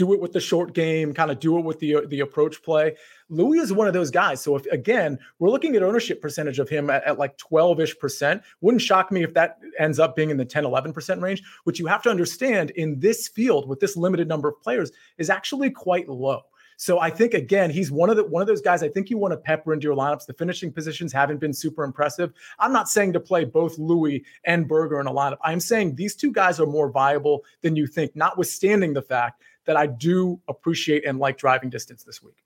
do 0.00 0.14
it 0.14 0.20
with 0.20 0.32
the 0.32 0.40
short 0.40 0.72
game, 0.72 1.12
kind 1.12 1.30
of 1.30 1.38
do 1.40 1.58
it 1.58 1.64
with 1.64 1.78
the 1.78 1.96
uh, 1.96 2.00
the 2.08 2.20
approach 2.20 2.62
play. 2.62 2.96
Louis 3.28 3.58
is 3.58 3.70
one 3.70 3.86
of 3.86 3.92
those 3.92 4.10
guys. 4.10 4.40
So 4.40 4.56
if 4.56 4.64
again, 4.66 5.18
we're 5.38 5.50
looking 5.50 5.76
at 5.76 5.82
ownership 5.82 6.22
percentage 6.22 6.58
of 6.58 6.70
him 6.70 6.88
at, 6.88 7.04
at 7.04 7.18
like 7.18 7.36
12-ish 7.36 7.98
percent. 7.98 8.42
Wouldn't 8.62 8.80
shock 8.80 9.12
me 9.12 9.22
if 9.22 9.34
that 9.34 9.58
ends 9.78 9.98
up 9.98 10.16
being 10.16 10.30
in 10.30 10.38
the 10.38 10.44
10, 10.44 10.64
11% 10.64 11.20
range, 11.20 11.42
which 11.64 11.78
you 11.78 11.86
have 11.86 12.02
to 12.04 12.10
understand 12.10 12.70
in 12.70 12.98
this 12.98 13.28
field 13.28 13.68
with 13.68 13.78
this 13.78 13.94
limited 13.94 14.26
number 14.26 14.48
of 14.48 14.58
players 14.62 14.90
is 15.18 15.28
actually 15.28 15.70
quite 15.70 16.08
low. 16.08 16.44
So 16.78 16.98
I 16.98 17.10
think 17.10 17.34
again, 17.34 17.68
he's 17.68 17.90
one 17.90 18.08
of 18.08 18.16
the 18.16 18.24
one 18.24 18.40
of 18.40 18.48
those 18.48 18.62
guys 18.62 18.82
I 18.82 18.88
think 18.88 19.10
you 19.10 19.18
want 19.18 19.32
to 19.32 19.36
pepper 19.36 19.74
into 19.74 19.84
your 19.84 19.94
lineups. 19.94 20.24
The 20.24 20.32
finishing 20.32 20.72
positions 20.72 21.12
haven't 21.12 21.38
been 21.38 21.52
super 21.52 21.84
impressive. 21.84 22.32
I'm 22.58 22.72
not 22.72 22.88
saying 22.88 23.12
to 23.12 23.20
play 23.20 23.44
both 23.44 23.78
Louis 23.78 24.24
and 24.44 24.66
Berger 24.66 24.98
in 24.98 25.06
a 25.06 25.12
lineup. 25.12 25.36
I'm 25.44 25.60
saying 25.60 25.96
these 25.96 26.16
two 26.16 26.32
guys 26.32 26.58
are 26.58 26.64
more 26.64 26.90
viable 26.90 27.44
than 27.60 27.76
you 27.76 27.86
think, 27.86 28.16
notwithstanding 28.16 28.94
the 28.94 29.02
fact 29.02 29.42
that 29.66 29.76
I 29.76 29.86
do 29.86 30.40
appreciate 30.48 31.06
and 31.06 31.18
like 31.18 31.38
driving 31.38 31.70
distance 31.70 32.02
this 32.02 32.22
week. 32.22 32.36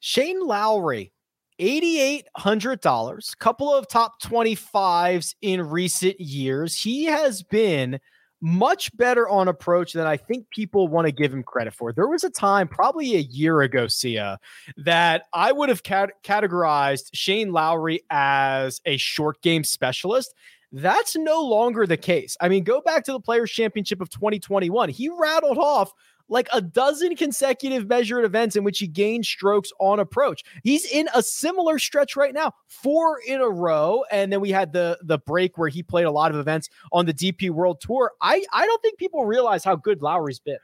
Shane 0.00 0.46
Lowry, 0.46 1.12
$8,800, 1.60 3.38
couple 3.38 3.74
of 3.74 3.88
top 3.88 4.20
25s 4.22 5.34
in 5.40 5.62
recent 5.62 6.20
years. 6.20 6.78
He 6.78 7.04
has 7.04 7.42
been 7.42 7.98
much 8.40 8.94
better 8.96 9.28
on 9.28 9.48
approach 9.48 9.92
than 9.92 10.06
I 10.06 10.16
think 10.16 10.48
people 10.50 10.88
want 10.88 11.06
to 11.06 11.12
give 11.12 11.32
him 11.32 11.42
credit 11.42 11.74
for. 11.74 11.92
There 11.92 12.08
was 12.08 12.24
a 12.24 12.30
time, 12.30 12.68
probably 12.68 13.16
a 13.16 13.20
year 13.20 13.62
ago, 13.62 13.86
Sia, 13.88 14.38
that 14.76 15.24
I 15.32 15.52
would 15.52 15.68
have 15.68 15.82
cat- 15.82 16.22
categorized 16.22 17.10
Shane 17.14 17.52
Lowry 17.52 18.02
as 18.10 18.80
a 18.84 18.98
short 18.98 19.40
game 19.42 19.64
specialist. 19.64 20.34
That's 20.72 21.16
no 21.16 21.40
longer 21.40 21.86
the 21.86 21.96
case. 21.96 22.36
I 22.40 22.48
mean, 22.48 22.64
go 22.64 22.80
back 22.80 23.04
to 23.04 23.12
the 23.12 23.20
Players' 23.20 23.50
Championship 23.50 24.00
of 24.00 24.10
2021. 24.10 24.90
He 24.90 25.08
rattled 25.08 25.58
off 25.58 25.92
like 26.28 26.48
a 26.52 26.60
dozen 26.60 27.16
consecutive 27.16 27.86
measured 27.86 28.24
events 28.24 28.56
in 28.56 28.64
which 28.64 28.78
he 28.78 28.86
gained 28.86 29.26
strokes 29.26 29.70
on 29.78 30.00
approach. 30.00 30.42
He's 30.62 30.84
in 30.84 31.08
a 31.14 31.22
similar 31.22 31.78
stretch 31.78 32.16
right 32.16 32.34
now, 32.34 32.52
four 32.66 33.20
in 33.26 33.40
a 33.40 33.48
row, 33.48 34.04
and 34.10 34.32
then 34.32 34.40
we 34.40 34.50
had 34.50 34.72
the 34.72 34.98
the 35.02 35.18
break 35.18 35.58
where 35.58 35.68
he 35.68 35.82
played 35.82 36.06
a 36.06 36.10
lot 36.10 36.30
of 36.30 36.38
events 36.38 36.68
on 36.92 37.06
the 37.06 37.14
DP 37.14 37.50
World 37.50 37.80
Tour. 37.80 38.12
I 38.20 38.44
I 38.52 38.66
don't 38.66 38.82
think 38.82 38.98
people 38.98 39.24
realize 39.24 39.64
how 39.64 39.76
good 39.76 40.02
Lowry's 40.02 40.38
been. 40.38 40.58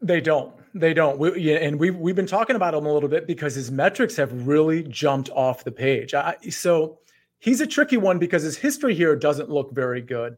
They 0.00 0.20
don't. 0.20 0.54
They 0.74 0.94
don't. 0.94 1.18
We, 1.18 1.40
yeah, 1.40 1.56
and 1.56 1.78
we've 1.78 1.96
we've 1.96 2.14
been 2.14 2.26
talking 2.26 2.54
about 2.54 2.74
him 2.74 2.86
a 2.86 2.92
little 2.92 3.08
bit 3.08 3.26
because 3.26 3.54
his 3.54 3.70
metrics 3.70 4.14
have 4.16 4.46
really 4.46 4.84
jumped 4.84 5.30
off 5.30 5.64
the 5.64 5.72
page. 5.72 6.14
I, 6.14 6.36
so 6.50 6.98
he's 7.40 7.60
a 7.60 7.66
tricky 7.66 7.96
one 7.96 8.18
because 8.18 8.42
his 8.42 8.56
history 8.56 8.94
here 8.94 9.16
doesn't 9.16 9.50
look 9.50 9.72
very 9.72 10.00
good. 10.00 10.36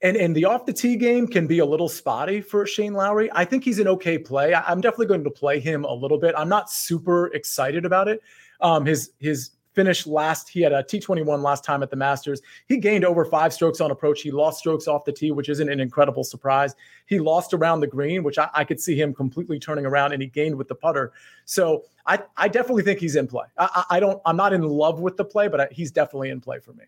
And 0.00 0.16
and 0.16 0.34
the 0.34 0.44
off 0.44 0.64
the 0.64 0.72
tee 0.72 0.96
game 0.96 1.26
can 1.26 1.46
be 1.46 1.58
a 1.58 1.66
little 1.66 1.88
spotty 1.88 2.40
for 2.40 2.66
Shane 2.66 2.94
Lowry. 2.94 3.28
I 3.32 3.44
think 3.44 3.64
he's 3.64 3.80
an 3.80 3.88
okay 3.88 4.16
play. 4.16 4.54
I, 4.54 4.70
am 4.70 4.80
definitely 4.80 5.06
going 5.06 5.24
to 5.24 5.30
play 5.30 5.58
him 5.58 5.84
a 5.84 5.92
little 5.92 6.18
bit. 6.18 6.34
I'm 6.38 6.48
not 6.48 6.70
super 6.70 7.26
excited 7.34 7.84
about 7.84 8.06
it. 8.06 8.22
Um, 8.60 8.86
his 8.86 9.10
his 9.18 9.50
finish 9.78 10.08
last, 10.08 10.48
he 10.48 10.60
had 10.60 10.72
a 10.72 10.82
T21 10.82 11.40
last 11.40 11.62
time 11.62 11.84
at 11.84 11.90
the 11.90 11.94
Masters. 11.94 12.42
He 12.66 12.78
gained 12.78 13.04
over 13.04 13.24
five 13.24 13.52
strokes 13.52 13.80
on 13.80 13.92
approach. 13.92 14.22
He 14.22 14.32
lost 14.32 14.58
strokes 14.58 14.88
off 14.88 15.04
the 15.04 15.12
tee, 15.12 15.30
which 15.30 15.48
isn't 15.48 15.68
an 15.68 15.78
incredible 15.78 16.24
surprise. 16.24 16.74
He 17.06 17.20
lost 17.20 17.54
around 17.54 17.78
the 17.78 17.86
green, 17.86 18.24
which 18.24 18.38
I, 18.38 18.48
I 18.54 18.64
could 18.64 18.80
see 18.80 19.00
him 19.00 19.14
completely 19.14 19.60
turning 19.60 19.86
around, 19.86 20.12
and 20.12 20.20
he 20.20 20.26
gained 20.26 20.56
with 20.56 20.66
the 20.66 20.74
putter. 20.74 21.12
So 21.44 21.84
I 22.06 22.20
I 22.36 22.48
definitely 22.48 22.82
think 22.82 22.98
he's 22.98 23.14
in 23.14 23.28
play. 23.28 23.46
I, 23.56 23.84
I 23.90 24.00
don't. 24.00 24.20
I'm 24.26 24.36
not 24.36 24.52
in 24.52 24.62
love 24.62 25.00
with 25.00 25.16
the 25.16 25.24
play, 25.24 25.48
but 25.48 25.60
I, 25.60 25.68
he's 25.70 25.92
definitely 25.92 26.30
in 26.30 26.40
play 26.40 26.58
for 26.58 26.72
me. 26.72 26.84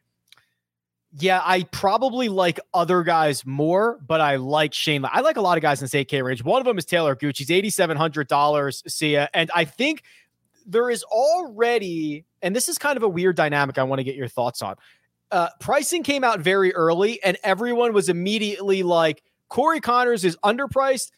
Yeah, 1.18 1.42
I 1.44 1.64
probably 1.64 2.28
like 2.28 2.60
other 2.72 3.02
guys 3.02 3.44
more, 3.44 3.98
but 4.06 4.20
I 4.20 4.36
like 4.36 4.72
Shane. 4.72 5.04
I 5.04 5.20
like 5.20 5.36
a 5.36 5.40
lot 5.40 5.58
of 5.58 5.62
guys 5.62 5.80
in 5.80 5.84
this 5.84 5.94
8K 5.94 6.22
range. 6.22 6.44
One 6.44 6.60
of 6.60 6.66
them 6.66 6.78
is 6.78 6.86
Talor 6.86 7.18
Gooch. 7.18 7.38
He's 7.38 7.48
$8,700, 7.48 8.88
Sia. 8.88 9.28
And 9.34 9.50
I 9.52 9.64
think 9.64 10.04
there 10.66 10.88
is 10.88 11.02
already, 11.02 12.24
and 12.42 12.54
this 12.54 12.68
is 12.68 12.78
kind 12.78 12.96
of 12.96 13.02
a 13.02 13.08
weird 13.08 13.34
dynamic 13.34 13.76
I 13.76 13.82
want 13.82 13.98
to 13.98 14.04
get 14.04 14.14
your 14.14 14.28
thoughts 14.28 14.62
on. 14.62 14.76
Uh, 15.32 15.48
pricing 15.58 16.04
came 16.04 16.22
out 16.22 16.40
very 16.40 16.72
early, 16.74 17.20
and 17.24 17.36
everyone 17.42 17.92
was 17.92 18.08
immediately 18.08 18.84
like, 18.84 19.22
Corey 19.48 19.80
Conners 19.80 20.24
is 20.24 20.36
underpriced. 20.44 21.10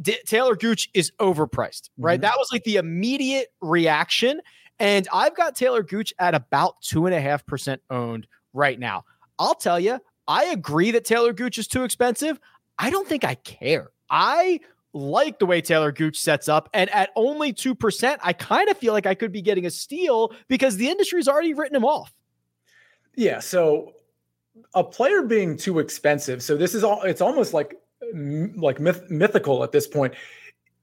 D- 0.00 0.18
Talor 0.24 0.58
Gooch 0.58 0.88
is 0.94 1.12
overpriced, 1.18 1.90
right? 1.98 2.14
Mm-hmm. 2.14 2.22
That 2.22 2.34
was 2.38 2.48
like 2.52 2.62
the 2.62 2.76
immediate 2.76 3.48
reaction. 3.60 4.40
And 4.78 5.06
I've 5.12 5.36
got 5.36 5.56
Talor 5.56 5.86
Gooch 5.86 6.14
at 6.18 6.34
about 6.34 6.80
two 6.80 7.06
and 7.06 7.14
a 7.14 7.20
half 7.20 7.44
percent 7.44 7.82
owned 7.90 8.26
right 8.52 8.78
now. 8.78 9.04
I'll 9.42 9.56
tell 9.56 9.80
you, 9.80 9.98
I 10.28 10.44
agree 10.44 10.92
that 10.92 11.04
Talor 11.04 11.34
Gooch 11.34 11.58
is 11.58 11.66
too 11.66 11.82
expensive. 11.82 12.38
I 12.78 12.90
don't 12.90 13.08
think 13.08 13.24
I 13.24 13.34
care. 13.34 13.90
I 14.08 14.60
like 14.92 15.40
the 15.40 15.46
way 15.46 15.60
Talor 15.60 15.92
Gooch 15.92 16.16
sets 16.20 16.48
up. 16.48 16.68
And 16.72 16.88
at 16.90 17.10
only 17.16 17.52
2%, 17.52 18.18
I 18.22 18.32
kind 18.34 18.68
of 18.68 18.76
feel 18.76 18.92
like 18.92 19.04
I 19.04 19.14
could 19.14 19.32
be 19.32 19.42
getting 19.42 19.66
a 19.66 19.70
steal 19.70 20.32
because 20.46 20.76
the 20.76 20.88
industry's 20.88 21.26
already 21.26 21.54
written 21.54 21.74
him 21.74 21.84
off. 21.84 22.14
Yeah. 23.16 23.40
So 23.40 23.94
a 24.74 24.84
player 24.84 25.22
being 25.22 25.56
too 25.56 25.80
expensive. 25.80 26.40
So 26.40 26.56
this 26.56 26.72
is 26.72 26.84
all, 26.84 27.02
it's 27.02 27.20
almost 27.20 27.52
like, 27.52 27.74
like 28.14 28.78
myth, 28.78 29.10
mythical 29.10 29.64
at 29.64 29.72
this 29.72 29.88
point 29.88 30.14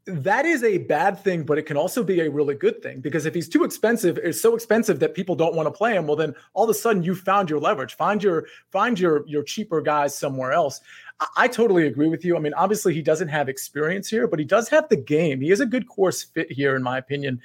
that 0.10 0.46
is 0.46 0.64
a 0.64 0.80
bad 0.80 1.24
thing, 1.24 1.44
but 1.44 1.58
it 1.58 1.64
can 1.64 1.78
also 1.78 2.04
be 2.04 2.22
a 2.22 2.30
really 2.30 2.56
good 2.56 2.82
thing 2.82 3.00
because 3.00 3.26
if 3.26 3.34
he's 3.34 3.50
too 3.50 3.64
expensive, 3.64 4.18
it's 4.18 4.42
so 4.42 4.56
expensive 4.56 5.00
that 5.00 5.14
people 5.14 5.36
don't 5.36 5.56
want 5.56 5.68
to 5.68 5.72
play 5.72 5.96
him. 5.96 6.08
Well, 6.08 6.16
then 6.16 6.36
all 6.54 6.66
of 6.66 6.70
a 6.70 6.74
sudden 6.74 7.04
you 7.04 7.16
found 7.16 7.50
your 7.50 7.60
leverage. 7.60 7.96
Find 7.96 8.22
your 8.22 8.46
find 8.72 9.00
your 9.00 9.26
your 9.28 9.44
cheaper 9.44 9.82
guys 9.82 10.18
somewhere 10.18 10.52
else. 10.52 10.82
I, 11.20 11.28
I 11.38 11.48
totally 11.48 11.88
agree 11.88 12.08
with 12.08 12.26
you. 12.26 12.36
I 12.36 12.40
mean, 12.40 12.54
obviously 12.54 12.94
he 12.94 13.02
doesn't 13.02 13.28
have 13.30 13.50
experience 13.50 14.10
here, 14.10 14.28
but 14.28 14.40
he 14.40 14.46
does 14.46 14.70
have 14.70 14.90
the 14.90 14.98
game. 14.98 15.42
He 15.42 15.52
is 15.52 15.60
a 15.60 15.66
good 15.66 15.88
course 15.88 16.24
fit 16.24 16.52
here, 16.52 16.76
in 16.76 16.84
my 16.84 16.98
opinion. 16.98 17.42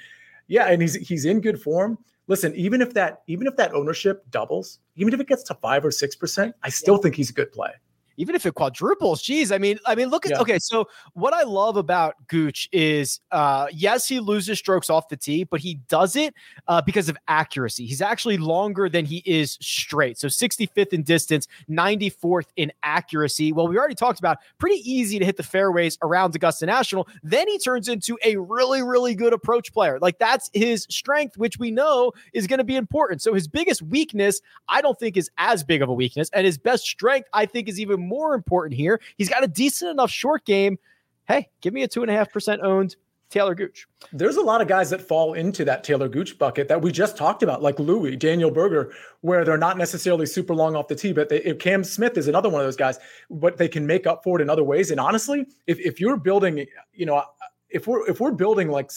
Yeah, 0.47 0.67
and 0.67 0.83
he's 0.83 0.95
he's 0.95 1.25
in 1.25 1.41
good 1.41 1.61
form. 1.61 1.99
Listen, 2.27 2.55
even 2.55 2.81
if 2.81 2.95
that 2.95 3.23
even 3.27 3.47
if 3.47 3.57
that 3.57 3.75
ownership 3.75 4.25
doubles, 4.31 4.79
even 4.97 5.13
if 5.13 5.21
it 5.21 5.29
gets 5.29 5.43
to 5.45 5.55
five 5.55 5.85
or 5.85 5.91
six 5.91 6.17
percent, 6.17 6.55
I 6.63 6.71
still 6.71 6.95
yeah. 6.97 7.03
think 7.03 7.15
he's 7.17 7.31
a 7.31 7.35
good 7.35 7.53
play 7.53 7.73
even 8.17 8.35
if 8.35 8.47
it 8.47 8.55
quadruples, 8.55 9.23
geez, 9.23 9.53
I 9.53 9.59
mean, 9.59 9.79
I 9.87 9.95
mean, 9.95 10.09
look 10.09 10.27
at 10.27 10.33
yeah. 10.33 10.41
okay. 10.41 10.59
So 10.59 10.89
what 11.15 11.35
I 11.35 11.43
love 11.43 11.77
about 11.77 12.15
Gooch 12.29 12.69
is, 12.73 13.21
uh, 13.31 13.67
yes, 13.73 14.07
he 14.07 14.21
loses 14.21 14.59
strokes 14.59 14.91
off 14.91 15.09
the 15.09 15.17
tee, 15.17 15.45
but 15.45 15.61
he 15.61 15.75
does 15.89 16.17
it 16.17 16.35
uh, 16.69 16.81
because 16.83 17.09
of 17.09 17.17
accuracy. 17.29 17.87
He's 17.87 18.03
actually 18.03 18.37
longer 18.37 18.89
than 18.89 19.05
he 19.05 19.23
is 19.25 19.59
straight. 19.61 20.19
So 20.19 20.29
65th 20.29 20.93
in 20.93 21.03
distance, 21.03 21.49
94th 21.71 22.47
in 22.57 22.73
accuracy. 22.83 23.53
Well, 23.53 23.69
we 23.69 23.79
already 23.79 23.95
talked 23.95 24.19
about 24.19 24.39
pretty 24.59 24.81
easy 24.91 25.19
to 25.19 25.25
hit 25.25 25.37
the 25.37 25.43
fairways 25.43 25.99
around 26.03 26.35
Augusta 26.35 26.67
National. 26.67 27.09
Then 27.23 27.49
he 27.49 27.59
turns 27.59 27.89
into 27.89 28.19
a 28.25 28.37
really, 28.37 28.83
really 28.83 29.15
good 29.15 29.33
approach 29.33 29.73
player. 29.73 29.99
Like 30.01 30.19
that's 30.19 30.51
his 30.53 30.87
strength, 30.91 31.37
which 31.37 31.59
we 31.59 31.71
know 31.71 32.13
is 32.33 32.47
going 32.47 32.59
to 32.59 32.65
be 32.65 32.77
important. 32.77 33.23
So 33.23 33.35
his 33.35 33.49
biggest 33.49 33.83
weakness, 33.83 34.41
I 34.69 34.81
don't 34.81 34.99
think, 34.99 35.17
is 35.17 35.31
as 35.39 35.65
big 35.65 35.83
of 35.83 35.89
a 35.89 35.93
weakness, 35.93 36.31
and 36.33 36.47
his 36.47 36.59
best 36.59 36.85
strength, 36.85 37.29
I 37.33 37.47
think, 37.47 37.69
is 37.69 37.81
even 37.81 38.04
more 38.07 38.35
important 38.35 38.75
here. 38.75 39.01
He's 39.17 39.29
got 39.29 39.45
a 39.45 39.49
decent 39.49 39.91
enough 39.91 40.11
short 40.11 40.45
game. 40.45 40.79
hey, 41.27 41.49
give 41.61 41.73
me 41.73 41.83
a 41.83 41.89
two 41.89 42.03
and 42.03 42.11
a 42.11 42.15
half 42.15 42.33
percent 42.33 42.63
owned 42.63 42.97
Talor 43.31 43.57
Gooch. 43.57 43.89
There's 44.13 44.37
a 44.37 44.43
lot 44.43 44.61
of 44.61 44.69
guys 44.69 44.91
that 44.91 45.01
fall 45.01 45.35
into 45.35 45.65
that 45.65 45.85
Talor 45.85 46.11
Gooch 46.11 46.39
bucket 46.39 46.69
that 46.69 46.81
we 46.81 46.93
just 46.93 47.17
talked 47.17 47.43
about, 47.43 47.63
like 47.63 47.79
Louis, 47.79 48.17
Daniel 48.17 48.51
Berger, 48.51 48.93
where 49.23 49.45
they're 49.45 49.59
not 49.59 49.77
necessarily 49.77 50.27
super 50.27 50.55
long 50.55 50.77
off 50.77 50.89
the 50.89 50.95
tee, 50.95 51.13
but 51.13 51.29
they, 51.29 51.55
Cam 51.55 51.83
Smith 51.83 52.17
is 52.17 52.29
another 52.29 52.49
one 52.49 52.61
of 52.61 52.67
those 52.67 52.77
guys, 52.77 52.99
but 53.31 53.57
they 53.57 53.69
can 53.69 53.87
make 53.87 54.07
up 54.07 54.23
for 54.23 54.39
it 54.39 54.43
in 54.43 54.49
other 54.49 54.63
ways. 54.63 54.91
And 54.91 55.01
honestly, 55.01 55.47
if, 55.67 55.79
if 55.81 56.01
you're 56.01 56.17
building, 56.17 56.65
you 56.93 57.07
know, 57.07 57.25
if 57.71 57.87
we're 57.87 58.09
if 58.09 58.21
we're 58.21 58.33
building 58.33 58.69
like 58.69 58.91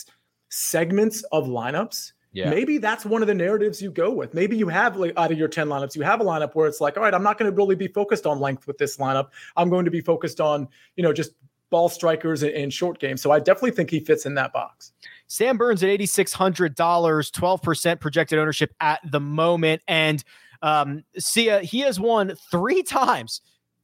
segments 0.50 1.24
of 1.32 1.48
lineups, 1.48 2.12
yeah. 2.32 2.50
maybe 2.50 2.78
that's 2.78 3.06
one 3.06 3.22
of 3.22 3.28
the 3.28 3.34
narratives 3.34 3.82
you 3.82 3.92
go 3.92 4.12
with. 4.12 4.34
Maybe 4.34 4.58
you 4.58 4.68
have 4.68 4.98
like 4.98 5.14
out 5.18 5.32
of 5.32 5.38
your 5.38 5.48
10 5.48 5.68
lineups, 5.68 5.96
you 5.96 6.02
have 6.04 6.22
a 6.22 6.24
lineup 6.24 6.56
where 6.56 6.68
it's 6.68 6.82
like, 6.82 6.98
all 6.98 7.04
right, 7.04 7.14
I'm 7.14 7.24
not 7.24 7.38
going 7.38 7.50
to 7.52 7.56
really 7.56 7.76
be 7.76 7.88
focused 7.88 8.26
on 8.26 8.40
length 8.40 8.68
with 8.68 8.78
this 8.78 8.98
lineup. 8.98 9.30
I'm 9.56 9.70
going 9.70 9.86
to 9.86 9.92
be 9.92 10.02
focused 10.02 10.42
on, 10.42 10.68
you 10.96 11.04
know, 11.04 11.14
just 11.14 11.32
ball 11.70 11.90
strikers 11.90 12.44
and 12.44 12.72
short 12.72 13.00
games. 13.00 13.22
So 13.22 13.32
I 13.32 13.40
definitely 13.40 13.72
think 13.72 13.90
he 13.90 14.00
fits 14.00 14.26
in 14.26 14.36
that 14.36 14.54
box. 14.54 14.94
Sam 15.28 15.58
Burns 15.58 15.84
at 15.84 15.90
$8,600, 15.90 16.74
12% 16.76 18.00
projected 18.00 18.40
ownership 18.40 18.74
at 18.80 19.00
the 19.04 19.20
moment. 19.20 19.82
And 19.88 20.24
um, 20.62 21.04
Sia, 21.18 21.60
he 21.62 21.82
has 21.82 22.00
won 22.00 22.34
three 22.50 22.84
times 22.84 23.42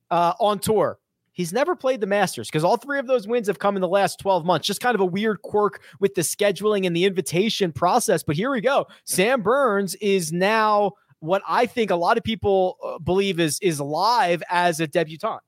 uh, 0.09 0.33
on 0.39 0.59
tour. 0.59 0.99
He's 1.33 1.51
never 1.51 1.75
played 1.75 1.99
the 1.99 2.07
Masters 2.07 2.47
because 2.47 2.63
all 2.63 2.77
three 2.77 2.99
of 2.99 3.07
those 3.07 3.27
wins 3.27 3.47
have 3.47 3.59
come 3.59 3.75
in 3.75 3.81
the 3.81 3.87
last 3.87 4.19
12 4.19 4.45
months. 4.45 4.67
Just 4.67 4.81
kind 4.81 4.95
of 4.95 5.01
a 5.01 5.05
weird 5.05 5.41
quirk 5.41 5.81
with 5.99 6.13
the 6.13 6.21
scheduling 6.21 6.85
and 6.85 6.95
the 6.95 7.05
invitation 7.05 7.71
process. 7.71 8.23
But 8.23 8.35
here 8.35 8.51
we 8.51 8.61
go. 8.61 8.87
Sam 9.05 9.41
Burns 9.41 9.95
is 9.95 10.31
now 10.31 10.91
what 11.19 11.41
I 11.47 11.65
think 11.65 11.89
a 11.89 11.95
lot 11.95 12.17
of 12.17 12.23
people 12.23 12.77
uh, 12.83 12.99
believe 12.99 13.39
is 13.39 13.57
is 13.61 13.81
live 13.81 14.43
as 14.49 14.79
a 14.79 14.87
debutant. 14.87 15.41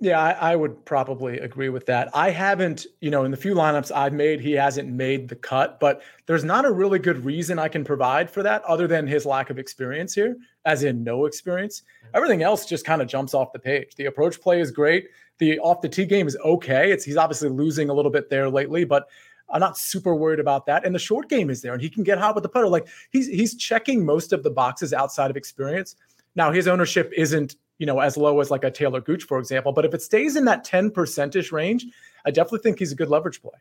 Yeah, 0.00 0.20
I, 0.20 0.52
I, 0.52 0.56
would 0.56 0.84
probably 0.84 1.40
agree 1.40 1.70
with 1.70 1.86
that. 1.86 2.08
I 2.14 2.30
haven't, 2.30 2.86
you 3.00 3.10
know, 3.10 3.24
in 3.24 3.32
the 3.32 3.36
few 3.36 3.52
lineups 3.52 3.90
I've 3.90 4.12
made, 4.12 4.40
he 4.40 4.52
hasn't 4.52 4.88
made 4.88 5.28
the 5.28 5.34
cut, 5.34 5.80
but 5.80 6.02
there's 6.26 6.44
not 6.44 6.64
a 6.64 6.70
really 6.70 7.00
good 7.00 7.24
reason 7.24 7.58
I 7.58 7.66
can 7.66 7.82
provide 7.82 8.30
for 8.30 8.44
that 8.44 8.62
other 8.62 8.86
than 8.86 9.08
his 9.08 9.26
lack 9.26 9.50
of 9.50 9.58
experience 9.58 10.14
here, 10.14 10.36
as 10.64 10.84
in 10.84 11.02
no 11.02 11.24
experience. 11.24 11.82
Everything 12.14 12.44
else 12.44 12.64
just 12.64 12.84
kind 12.84 13.02
of 13.02 13.08
jumps 13.08 13.34
off 13.34 13.52
the 13.52 13.58
page. 13.58 13.96
The 13.96 14.06
approach 14.06 14.40
play 14.40 14.60
is 14.60 14.70
great. 14.70 15.08
The 15.38 15.58
off 15.58 15.80
the 15.80 15.88
tee 15.88 16.06
game 16.06 16.28
is 16.28 16.36
okay. 16.44 16.92
It's 16.92 17.04
he's 17.04 17.16
obviously 17.16 17.48
losing 17.48 17.88
a 17.88 17.94
little 17.94 18.12
bit 18.12 18.30
there 18.30 18.48
lately, 18.48 18.84
but 18.84 19.08
I'm 19.50 19.60
not 19.60 19.76
super 19.76 20.14
worried 20.14 20.40
about 20.40 20.66
that. 20.66 20.84
And 20.84 20.94
the 20.94 21.00
short 21.00 21.28
game 21.28 21.50
is 21.50 21.60
there, 21.60 21.72
and 21.72 21.82
he 21.82 21.90
can 21.90 22.04
get 22.04 22.18
hot 22.18 22.36
with 22.36 22.42
the 22.42 22.48
putter. 22.48 22.68
Like 22.68 22.86
he's 23.10 23.26
he's 23.26 23.56
checking 23.56 24.04
most 24.04 24.32
of 24.32 24.44
the 24.44 24.50
boxes 24.50 24.92
outside 24.92 25.30
of 25.30 25.36
experience. 25.36 25.96
Now 26.36 26.52
his 26.52 26.68
ownership 26.68 27.12
isn't 27.16 27.56
you 27.78 27.86
know, 27.86 28.00
as 28.00 28.16
low 28.16 28.40
as 28.40 28.50
like 28.50 28.64
a 28.64 28.70
Talor 28.70 29.04
Gooch, 29.04 29.24
for 29.24 29.38
example. 29.38 29.72
But 29.72 29.84
if 29.84 29.94
it 29.94 30.02
stays 30.02 30.36
in 30.36 30.44
that 30.46 30.64
10 30.64 30.90
percentage 30.90 31.52
range, 31.52 31.86
I 32.26 32.30
definitely 32.30 32.60
think 32.60 32.78
he's 32.78 32.92
a 32.92 32.96
good 32.96 33.08
leverage 33.08 33.40
play. 33.40 33.52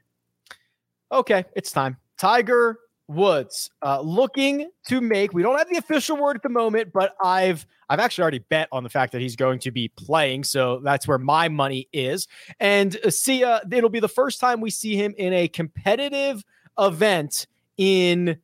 Okay, 1.11 1.45
it's 1.55 1.72
time. 1.72 1.97
Tiger 2.18 2.80
Woods 3.07 3.72
uh, 3.82 4.01
looking 4.01 4.70
to 4.88 4.99
make. 4.99 5.34
We 5.34 5.41
don't 5.41 5.57
have 5.57 5.70
the 5.70 5.78
official 5.78 6.18
word 6.18 6.36
at 6.36 6.43
the 6.43 6.49
moment, 6.49 6.91
but 6.91 7.15
I've 7.24 7.65
I've 7.89 7.99
actually 7.99 8.24
already 8.24 8.39
bet 8.39 8.68
on 8.72 8.84
the 8.84 8.89
fact 8.89 9.13
that 9.13 9.22
he's 9.22 9.38
going 9.38 9.59
to 9.59 9.72
be 9.72 9.88
playing, 9.88 10.43
so 10.43 10.82
that's 10.84 11.07
where 11.07 11.18
my 11.18 11.47
money 11.47 11.88
is. 11.93 12.28
And 12.59 12.97
uh, 13.05 13.09
see, 13.09 13.45
uh, 13.45 13.61
it'll 13.72 13.89
be 13.89 14.01
the 14.01 14.09
first 14.09 14.41
time 14.41 14.59
we 14.59 14.72
see 14.72 14.95
him 14.97 15.15
in 15.18 15.32
a 15.32 15.47
competitive 15.47 16.43
event 16.78 17.47
in 17.78 18.38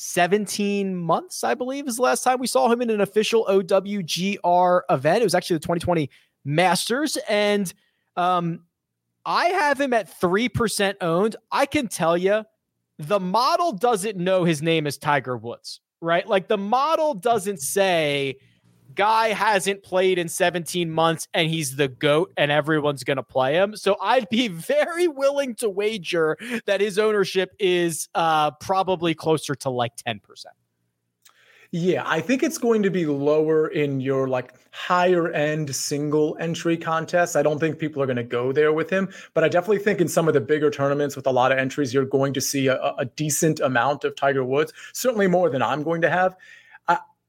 17 0.00 0.94
months, 0.94 1.42
I 1.42 1.54
believe, 1.54 1.88
is 1.88 1.96
the 1.96 2.02
last 2.02 2.22
time 2.22 2.38
we 2.38 2.46
saw 2.46 2.70
him 2.70 2.80
in 2.80 2.88
an 2.88 3.00
official 3.00 3.44
OWGR 3.50 4.82
event. 4.88 5.22
It 5.22 5.24
was 5.24 5.34
actually 5.34 5.56
the 5.56 5.62
2020 5.62 6.08
Masters. 6.44 7.18
And 7.28 7.74
um, 8.16 8.60
I 9.26 9.46
have 9.46 9.80
him 9.80 9.92
at 9.92 10.08
3% 10.20 10.94
owned. 11.00 11.34
I 11.50 11.66
can 11.66 11.88
tell 11.88 12.16
you, 12.16 12.44
the 13.00 13.18
model 13.18 13.72
doesn't 13.72 14.16
know 14.16 14.44
his 14.44 14.62
name 14.62 14.86
is 14.86 14.98
Tiger 14.98 15.36
Woods, 15.36 15.80
right? 16.00 16.28
Like 16.28 16.46
the 16.46 16.56
model 16.56 17.14
doesn't 17.14 17.60
say, 17.60 18.36
guy 18.94 19.28
hasn't 19.28 19.82
played 19.82 20.18
in 20.18 20.28
17 20.28 20.90
months 20.90 21.28
and 21.34 21.48
he's 21.48 21.76
the 21.76 21.88
GOAT 21.88 22.32
and 22.36 22.50
everyone's 22.50 23.04
going 23.04 23.16
to 23.16 23.22
play 23.22 23.54
him. 23.54 23.76
So 23.76 23.96
I'd 24.00 24.28
be 24.28 24.48
very 24.48 25.08
willing 25.08 25.54
to 25.56 25.68
wager 25.68 26.36
that 26.66 26.80
his 26.80 26.98
ownership 26.98 27.50
is 27.58 28.08
uh, 28.14 28.52
probably 28.52 29.14
closer 29.14 29.54
to 29.56 29.70
like 29.70 29.92
10%. 29.96 30.20
Yeah, 31.70 32.02
I 32.06 32.22
think 32.22 32.42
it's 32.42 32.56
going 32.56 32.82
to 32.84 32.90
be 32.90 33.04
lower 33.04 33.68
in 33.68 34.00
your 34.00 34.26
like 34.26 34.54
higher 34.70 35.30
end 35.32 35.74
single 35.76 36.34
entry 36.40 36.78
contests. 36.78 37.36
I 37.36 37.42
don't 37.42 37.58
think 37.58 37.78
people 37.78 38.02
are 38.02 38.06
going 38.06 38.16
to 38.16 38.22
go 38.22 38.52
there 38.52 38.72
with 38.72 38.88
him, 38.88 39.10
but 39.34 39.44
I 39.44 39.50
definitely 39.50 39.80
think 39.80 40.00
in 40.00 40.08
some 40.08 40.28
of 40.28 40.34
the 40.34 40.40
bigger 40.40 40.70
tournaments 40.70 41.14
with 41.14 41.26
a 41.26 41.30
lot 41.30 41.52
of 41.52 41.58
entries, 41.58 41.92
you're 41.92 42.06
going 42.06 42.32
to 42.32 42.40
see 42.40 42.68
a, 42.68 42.94
a 42.96 43.04
decent 43.04 43.60
amount 43.60 44.04
of 44.04 44.16
Tiger 44.16 44.44
Woods, 44.44 44.72
certainly 44.94 45.26
more 45.26 45.50
than 45.50 45.60
I'm 45.60 45.82
going 45.82 46.00
to 46.00 46.08
have 46.08 46.34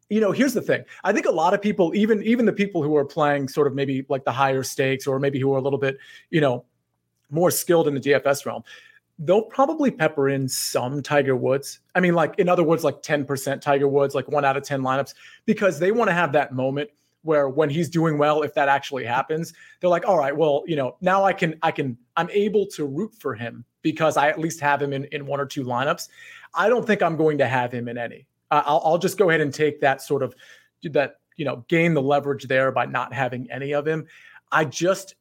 you 0.10 0.20
know 0.20 0.32
here's 0.32 0.54
the 0.54 0.62
thing. 0.62 0.84
I 1.04 1.14
think 1.14 1.26
a 1.26 1.32
lot 1.32 1.54
of 1.54 1.62
people 1.62 1.94
even 1.96 2.22
even 2.24 2.46
the 2.46 2.54
people 2.54 2.84
who 2.84 2.96
are 2.98 3.06
playing 3.06 3.48
sort 3.48 3.68
of 3.68 3.76
maybe 3.76 4.06
like 4.10 4.26
the 4.26 4.32
higher 4.32 4.64
stakes 4.64 5.08
or 5.08 5.20
maybe 5.20 5.40
who 5.40 5.54
are 5.54 5.58
a 5.58 5.62
little 5.62 5.80
bit 5.80 5.98
you 6.30 6.42
know 6.42 6.66
more 7.32 7.52
skilled 7.52 7.88
in 7.88 7.94
the 7.94 8.00
dfs 8.00 8.44
realm 8.44 8.64
they'll 9.20 9.42
probably 9.42 9.92
pepper 9.92 10.30
in 10.30 10.48
some 10.48 11.04
tiger 11.04 11.36
woods. 11.36 11.80
I 11.94 12.00
mean 12.00 12.14
like 12.14 12.36
in 12.40 12.48
other 12.48 12.64
words 12.64 12.84
like 12.84 13.02
10% 13.02 13.62
tiger 13.62 13.88
woods 13.88 14.16
like 14.16 14.28
one 14.30 14.46
out 14.46 14.56
of 14.56 14.64
10 14.64 14.82
lineups 14.82 15.14
because 15.46 15.78
they 15.78 15.92
want 15.92 16.10
to 16.10 16.14
have 16.14 16.32
that 16.32 16.54
moment 16.54 16.90
where 17.24 17.50
when 17.50 17.70
he's 17.70 17.90
doing 17.90 18.18
well 18.18 18.44
if 18.44 18.54
that 18.54 18.70
actually 18.70 19.04
happens 19.04 19.54
they're 19.80 19.90
like 19.90 20.08
all 20.08 20.18
right 20.18 20.36
well 20.36 20.64
you 20.66 20.78
know 20.78 20.96
now 21.02 21.26
i 21.26 21.34
can 21.34 21.54
i 21.64 21.70
can 21.70 21.98
i'm 22.16 22.30
able 22.30 22.66
to 22.66 22.86
root 22.86 23.14
for 23.14 23.36
him 23.36 23.66
because 23.82 24.16
i 24.16 24.30
at 24.30 24.40
least 24.40 24.62
have 24.62 24.82
him 24.82 24.94
in, 24.94 25.04
in 25.12 25.26
one 25.26 25.40
or 25.40 25.46
two 25.46 25.66
lineups. 25.66 26.08
I 26.54 26.70
don't 26.70 26.88
think 26.88 27.04
i'm 27.04 27.18
going 27.18 27.38
to 27.40 27.48
have 27.48 27.74
him 27.74 27.90
in 27.90 27.98
any 27.98 28.26
uh, 28.52 28.64
I'll, 28.66 28.82
I'll 28.84 28.98
just 28.98 29.18
go 29.18 29.30
ahead 29.30 29.42
and 29.42 29.54
take 29.54 29.80
that 29.82 30.02
sort 30.02 30.24
of 30.24 30.36
that 30.84 31.18
you 31.36 31.46
know 31.46 31.66
gain 31.68 31.94
the 31.94 32.02
leverage 32.02 32.46
there 32.46 32.72
by 32.72 32.86
not 32.86 33.14
having 33.14 33.50
any 33.52 33.74
of 33.74 33.88
him. 33.88 34.08
I 34.52 34.66
just 34.66 35.16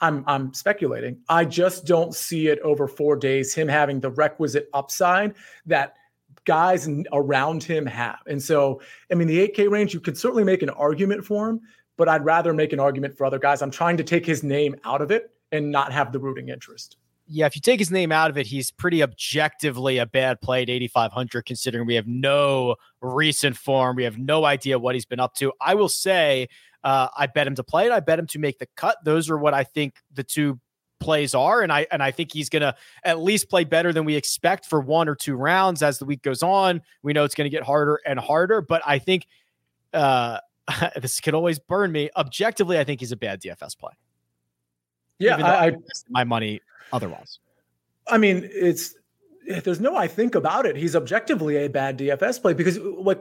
I'm 0.00 0.24
I'm 0.26 0.54
speculating. 0.54 1.18
I 1.28 1.44
just 1.44 1.84
don't 1.84 2.14
see 2.14 2.48
it 2.48 2.58
over 2.60 2.88
four 2.88 3.16
days. 3.16 3.54
Him 3.54 3.68
having 3.68 4.00
the 4.00 4.10
requisite 4.10 4.68
upside 4.72 5.34
that 5.66 5.94
guys 6.44 6.88
around 7.12 7.62
him 7.62 7.86
have. 7.86 8.20
And 8.26 8.42
so, 8.42 8.80
I 9.10 9.14
mean, 9.14 9.28
the 9.28 9.48
8K 9.48 9.70
range, 9.70 9.94
you 9.94 10.00
could 10.00 10.18
certainly 10.18 10.44
make 10.44 10.62
an 10.62 10.70
argument 10.70 11.24
for 11.24 11.48
him, 11.48 11.60
but 11.96 12.08
I'd 12.08 12.24
rather 12.24 12.52
make 12.52 12.72
an 12.72 12.80
argument 12.80 13.16
for 13.16 13.24
other 13.24 13.38
guys. 13.38 13.62
I'm 13.62 13.70
trying 13.70 13.96
to 13.96 14.04
take 14.04 14.26
his 14.26 14.42
name 14.42 14.74
out 14.84 15.00
of 15.00 15.10
it 15.10 15.30
and 15.52 15.70
not 15.70 15.92
have 15.92 16.12
the 16.12 16.18
rooting 16.18 16.48
interest 16.48 16.96
yeah, 17.26 17.46
if 17.46 17.54
you 17.54 17.62
take 17.62 17.78
his 17.78 17.90
name 17.90 18.12
out 18.12 18.30
of 18.30 18.36
it, 18.36 18.46
he's 18.46 18.70
pretty 18.70 19.02
objectively 19.02 19.98
a 19.98 20.06
bad 20.06 20.40
play 20.40 20.62
at 20.62 20.70
8,500, 20.70 21.46
considering 21.46 21.86
we 21.86 21.94
have 21.94 22.06
no 22.06 22.76
recent 23.00 23.56
form. 23.56 23.96
We 23.96 24.04
have 24.04 24.18
no 24.18 24.44
idea 24.44 24.78
what 24.78 24.94
he's 24.94 25.06
been 25.06 25.20
up 25.20 25.34
to. 25.36 25.52
I 25.60 25.74
will 25.74 25.88
say, 25.88 26.48
uh, 26.82 27.08
I 27.16 27.26
bet 27.26 27.46
him 27.46 27.54
to 27.54 27.64
play 27.64 27.86
it. 27.86 27.92
I 27.92 28.00
bet 28.00 28.18
him 28.18 28.26
to 28.28 28.38
make 28.38 28.58
the 28.58 28.68
cut. 28.76 28.98
Those 29.04 29.30
are 29.30 29.38
what 29.38 29.54
I 29.54 29.64
think 29.64 29.94
the 30.12 30.22
two 30.22 30.60
plays 31.00 31.34
are, 31.34 31.62
and 31.62 31.72
I 31.72 31.86
and 31.90 32.02
I 32.02 32.10
think 32.10 32.32
he's 32.32 32.48
gonna 32.48 32.74
at 33.04 33.18
least 33.20 33.48
play 33.48 33.64
better 33.64 33.92
than 33.92 34.04
we 34.04 34.16
expect 34.16 34.66
for 34.66 34.80
one 34.80 35.08
or 35.08 35.14
two 35.14 35.34
rounds 35.34 35.82
as 35.82 35.98
the 35.98 36.04
week 36.04 36.22
goes 36.22 36.42
on. 36.42 36.82
We 37.02 37.14
know 37.14 37.24
it's 37.24 37.34
gonna 37.34 37.48
get 37.48 37.62
harder 37.62 38.00
and 38.06 38.18
harder, 38.18 38.60
but 38.60 38.82
I 38.84 38.98
think 38.98 39.26
uh, 39.94 40.40
this 41.00 41.20
could 41.20 41.34
always 41.34 41.58
burn 41.58 41.90
me. 41.90 42.10
Objectively, 42.16 42.78
I 42.78 42.84
think 42.84 43.00
he's 43.00 43.12
a 43.12 43.16
bad 43.16 43.40
DFS 43.40 43.78
play. 43.78 43.92
Yeah, 45.24 45.36
I, 45.36 45.66
I 45.68 45.72
my 46.10 46.24
money 46.24 46.60
otherwise. 46.92 47.38
I 48.08 48.18
mean, 48.18 48.48
it's 48.52 48.94
eh, 49.48 49.60
there's 49.60 49.80
no 49.80 49.96
I 49.96 50.06
think 50.06 50.34
about 50.34 50.66
it. 50.66 50.76
He's 50.76 50.94
objectively 50.94 51.56
a 51.56 51.68
bad 51.68 51.98
DFS 51.98 52.40
play 52.40 52.52
because 52.52 52.78
uh, 52.78 52.82
like 52.98 53.20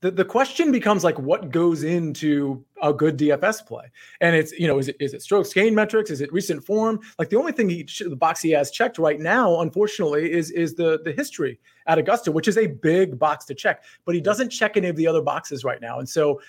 the, 0.00 0.12
the 0.12 0.24
question 0.24 0.70
becomes 0.70 1.02
like 1.02 1.18
what 1.18 1.50
goes 1.50 1.82
into 1.82 2.64
a 2.82 2.92
good 2.92 3.18
DFS 3.18 3.66
play, 3.66 3.84
and 4.20 4.36
it's 4.36 4.52
you 4.52 4.68
know 4.68 4.78
is 4.78 4.88
it 4.88 4.96
is 5.00 5.12
it 5.12 5.22
strokes 5.22 5.52
gain 5.52 5.74
metrics, 5.74 6.10
is 6.10 6.20
it 6.20 6.32
recent 6.32 6.64
form? 6.64 7.00
Like 7.18 7.30
the 7.30 7.36
only 7.36 7.52
thing 7.52 7.68
he 7.68 7.86
the 8.00 8.16
box 8.16 8.40
he 8.40 8.50
has 8.50 8.70
checked 8.70 8.98
right 8.98 9.18
now, 9.18 9.60
unfortunately, 9.60 10.32
is 10.32 10.50
is 10.52 10.74
the 10.74 11.00
the 11.04 11.12
history 11.12 11.58
at 11.86 11.98
Augusta, 11.98 12.30
which 12.30 12.46
is 12.46 12.58
a 12.58 12.66
big 12.66 13.18
box 13.18 13.44
to 13.46 13.54
check, 13.54 13.82
but 14.04 14.14
he 14.14 14.20
doesn't 14.20 14.50
check 14.50 14.76
any 14.76 14.88
of 14.88 14.96
the 14.96 15.06
other 15.06 15.22
boxes 15.22 15.64
right 15.64 15.80
now, 15.80 15.98
and 15.98 16.08
so 16.08 16.40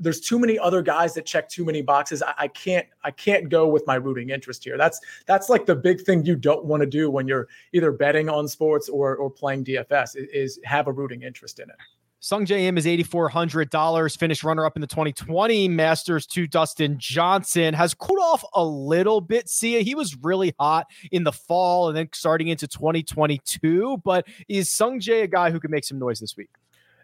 there's 0.00 0.20
too 0.20 0.38
many 0.38 0.58
other 0.58 0.82
guys 0.82 1.14
that 1.14 1.26
check 1.26 1.48
too 1.48 1.64
many 1.64 1.82
boxes. 1.82 2.22
I, 2.22 2.34
I, 2.38 2.48
can't 2.48 2.86
I 3.04 3.10
can't 3.10 3.48
go 3.48 3.68
with 3.68 3.86
my 3.86 3.96
rooting 3.96 4.30
interest 4.30 4.64
here. 4.64 4.76
That's 4.78 5.00
that's 5.26 5.48
like 5.48 5.66
the 5.66 5.76
big 5.76 6.00
thing 6.00 6.24
you 6.24 6.34
don't 6.34 6.64
want 6.64 6.80
to 6.80 6.86
do 6.86 7.10
when 7.10 7.28
you're 7.28 7.48
either 7.72 7.92
betting 7.92 8.28
on 8.28 8.48
sports 8.48 8.88
or 8.88 9.16
or 9.16 9.30
playing 9.30 9.64
DFS 9.64 10.16
is, 10.16 10.58
have 10.64 10.88
a 10.88 10.92
rooting 10.92 11.22
interest 11.22 11.60
in 11.60 11.68
it. 11.68 11.76
Sungjae 12.22 12.64
Im 12.64 12.76
is 12.76 12.84
$8,400. 12.84 14.18
Finished 14.18 14.44
runner 14.44 14.66
up 14.66 14.76
in 14.76 14.82
the 14.82 14.86
2020 14.86 15.68
Masters 15.68 16.26
to 16.26 16.46
Dustin 16.46 16.98
Johnson. 16.98 17.72
Has 17.72 17.94
cooled 17.94 18.18
off 18.20 18.44
a 18.52 18.62
little 18.62 19.22
bit. 19.22 19.48
Sia, 19.48 19.80
he 19.80 19.94
was 19.94 20.16
really 20.16 20.54
hot 20.60 20.86
in 21.12 21.24
the 21.24 21.32
fall 21.32 21.88
and 21.88 21.96
then 21.96 22.08
starting 22.12 22.48
into 22.48 22.68
2022. 22.68 24.02
But 24.04 24.26
is 24.48 24.68
Sungjae 24.68 25.22
a 25.22 25.26
guy 25.28 25.50
who 25.50 25.58
can 25.58 25.70
make 25.70 25.84
some 25.84 25.98
noise 25.98 26.20
this 26.20 26.36
week? 26.36 26.50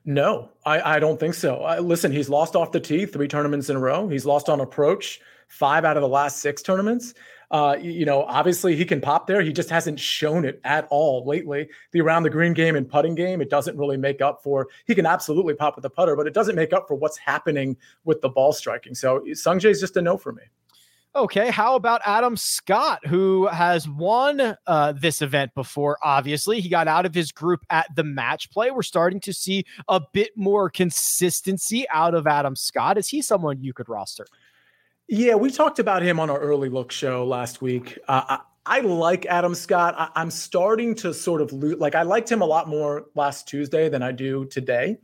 No, 0.08 0.50
I, 0.64 0.96
I 0.96 0.98
don't 1.00 1.18
think 1.18 1.34
so. 1.34 1.62
I, 1.62 1.80
listen, 1.80 2.12
he's 2.12 2.28
lost 2.28 2.54
off 2.54 2.70
the 2.70 2.78
tee 2.78 3.06
three 3.06 3.26
tournaments 3.26 3.68
in 3.68 3.76
a 3.76 3.80
row. 3.80 4.08
He's 4.08 4.24
lost 4.24 4.48
on 4.48 4.60
approach 4.60 5.20
five 5.48 5.84
out 5.84 5.96
of 5.96 6.00
the 6.00 6.08
last 6.08 6.38
six 6.38 6.62
tournaments. 6.62 7.12
Uh, 7.50 7.76
you 7.80 8.04
know, 8.04 8.22
obviously 8.22 8.76
he 8.76 8.84
can 8.84 9.00
pop 9.00 9.26
there. 9.26 9.42
He 9.42 9.52
just 9.52 9.68
hasn't 9.68 9.98
shown 9.98 10.44
it 10.44 10.60
at 10.64 10.86
all 10.90 11.24
lately. 11.26 11.68
The 11.90 12.00
around 12.00 12.22
the 12.22 12.30
green 12.30 12.52
game 12.52 12.76
and 12.76 12.88
putting 12.88 13.16
game, 13.16 13.40
it 13.40 13.50
doesn't 13.50 13.76
really 13.76 13.96
make 13.96 14.20
up 14.20 14.42
for. 14.44 14.68
He 14.86 14.94
can 14.94 15.06
absolutely 15.06 15.54
pop 15.54 15.76
with 15.76 15.82
the 15.82 15.90
putter, 15.90 16.14
but 16.14 16.28
it 16.28 16.34
doesn't 16.34 16.56
make 16.56 16.72
up 16.72 16.86
for 16.86 16.94
what's 16.94 17.18
happening 17.18 17.76
with 18.04 18.20
the 18.20 18.28
ball 18.28 18.52
striking. 18.52 18.94
So 18.94 19.20
Sungjae 19.30 19.70
is 19.70 19.80
just 19.80 19.96
a 19.96 20.02
no 20.02 20.16
for 20.16 20.32
me. 20.32 20.42
Okay, 21.16 21.50
how 21.50 21.76
about 21.76 22.02
Adam 22.04 22.36
Scott, 22.36 23.06
who 23.06 23.46
has 23.46 23.88
won 23.88 24.54
uh, 24.66 24.92
this 24.92 25.22
event 25.22 25.54
before? 25.54 25.96
Obviously, 26.02 26.60
he 26.60 26.68
got 26.68 26.88
out 26.88 27.06
of 27.06 27.14
his 27.14 27.32
group 27.32 27.64
at 27.70 27.86
the 27.96 28.04
match 28.04 28.50
play. 28.50 28.70
We're 28.70 28.82
starting 28.82 29.20
to 29.20 29.32
see 29.32 29.64
a 29.88 29.98
bit 30.12 30.36
more 30.36 30.68
consistency 30.68 31.88
out 31.88 32.14
of 32.14 32.26
Adam 32.26 32.54
Scott. 32.54 32.98
Is 32.98 33.08
he 33.08 33.22
someone 33.22 33.62
you 33.62 33.72
could 33.72 33.88
roster? 33.88 34.26
Yeah, 35.08 35.36
we 35.36 35.50
talked 35.50 35.78
about 35.78 36.02
him 36.02 36.20
on 36.20 36.28
our 36.28 36.38
early 36.38 36.68
look 36.68 36.92
show 36.92 37.24
last 37.24 37.62
week. 37.62 37.98
Uh, 38.08 38.36
I, 38.66 38.78
I, 38.78 38.80
like 38.80 39.24
Adam 39.24 39.54
Scott. 39.54 39.94
I, 39.96 40.20
am 40.20 40.30
starting 40.30 40.94
to 40.96 41.14
sort 41.14 41.40
of 41.40 41.50
lo- 41.50 41.78
like 41.78 41.94
I 41.94 42.02
liked 42.02 42.30
him 42.30 42.42
a 42.42 42.46
lot 42.46 42.68
more 42.68 43.06
last 43.14 43.48
Tuesday 43.48 43.88
than 43.88 44.02
I 44.02 44.12
do 44.12 44.44
today. 44.44 44.98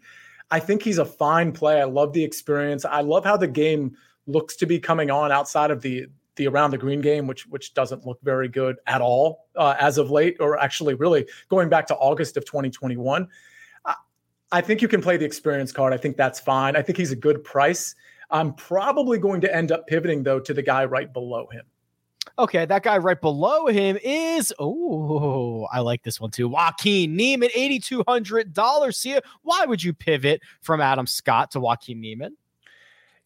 I 0.51 0.61
think 0.61 0.83
he's 0.83 0.99
a 0.99 1.07
fine 1.07 1.53
play. 1.53 1.81
I 1.81 1.85
love 1.85 2.13
the 2.13 2.23
experience. 2.23 2.85
I 2.85 3.01
love 3.01 3.25
how 3.25 3.39
the 3.39 3.49
game 3.49 3.97
looks 4.27 4.57
to 4.57 4.67
be 4.67 4.79
coming 4.79 5.11
on 5.11 5.33
outside 5.33 5.71
of 5.71 5.83
the 5.83 6.07
the 6.37 6.47
around 6.47 6.71
the 6.71 6.79
green 6.79 7.01
game, 7.01 7.27
which 7.27 7.47
which 7.47 7.75
doesn't 7.75 8.07
look 8.07 8.19
very 8.23 8.49
good 8.49 8.77
at 8.87 9.01
all 9.01 9.49
uh, 9.57 9.75
as 9.79 9.99
of 9.99 10.11
late, 10.11 10.37
or 10.41 10.59
actually 10.59 10.95
really 10.95 11.27
going 11.49 11.69
back 11.69 11.87
to 11.89 11.95
August 11.97 12.37
of 12.37 12.45
2021. 12.45 13.29
I, 13.85 13.95
I 14.51 14.61
think 14.61 14.81
you 14.81 14.89
can 14.89 15.03
play 15.03 15.17
the 15.17 15.25
experience 15.25 15.73
card. 15.73 15.93
I 15.93 15.99
think 15.99 16.17
that's 16.17 16.41
fine. 16.41 16.77
I 16.77 16.83
think 16.83 16.97
he's 16.97 17.13
a 17.13 17.17
good 17.17 17.45
price. 17.45 17.95
I'm 18.31 18.55
probably 18.55 19.19
going 19.19 19.43
to 19.43 19.55
end 19.55 19.73
up 19.73 19.87
pivoting 19.87 20.23
though 20.23 20.41
to 20.41 20.55
the 20.55 20.63
guy 20.63 20.85
right 20.87 21.13
below 21.13 21.49
him. 21.53 21.65
Okay, 22.39 22.65
that 22.65 22.83
guy 22.83 22.97
right 22.97 23.21
below 23.21 23.67
him 23.67 23.99
is 24.03 24.55
oh, 24.59 25.67
I 25.71 25.81
like 25.81 26.03
this 26.03 26.19
one 26.19 26.31
too. 26.31 26.49
Joaquin 26.49 27.15
Niemann, 27.15 27.51
eighty 27.55 27.79
two 27.79 28.03
hundred 28.09 28.55
dollars. 28.55 28.97
Sia, 28.97 29.21
why 29.43 29.67
would 29.67 29.83
you 29.83 29.93
pivot 29.93 30.41
from 30.63 30.81
Adam 30.81 31.07
Scott 31.07 31.51
to 31.51 31.61
Joaquin 31.61 32.01
Niemann? 32.01 32.37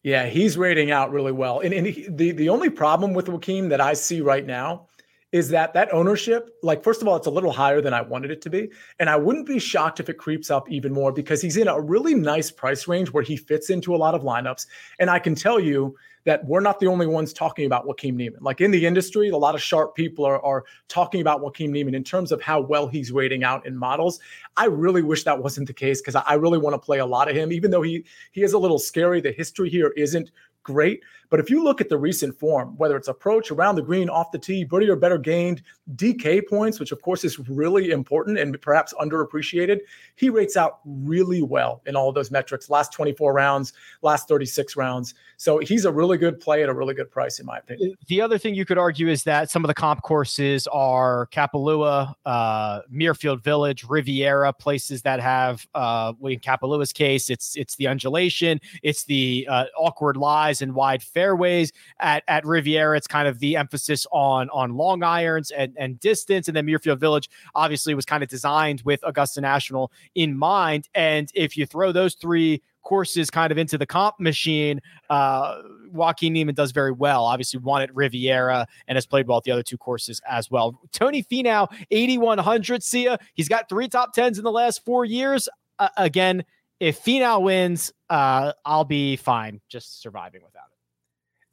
Yeah, 0.07 0.27
he's 0.27 0.57
rating 0.57 0.89
out 0.89 1.11
really 1.11 1.33
well. 1.33 1.59
And, 1.59 1.73
and 1.73 1.85
he, 1.85 2.07
the 2.09 2.31
the 2.31 2.47
only 2.47 2.69
problem 2.69 3.13
with 3.13 3.27
Joaquin 3.27 3.67
that 3.67 3.81
I 3.81 3.91
see 3.91 4.21
right 4.21 4.45
now 4.45 4.87
is 5.33 5.49
that 5.49 5.73
that 5.73 5.93
ownership, 5.93 6.49
like 6.63 6.81
first 6.81 7.01
of 7.01 7.09
all, 7.09 7.17
it's 7.17 7.27
a 7.27 7.29
little 7.29 7.51
higher 7.51 7.81
than 7.81 7.93
I 7.93 7.99
wanted 7.99 8.31
it 8.31 8.41
to 8.43 8.49
be, 8.49 8.69
and 8.99 9.09
I 9.09 9.17
wouldn't 9.17 9.45
be 9.45 9.59
shocked 9.59 9.99
if 9.99 10.07
it 10.07 10.17
creeps 10.17 10.49
up 10.49 10.71
even 10.71 10.93
more 10.93 11.11
because 11.11 11.41
he's 11.41 11.57
in 11.57 11.67
a 11.67 11.77
really 11.77 12.15
nice 12.15 12.49
price 12.49 12.87
range 12.87 13.11
where 13.11 13.21
he 13.21 13.35
fits 13.35 13.69
into 13.69 13.93
a 13.93 13.97
lot 13.97 14.15
of 14.15 14.21
lineups. 14.21 14.65
And 14.97 15.09
I 15.09 15.19
can 15.19 15.35
tell 15.35 15.59
you 15.59 15.97
that 16.27 16.43
we're 16.43 16.59
not 16.59 16.77
the 16.81 16.87
only 16.87 17.07
ones 17.07 17.31
talking 17.31 17.65
about 17.65 17.87
Joaquin 17.87 18.17
Niemann. 18.17 18.43
Like 18.43 18.59
in 18.59 18.69
the 18.69 18.85
industry, 18.85 19.29
a 19.29 19.37
lot 19.37 19.55
of 19.55 19.61
sharp 19.61 19.95
people 19.95 20.25
are, 20.25 20.43
are 20.43 20.65
talking 20.89 21.21
about 21.21 21.39
Joaquin 21.39 21.71
Niemann 21.71 21.95
in 21.95 22.03
terms 22.03 22.33
of 22.33 22.41
how 22.41 22.59
well 22.59 22.85
he's 22.85 23.13
rating 23.13 23.45
out 23.45 23.65
in 23.65 23.77
models. 23.77 24.19
I 24.57 24.65
really 24.65 25.01
wish 25.01 25.23
that 25.23 25.41
wasn't 25.41 25.67
the 25.67 25.73
case 25.73 26.01
because 26.01 26.15
I 26.15 26.33
really 26.33 26.57
want 26.57 26.73
to 26.73 26.79
play 26.79 26.97
a 26.97 27.05
lot 27.05 27.29
of 27.29 27.35
him, 27.37 27.53
even 27.53 27.71
though 27.71 27.81
he 27.81 28.03
he 28.33 28.43
is 28.43 28.51
a 28.51 28.59
little 28.59 28.77
scary. 28.77 29.21
The 29.21 29.31
history 29.31 29.69
here 29.69 29.93
isn't 29.95 30.31
great. 30.63 31.01
But 31.29 31.39
if 31.39 31.49
you 31.49 31.63
look 31.63 31.81
at 31.81 31.89
the 31.89 31.97
recent 31.97 32.37
form, 32.37 32.75
whether 32.77 32.95
it's 32.95 33.07
approach 33.07 33.51
around 33.51 33.75
the 33.75 33.81
green, 33.81 34.09
off 34.09 34.31
the 34.31 34.39
tee, 34.39 34.63
birdie 34.63 34.89
or 34.89 34.95
better 34.95 35.17
gained, 35.17 35.61
DK 35.95 36.47
points, 36.47 36.79
which 36.79 36.91
of 36.91 37.01
course 37.01 37.23
is 37.23 37.39
really 37.49 37.91
important 37.91 38.37
and 38.37 38.59
perhaps 38.61 38.93
underappreciated, 38.99 39.79
he 40.15 40.29
rates 40.29 40.57
out 40.57 40.79
really 40.85 41.41
well 41.41 41.81
in 41.85 41.95
all 41.95 42.11
those 42.11 42.31
metrics. 42.31 42.69
Last 42.69 42.91
24 42.93 43.33
rounds, 43.33 43.73
last 44.01 44.27
36 44.27 44.75
rounds. 44.75 45.13
So 45.37 45.59
he's 45.59 45.85
a 45.85 45.91
really 45.91 46.17
good 46.17 46.39
play 46.39 46.63
at 46.63 46.69
a 46.69 46.73
really 46.73 46.93
good 46.93 47.11
price, 47.11 47.39
in 47.39 47.45
my 47.45 47.57
opinion. 47.57 47.95
The 48.07 48.21
other 48.21 48.37
thing 48.37 48.55
you 48.55 48.65
could 48.65 48.77
argue 48.77 49.07
is 49.07 49.23
that 49.23 49.51
some 49.51 49.63
of 49.63 49.67
the 49.67 49.73
comp 49.73 50.01
courses 50.01 50.67
are 50.67 51.27
Kapalua, 51.31 52.13
uh, 52.25 52.81
Muirfield 52.91 53.43
Village, 53.43 53.83
Riviera, 53.83 54.53
places 54.53 55.01
that 55.03 55.19
have, 55.19 55.65
uh, 55.75 56.13
in 56.23 56.39
Kapalua's 56.39 56.91
case, 56.91 57.29
it's 57.29 57.55
it's 57.55 57.75
the 57.75 57.87
undulation, 57.87 58.59
it's 58.83 59.03
the 59.05 59.47
uh, 59.49 59.65
awkward 59.77 60.17
lies 60.17 60.61
and 60.61 60.73
wide 60.73 61.03
fairways. 61.17 61.71
At 61.99 62.23
at 62.27 62.45
Riviera, 62.45 62.95
it's 62.95 63.07
kind 63.07 63.27
of 63.27 63.39
the 63.39 63.55
emphasis 63.55 64.05
on 64.11 64.49
on 64.51 64.75
long 64.75 65.01
irons 65.01 65.49
and 65.51 65.73
and 65.77 65.99
distance. 65.99 66.47
And 66.47 66.55
then 66.55 66.67
Muirfield 66.67 66.99
Village 66.99 67.29
obviously 67.55 67.95
was 67.95 68.05
kind 68.05 68.21
of 68.21 68.29
designed 68.29 68.81
with 68.83 68.99
Augusta 69.03 69.41
National 69.41 69.91
in 70.13 70.37
mind. 70.37 70.87
And 70.93 71.31
if 71.33 71.57
you 71.57 71.65
throw 71.65 71.91
those 71.91 72.13
three 72.13 72.61
courses 72.83 73.29
kind 73.29 73.51
of 73.51 73.57
into 73.57 73.77
the 73.77 73.85
comp 73.85 74.19
machine, 74.19 74.79
uh, 75.09 75.61
Joaquin 75.91 76.33
Niemann 76.33 76.55
does 76.55 76.71
very 76.71 76.91
well. 76.91 77.25
Obviously, 77.25 77.59
won 77.59 77.81
at 77.81 77.93
Riviera 77.95 78.67
and 78.87 78.95
has 78.95 79.07
played 79.07 79.27
well 79.27 79.39
at 79.39 79.43
the 79.43 79.51
other 79.51 79.63
two 79.63 79.77
courses 79.77 80.21
as 80.29 80.51
well. 80.51 80.79
Tony 80.91 81.23
Finau, 81.23 81.67
8,100. 81.89 82.83
Sia. 82.83 83.17
He's 83.33 83.49
got 83.49 83.67
three 83.69 83.87
top 83.87 84.13
tens 84.13 84.37
in 84.37 84.43
the 84.43 84.51
last 84.51 84.85
four 84.85 85.03
years. 85.03 85.49
Uh, 85.79 85.89
again, 85.97 86.45
if 86.79 87.03
Finau 87.03 87.41
wins, 87.41 87.91
uh, 88.09 88.53
I'll 88.63 88.85
be 88.85 89.15
fine 89.15 89.61
just 89.67 90.01
surviving 90.01 90.41
without 90.43 90.66
it. 90.66 90.66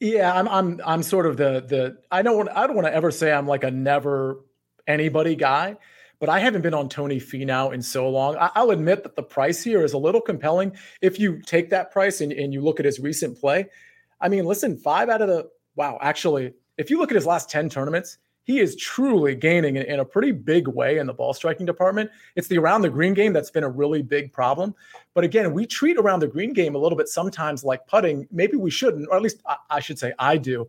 Yeah, 0.00 0.32
I'm 0.32 0.48
I'm 0.48 0.80
I'm 0.84 1.02
sort 1.02 1.26
of 1.26 1.36
the 1.36 1.64
the 1.66 1.98
I 2.10 2.22
don't 2.22 2.36
want 2.36 2.48
I 2.50 2.66
don't 2.66 2.76
want 2.76 2.86
to 2.86 2.94
ever 2.94 3.10
say 3.10 3.32
I'm 3.32 3.46
like 3.46 3.64
a 3.64 3.70
never 3.70 4.40
anybody 4.86 5.36
guy, 5.36 5.76
but 6.18 6.28
I 6.28 6.40
haven't 6.40 6.62
been 6.62 6.74
on 6.74 6.88
Tony 6.88 7.20
Finau 7.20 7.72
in 7.72 7.80
so 7.80 8.08
long. 8.08 8.36
I, 8.36 8.62
will 8.62 8.72
admit 8.72 9.02
that 9.02 9.16
the 9.16 9.22
price 9.22 9.62
here 9.62 9.84
is 9.84 9.92
a 9.92 9.98
little 9.98 10.20
compelling. 10.20 10.76
If 11.00 11.18
you 11.18 11.40
take 11.42 11.70
that 11.70 11.90
price 11.92 12.20
and, 12.20 12.32
and 12.32 12.52
you 12.52 12.60
look 12.60 12.80
at 12.80 12.86
his 12.86 12.98
recent 12.98 13.38
play, 13.38 13.66
I 14.20 14.28
mean, 14.28 14.44
listen, 14.44 14.76
five 14.76 15.08
out 15.08 15.22
of 15.22 15.28
the 15.28 15.48
wow, 15.76 15.98
actually, 16.00 16.54
if 16.76 16.90
you 16.90 16.98
look 16.98 17.10
at 17.10 17.14
his 17.14 17.26
last 17.26 17.50
10 17.50 17.68
tournaments, 17.68 18.18
he 18.44 18.60
is 18.60 18.76
truly 18.76 19.34
gaining 19.34 19.76
in, 19.76 19.82
in, 19.84 20.00
a 20.00 20.04
pretty 20.04 20.30
big 20.30 20.68
way 20.68 20.98
in 20.98 21.06
the 21.06 21.14
ball 21.14 21.32
striking 21.32 21.66
department. 21.66 22.10
It's 22.36 22.48
the 22.48 22.58
around 22.58 22.82
the 22.82 22.90
green 22.90 23.14
game 23.14 23.32
that's 23.32 23.50
been 23.50 23.64
a 23.64 23.68
really 23.68 24.02
big 24.02 24.32
problem. 24.32 24.74
But 25.14 25.24
again, 25.24 25.54
we 25.54 25.64
treat 25.64 25.96
around 25.96 26.20
the 26.20 26.28
green 26.28 26.52
game 26.52 26.74
a 26.74 26.78
little 26.78 26.98
bit 26.98 27.08
sometimes 27.08 27.64
like 27.64 27.86
putting. 27.86 28.26
Maybe 28.30 28.56
we 28.56 28.70
shouldn't, 28.70 29.08
or 29.08 29.16
at 29.16 29.22
least 29.22 29.40
I, 29.46 29.56
I 29.70 29.80
should 29.80 29.98
say 29.98 30.12
I 30.18 30.36
do. 30.36 30.68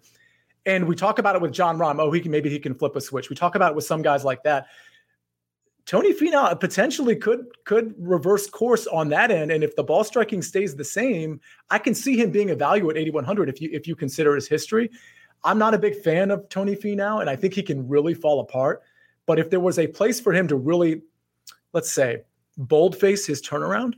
And 0.67 0.87
we 0.87 0.95
talk 0.95 1.19
about 1.19 1.35
it 1.35 1.41
with 1.41 1.51
Jon 1.51 1.77
Rahm. 1.77 1.99
Oh, 1.99 2.11
he 2.11 2.21
can 2.21 2.31
maybe 2.31 2.49
he 2.49 2.59
can 2.59 2.75
flip 2.75 2.95
a 2.95 3.01
switch. 3.01 3.29
We 3.29 3.35
talk 3.35 3.55
about 3.55 3.71
it 3.71 3.75
with 3.75 3.85
some 3.85 4.01
guys 4.01 4.23
like 4.23 4.43
that. 4.43 4.67
Tony 5.85 6.13
Finau 6.13 6.59
potentially 6.59 7.15
could 7.15 7.45
could 7.63 7.93
reverse 7.97 8.49
course 8.49 8.87
on 8.87 9.09
that 9.09 9.29
end, 9.29 9.51
and 9.51 9.63
if 9.63 9.75
the 9.75 9.83
ball 9.83 10.03
striking 10.03 10.41
stays 10.41 10.75
the 10.75 10.83
same, 10.83 11.39
I 11.69 11.77
can 11.77 11.93
see 11.93 12.17
him 12.19 12.31
being 12.31 12.49
a 12.49 12.55
value 12.55 12.89
at 12.89 12.97
8100 12.97 13.49
if 13.49 13.61
you 13.61 13.69
if 13.71 13.87
you 13.87 13.95
consider 13.95 14.33
his 14.33 14.47
history. 14.47 14.89
I'm 15.43 15.59
not 15.59 15.75
a 15.75 15.79
big 15.79 15.95
fan 16.01 16.31
of 16.31 16.49
Tony 16.49 16.75
Finau, 16.75 17.21
and 17.21 17.29
I 17.29 17.35
think 17.35 17.53
he 17.53 17.61
can 17.61 17.87
really 17.87 18.15
fall 18.15 18.39
apart. 18.39 18.81
But 19.27 19.37
if 19.37 19.51
there 19.51 19.59
was 19.59 19.77
a 19.77 19.85
place 19.85 20.19
for 20.19 20.33
him 20.33 20.47
to 20.47 20.55
really, 20.55 21.01
let's 21.73 21.91
say, 21.91 22.23
boldface 22.57 23.27
his 23.27 23.41
turnaround, 23.43 23.93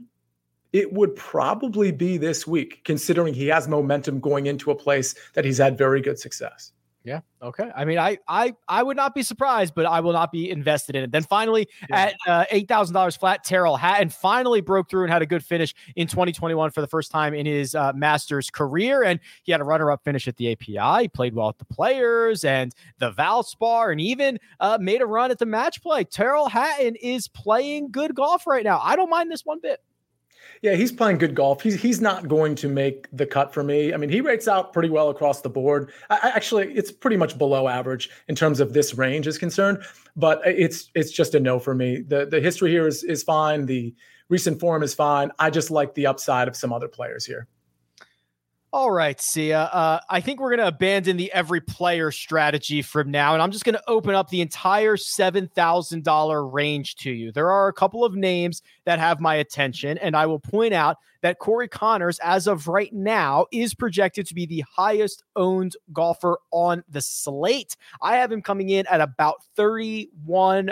it 0.74 0.94
would 0.94 1.16
probably 1.16 1.92
be 1.92 2.18
this 2.18 2.46
week, 2.46 2.84
considering 2.84 3.34
he 3.34 3.48
has 3.48 3.68
momentum 3.68 4.20
going 4.20 4.48
into 4.48 4.72
a 4.72 4.76
place 4.76 5.16
that 5.34 5.46
he's 5.46 5.58
had 5.58 5.78
very 5.78 6.02
good 6.02 6.20
success. 6.20 6.72
Yeah. 7.08 7.22
Okay. 7.42 7.72
I 7.74 7.86
mean, 7.86 8.00
I 8.00 8.18
I 8.28 8.54
I 8.68 8.84
would 8.84 8.98
not 8.98 9.16
be 9.16 9.24
surprised, 9.24 9.74
but 9.74 9.86
I 9.86 10.02
will 10.02 10.12
not 10.12 10.30
be 10.30 10.52
invested 10.52 10.94
in 10.94 11.06
it. 11.06 11.12
Then 11.14 11.24
finally, 11.24 11.70
yeah. 11.90 11.96
at 11.96 12.16
uh, 12.28 12.46
eight 12.52 12.68
thousand 12.68 12.96
dollars 12.96 13.16
flat, 13.16 13.46
Tyrrell 13.46 13.78
Hatton 13.78 14.10
finally 14.10 14.60
broke 14.60 14.90
through 14.90 15.04
and 15.04 15.14
had 15.14 15.22
a 15.22 15.26
good 15.26 15.42
finish 15.42 15.74
in 15.96 16.08
2021 16.08 16.72
for 16.72 16.82
the 16.82 16.88
first 16.88 17.10
time 17.10 17.34
in 17.34 17.46
his 17.46 17.76
uh, 17.76 17.94
Masters 17.96 18.50
career, 18.50 19.06
and 19.06 19.22
he 19.44 19.54
had 19.54 19.62
a 19.62 19.64
runner-up 19.64 20.04
finish 20.04 20.28
at 20.28 20.36
the 20.36 20.52
API. 20.52 21.04
He 21.04 21.08
played 21.08 21.34
well 21.34 21.48
at 21.48 21.58
the 21.60 21.66
Players 21.66 22.44
and 22.44 22.76
the 22.98 23.14
Valspar, 23.14 23.90
and 23.94 24.02
even 24.02 24.38
uh, 24.60 24.78
made 24.82 25.02
a 25.02 25.06
run 25.06 25.32
at 25.32 25.40
the 25.40 25.46
Match 25.46 25.82
Play. 25.82 26.04
Tyrrell 26.04 26.50
Hatton 26.50 26.96
is 26.96 27.30
playing 27.30 27.90
good 27.90 28.16
golf 28.16 28.46
right 28.46 28.66
now. 28.66 28.82
I 28.84 28.98
don't 28.98 29.10
mind 29.10 29.32
this 29.32 29.46
one 29.46 29.62
bit. 29.62 29.80
Yeah, 30.62 30.74
he's 30.74 30.92
playing 30.92 31.18
good 31.18 31.36
golf. 31.36 31.62
He's 31.62 31.82
he's 31.82 32.02
not 32.02 32.28
going 32.28 32.56
to 32.56 32.68
make 32.68 33.08
the 33.12 33.26
cut 33.26 33.54
for 33.54 33.64
me. 33.64 33.94
I 33.94 33.98
mean, 33.98 34.10
he 34.10 34.22
rates 34.22 34.48
out 34.48 34.74
pretty 34.74 34.90
well 34.90 35.10
across 35.10 35.42
the 35.42 35.50
board. 35.50 35.92
I, 36.10 36.32
actually, 36.36 36.74
it's 36.74 36.92
pretty 36.92 37.18
much 37.18 37.38
below 37.38 37.68
average 37.68 38.10
in 38.28 38.36
terms 38.36 38.60
of 38.60 38.74
this 38.74 38.96
range 38.96 39.28
is 39.28 39.38
concerned. 39.38 39.84
But 40.16 40.42
it's 40.46 40.90
it's 40.96 41.12
just 41.12 41.36
a 41.36 41.40
no 41.40 41.60
for 41.60 41.76
me. 41.76 42.02
the 42.02 42.26
The 42.26 42.42
history 42.42 42.72
here 42.72 42.88
is 42.88 43.04
is 43.04 43.24
fine. 43.24 43.66
The 43.66 43.94
recent 44.30 44.60
form 44.60 44.84
is 44.84 44.94
fine. 44.94 45.32
I 45.40 45.50
just 45.50 45.72
like 45.72 45.94
the 45.94 46.08
upside 46.08 46.48
of 46.48 46.56
some 46.56 46.74
other 46.74 46.88
players 46.88 47.26
here. 47.26 47.48
All 48.74 48.92
right, 48.92 49.20
Sia. 49.20 49.62
Uh, 49.62 50.02
I 50.10 50.20
think 50.20 50.42
we're 50.42 50.50
going 50.50 50.60
to 50.60 50.68
abandon 50.68 51.16
the 51.16 51.32
every 51.32 51.62
player 51.62 52.12
strategy 52.12 52.82
from 52.82 53.10
now, 53.10 53.32
and 53.32 53.42
I'm 53.42 53.52
just 53.52 53.64
going 53.64 53.76
to 53.76 53.84
open 53.88 54.14
up 54.14 54.30
the 54.30 54.42
entire 54.42 54.98
$7,000 54.98 56.54
range 56.54 56.96
to 56.98 57.10
you. 57.10 57.32
There 57.32 57.50
are 57.50 57.70
a 57.70 57.74
couple 57.74 58.04
of 58.04 58.14
names 58.14 58.62
that 58.84 59.00
have 59.00 59.22
my 59.22 59.36
attention, 59.36 59.98
and 60.00 60.18
I 60.18 60.26
will 60.26 60.42
point 60.42 60.74
out 60.74 60.98
that 61.22 61.40
Corey 61.40 61.70
Conners, 61.70 62.20
as 62.20 62.46
of 62.46 62.68
right 62.68 62.92
now, 62.92 63.46
is 63.54 63.74
projected 63.74 64.28
to 64.28 64.36
be 64.36 64.46
the 64.46 64.66
highest 64.70 65.24
owned 65.38 65.78
golfer 65.94 66.38
on 66.52 66.84
the 66.90 67.02
slate. 67.02 67.78
I 68.02 68.18
have 68.18 68.34
him 68.34 68.42
coming 68.42 68.70
in 68.70 68.86
at 68.88 69.00
about 69.00 69.38
31%. 69.58 70.68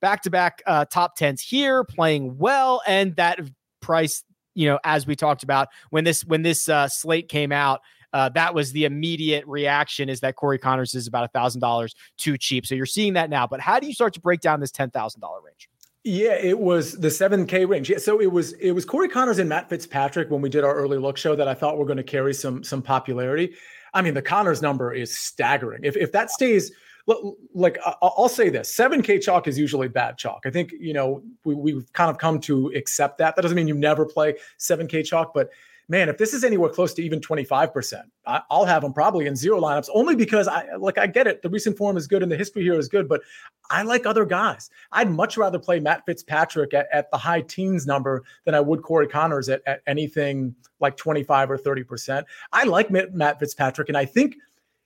Back 0.00 0.22
to 0.22 0.30
back 0.30 0.62
top 0.90 1.16
10s 1.16 1.40
here, 1.40 1.84
playing 1.84 2.38
well, 2.38 2.82
and 2.88 3.14
that 3.14 3.38
price 3.80 4.24
you 4.54 4.68
know, 4.68 4.78
as 4.84 5.06
we 5.06 5.16
talked 5.16 5.42
about 5.42 5.68
when 5.90 6.04
this 6.04 6.24
when 6.24 6.42
this 6.42 6.68
uh, 6.68 6.88
slate 6.88 7.28
came 7.28 7.52
out, 7.52 7.80
uh, 8.12 8.28
that 8.30 8.54
was 8.54 8.72
the 8.72 8.84
immediate 8.84 9.46
reaction 9.46 10.08
is 10.08 10.20
that 10.20 10.36
Corey 10.36 10.58
Conners 10.58 10.94
is 10.94 11.06
about 11.06 11.24
a 11.24 11.28
thousand 11.28 11.60
dollars 11.60 11.94
too 12.18 12.36
cheap. 12.36 12.66
So 12.66 12.74
you're 12.74 12.86
seeing 12.86 13.14
that 13.14 13.30
now. 13.30 13.46
But 13.46 13.60
how 13.60 13.80
do 13.80 13.86
you 13.86 13.94
start 13.94 14.14
to 14.14 14.20
break 14.20 14.40
down 14.40 14.60
this 14.60 14.70
ten 14.70 14.90
thousand 14.90 15.20
dollar 15.20 15.40
range? 15.40 15.68
Yeah, 16.04 16.32
it 16.32 16.58
was 16.58 16.98
the 16.98 17.06
7K 17.06 17.68
range. 17.68 17.88
Yeah, 17.88 17.98
so 17.98 18.20
it 18.20 18.30
was 18.30 18.54
it 18.54 18.72
was 18.72 18.84
Corey 18.84 19.08
Conners 19.08 19.38
and 19.38 19.48
Matt 19.48 19.68
Fitzpatrick 19.68 20.30
when 20.30 20.42
we 20.42 20.48
did 20.48 20.64
our 20.64 20.74
early 20.74 20.98
look 20.98 21.16
show 21.16 21.36
that 21.36 21.46
I 21.46 21.54
thought 21.54 21.78
were 21.78 21.86
going 21.86 21.96
to 21.96 22.02
carry 22.02 22.34
some 22.34 22.64
some 22.64 22.82
popularity. 22.82 23.54
I 23.94 24.02
mean, 24.02 24.14
the 24.14 24.22
Conners 24.22 24.62
number 24.62 24.92
is 24.92 25.16
staggering. 25.16 25.84
If 25.84 25.96
if 25.96 26.10
that 26.12 26.30
stays 26.30 26.72
like 27.54 27.78
I'll 28.00 28.28
say 28.28 28.48
this 28.48 28.74
7K 28.74 29.20
chalk 29.20 29.48
is 29.48 29.58
usually 29.58 29.88
bad 29.88 30.18
chalk. 30.18 30.42
I 30.46 30.50
think, 30.50 30.72
you 30.72 30.92
know, 30.92 31.22
we, 31.44 31.54
we've 31.54 31.92
kind 31.92 32.10
of 32.10 32.18
come 32.18 32.40
to 32.40 32.68
accept 32.76 33.18
that. 33.18 33.36
That 33.36 33.42
doesn't 33.42 33.56
mean 33.56 33.68
you 33.68 33.74
never 33.74 34.06
play 34.06 34.36
7K 34.58 35.04
chalk, 35.04 35.34
but 35.34 35.50
man, 35.88 36.08
if 36.08 36.16
this 36.16 36.32
is 36.32 36.44
anywhere 36.44 36.70
close 36.70 36.94
to 36.94 37.02
even 37.02 37.20
25%, 37.20 38.02
I, 38.26 38.40
will 38.50 38.64
have 38.64 38.82
them 38.82 38.92
probably 38.92 39.26
in 39.26 39.36
zero 39.36 39.60
lineups 39.60 39.88
only 39.92 40.14
because 40.14 40.48
I 40.48 40.74
like 40.76 40.96
I 40.96 41.06
get 41.06 41.26
it. 41.26 41.42
The 41.42 41.50
recent 41.50 41.76
form 41.76 41.96
is 41.96 42.06
good 42.06 42.22
and 42.22 42.30
the 42.30 42.36
history 42.36 42.62
here 42.62 42.78
is 42.78 42.88
good, 42.88 43.08
but 43.08 43.20
I 43.70 43.82
like 43.82 44.06
other 44.06 44.24
guys. 44.24 44.70
I'd 44.92 45.10
much 45.10 45.36
rather 45.36 45.58
play 45.58 45.80
Matt 45.80 46.04
Fitzpatrick 46.06 46.72
at, 46.72 46.86
at 46.92 47.10
the 47.10 47.18
high 47.18 47.42
teens 47.42 47.86
number 47.86 48.22
than 48.44 48.54
I 48.54 48.60
would 48.60 48.82
Corey 48.82 49.08
Conners 49.08 49.48
at, 49.48 49.62
at 49.66 49.82
anything 49.86 50.54
like 50.80 50.96
25 50.96 51.50
or 51.50 51.58
30%. 51.58 52.24
I 52.52 52.64
like 52.64 52.90
Matt 52.90 53.38
Fitzpatrick, 53.38 53.88
and 53.88 53.96
I 53.96 54.04
think, 54.04 54.36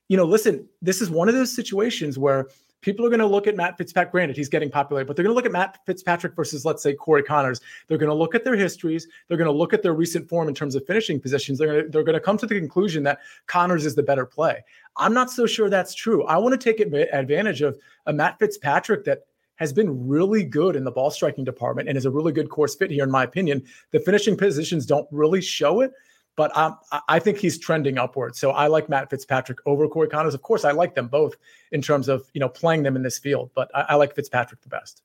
you 0.07 0.17
know, 0.17 0.25
listen, 0.25 0.67
this 0.81 1.01
is 1.01 1.09
one 1.09 1.27
of 1.27 1.35
those 1.35 1.53
situations 1.53 2.17
where 2.17 2.47
people 2.81 3.05
are 3.05 3.09
going 3.09 3.19
to 3.19 3.27
look 3.27 3.47
at 3.47 3.55
Matt 3.55 3.77
Fitzpatrick. 3.77 4.11
Granted, 4.11 4.37
he's 4.37 4.49
getting 4.49 4.69
popular, 4.69 5.03
but 5.03 5.15
they're 5.15 5.23
going 5.23 5.33
to 5.33 5.35
look 5.35 5.45
at 5.45 5.51
Matt 5.51 5.79
Fitzpatrick 5.85 6.35
versus, 6.35 6.63
let's 6.63 6.83
say, 6.83 6.93
Corey 6.93 7.23
Conners. 7.23 7.59
They're 7.87 7.97
going 7.97 8.09
to 8.09 8.15
look 8.15 8.35
at 8.35 8.43
their 8.43 8.55
histories. 8.55 9.07
They're 9.27 9.37
going 9.37 9.51
to 9.51 9.57
look 9.57 9.73
at 9.73 9.83
their 9.83 9.93
recent 9.93 10.29
form 10.29 10.47
in 10.47 10.53
terms 10.53 10.75
of 10.75 10.85
finishing 10.85 11.19
positions. 11.19 11.57
They're 11.57 11.67
going 11.67 11.83
to, 11.83 11.89
they're 11.89 12.03
going 12.03 12.13
to 12.13 12.21
come 12.21 12.37
to 12.37 12.45
the 12.45 12.59
conclusion 12.59 13.03
that 13.03 13.19
Conners 13.47 13.85
is 13.85 13.95
the 13.95 14.03
better 14.03 14.25
play. 14.25 14.63
I'm 14.95 15.13
not 15.13 15.31
so 15.31 15.45
sure 15.45 15.69
that's 15.69 15.93
true. 15.93 16.23
I 16.25 16.37
want 16.37 16.59
to 16.59 16.63
take 16.63 16.79
advantage 16.79 17.61
of 17.61 17.77
a 18.05 18.13
Matt 18.13 18.39
Fitzpatrick 18.39 19.03
that 19.05 19.23
has 19.57 19.73
been 19.73 20.07
really 20.07 20.43
good 20.43 20.75
in 20.75 20.83
the 20.83 20.91
ball 20.91 21.09
striking 21.09 21.43
department 21.43 21.89
and 21.89 21.97
is 21.97 22.05
a 22.05 22.11
really 22.11 22.31
good 22.31 22.49
course 22.49 22.75
fit 22.75 22.91
here, 22.91 23.03
in 23.03 23.11
my 23.11 23.23
opinion. 23.23 23.63
The 23.91 23.99
finishing 23.99 24.37
positions 24.37 24.85
don't 24.85 25.07
really 25.11 25.41
show 25.41 25.81
it, 25.81 25.93
but 26.37 26.55
um, 26.55 26.77
I 27.09 27.19
think 27.19 27.39
he's 27.39 27.57
trending 27.57 27.97
upward. 27.97 28.35
So 28.35 28.51
I 28.51 28.67
like 28.67 28.87
Matt 28.87 29.09
Fitzpatrick 29.09 29.57
over 29.65 29.87
Corey 29.89 30.07
Conners. 30.07 30.35
Of 30.35 30.43
course, 30.43 30.63
I 30.63 30.71
like 30.71 30.95
them 30.95 31.07
both 31.07 31.35
in 31.73 31.81
terms 31.81 32.07
of 32.07 32.29
you 32.33 32.39
know 32.39 32.47
playing 32.47 32.83
them 32.83 32.95
in 32.95 33.03
this 33.03 33.19
field, 33.19 33.49
but 33.55 33.69
I, 33.75 33.81
I 33.89 33.95
like 33.95 34.15
Fitzpatrick 34.15 34.61
the 34.61 34.69
best. 34.69 35.01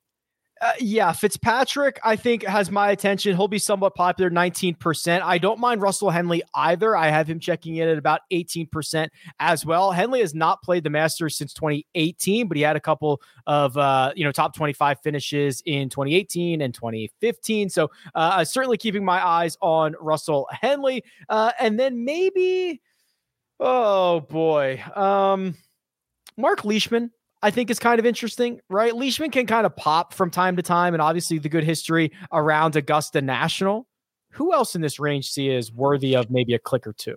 Uh, 0.63 0.73
yeah, 0.79 1.11
Fitzpatrick, 1.11 1.99
I 2.05 2.15
think, 2.15 2.45
has 2.45 2.71
my 2.71 2.93
attention. 2.93 3.35
He'll 3.37 3.49
be 3.49 3.59
somewhat 3.59 3.97
popular, 3.97 4.31
19%. 4.31 5.21
I 5.21 5.37
don't 5.37 5.59
mind 5.59 5.83
Russell 5.83 6.09
Henley 6.09 6.41
either. 6.55 6.97
I 6.97 7.09
have 7.09 7.29
him 7.29 7.41
checking 7.41 7.77
in 7.77 7.89
at 7.89 7.99
about 7.99 8.21
18% 8.31 9.09
as 9.41 9.67
well. 9.67 9.91
Henley 9.91 10.21
has 10.21 10.37
not 10.37 10.63
played 10.63 10.85
the 10.85 10.91
Masters 10.91 11.37
since 11.37 11.53
2018, 11.53 12.47
but 12.47 12.57
he 12.57 12.63
had 12.63 12.77
a 12.77 12.81
couple 12.81 13.21
of, 13.49 13.77
uh, 13.77 14.13
you 14.15 14.25
know, 14.25 14.31
top 14.31 14.55
25 14.55 15.01
finishes 15.01 15.65
in 15.67 15.89
2018 15.89 16.61
and 16.61 16.73
2015. 16.73 17.69
So 17.69 17.91
uh, 18.15 18.45
certainly 18.45 18.77
keeping 18.77 19.05
my 19.05 19.27
eyes 19.27 19.57
on 19.61 19.97
Russell 20.01 20.49
Henley. 20.53 21.03
Uh, 21.29 21.51
and 21.59 21.77
then 21.77 22.05
maybe, 22.05 22.81
oh 23.59 24.21
boy, 24.21 24.81
um, 24.95 25.57
Mark 26.37 26.65
Leishman. 26.65 27.11
I 27.43 27.51
think 27.51 27.71
is 27.71 27.79
kind 27.79 27.99
of 27.99 28.07
interesting, 28.07 28.61
right? 28.69 28.95
Leishman 28.95 29.31
can 29.31 29.47
kind 29.47 29.67
of 29.67 29.75
pop 29.75 30.15
from 30.15 30.31
time 30.31 30.57
to 30.57 30.63
time, 30.63 30.95
and 30.95 31.03
obviously 31.03 31.39
the 31.39 31.49
good 31.49 31.65
history 31.65 32.13
around 32.33 32.77
Augusta 32.77 33.21
National. 33.21 33.87
Who 34.33 34.53
else 34.55 34.75
in 34.75 34.81
this 34.81 35.01
range 35.01 35.29
Sia 35.31 35.59
is 35.59 35.73
worthy 35.73 36.15
of 36.15 36.31
maybe 36.31 36.55
a 36.55 36.59
click 36.59 36.87
or 36.87 36.93
two? 36.93 37.17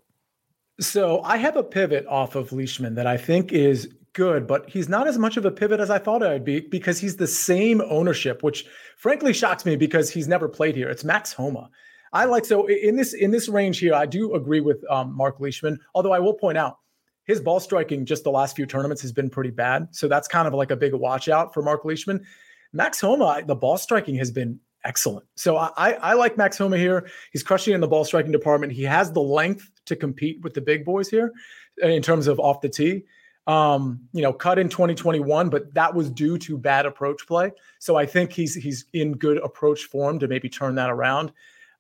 So 0.80 1.22
I 1.22 1.38
have 1.38 1.56
a 1.56 1.64
pivot 1.64 2.06
off 2.08 2.36
of 2.36 2.52
Leishman 2.52 2.96
that 2.96 3.08
I 3.08 3.18
think 3.18 3.54
is 3.54 3.88
good, 4.14 4.48
but 4.48 4.68
he's 4.70 4.90
not 4.90 5.08
as 5.08 5.18
much 5.18 5.38
of 5.38 5.46
a 5.46 5.52
pivot 5.52 5.80
as 5.80 5.90
I 5.90 6.00
thought 6.00 6.24
I'd 6.24 6.44
be 6.44 6.62
because 6.62 7.00
he's 7.00 7.18
the 7.18 7.28
same 7.28 7.82
ownership, 7.82 8.44
which 8.44 8.66
frankly 8.98 9.32
shocks 9.32 9.66
me 9.66 9.76
because 9.76 10.10
he's 10.10 10.28
never 10.28 10.50
played 10.50 10.76
here. 10.76 10.90
It's 10.90 11.04
Max 11.04 11.32
Homa. 11.32 11.70
I 12.12 12.26
like 12.26 12.46
so 12.46 12.66
in 12.66 12.96
this 12.96 13.14
in 13.14 13.32
this 13.32 13.48
range 13.48 13.80
here. 13.80 13.94
I 13.94 14.06
do 14.06 14.34
agree 14.34 14.62
with 14.62 14.84
um, 14.90 15.16
Mark 15.16 15.40
Leishman, 15.40 15.78
although 15.94 16.14
I 16.14 16.20
will 16.20 16.34
point 16.34 16.58
out 16.58 16.78
his 17.26 17.42
ball 17.42 17.60
striking 17.60 18.06
just 18.06 18.24
the 18.24 18.32
last 18.32 18.56
few 18.56 18.66
tournaments 18.66 19.02
has 19.02 19.12
been 19.12 19.30
pretty 19.30 19.50
bad. 19.50 19.88
So 19.92 20.08
that's 20.08 20.28
kind 20.28 20.48
of 20.48 20.54
like 20.54 20.72
a 20.72 20.76
big 20.76 20.94
watch 20.94 21.28
out 21.28 21.54
for 21.54 21.62
Mark 21.62 21.84
Leishman. 21.84 22.24
Max 22.72 23.02
Homa, 23.02 23.42
the 23.46 23.56
ball 23.56 23.78
striking 23.78 24.16
has 24.16 24.32
been 24.32 24.60
excellent. 24.84 25.26
So 25.36 25.58
I, 25.58 25.92
I 25.94 26.14
like 26.14 26.38
Max 26.38 26.58
Homa 26.58 26.78
here. 26.78 27.10
He's 27.32 27.44
crushing 27.44 27.74
in 27.74 27.82
the 27.82 27.88
ball 27.88 28.06
striking 28.06 28.32
department. 28.32 28.72
He 28.72 28.84
has 28.84 29.12
the 29.12 29.22
length 29.22 29.70
to 29.86 29.96
compete 29.96 30.42
with 30.42 30.54
the 30.54 30.62
big 30.62 30.86
boys 30.86 31.10
here 31.10 31.34
in 31.82 32.02
terms 32.02 32.28
of 32.28 32.40
off 32.40 32.62
the 32.62 32.70
tee. 32.70 33.06
Um, 33.48 34.02
you 34.12 34.24
know, 34.24 34.34
cut 34.34 34.58
in 34.58 34.70
2021, 34.70 35.50
but 35.50 35.74
that 35.76 35.94
was 35.94 36.10
due 36.10 36.38
to 36.40 36.58
bad 36.58 36.86
approach 36.86 37.28
play. 37.28 37.52
So 37.78 37.96
I 37.96 38.06
think 38.06 38.32
he's 38.32 38.56
he's 38.56 38.86
in 38.94 39.14
good 39.14 39.38
approach 39.38 39.84
form 39.84 40.18
to 40.20 40.28
maybe 40.28 40.50
turn 40.50 40.76
that 40.76 40.90
around. 40.90 41.32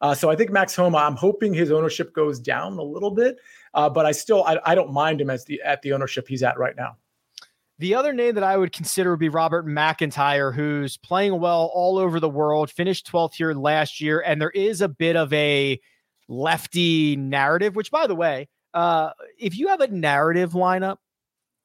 Uh, 0.01 0.13
so 0.13 0.29
I 0.29 0.35
think 0.35 0.51
Max 0.51 0.75
Homa, 0.75 0.97
I'm 0.97 1.15
hoping 1.15 1.53
his 1.53 1.71
ownership 1.71 2.13
goes 2.13 2.39
down 2.39 2.77
a 2.77 2.83
little 2.83 3.11
bit, 3.11 3.37
uh, 3.75 3.89
but 3.89 4.05
I 4.05 4.11
still 4.11 4.43
I, 4.45 4.59
I 4.65 4.73
don't 4.73 4.91
mind 4.91 5.21
him 5.21 5.29
as 5.29 5.45
the 5.45 5.61
at 5.61 5.81
the 5.81 5.93
ownership 5.93 6.27
he's 6.27 6.41
at 6.41 6.57
right 6.57 6.75
now. 6.75 6.97
The 7.77 7.93
other 7.93 8.13
name 8.13 8.35
that 8.35 8.43
I 8.43 8.55
would 8.55 8.71
consider 8.71 9.11
would 9.11 9.19
be 9.19 9.27
Robert 9.27 9.67
McIntyre, 9.67 10.55
who's 10.55 10.95
playing 10.95 11.37
well 11.41 11.69
all 11.73 11.97
over 11.97 12.21
the 12.21 12.29
world, 12.29 12.71
finished 12.71 13.11
12th 13.11 13.33
here 13.33 13.53
last 13.53 13.99
year. 13.99 14.23
And 14.25 14.41
there 14.41 14.51
is 14.51 14.79
a 14.79 14.87
bit 14.87 15.17
of 15.17 15.31
a 15.33 15.77
lefty 16.29 17.17
narrative, 17.17 17.75
which, 17.75 17.91
by 17.91 18.07
the 18.07 18.15
way, 18.15 18.47
uh, 18.73 19.09
if 19.37 19.57
you 19.57 19.67
have 19.67 19.81
a 19.81 19.87
narrative 19.87 20.53
lineup 20.53 20.97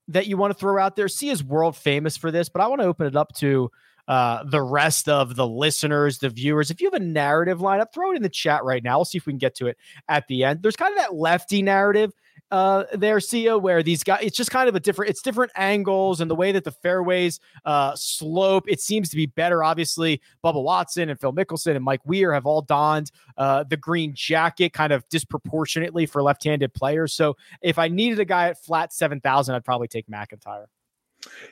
that 0.08 0.26
you 0.26 0.36
want 0.36 0.52
to 0.52 0.58
throw 0.58 0.82
out 0.82 0.96
there, 0.96 1.06
Sia 1.06 1.30
is 1.30 1.44
world 1.44 1.76
famous 1.76 2.16
for 2.16 2.32
this, 2.32 2.48
but 2.48 2.60
I 2.60 2.66
want 2.66 2.80
to 2.80 2.88
open 2.88 3.06
it 3.06 3.14
up 3.14 3.32
to 3.36 3.70
uh, 4.10 4.42
the 4.42 4.60
rest 4.60 5.08
of 5.08 5.36
the 5.36 5.46
listeners, 5.46 6.18
the 6.18 6.28
viewers. 6.28 6.68
If 6.72 6.80
you 6.80 6.90
have 6.90 7.00
a 7.00 7.04
narrative 7.04 7.60
lineup, 7.60 7.94
throw 7.94 8.10
it 8.10 8.16
in 8.16 8.22
the 8.22 8.28
chat 8.28 8.64
right 8.64 8.82
now. 8.82 8.98
We'll 8.98 9.04
see 9.04 9.18
if 9.18 9.24
we 9.24 9.32
can 9.32 9.38
get 9.38 9.54
to 9.54 9.68
it 9.68 9.78
at 10.08 10.26
the 10.26 10.42
end. 10.42 10.64
There's 10.64 10.74
kind 10.74 10.92
of 10.92 10.98
that 10.98 11.14
lefty 11.14 11.62
narrative 11.62 12.12
uh, 12.50 12.86
there, 12.92 13.20
Sia, 13.20 13.56
where 13.56 13.84
these 13.84 14.02
guys, 14.02 14.18
it's 14.22 14.36
just 14.36 14.50
kind 14.50 14.68
of 14.68 14.74
a 14.74 14.80
different, 14.80 15.10
it's 15.10 15.22
different 15.22 15.52
angles 15.54 16.20
and 16.20 16.28
the 16.28 16.34
way 16.34 16.50
that 16.50 16.64
the 16.64 16.72
fairways 16.72 17.38
uh, 17.64 17.94
slope. 17.94 18.64
It 18.66 18.80
seems 18.80 19.10
to 19.10 19.16
be 19.16 19.26
better. 19.26 19.62
Obviously, 19.62 20.20
Bubba 20.42 20.60
Watson 20.60 21.08
and 21.08 21.20
Phil 21.20 21.32
Mickelson 21.32 21.76
and 21.76 21.84
Mike 21.84 22.04
Weir 22.04 22.34
have 22.34 22.46
all 22.46 22.62
donned 22.62 23.12
uh, 23.36 23.62
the 23.62 23.76
green 23.76 24.12
jacket 24.12 24.72
kind 24.72 24.92
of 24.92 25.08
disproportionately 25.08 26.06
for 26.06 26.20
left 26.20 26.42
handed 26.42 26.74
players. 26.74 27.12
So 27.12 27.36
if 27.62 27.78
I 27.78 27.86
needed 27.86 28.18
a 28.18 28.24
guy 28.24 28.48
at 28.48 28.60
flat 28.60 28.92
7,000, 28.92 29.54
I'd 29.54 29.64
probably 29.64 29.86
take 29.86 30.08
McIntyre. 30.08 30.66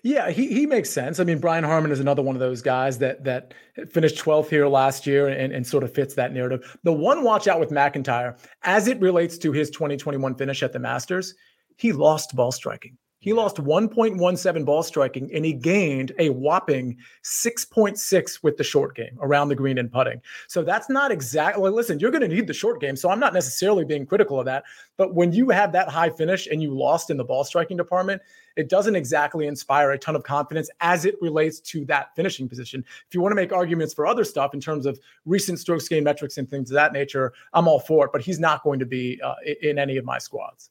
Yeah, 0.02 0.30
he 0.30 0.48
he 0.48 0.66
makes 0.66 0.90
sense. 0.90 1.20
I 1.20 1.24
mean, 1.24 1.38
Brian 1.38 1.64
Harman 1.64 1.90
is 1.90 2.00
another 2.00 2.22
one 2.22 2.34
of 2.34 2.40
those 2.40 2.62
guys 2.62 2.98
that 2.98 3.24
that 3.24 3.52
finished 3.90 4.16
12th 4.16 4.48
here 4.48 4.66
last 4.66 5.06
year 5.06 5.28
and, 5.28 5.52
and 5.52 5.66
sort 5.66 5.84
of 5.84 5.92
fits 5.92 6.14
that 6.14 6.32
narrative. 6.32 6.78
The 6.84 6.92
one 6.92 7.22
watch 7.22 7.46
out 7.48 7.60
with 7.60 7.70
McIntyre 7.70 8.38
as 8.62 8.88
it 8.88 9.00
relates 9.00 9.36
to 9.38 9.52
his 9.52 9.70
2021 9.70 10.34
finish 10.36 10.62
at 10.62 10.72
the 10.72 10.78
Masters, 10.78 11.34
he 11.76 11.92
lost 11.92 12.34
ball 12.34 12.52
striking. 12.52 12.96
He 13.20 13.32
lost 13.32 13.56
1.17 13.56 14.64
ball 14.64 14.82
striking 14.82 15.28
and 15.34 15.44
he 15.44 15.52
gained 15.52 16.12
a 16.18 16.30
whopping 16.30 16.96
6.6 17.24 18.42
with 18.44 18.56
the 18.56 18.64
short 18.64 18.94
game 18.94 19.18
around 19.20 19.48
the 19.48 19.56
green 19.56 19.78
and 19.78 19.90
putting. 19.90 20.20
So 20.46 20.62
that's 20.62 20.88
not 20.88 21.10
exactly, 21.10 21.68
listen, 21.70 21.98
you're 21.98 22.12
going 22.12 22.28
to 22.28 22.28
need 22.28 22.46
the 22.46 22.54
short 22.54 22.80
game. 22.80 22.94
So 22.94 23.10
I'm 23.10 23.18
not 23.18 23.34
necessarily 23.34 23.84
being 23.84 24.06
critical 24.06 24.38
of 24.38 24.46
that. 24.46 24.62
But 24.96 25.14
when 25.14 25.32
you 25.32 25.50
have 25.50 25.72
that 25.72 25.88
high 25.88 26.10
finish 26.10 26.46
and 26.46 26.62
you 26.62 26.72
lost 26.72 27.10
in 27.10 27.16
the 27.16 27.24
ball 27.24 27.42
striking 27.42 27.76
department, 27.76 28.22
it 28.59 28.68
doesn't 28.68 28.96
exactly 28.96 29.46
inspire 29.46 29.92
a 29.92 29.98
ton 29.98 30.16
of 30.16 30.24
confidence 30.24 30.68
as 30.80 31.04
it 31.04 31.14
relates 31.22 31.61
to 31.61 31.84
that 31.84 32.14
finishing 32.16 32.48
position. 32.48 32.84
If 33.06 33.14
you 33.14 33.20
want 33.20 33.30
to 33.30 33.36
make 33.36 33.52
arguments 33.52 33.94
for 33.94 34.04
other 34.04 34.24
stuff 34.24 34.52
in 34.52 34.61
terms 34.61 34.84
of 34.84 34.98
recent 35.24 35.61
strokes 35.61 35.86
gain 35.88 36.02
metrics 36.02 36.38
and 36.38 36.50
things 36.50 36.70
of 36.70 36.74
that 36.74 36.92
nature, 36.92 37.32
I'm 37.54 37.68
all 37.68 37.78
for 37.78 38.04
it. 38.04 38.11
But 38.12 38.20
he's 38.20 38.40
not 38.40 38.64
going 38.64 38.80
to 38.80 38.86
be 38.86 39.20
uh, 39.22 39.36
in 39.62 39.78
any 39.78 39.96
of 39.96 40.04
my 40.04 40.18
squads. 40.18 40.70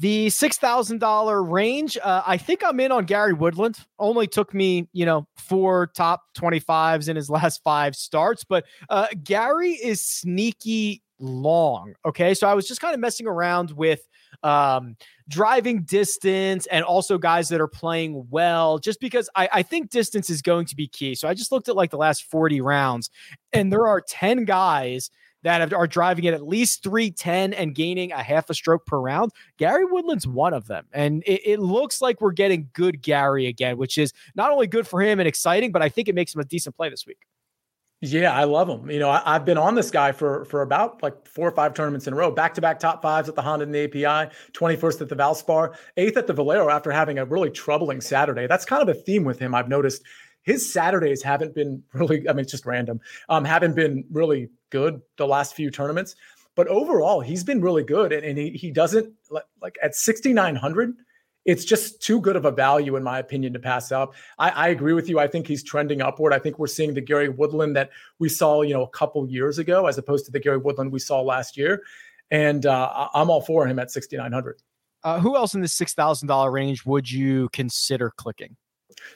The 0.00 0.28
$6,000 0.28 1.50
range, 1.50 1.98
uh, 2.02 2.22
I 2.26 2.36
think 2.36 2.62
I'm 2.64 2.78
in 2.80 2.92
on 2.92 3.04
Gary 3.04 3.32
Woodland. 3.32 3.84
Only 3.98 4.26
took 4.26 4.52
me, 4.52 4.88
you 4.92 5.06
know, 5.06 5.26
four 5.36 5.88
top 5.94 6.22
25s 6.36 7.08
in 7.08 7.14
his 7.14 7.30
last 7.30 7.62
five 7.62 7.94
starts, 7.94 8.42
but 8.42 8.64
uh, 8.90 9.06
Gary 9.22 9.72
is 9.72 10.00
sneaky 10.00 11.02
long. 11.18 11.94
Okay. 12.04 12.34
So 12.34 12.48
I 12.48 12.54
was 12.54 12.66
just 12.66 12.80
kind 12.80 12.94
of 12.94 13.00
messing 13.00 13.26
around 13.26 13.70
with 13.72 14.06
um, 14.42 14.96
driving 15.28 15.82
distance 15.82 16.66
and 16.66 16.84
also 16.84 17.18
guys 17.18 17.48
that 17.48 17.60
are 17.60 17.68
playing 17.68 18.26
well, 18.30 18.78
just 18.78 19.00
because 19.00 19.28
I, 19.34 19.48
I 19.52 19.62
think 19.62 19.90
distance 19.90 20.30
is 20.30 20.42
going 20.42 20.66
to 20.66 20.76
be 20.76 20.86
key. 20.86 21.14
So 21.14 21.28
I 21.28 21.34
just 21.34 21.52
looked 21.52 21.68
at 21.68 21.76
like 21.76 21.90
the 21.90 21.96
last 21.96 22.24
40 22.24 22.60
rounds, 22.60 23.10
and 23.52 23.72
there 23.72 23.86
are 23.86 24.00
10 24.00 24.44
guys 24.44 25.10
that 25.42 25.72
are 25.72 25.86
driving 25.86 26.24
it 26.24 26.34
at 26.34 26.46
least 26.46 26.82
310 26.82 27.52
and 27.52 27.74
gaining 27.74 28.12
a 28.12 28.22
half 28.22 28.50
a 28.50 28.54
stroke 28.54 28.84
per 28.86 28.98
round. 28.98 29.32
Gary 29.56 29.84
Woodland's 29.84 30.26
one 30.26 30.52
of 30.52 30.66
them. 30.66 30.86
And 30.92 31.22
it, 31.26 31.40
it, 31.44 31.60
looks 31.60 32.02
like 32.02 32.20
we're 32.20 32.32
getting 32.32 32.68
good 32.72 33.02
Gary 33.02 33.46
again, 33.46 33.76
which 33.76 33.98
is 33.98 34.12
not 34.34 34.50
only 34.50 34.66
good 34.66 34.86
for 34.86 35.00
him 35.00 35.20
and 35.20 35.28
exciting, 35.28 35.70
but 35.70 35.80
I 35.80 35.88
think 35.88 36.08
it 36.08 36.14
makes 36.14 36.34
him 36.34 36.40
a 36.40 36.44
decent 36.44 36.74
play 36.74 36.90
this 36.90 37.06
week. 37.06 37.18
Yeah, 38.00 38.32
I 38.32 38.44
love 38.44 38.68
him. 38.68 38.88
You 38.90 39.00
know, 39.00 39.10
I, 39.10 39.32
have 39.32 39.44
been 39.44 39.58
on 39.58 39.74
this 39.74 39.90
guy 39.90 40.12
for 40.12 40.44
for 40.44 40.62
about 40.62 41.02
like 41.02 41.26
four 41.26 41.48
or 41.48 41.50
five 41.50 41.74
tournaments 41.74 42.06
in 42.06 42.12
a 42.12 42.16
row, 42.16 42.30
back 42.30 42.54
to 42.54 42.60
back 42.60 42.78
top 42.78 43.02
fives 43.02 43.28
at 43.28 43.34
the 43.34 43.42
Honda 43.42 43.64
and 43.64 43.74
the 43.74 43.84
API, 43.84 44.32
21st 44.52 45.00
at 45.00 45.08
the 45.08 45.16
Valspar, 45.16 45.74
eighth 45.96 46.16
at 46.16 46.28
the 46.28 46.32
Valero 46.32 46.70
after 46.70 46.92
having 46.92 47.18
a 47.18 47.24
really 47.24 47.50
troubling 47.50 48.00
Saturday. 48.00 48.46
That's 48.46 48.64
kind 48.64 48.82
of 48.82 48.88
a 48.88 48.94
theme 48.94 49.24
with 49.24 49.40
him. 49.40 49.52
I've 49.52 49.68
noticed 49.68 50.04
his 50.42 50.72
Saturdays 50.72 51.22
haven't 51.24 51.56
been 51.56 51.82
really, 51.92 52.28
I 52.28 52.32
mean, 52.32 52.42
it's 52.42 52.52
just 52.52 52.66
random, 52.66 53.00
um, 53.28 53.44
haven't 53.44 53.74
been 53.74 54.04
really 54.10 54.48
good 54.70 55.00
the 55.16 55.26
last 55.26 55.54
few 55.54 55.70
tournaments. 55.70 56.14
But 56.54 56.68
overall, 56.68 57.20
he's 57.20 57.44
been 57.44 57.60
really 57.60 57.84
good. 57.84 58.12
And, 58.12 58.24
and 58.24 58.38
he, 58.38 58.50
he 58.50 58.70
doesn't 58.70 59.12
like 59.60 59.76
at 59.82 59.94
6,900 59.94 60.94
it's 61.48 61.64
just 61.64 62.02
too 62.02 62.20
good 62.20 62.36
of 62.36 62.44
a 62.44 62.50
value, 62.50 62.94
in 62.94 63.02
my 63.02 63.18
opinion, 63.18 63.54
to 63.54 63.58
pass 63.58 63.90
up. 63.90 64.14
I, 64.38 64.50
I, 64.50 64.68
agree 64.68 64.92
with 64.92 65.08
you. 65.08 65.18
I 65.18 65.26
think 65.26 65.46
he's 65.46 65.62
trending 65.62 66.02
upward. 66.02 66.34
I 66.34 66.38
think 66.38 66.58
we're 66.58 66.66
seeing 66.66 66.92
the 66.92 67.00
Gary 67.00 67.30
Woodland 67.30 67.74
that 67.74 67.88
we 68.18 68.28
saw, 68.28 68.60
you 68.60 68.74
know, 68.74 68.82
a 68.82 68.88
couple 68.88 69.26
years 69.26 69.58
ago, 69.58 69.86
as 69.86 69.96
opposed 69.96 70.26
to 70.26 70.30
the 70.30 70.40
Gary 70.40 70.58
Woodland 70.58 70.92
we 70.92 70.98
saw 70.98 71.22
last 71.22 71.56
year. 71.56 71.82
And 72.30 72.66
uh, 72.66 73.08
I'm 73.14 73.30
all 73.30 73.40
for 73.40 73.66
him 73.66 73.78
at 73.78 73.90
6,900. 73.90 74.60
Uh, 75.02 75.20
who 75.20 75.36
else 75.36 75.54
in 75.54 75.62
the 75.62 75.68
six 75.68 75.94
thousand 75.94 76.28
dollar 76.28 76.50
range 76.50 76.84
would 76.84 77.10
you 77.10 77.48
consider 77.54 78.12
clicking? 78.18 78.54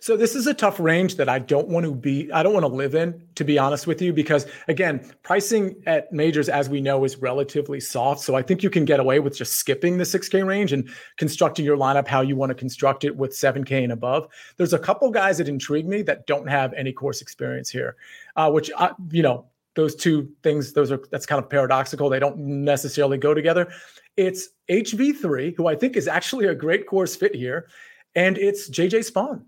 So 0.01 0.17
this 0.17 0.35
is 0.35 0.47
a 0.47 0.55
tough 0.55 0.81
range 0.81 1.17
that 1.17 1.29
I 1.29 1.39
don't 1.39 1.69
want 1.69 1.87
to 1.87 1.95
be 1.95 2.31
I 2.33 2.43
don't 2.43 2.53
want 2.53 2.65
to 2.65 2.73
live 2.73 2.95
in 2.95 3.23
to 3.37 3.45
be 3.45 3.59
honest 3.59 3.87
with 3.87 4.03
you 4.03 4.13
because 4.13 4.47
again, 4.69 5.09
pricing 5.23 5.77
at 5.87 6.13
majors 6.13 6.49
as 6.49 6.69
we 6.69 6.81
know 6.81 7.05
is 7.05 7.17
relatively 7.19 7.81
soft. 7.81 8.21
So 8.21 8.35
I 8.35 8.43
think 8.43 8.63
you 8.63 8.71
can 8.71 8.85
get 8.85 9.01
away 9.01 9.21
with 9.21 9.37
just 9.37 9.55
skipping 9.55 9.99
the 9.99 10.05
6k 10.05 10.47
range 10.47 10.73
and 10.73 10.89
constructing 11.19 11.65
your 11.65 11.77
lineup 11.77 12.09
how 12.09 12.21
you 12.21 12.37
want 12.37 12.51
to 12.51 12.55
construct 12.55 13.05
it 13.05 13.17
with 13.17 13.31
7k 13.33 13.83
and 13.83 13.93
above. 13.93 14.29
There's 14.57 14.73
a 14.73 14.79
couple 14.79 15.11
guys 15.11 15.39
that 15.39 15.49
intrigue 15.49 15.87
me 15.87 16.03
that 16.03 16.27
don't 16.27 16.49
have 16.49 16.73
any 16.75 16.93
course 16.93 17.23
experience 17.23 17.71
here. 17.71 17.97
Uh, 18.35 18.51
which 18.51 18.71
I, 18.77 18.93
you 19.11 19.23
know, 19.23 19.47
those 19.75 19.95
two 19.95 20.31
things 20.43 20.73
those 20.73 20.91
are 20.91 21.01
that's 21.11 21.27
kind 21.27 21.43
of 21.43 21.49
paradoxical. 21.49 22.09
They 22.09 22.19
don't 22.19 22.39
necessarily 22.39 23.19
go 23.19 23.35
together. 23.35 23.73
It's 24.17 24.49
HV3 24.69 25.57
who 25.57 25.67
I 25.67 25.77
think 25.77 25.97
is 25.97 26.09
actually 26.09 26.47
a 26.47 26.55
great 26.55 26.87
course 26.87 27.17
fit 27.17 27.35
here 27.35 27.69
and 28.15 28.37
it's 28.37 28.69
JJ 28.69 29.11
Spaun 29.11 29.45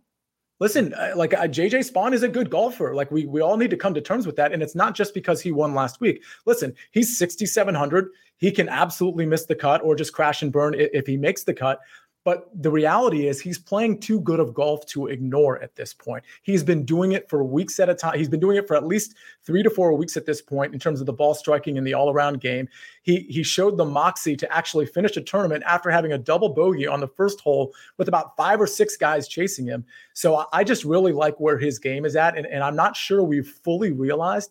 listen, 0.61 0.95
uh, 0.95 1.13
like 1.17 1.35
uh, 1.35 1.43
JJ 1.43 1.91
Spaun 1.91 2.13
is 2.13 2.23
a 2.23 2.29
good 2.29 2.51
golfer. 2.51 2.95
Like 2.95 3.11
we 3.11 3.27
we 3.27 3.41
all 3.41 3.57
need 3.57 3.71
to 3.71 3.77
come 3.77 3.95
to 3.95 4.01
terms 4.01 4.27
with 4.27 4.37
that. 4.37 4.53
And 4.53 4.63
it's 4.63 4.75
not 4.75 4.95
just 4.95 5.15
because 5.15 5.41
he 5.41 5.53
won 5.53 5.75
last 5.75 6.01
week. 6.01 6.23
Listen, 6.47 6.75
he's 6.93 7.19
6,700. 7.19 8.09
He 8.37 8.51
can 8.51 8.69
absolutely 8.69 9.27
miss 9.27 9.47
the 9.47 9.55
cut 9.55 9.83
or 9.83 9.95
just 9.95 10.13
crash 10.13 10.43
and 10.43 10.53
burn 10.53 10.75
if 10.77 11.07
he 11.07 11.17
makes 11.17 11.45
the 11.45 11.55
cut. 11.55 11.81
But 12.25 12.49
the 12.55 12.71
reality 12.71 13.27
is, 13.29 13.41
he's 13.41 13.59
playing 13.59 14.01
too 14.01 14.21
good 14.21 14.41
of 14.41 14.55
golf 14.55 14.87
to 14.87 15.09
ignore 15.09 15.61
at 15.63 15.77
this 15.77 15.93
point. 15.93 16.25
He's 16.43 16.65
been 16.65 16.85
doing 16.85 17.13
it 17.13 17.29
for 17.29 17.45
weeks 17.45 17.79
at 17.79 17.91
a 17.91 17.95
time. 17.95 18.19
He's 18.19 18.31
been 18.31 18.41
doing 18.41 18.57
it 18.57 18.67
for 18.67 18.75
at 18.77 18.87
least 18.87 19.15
three 19.43 19.63
to 19.63 19.69
four 19.69 19.95
weeks 19.95 20.17
at 20.17 20.25
this 20.25 20.41
point 20.41 20.73
in 20.73 20.81
terms 20.81 21.01
of 21.01 21.07
the 21.07 21.13
ball 21.13 21.35
striking 21.35 21.77
and 21.77 21.87
the 21.87 21.93
all 21.93 22.11
around 22.11 22.41
game. 22.41 22.67
He, 23.03 23.27
he 23.29 23.43
showed 23.43 23.77
the 23.77 23.85
moxie 23.85 24.37
to 24.37 24.51
actually 24.51 24.87
finish 24.87 25.19
a 25.19 25.21
tournament 25.21 25.65
after 25.67 25.91
having 25.91 26.13
a 26.13 26.19
double 26.19 26.49
bogey 26.49 26.87
on 26.87 27.01
the 27.01 27.09
first 27.09 27.41
hole 27.41 27.75
with 27.99 28.09
about 28.09 28.37
five 28.39 28.59
or 28.59 28.67
six 28.67 28.97
guys 28.97 29.29
chasing 29.29 29.67
him. 29.67 29.85
So 30.15 30.47
I 30.53 30.65
just 30.65 30.85
really 30.85 31.13
like 31.13 31.39
where 31.39 31.59
his 31.59 31.79
game 31.79 32.07
is 32.07 32.17
at. 32.17 32.39
And, 32.39 32.47
and 32.47 32.65
I'm 32.65 32.77
not 32.77 32.97
sure 32.97 33.23
we've 33.23 33.47
fully 33.47 33.93
realized 33.93 34.51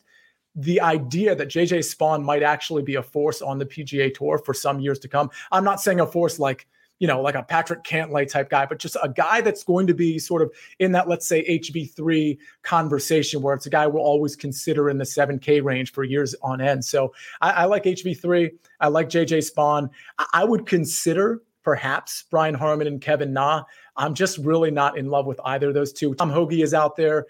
the 0.56 0.80
idea 0.82 1.34
that 1.34 1.48
JJ 1.48 1.80
Spaun 1.80 2.24
might 2.24 2.44
actually 2.44 2.84
be 2.84 2.96
a 2.96 3.04
force 3.04 3.42
on 3.42 3.58
the 3.58 3.66
PGA 3.66 4.14
Tour 4.14 4.38
for 4.38 4.54
some 4.54 4.80
years 4.80 5.00
to 5.00 5.08
come. 5.08 5.32
I'm 5.52 5.64
not 5.64 5.82
saying 5.82 6.00
a 6.00 6.06
force 6.06 6.38
like 6.38 6.68
you 7.04 7.08
know, 7.08 7.20
like 7.20 7.36
a 7.36 7.44
Patrick 7.44 7.84
Cantlay 7.84 8.26
type 8.26 8.50
guy, 8.50 8.66
but 8.66 8.80
just 8.80 8.96
a 9.04 9.10
guy 9.10 9.42
that's 9.42 9.62
going 9.62 9.88
to 9.88 9.94
be 9.94 10.18
sort 10.18 10.42
of 10.42 10.50
in 10.80 10.94
that, 10.94 11.10
let's 11.10 11.28
say, 11.28 11.44
HV3 11.50 12.38
conversation 12.62 13.42
where 13.42 13.54
it's 13.54 13.66
a 13.66 13.70
guy 13.70 13.86
we'll 13.86 14.02
always 14.02 14.38
consider 14.38 14.90
in 14.90 14.98
the 14.98 15.04
7K 15.04 15.62
range 15.62 15.92
for 15.92 16.06
years 16.06 16.34
on 16.42 16.62
end. 16.62 16.86
So 16.86 17.14
I, 17.42 17.52
I 17.52 17.66
like 17.66 17.84
HV3. 17.84 18.52
I 18.80 18.88
like 18.88 19.10
JJ 19.10 19.52
Spaun. 19.52 19.90
I, 20.18 20.28
I 20.32 20.44
would 20.46 20.66
consider 20.66 21.42
perhaps 21.62 22.24
Brian 22.32 22.56
Harman 22.56 22.88
and 22.88 23.02
Kevin 23.02 23.34
Na. 23.34 23.64
I'm 23.98 24.14
just 24.14 24.38
really 24.38 24.72
not 24.72 24.98
in 24.98 25.10
love 25.10 25.26
with 25.26 25.42
either 25.44 25.68
of 25.68 25.74
those 25.74 25.92
two. 25.92 26.16
Tom 26.16 26.30
Hoge 26.30 26.54
is 26.54 26.74
out 26.74 26.96
there. 26.96 27.26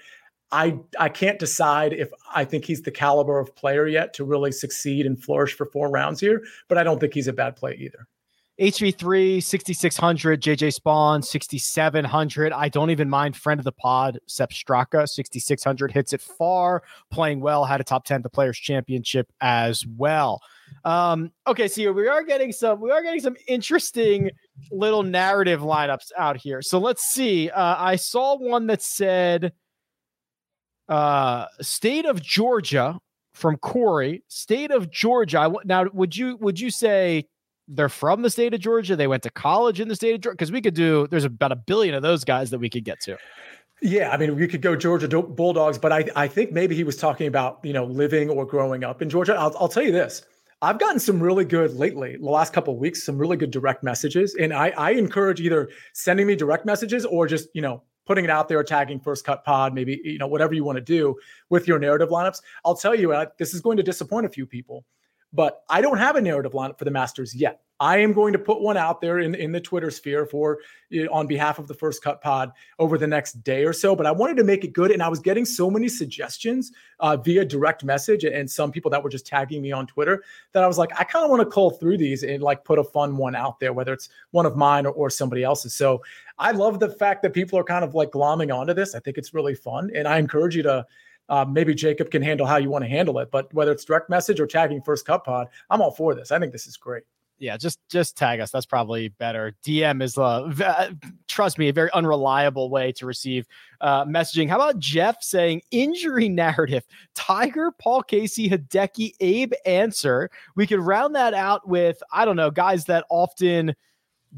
I 0.51 0.77
I 0.99 1.09
can't 1.09 1.39
decide 1.39 1.93
if 1.93 2.11
I 2.35 2.45
think 2.45 2.65
he's 2.65 2.83
the 2.83 2.91
caliber 2.91 3.39
of 3.39 3.55
player 3.55 3.87
yet 3.87 4.13
to 4.13 4.23
really 4.23 4.51
succeed 4.51 5.07
and 5.07 5.19
flourish 5.19 5.55
for 5.55 5.65
four 5.65 5.89
rounds 5.89 6.19
here, 6.19 6.43
but 6.67 6.77
I 6.77 6.83
don't 6.83 6.99
think 6.99 7.15
he's 7.15 7.27
a 7.27 7.33
bad 7.33 7.55
play 7.55 7.75
either. 7.79 8.07
HV3, 8.59 9.41
6,600. 9.41 10.41
JJ 10.41 10.79
Spaun, 10.79 11.23
6,700. 11.23 12.53
I 12.53 12.69
don't 12.69 12.91
even 12.91 13.09
mind 13.09 13.35
friend 13.35 13.59
of 13.59 13.63
the 13.63 13.71
pod, 13.71 14.19
Sepp 14.27 14.51
Straka, 14.51 15.07
6,600. 15.07 15.91
Hits 15.91 16.13
it 16.13 16.21
far, 16.21 16.83
playing 17.11 17.41
well, 17.41 17.65
had 17.65 17.81
a 17.81 17.83
top 17.83 18.05
10 18.05 18.21
the 18.21 18.29
Players 18.29 18.57
Championship 18.57 19.31
as 19.41 19.85
well. 19.97 20.39
Um, 20.85 21.31
okay, 21.47 21.67
so 21.67 21.91
we 21.91 22.07
are 22.07 22.23
getting 22.23 22.51
some, 22.51 22.79
we 22.79 22.91
are 22.91 23.01
getting 23.01 23.21
some 23.21 23.35
interesting 23.47 24.29
little 24.71 25.03
narrative 25.03 25.61
lineups 25.61 26.11
out 26.17 26.37
here. 26.37 26.61
So 26.61 26.79
let's 26.79 27.03
see. 27.05 27.49
Uh, 27.49 27.75
I 27.77 27.95
saw 27.95 28.37
one 28.37 28.67
that 28.67 28.81
said, 28.81 29.53
uh, 30.89 31.45
state 31.61 32.05
of 32.05 32.21
Georgia 32.21 32.99
from 33.33 33.57
Corey, 33.57 34.23
state 34.27 34.69
of 34.69 34.91
Georgia. 34.91 35.51
Now, 35.65 35.85
would 35.91 36.15
you, 36.15 36.37
would 36.37 36.59
you 36.59 36.69
say 36.69 37.27
they're 37.67 37.89
from 37.89 38.21
the 38.21 38.29
state 38.29 38.53
of 38.53 38.59
Georgia. 38.59 38.95
They 38.95 39.07
went 39.07 39.23
to 39.23 39.29
college 39.29 39.79
in 39.79 39.87
the 39.87 39.95
state 39.95 40.15
of 40.15 40.21
Georgia 40.21 40.35
because 40.35 40.51
we 40.51 40.61
could 40.61 40.73
do. 40.73 41.07
There's 41.07 41.25
about 41.25 41.51
a 41.51 41.55
billion 41.55 41.95
of 41.95 42.01
those 42.01 42.23
guys 42.23 42.49
that 42.51 42.59
we 42.59 42.69
could 42.69 42.83
get 42.83 42.99
to. 43.01 43.17
Yeah, 43.81 44.11
I 44.11 44.17
mean, 44.17 44.35
we 44.35 44.47
could 44.47 44.61
go 44.61 44.75
Georgia 44.75 45.07
Bulldogs, 45.21 45.77
but 45.77 45.91
I 45.91 46.05
I 46.15 46.27
think 46.27 46.51
maybe 46.51 46.75
he 46.75 46.83
was 46.83 46.95
talking 46.95 47.27
about 47.27 47.59
you 47.63 47.73
know 47.73 47.85
living 47.85 48.29
or 48.29 48.45
growing 48.45 48.83
up 48.83 49.01
in 49.01 49.09
Georgia. 49.09 49.35
I'll, 49.35 49.55
I'll 49.59 49.67
tell 49.67 49.83
you 49.83 49.91
this. 49.91 50.23
I've 50.63 50.79
gotten 50.79 50.97
some 50.97 51.21
really 51.21 51.43
good 51.43 51.75
lately, 51.75 52.15
the 52.15 52.29
last 52.29 52.53
couple 52.53 52.73
of 52.73 52.79
weeks, 52.79 53.03
some 53.03 53.17
really 53.17 53.35
good 53.35 53.51
direct 53.51 53.83
messages. 53.83 54.33
And 54.35 54.53
I, 54.53 54.69
I 54.69 54.91
encourage 54.91 55.41
either 55.41 55.69
sending 55.91 56.25
me 56.25 56.37
direct 56.37 56.65
messages 56.65 57.05
or 57.05 57.27
just, 57.27 57.49
you 57.53 57.61
know, 57.61 57.83
putting 58.05 58.23
it 58.23 58.29
out 58.29 58.47
there, 58.47 58.63
tagging 58.63 59.01
First 59.01 59.25
Cut 59.25 59.43
Pod, 59.43 59.73
maybe, 59.73 59.99
you 60.05 60.17
know, 60.17 60.27
whatever 60.27 60.53
you 60.53 60.63
want 60.63 60.77
to 60.77 60.81
do 60.81 61.17
with 61.49 61.67
your 61.67 61.79
narrative 61.79 62.07
lineups. 62.07 62.41
I'll 62.63 62.77
tell 62.77 62.95
you, 62.95 63.13
this 63.37 63.53
is 63.53 63.59
going 63.59 63.75
to 63.75 63.83
disappoint 63.83 64.25
a 64.25 64.29
few 64.29 64.45
people. 64.45 64.85
But 65.33 65.63
I 65.69 65.81
don't 65.81 65.97
have 65.97 66.15
a 66.15 66.21
narrative 66.21 66.53
lineup 66.53 66.77
for 66.77 66.85
the 66.85 66.91
Masters 66.91 67.33
yet. 67.33 67.63
I 67.79 67.97
am 67.97 68.13
going 68.13 68.31
to 68.31 68.39
put 68.39 68.61
one 68.61 68.77
out 68.77 69.01
there 69.01 69.19
in, 69.19 69.35
in 69.35 69.51
the 69.51 69.59
Twitter 69.59 69.91
sphere 69.91 70.25
for 70.25 70.59
on 71.11 71.27
behalf 71.27 71.59
of 71.59 71.67
the 71.67 71.73
First 71.73 72.01
Cut 72.03 72.21
Pod 72.21 72.51
over 72.79 72.97
the 72.97 73.07
next 73.07 73.43
day 73.43 73.65
or 73.65 73.73
so. 73.73 73.95
But 73.95 74.05
I 74.05 74.11
wanted 74.11 74.37
to 74.37 74.43
make 74.45 74.63
it 74.63 74.73
good, 74.73 74.91
and 74.91 75.01
I 75.01 75.09
was 75.09 75.19
getting 75.19 75.43
so 75.43 75.69
many 75.69 75.89
suggestions 75.89 76.71
uh, 76.99 77.17
via 77.17 77.43
direct 77.43 77.83
message 77.83 78.23
and 78.23 78.49
some 78.49 78.71
people 78.71 78.89
that 78.91 79.03
were 79.03 79.09
just 79.09 79.25
tagging 79.25 79.61
me 79.61 79.71
on 79.71 79.87
Twitter 79.87 80.23
that 80.53 80.63
I 80.63 80.67
was 80.67 80.77
like, 80.77 80.91
I 80.97 81.03
kind 81.03 81.25
of 81.25 81.31
want 81.31 81.41
to 81.41 81.49
cull 81.49 81.71
through 81.71 81.97
these 81.97 82.23
and 82.23 82.41
like 82.41 82.63
put 82.63 82.79
a 82.79 82.83
fun 82.83 83.17
one 83.17 83.35
out 83.35 83.59
there, 83.59 83.73
whether 83.73 83.91
it's 83.91 84.07
one 84.31 84.45
of 84.45 84.55
mine 84.55 84.85
or, 84.85 84.93
or 84.93 85.09
somebody 85.09 85.43
else's. 85.43 85.73
So 85.73 86.01
I 86.37 86.51
love 86.51 86.79
the 86.79 86.89
fact 86.89 87.21
that 87.23 87.33
people 87.33 87.57
are 87.59 87.65
kind 87.65 87.83
of 87.83 87.95
like 87.95 88.11
glomming 88.11 88.55
onto 88.55 88.73
this. 88.73 88.95
I 88.95 88.99
think 88.99 89.17
it's 89.17 89.33
really 89.33 89.55
fun, 89.55 89.91
and 89.93 90.07
I 90.07 90.19
encourage 90.19 90.55
you 90.55 90.63
to 90.63 90.85
uh, 91.29 91.45
maybe 91.47 91.73
Jacob 91.73 92.11
can 92.11 92.21
handle 92.21 92.45
how 92.45 92.57
you 92.57 92.69
want 92.69 92.83
to 92.83 92.89
handle 92.89 93.19
it. 93.19 93.31
But 93.31 93.53
whether 93.53 93.71
it's 93.71 93.85
direct 93.85 94.09
message 94.09 94.39
or 94.39 94.47
tagging 94.47 94.81
First 94.81 95.05
Cut 95.05 95.23
Pod, 95.23 95.47
I'm 95.69 95.81
all 95.81 95.91
for 95.91 96.13
this. 96.13 96.31
I 96.31 96.39
think 96.39 96.51
this 96.51 96.67
is 96.67 96.77
great. 96.77 97.03
Yeah, 97.39 97.57
just 97.57 97.79
just 97.89 98.15
tag 98.15 98.39
us. 98.39 98.51
That's 98.51 98.65
probably 98.65 99.09
better. 99.09 99.53
DM 99.65 100.01
is 100.01 100.17
uh, 100.17 100.91
trust 101.27 101.57
me, 101.57 101.67
a 101.67 101.73
very 101.73 101.91
unreliable 101.91 102.69
way 102.69 102.91
to 102.93 103.05
receive 103.05 103.47
uh, 103.81 104.05
messaging. 104.05 104.47
How 104.47 104.55
about 104.55 104.79
Jeff 104.79 105.21
saying 105.21 105.61
injury 105.71 106.29
narrative? 106.29 106.85
Tiger, 107.15 107.71
Paul 107.71 108.03
Casey, 108.03 108.49
Hideki, 108.49 109.13
Abe 109.19 109.53
Ancer. 109.65 110.29
We 110.55 110.67
could 110.67 110.79
round 110.79 111.15
that 111.15 111.33
out 111.33 111.67
with 111.67 112.01
I 112.13 112.23
don't 112.23 112.37
know 112.37 112.51
guys 112.51 112.85
that 112.85 113.05
often 113.09 113.75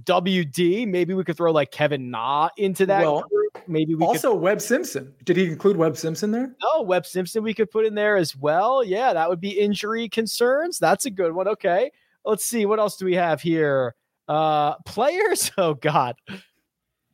WD. 0.03 0.87
Maybe 0.87 1.13
we 1.13 1.23
could 1.23 1.37
throw 1.37 1.51
like 1.51 1.71
Kevin 1.71 2.11
Na 2.11 2.49
into 2.57 2.85
that. 2.85 3.01
Well. 3.01 3.25
Maybe 3.67 3.95
we 3.95 4.05
also 4.05 4.33
could... 4.33 4.41
Webb 4.41 4.61
Simpson. 4.61 5.13
Did 5.23 5.37
he 5.37 5.45
include 5.45 5.77
Webb 5.77 5.97
Simpson 5.97 6.31
there? 6.31 6.55
No, 6.61 6.81
Webb 6.81 7.05
Simpson 7.05 7.43
we 7.43 7.53
could 7.53 7.71
put 7.71 7.85
in 7.85 7.95
there 7.95 8.17
as 8.17 8.35
well. 8.35 8.83
Yeah, 8.83 9.13
that 9.13 9.29
would 9.29 9.39
be 9.39 9.51
injury 9.51 10.09
concerns. 10.09 10.77
That's 10.77 11.05
a 11.05 11.09
good 11.11 11.33
one. 11.33 11.47
Okay, 11.47 11.91
let's 12.25 12.45
see 12.45 12.65
what 12.65 12.79
else 12.79 12.97
do 12.97 13.05
we 13.05 13.15
have 13.15 13.41
here. 13.41 13.95
Uh, 14.27 14.75
players. 14.85 15.51
Oh 15.57 15.73
God. 15.73 16.15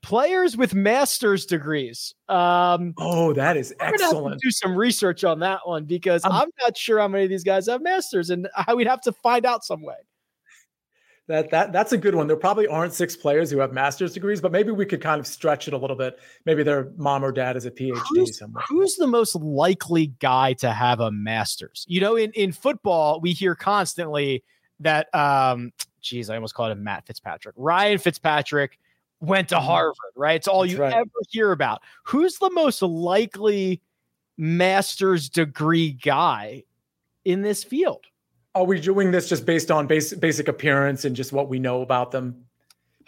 Players 0.02 0.58
with 0.58 0.74
master's 0.74 1.46
degrees. 1.46 2.16
Um, 2.28 2.96
oh, 2.98 3.34
that 3.34 3.56
is 3.56 3.74
excellent. 3.80 4.42
do 4.42 4.50
some 4.50 4.76
research 4.76 5.24
on 5.24 5.40
that 5.42 5.60
one 5.66 5.86
because 5.86 6.26
I'm, 6.26 6.32
I'm 6.32 6.50
not 6.60 6.76
sure 6.76 7.00
how 7.00 7.08
many 7.08 7.26
of 7.26 7.30
these 7.30 7.44
guys 7.44 7.68
have 7.68 7.84
masters, 7.84 8.32
and 8.32 8.50
we'd 8.76 8.88
have 8.88 9.02
to 9.02 9.12
find 9.12 9.46
out 9.46 9.64
some 9.64 9.84
way. 9.84 9.98
That 11.32 11.50
that 11.52 11.72
that's 11.72 11.94
a 11.94 11.98
good 11.98 12.16
one. 12.16 12.28
There 12.28 12.36
probably 12.36 12.68
aren't 12.68 12.94
six 12.94 13.16
players 13.16 13.50
who 13.50 13.60
have 13.60 13.72
master's 13.72 14.14
degrees, 14.14 14.42
but 14.42 14.52
maybe 14.52 14.72
we 14.72 14.86
could 14.86 15.02
kind 15.02 15.20
of 15.20 15.26
stretch 15.26 15.68
it 15.68 15.74
a 15.74 15.78
little 15.78 15.96
bit. 15.96 16.20
Maybe 16.46 16.64
their 16.64 16.92
mom 16.98 17.24
or 17.24 17.32
dad 17.32 17.56
is 17.56 17.66
a 17.66 17.72
PhD 17.72 18.02
who's, 18.10 18.38
somewhere. 18.38 18.64
Who's 18.68 18.96
the 18.96 19.08
most 19.08 19.36
likely 19.36 20.08
guy 20.20 20.54
to 20.54 20.72
have 20.72 21.00
a 21.00 21.12
master's? 21.12 21.86
You 21.88 22.02
know, 22.02 22.16
in 22.16 22.32
in 22.32 22.52
football, 22.52 23.22
we 23.22 23.32
hear 23.32 23.56
constantly 23.56 24.44
that 24.80 25.14
um 25.16 25.72
geez, 26.02 26.30
I 26.30 26.36
almost 26.36 26.54
called 26.54 26.72
him 26.72 26.84
Matt 26.84 27.06
Fitzpatrick. 27.06 27.56
Ryan 27.58 27.98
Fitzpatrick 27.98 28.80
went 29.20 29.50
to 29.50 29.56
mm-hmm. 29.56 29.66
Harvard, 29.66 29.96
right? 30.16 30.36
It's 30.36 30.48
all 30.48 30.62
that's 30.62 30.74
you 30.74 30.80
right. 30.80 30.94
ever 30.94 31.10
hear 31.30 31.52
about. 31.52 31.82
Who's 32.04 32.38
the 32.40 32.50
most 32.52 32.82
likely 32.82 33.82
master's 34.38 35.30
degree 35.30 35.92
guy 35.92 36.64
in 37.24 37.42
this 37.42 37.64
field. 37.64 38.06
Are 38.54 38.66
we 38.66 38.80
doing 38.80 39.12
this 39.12 39.30
just 39.30 39.46
based 39.46 39.72
on 39.72 39.88
basic 39.88 40.20
basic 40.20 40.48
appearance 40.48 41.06
and 41.06 41.16
just 41.16 41.32
what 41.32 41.48
we 41.48 41.60
know 41.60 41.82
about 41.82 42.12
them? 42.12 42.46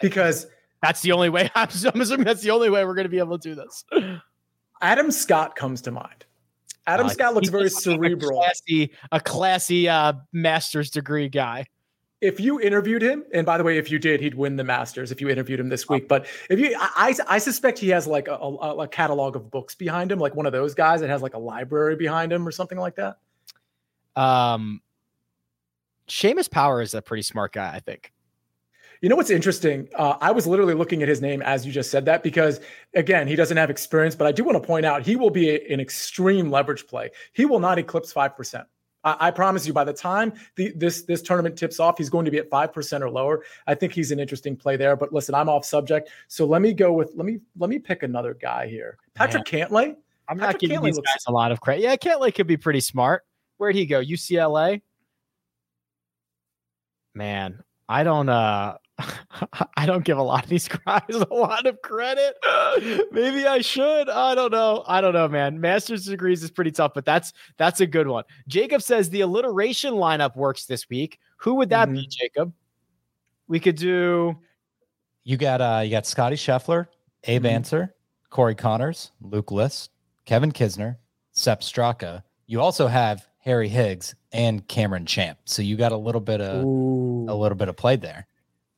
Because 0.00 0.46
that's 0.82 1.02
the 1.02 1.12
only 1.12 1.28
way. 1.28 1.50
I'm 1.54 1.68
assuming 1.68 2.24
that's 2.24 2.42
the 2.42 2.50
only 2.50 2.70
way 2.70 2.84
we're 2.84 2.94
going 2.94 3.04
to 3.04 3.10
be 3.10 3.18
able 3.18 3.38
to 3.38 3.48
do 3.48 3.54
this. 3.54 3.84
Adam 4.80 5.10
Scott 5.10 5.56
comes 5.56 5.80
to 5.82 5.90
mind. 5.90 6.24
Adam 6.86 7.06
uh, 7.06 7.10
Scott 7.10 7.34
looks 7.34 7.48
very 7.48 7.70
cerebral, 7.70 8.40
a 8.40 8.44
classy, 8.44 8.90
a 9.12 9.20
classy 9.20 9.88
uh, 9.88 10.12
master's 10.32 10.90
degree 10.90 11.28
guy. 11.28 11.66
If 12.20 12.40
you 12.40 12.60
interviewed 12.60 13.02
him, 13.02 13.24
and 13.32 13.44
by 13.44 13.58
the 13.58 13.64
way, 13.64 13.76
if 13.76 13.90
you 13.90 13.98
did, 13.98 14.20
he'd 14.20 14.34
win 14.34 14.56
the 14.56 14.64
Masters 14.64 15.12
if 15.12 15.20
you 15.20 15.28
interviewed 15.28 15.60
him 15.60 15.68
this 15.68 15.90
week. 15.90 16.08
But 16.08 16.26
if 16.48 16.58
you, 16.58 16.74
I, 16.78 17.14
I 17.28 17.38
suspect 17.38 17.78
he 17.78 17.90
has 17.90 18.06
like 18.06 18.28
a, 18.28 18.34
a, 18.36 18.78
a 18.78 18.88
catalog 18.88 19.36
of 19.36 19.50
books 19.50 19.74
behind 19.74 20.10
him, 20.10 20.18
like 20.18 20.34
one 20.34 20.46
of 20.46 20.52
those 20.52 20.74
guys 20.74 21.00
that 21.00 21.10
has 21.10 21.20
like 21.20 21.34
a 21.34 21.38
library 21.38 21.96
behind 21.96 22.32
him 22.32 22.48
or 22.48 22.50
something 22.50 22.78
like 22.78 22.96
that. 22.96 23.18
Um, 24.16 24.80
Seamus 26.08 26.50
Power 26.50 26.82
is 26.82 26.94
a 26.94 27.02
pretty 27.02 27.22
smart 27.22 27.52
guy, 27.52 27.72
I 27.74 27.80
think. 27.80 28.12
You 29.00 29.08
know 29.08 29.16
what's 29.16 29.30
interesting? 29.30 29.88
Uh, 29.94 30.16
I 30.20 30.30
was 30.30 30.46
literally 30.46 30.74
looking 30.74 31.02
at 31.02 31.08
his 31.08 31.20
name 31.20 31.42
as 31.42 31.66
you 31.66 31.72
just 31.72 31.90
said 31.90 32.06
that 32.06 32.22
because, 32.22 32.60
again, 32.94 33.26
he 33.26 33.36
doesn't 33.36 33.56
have 33.56 33.68
experience, 33.68 34.14
but 34.14 34.26
I 34.26 34.32
do 34.32 34.44
want 34.44 34.56
to 34.56 34.66
point 34.66 34.86
out 34.86 35.04
he 35.04 35.16
will 35.16 35.30
be 35.30 35.50
a, 35.50 35.72
an 35.72 35.78
extreme 35.78 36.50
leverage 36.50 36.86
play. 36.86 37.10
He 37.32 37.44
will 37.44 37.60
not 37.60 37.78
eclipse 37.78 38.14
5%. 38.14 38.64
I, 39.04 39.16
I 39.20 39.30
promise 39.30 39.66
you, 39.66 39.72
by 39.72 39.84
the 39.84 39.92
time 39.92 40.32
the, 40.56 40.72
this 40.76 41.02
this 41.02 41.22
tournament 41.22 41.58
tips 41.58 41.78
off, 41.78 41.98
he's 41.98 42.08
going 42.08 42.24
to 42.24 42.30
be 42.30 42.38
at 42.38 42.50
5% 42.50 43.00
or 43.02 43.10
lower. 43.10 43.44
I 43.66 43.74
think 43.74 43.92
he's 43.92 44.10
an 44.10 44.18
interesting 44.18 44.56
play 44.56 44.76
there. 44.76 44.96
But 44.96 45.12
listen, 45.12 45.34
I'm 45.34 45.48
off 45.48 45.64
subject. 45.64 46.08
So 46.28 46.46
let 46.46 46.62
me 46.62 46.72
go 46.72 46.92
with 46.92 47.12
let 47.14 47.26
me 47.26 47.40
let 47.58 47.70
me 47.70 47.78
pick 47.78 48.02
another 48.02 48.34
guy 48.34 48.66
here. 48.68 48.96
Patrick 49.14 49.52
Man. 49.52 49.68
Cantlay. 49.68 49.96
I'm 50.26 50.38
Patrick 50.38 50.54
not 50.54 50.60
giving 50.60 50.78
Cantlay 50.78 50.84
these 50.84 50.98
guys 51.00 51.24
a 51.26 51.32
lot 51.32 51.52
of 51.52 51.60
credit. 51.60 51.82
Yeah, 51.82 51.96
Cantlay 51.96 52.34
could 52.34 52.46
be 52.46 52.56
pretty 52.56 52.80
smart. 52.80 53.24
Where'd 53.58 53.76
he 53.76 53.84
go? 53.84 54.02
UCLA? 54.02 54.80
Man, 57.14 57.62
I 57.88 58.04
don't 58.04 58.28
uh 58.28 58.76
I 59.76 59.86
don't 59.86 60.04
give 60.04 60.18
a 60.18 60.22
lot 60.22 60.44
of 60.44 60.50
these 60.50 60.68
guys 60.86 61.02
a 61.08 61.32
lot 61.32 61.66
of 61.66 61.80
credit. 61.82 62.36
Maybe 63.12 63.46
I 63.46 63.60
should. 63.60 64.08
I 64.08 64.34
don't 64.34 64.52
know. 64.52 64.84
I 64.86 65.00
don't 65.00 65.14
know, 65.14 65.28
man. 65.28 65.60
Master's 65.60 66.04
degrees 66.04 66.42
is 66.42 66.50
pretty 66.50 66.70
tough, 66.70 66.92
but 66.94 67.04
that's 67.04 67.32
that's 67.56 67.80
a 67.80 67.86
good 67.86 68.06
one. 68.06 68.24
Jacob 68.48 68.82
says 68.82 69.10
the 69.10 69.22
alliteration 69.22 69.94
lineup 69.94 70.36
works 70.36 70.66
this 70.66 70.88
week. 70.88 71.18
Who 71.38 71.54
would 71.56 71.70
that 71.70 71.88
mm-hmm. 71.88 71.96
be, 71.96 72.08
Jacob? 72.08 72.52
We 73.48 73.60
could 73.60 73.76
do. 73.76 74.36
You 75.24 75.36
got 75.36 75.60
uh 75.60 75.82
you 75.84 75.90
got 75.90 76.06
Scottie 76.06 76.36
Scheffler, 76.36 76.86
Abe 77.24 77.42
mm-hmm. 77.42 77.56
Ancer, 77.56 77.94
Corey 78.30 78.54
Conners, 78.54 79.10
Luke 79.20 79.50
List, 79.50 79.90
Kevin 80.24 80.52
Kisner, 80.52 80.96
Sepp 81.32 81.60
Straka. 81.62 82.22
You 82.46 82.60
also 82.60 82.86
have 82.86 83.26
Harry 83.44 83.68
Higgs 83.68 84.14
and 84.32 84.66
Cameron 84.68 85.04
Champ. 85.04 85.38
So 85.44 85.60
you 85.60 85.76
got 85.76 85.92
a 85.92 85.96
little 85.96 86.20
bit 86.20 86.40
of 86.40 86.64
Ooh. 86.64 87.26
a 87.28 87.34
little 87.34 87.56
bit 87.56 87.68
of 87.68 87.76
play 87.76 87.96
there. 87.96 88.26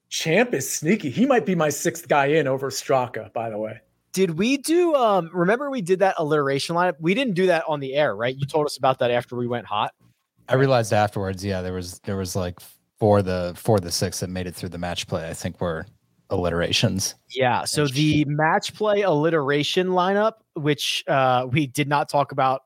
Champ 0.08 0.54
is 0.54 0.72
sneaky. 0.72 1.10
He 1.10 1.24
might 1.24 1.46
be 1.46 1.54
my 1.54 1.68
sixth 1.68 2.08
guy 2.08 2.26
in 2.26 2.46
over 2.46 2.70
Straka, 2.70 3.32
by 3.32 3.48
the 3.50 3.58
way. 3.58 3.80
Did 4.12 4.38
we 4.38 4.56
do 4.56 4.94
um 4.94 5.30
remember 5.32 5.70
we 5.70 5.82
did 5.82 6.00
that 6.00 6.16
alliteration 6.18 6.74
lineup? 6.74 6.94
We 6.98 7.14
didn't 7.14 7.34
do 7.34 7.46
that 7.46 7.64
on 7.68 7.80
the 7.80 7.94
air, 7.94 8.16
right? 8.16 8.34
You 8.36 8.46
told 8.46 8.66
us 8.66 8.76
about 8.76 8.98
that 9.00 9.10
after 9.10 9.36
we 9.36 9.46
went 9.46 9.66
hot. 9.66 9.92
I 10.48 10.54
realized 10.54 10.92
afterwards, 10.92 11.44
yeah, 11.44 11.62
there 11.62 11.72
was 11.72 12.00
there 12.00 12.16
was 12.16 12.34
like 12.34 12.58
for 12.98 13.22
the 13.22 13.52
for 13.56 13.78
the 13.78 13.92
six 13.92 14.20
that 14.20 14.30
made 14.30 14.46
it 14.46 14.54
through 14.54 14.70
the 14.70 14.78
match 14.78 15.06
play, 15.06 15.28
I 15.28 15.34
think 15.34 15.60
were 15.60 15.86
alliterations. 16.30 17.14
Yeah. 17.30 17.64
So 17.64 17.86
the 17.86 18.24
match 18.24 18.74
play 18.74 19.02
alliteration 19.02 19.88
lineup, 19.88 20.34
which 20.54 21.04
uh 21.06 21.46
we 21.50 21.68
did 21.68 21.88
not 21.88 22.08
talk 22.08 22.32
about 22.32 22.62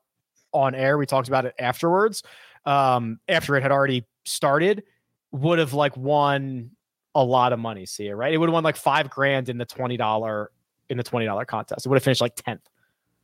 on 0.53 0.75
air, 0.75 0.97
we 0.97 1.05
talked 1.05 1.27
about 1.27 1.45
it 1.45 1.55
afterwards. 1.59 2.23
Um, 2.65 3.19
after 3.27 3.55
it 3.55 3.61
had 3.61 3.71
already 3.71 4.05
started, 4.25 4.83
would 5.31 5.59
have 5.59 5.73
like 5.73 5.95
won 5.97 6.71
a 7.15 7.23
lot 7.23 7.53
of 7.53 7.59
money, 7.59 7.85
see 7.85 8.07
it, 8.07 8.13
right? 8.13 8.33
It 8.33 8.37
would 8.37 8.49
have 8.49 8.53
won 8.53 8.63
like 8.63 8.75
five 8.75 9.09
grand 9.09 9.49
in 9.49 9.57
the 9.57 9.65
twenty 9.65 9.97
dollar 9.97 10.51
in 10.89 10.97
the 10.97 11.03
twenty 11.03 11.25
dollar 11.25 11.45
contest. 11.45 11.85
It 11.85 11.89
would 11.89 11.95
have 11.95 12.03
finished 12.03 12.21
like 12.21 12.35
tenth. 12.35 12.67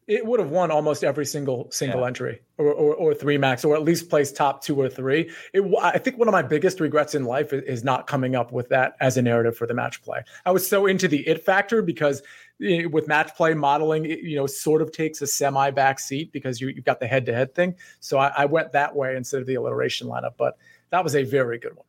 It 0.08 0.26
would 0.26 0.40
have 0.40 0.52
won 0.52 0.72
almost 0.72 1.04
every 1.04 1.26
single 1.26 1.70
single 1.70 2.02
yeah. 2.02 2.08
entry 2.08 2.40
or, 2.58 2.68
or, 2.68 2.96
or 2.96 3.14
three 3.14 3.38
max 3.38 3.66
or 3.66 3.76
at 3.76 3.84
least 3.84 4.10
placed 4.10 4.38
top 4.38 4.64
two 4.64 4.80
or 4.80 4.88
three. 4.88 5.30
It, 5.54 5.62
I 5.82 5.98
think 5.98 6.18
one 6.18 6.30
of 6.30 6.32
my 6.32 6.42
biggest 6.42 6.80
regrets 6.80 7.14
in 7.14 7.26
life 7.26 7.52
is, 7.52 7.64
is 7.64 7.84
not 7.84 8.08
coming 8.08 8.36
up 8.36 8.54
with 8.54 8.70
that 8.70 8.96
as 9.02 9.18
a 9.18 9.22
narrative 9.22 9.58
for 9.58 9.68
the 9.68 9.74
match 9.74 10.02
play. 10.02 10.24
I 10.46 10.52
was 10.52 10.68
so 10.68 10.86
into 10.86 11.10
the 11.10 11.28
it 11.28 11.44
factor 11.44 11.82
because 11.82 12.22
eh, 12.64 12.86
with 12.86 13.08
match 13.10 13.36
play 13.36 13.54
modeling, 13.54 14.06
it, 14.06 14.20
you 14.20 14.38
know, 14.38 14.48
sort 14.48 14.82
of 14.82 14.94
takes 14.94 15.22
a 15.22 15.28
semi 15.28 15.72
back 15.72 16.00
seat 16.00 16.32
because 16.32 16.62
you, 16.62 16.70
you've 16.70 16.86
got 16.86 17.02
the 17.02 17.08
head 17.08 17.26
to 17.26 17.34
head 17.34 17.54
thing. 17.54 17.76
So 18.00 18.18
I, 18.18 18.32
I 18.38 18.46
went 18.46 18.72
that 18.72 18.96
way 18.96 19.16
instead 19.16 19.42
of 19.42 19.48
the 19.48 19.56
alliteration 19.56 20.08
lineup, 20.08 20.36
but 20.38 20.58
that 20.90 21.04
was 21.04 21.16
a 21.16 21.24
very 21.24 21.60
good 21.60 21.76
one. 21.76 21.86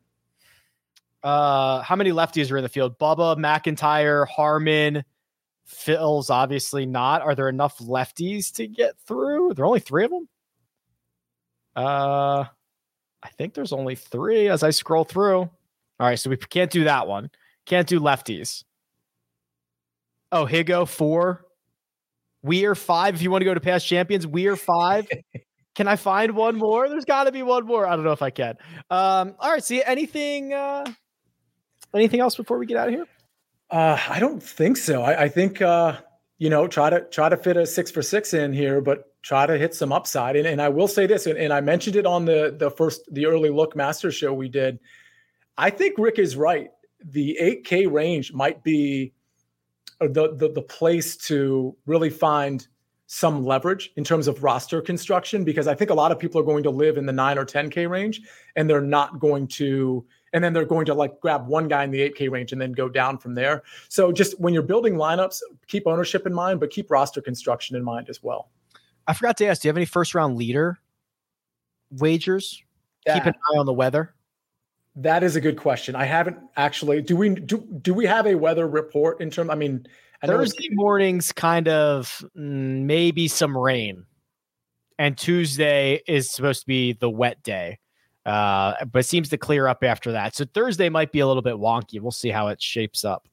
Uh, 1.21 1.81
how 1.81 1.95
many 1.95 2.11
lefties 2.11 2.51
are 2.51 2.57
in 2.57 2.63
the 2.63 2.69
field? 2.69 2.97
Bubba, 2.97 3.37
MacIntyre, 3.37 4.25
Harman, 4.25 5.03
Phil's 5.69 6.29
obviously 6.29 6.85
not. 6.85 7.21
Are 7.21 7.35
there 7.35 7.47
enough 7.47 7.77
lefties 7.77 8.51
to 8.55 8.67
get 8.67 8.95
through? 9.07 9.53
There 9.53 9.63
are 9.63 9.67
only 9.67 9.79
three 9.79 10.03
of 10.03 10.09
them. 10.11 10.27
Uh, 11.75 12.45
I 13.21 13.29
think 13.37 13.53
there's 13.53 13.71
only 13.71 13.95
three 13.95 14.49
as 14.49 14.63
I 14.63 14.71
scroll 14.71 15.03
through. 15.03 15.41
All 15.41 15.51
right, 15.99 16.17
so 16.17 16.29
we 16.29 16.37
can't 16.37 16.71
do 16.71 16.85
that 16.85 17.07
one. 17.07 17.29
Can't 17.65 17.87
do 17.87 17.99
lefties. 17.99 18.63
Oh, 20.31 20.45
Higgo 20.45 20.87
four. 20.87 21.45
We 22.41 22.65
are 22.65 22.75
five. 22.75 23.15
If 23.15 23.21
you 23.21 23.29
want 23.31 23.41
to 23.41 23.45
go 23.45 23.53
to 23.53 23.59
past 23.59 23.85
champions, 23.85 24.25
we 24.25 24.47
are 24.47 24.55
five. 24.55 25.07
Can 25.75 25.87
I 25.87 25.95
find 25.97 26.35
one 26.35 26.55
more? 26.57 26.89
There's 26.89 27.05
got 27.05 27.25
to 27.25 27.31
be 27.31 27.43
one 27.43 27.65
more. 27.65 27.85
I 27.87 27.95
don't 27.95 28.03
know 28.03 28.11
if 28.11 28.21
I 28.21 28.31
can. 28.31 28.57
Um, 28.89 29.35
all 29.39 29.51
right. 29.51 29.63
See 29.63 29.81
anything? 29.83 30.51
Uh, 30.53 30.83
Anything 31.93 32.19
else 32.19 32.35
before 32.35 32.57
we 32.59 32.65
get 32.65 32.77
out 32.77 32.87
of 32.87 32.93
here? 32.93 33.05
Uh, 33.69 33.97
I 34.09 34.19
don't 34.19 34.41
think 34.41 34.77
so. 34.77 35.03
I, 35.03 35.23
I 35.23 35.29
think 35.29 35.61
uh, 35.61 35.97
you 36.37 36.49
know 36.49 36.67
try 36.67 36.89
to 36.89 37.01
try 37.11 37.29
to 37.29 37.37
fit 37.37 37.57
a 37.57 37.65
six 37.65 37.91
for 37.91 38.01
six 38.01 38.33
in 38.33 38.53
here, 38.53 38.81
but 38.81 39.05
try 39.21 39.45
to 39.45 39.57
hit 39.57 39.75
some 39.75 39.91
upside. 39.91 40.35
And, 40.35 40.47
and 40.47 40.61
I 40.61 40.69
will 40.69 40.87
say 40.87 41.05
this, 41.05 41.25
and, 41.25 41.37
and 41.37 41.53
I 41.53 41.61
mentioned 41.61 41.95
it 41.95 42.05
on 42.05 42.25
the 42.25 42.55
the 42.57 42.71
first 42.71 43.01
the 43.11 43.25
early 43.25 43.49
look 43.49 43.75
master 43.75 44.11
show 44.11 44.33
we 44.33 44.49
did. 44.49 44.79
I 45.57 45.69
think 45.69 45.97
Rick 45.97 46.19
is 46.19 46.35
right. 46.35 46.69
The 47.05 47.37
8K 47.41 47.91
range 47.91 48.33
might 48.33 48.63
be 48.63 49.13
uh, 50.01 50.07
the, 50.07 50.35
the 50.35 50.49
the 50.49 50.61
place 50.61 51.15
to 51.27 51.75
really 51.85 52.09
find 52.09 52.67
some 53.11 53.43
leverage 53.43 53.91
in 53.95 54.03
terms 54.03 54.27
of 54.27 54.43
roster 54.43 54.81
construction 54.81 55.43
because 55.43 55.67
I 55.67 55.73
think 55.73 55.89
a 55.89 55.95
lot 55.95 56.11
of 56.11 56.19
people 56.19 56.39
are 56.39 56.43
going 56.43 56.61
to 56.63 56.69
live 56.69 56.95
in 56.95 57.07
the 57.07 57.11
9 57.11 57.39
or 57.39 57.45
10K 57.45 57.89
range 57.89 58.21
and 58.55 58.69
they're 58.69 58.81
not 58.81 59.19
going 59.19 59.47
to 59.47 60.05
and 60.33 60.43
then 60.43 60.53
they're 60.53 60.65
going 60.65 60.85
to 60.85 60.93
like 60.93 61.19
grab 61.19 61.47
one 61.47 61.67
guy 61.67 61.83
in 61.83 61.91
the 61.91 61.99
8K 62.09 62.29
range 62.29 62.51
and 62.51 62.61
then 62.61 62.71
go 62.71 62.89
down 62.89 63.17
from 63.17 63.35
there. 63.35 63.63
So 63.87 64.11
just 64.11 64.39
when 64.39 64.53
you're 64.53 64.63
building 64.63 64.95
lineups, 64.95 65.41
keep 65.67 65.87
ownership 65.87 66.25
in 66.25 66.33
mind, 66.33 66.59
but 66.59 66.69
keep 66.69 66.91
roster 66.91 67.21
construction 67.21 67.75
in 67.75 67.83
mind 67.83 68.09
as 68.09 68.21
well. 68.21 68.49
I 69.07 69.13
forgot 69.13 69.37
to 69.37 69.47
ask, 69.47 69.61
do 69.61 69.67
you 69.67 69.69
have 69.69 69.77
any 69.77 69.85
first 69.85 70.13
round 70.13 70.37
leader 70.37 70.79
wagers? 71.91 72.61
That, 73.05 73.15
keep 73.15 73.25
an 73.25 73.33
eye 73.33 73.57
on 73.57 73.65
the 73.65 73.73
weather. 73.73 74.13
That 74.95 75.23
is 75.23 75.35
a 75.35 75.41
good 75.41 75.57
question. 75.57 75.95
I 75.95 76.05
haven't 76.05 76.37
actually. 76.57 77.01
Do 77.01 77.15
we 77.15 77.29
do 77.29 77.65
do 77.81 77.93
we 77.93 78.05
have 78.05 78.27
a 78.27 78.35
weather 78.35 78.67
report 78.67 79.21
in 79.21 79.29
terms? 79.29 79.49
I 79.49 79.55
mean, 79.55 79.87
I 80.21 80.27
Thursday 80.27 80.67
mornings, 80.71 81.31
kind 81.31 81.67
of 81.67 82.23
mm, 82.37 82.83
maybe 82.83 83.27
some 83.27 83.57
rain, 83.57 84.05
and 84.97 85.17
Tuesday 85.17 86.01
is 86.07 86.29
supposed 86.29 86.61
to 86.61 86.67
be 86.67 86.93
the 86.93 87.09
wet 87.09 87.41
day. 87.41 87.79
Uh, 88.29 88.85
but 88.85 89.03
seems 89.05 89.27
to 89.29 89.37
clear 89.37 89.67
up 89.67 89.83
after 89.83 90.11
that. 90.11 90.35
So 90.35 90.45
Thursday 90.45 90.87
might 90.87 91.11
be 91.11 91.19
a 91.19 91.25
little 91.25 91.41
bit 91.41 91.55
wonky. 91.55 91.99
We'll 91.99 92.11
see 92.11 92.29
how 92.29 92.49
it 92.49 92.61
shapes 92.61 93.03
up. 93.03 93.27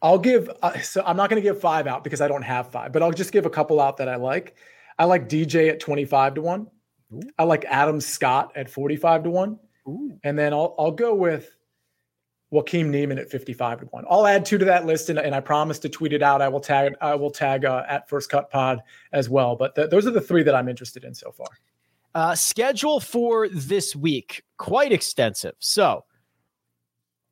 I'll 0.00 0.18
give. 0.18 0.50
Uh, 0.62 0.78
so 0.80 1.02
I'm 1.04 1.18
not 1.18 1.28
going 1.28 1.42
to 1.42 1.46
give 1.46 1.60
five 1.60 1.86
out 1.86 2.02
because 2.02 2.22
I 2.22 2.28
don't 2.28 2.40
have 2.40 2.70
five, 2.72 2.90
but 2.90 3.02
I'll 3.02 3.12
just 3.12 3.32
give 3.32 3.44
a 3.44 3.50
couple 3.50 3.82
out 3.82 3.98
that 3.98 4.08
I 4.08 4.16
like. 4.16 4.56
I 4.98 5.04
like 5.04 5.28
DJ 5.28 5.68
at 5.68 5.78
25 5.78 6.34
to 6.34 6.40
one. 6.40 6.68
Ooh. 7.12 7.20
I 7.38 7.44
like 7.44 7.66
Adam 7.66 8.00
Scott 8.00 8.52
at 8.56 8.70
45 8.70 9.24
to 9.24 9.30
one. 9.30 9.58
Ooh. 9.86 10.18
And 10.24 10.38
then 10.38 10.54
I'll 10.54 10.74
I'll 10.78 10.90
go 10.90 11.14
with 11.14 11.54
Joaquin 12.50 12.90
Niemann 12.90 13.18
at 13.18 13.30
55 13.30 13.80
to 13.80 13.86
one. 13.86 14.06
I'll 14.08 14.26
add 14.26 14.46
two 14.46 14.56
to 14.56 14.64
that 14.64 14.86
list, 14.86 15.10
and, 15.10 15.18
and 15.18 15.34
I 15.34 15.40
promise 15.40 15.78
to 15.80 15.90
tweet 15.90 16.14
it 16.14 16.22
out. 16.22 16.40
I 16.40 16.48
will 16.48 16.60
tag 16.60 16.94
I 17.02 17.14
will 17.14 17.30
tag 17.30 17.66
uh, 17.66 17.84
at 17.86 18.08
First 18.08 18.30
Cut 18.30 18.48
Pod 18.48 18.80
as 19.12 19.28
well. 19.28 19.54
But 19.54 19.74
th- 19.74 19.90
those 19.90 20.06
are 20.06 20.12
the 20.12 20.20
three 20.22 20.44
that 20.44 20.54
I'm 20.54 20.68
interested 20.68 21.04
in 21.04 21.12
so 21.12 21.30
far. 21.30 21.48
Uh, 22.14 22.34
schedule 22.34 23.00
for 23.00 23.48
this 23.48 23.94
week 23.94 24.42
quite 24.58 24.92
extensive. 24.92 25.54
So 25.58 26.04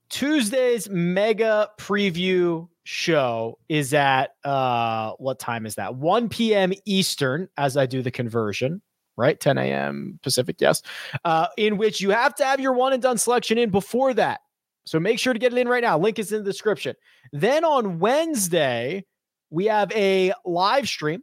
Tuesday's 0.09 0.89
mega 0.89 1.68
preview 1.79 2.68
show 2.85 3.59
is 3.68 3.93
at 3.93 4.31
uh 4.45 5.12
what 5.18 5.39
time 5.39 5.66
is 5.66 5.74
that 5.74 5.95
1 5.95 6.31
p.m 6.31 6.72
eastern 6.87 7.47
as 7.59 7.76
i 7.76 7.85
do 7.85 8.01
the 8.01 8.11
conversion 8.11 8.81
right 9.18 9.39
10 9.41 9.59
a.m 9.59 10.18
pacific 10.22 10.57
yes 10.59 10.81
uh 11.26 11.49
in 11.59 11.76
which 11.76 12.01
you 12.01 12.09
have 12.09 12.35
to 12.35 12.47
have 12.47 12.61
your 12.61 12.72
one 12.72 12.95
and 12.95 13.03
done 13.03 13.18
selection 13.18 13.59
in 13.59 13.68
before 13.68 14.14
that 14.14 14.41
so 14.87 14.99
make 14.99 15.18
sure 15.18 15.35
to 15.35 15.39
get 15.39 15.53
it 15.53 15.59
in 15.59 15.68
right 15.68 15.83
now 15.83 15.99
link 15.99 16.18
is 16.18 16.33
in 16.33 16.39
the 16.39 16.51
description 16.51 16.97
then 17.31 17.62
on 17.62 17.99
wednesday 17.99 19.05
we 19.51 19.66
have 19.66 19.93
a 19.93 20.33
live 20.47 20.89
stream 20.89 21.22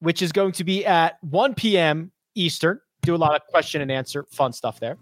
which 0.00 0.22
is 0.22 0.32
going 0.32 0.52
to 0.52 0.64
be 0.64 0.84
at 0.84 1.22
1 1.22 1.54
p.m. 1.54 2.10
Eastern. 2.34 2.80
Do 3.02 3.14
a 3.14 3.16
lot 3.16 3.34
of 3.34 3.46
question 3.46 3.80
and 3.80 3.90
answer, 3.90 4.24
fun 4.30 4.52
stuff 4.52 4.78
there. 4.80 4.96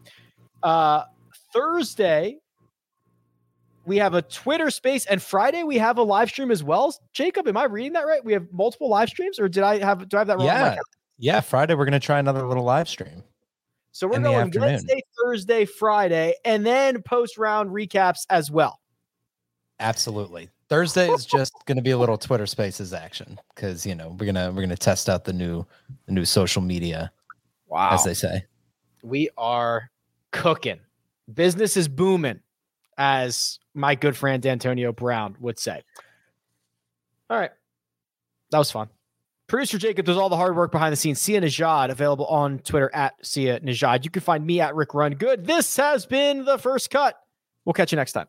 Uh, 0.62 1.04
Thursday, 1.52 2.38
we 3.84 3.96
have 3.96 4.14
a 4.14 4.22
Twitter 4.22 4.70
space, 4.70 5.06
and 5.06 5.20
Friday 5.20 5.62
we 5.64 5.78
have 5.78 5.98
a 5.98 6.02
live 6.02 6.28
stream 6.28 6.50
as 6.50 6.62
well. 6.62 6.94
Jacob, 7.12 7.48
am 7.48 7.56
I 7.56 7.64
reading 7.64 7.94
that 7.94 8.06
right? 8.06 8.24
We 8.24 8.32
have 8.34 8.46
multiple 8.52 8.88
live 8.88 9.08
streams, 9.08 9.40
or 9.40 9.48
did 9.48 9.62
I 9.62 9.78
have 9.78 10.08
do 10.08 10.16
I 10.16 10.20
have 10.20 10.26
that 10.28 10.36
wrong? 10.36 10.46
Yeah. 10.46 10.76
Yeah. 11.18 11.40
Friday, 11.40 11.74
we're 11.74 11.84
going 11.84 11.92
to 11.92 12.00
try 12.00 12.18
another 12.18 12.46
little 12.46 12.64
live 12.64 12.88
stream. 12.88 13.24
So 13.92 14.06
we're 14.06 14.20
going. 14.20 14.52
Wednesday, 14.54 15.02
Thursday, 15.20 15.64
Friday, 15.64 16.34
and 16.44 16.64
then 16.64 17.02
post 17.02 17.38
round 17.38 17.70
recaps 17.70 18.26
as 18.30 18.50
well. 18.50 18.78
Absolutely. 19.80 20.50
Thursday 20.68 21.08
is 21.08 21.24
just 21.24 21.52
going 21.66 21.76
to 21.76 21.82
be 21.82 21.90
a 21.90 21.98
little 21.98 22.18
Twitter 22.18 22.46
Spaces 22.46 22.92
action 22.92 23.40
because 23.54 23.86
you 23.86 23.94
know 23.94 24.16
we're 24.18 24.26
gonna 24.26 24.52
we're 24.52 24.62
gonna 24.62 24.76
test 24.76 25.08
out 25.08 25.24
the 25.24 25.32
new 25.32 25.66
the 26.06 26.12
new 26.12 26.24
social 26.24 26.62
media 26.62 27.10
Wow. 27.68 27.90
as 27.92 28.04
they 28.04 28.14
say. 28.14 28.44
we 29.02 29.28
are 29.36 29.90
cooking. 30.32 30.80
Business 31.32 31.76
is 31.76 31.88
booming, 31.88 32.40
as 32.96 33.58
my 33.74 33.94
good 33.94 34.16
friend 34.16 34.44
Antonio 34.46 34.92
Brown 34.92 35.36
would 35.40 35.58
say. 35.58 35.82
All 37.30 37.38
right. 37.38 37.50
That 38.50 38.58
was 38.58 38.70
fun. 38.70 38.88
Producer 39.46 39.78
Jacob 39.78 40.04
does 40.06 40.16
all 40.16 40.28
the 40.28 40.36
hard 40.36 40.56
work 40.56 40.72
behind 40.72 40.92
the 40.92 40.96
scenes. 40.96 41.18
Sia 41.20 41.40
Nejad, 41.40 41.90
available 41.90 42.26
on 42.26 42.58
Twitter 42.60 42.90
at 42.94 43.14
Sia 43.24 43.60
Nejad. 43.60 44.04
You 44.04 44.10
can 44.10 44.20
find 44.22 44.44
me 44.46 44.60
at 44.60 44.74
Rick 44.74 44.94
Run 44.94 45.12
Good. 45.12 45.46
This 45.46 45.76
has 45.76 46.06
been 46.06 46.44
the 46.44 46.58
first 46.58 46.90
cut. 46.90 47.14
We'll 47.64 47.74
catch 47.74 47.92
you 47.92 47.96
next 47.96 48.12
time. 48.12 48.26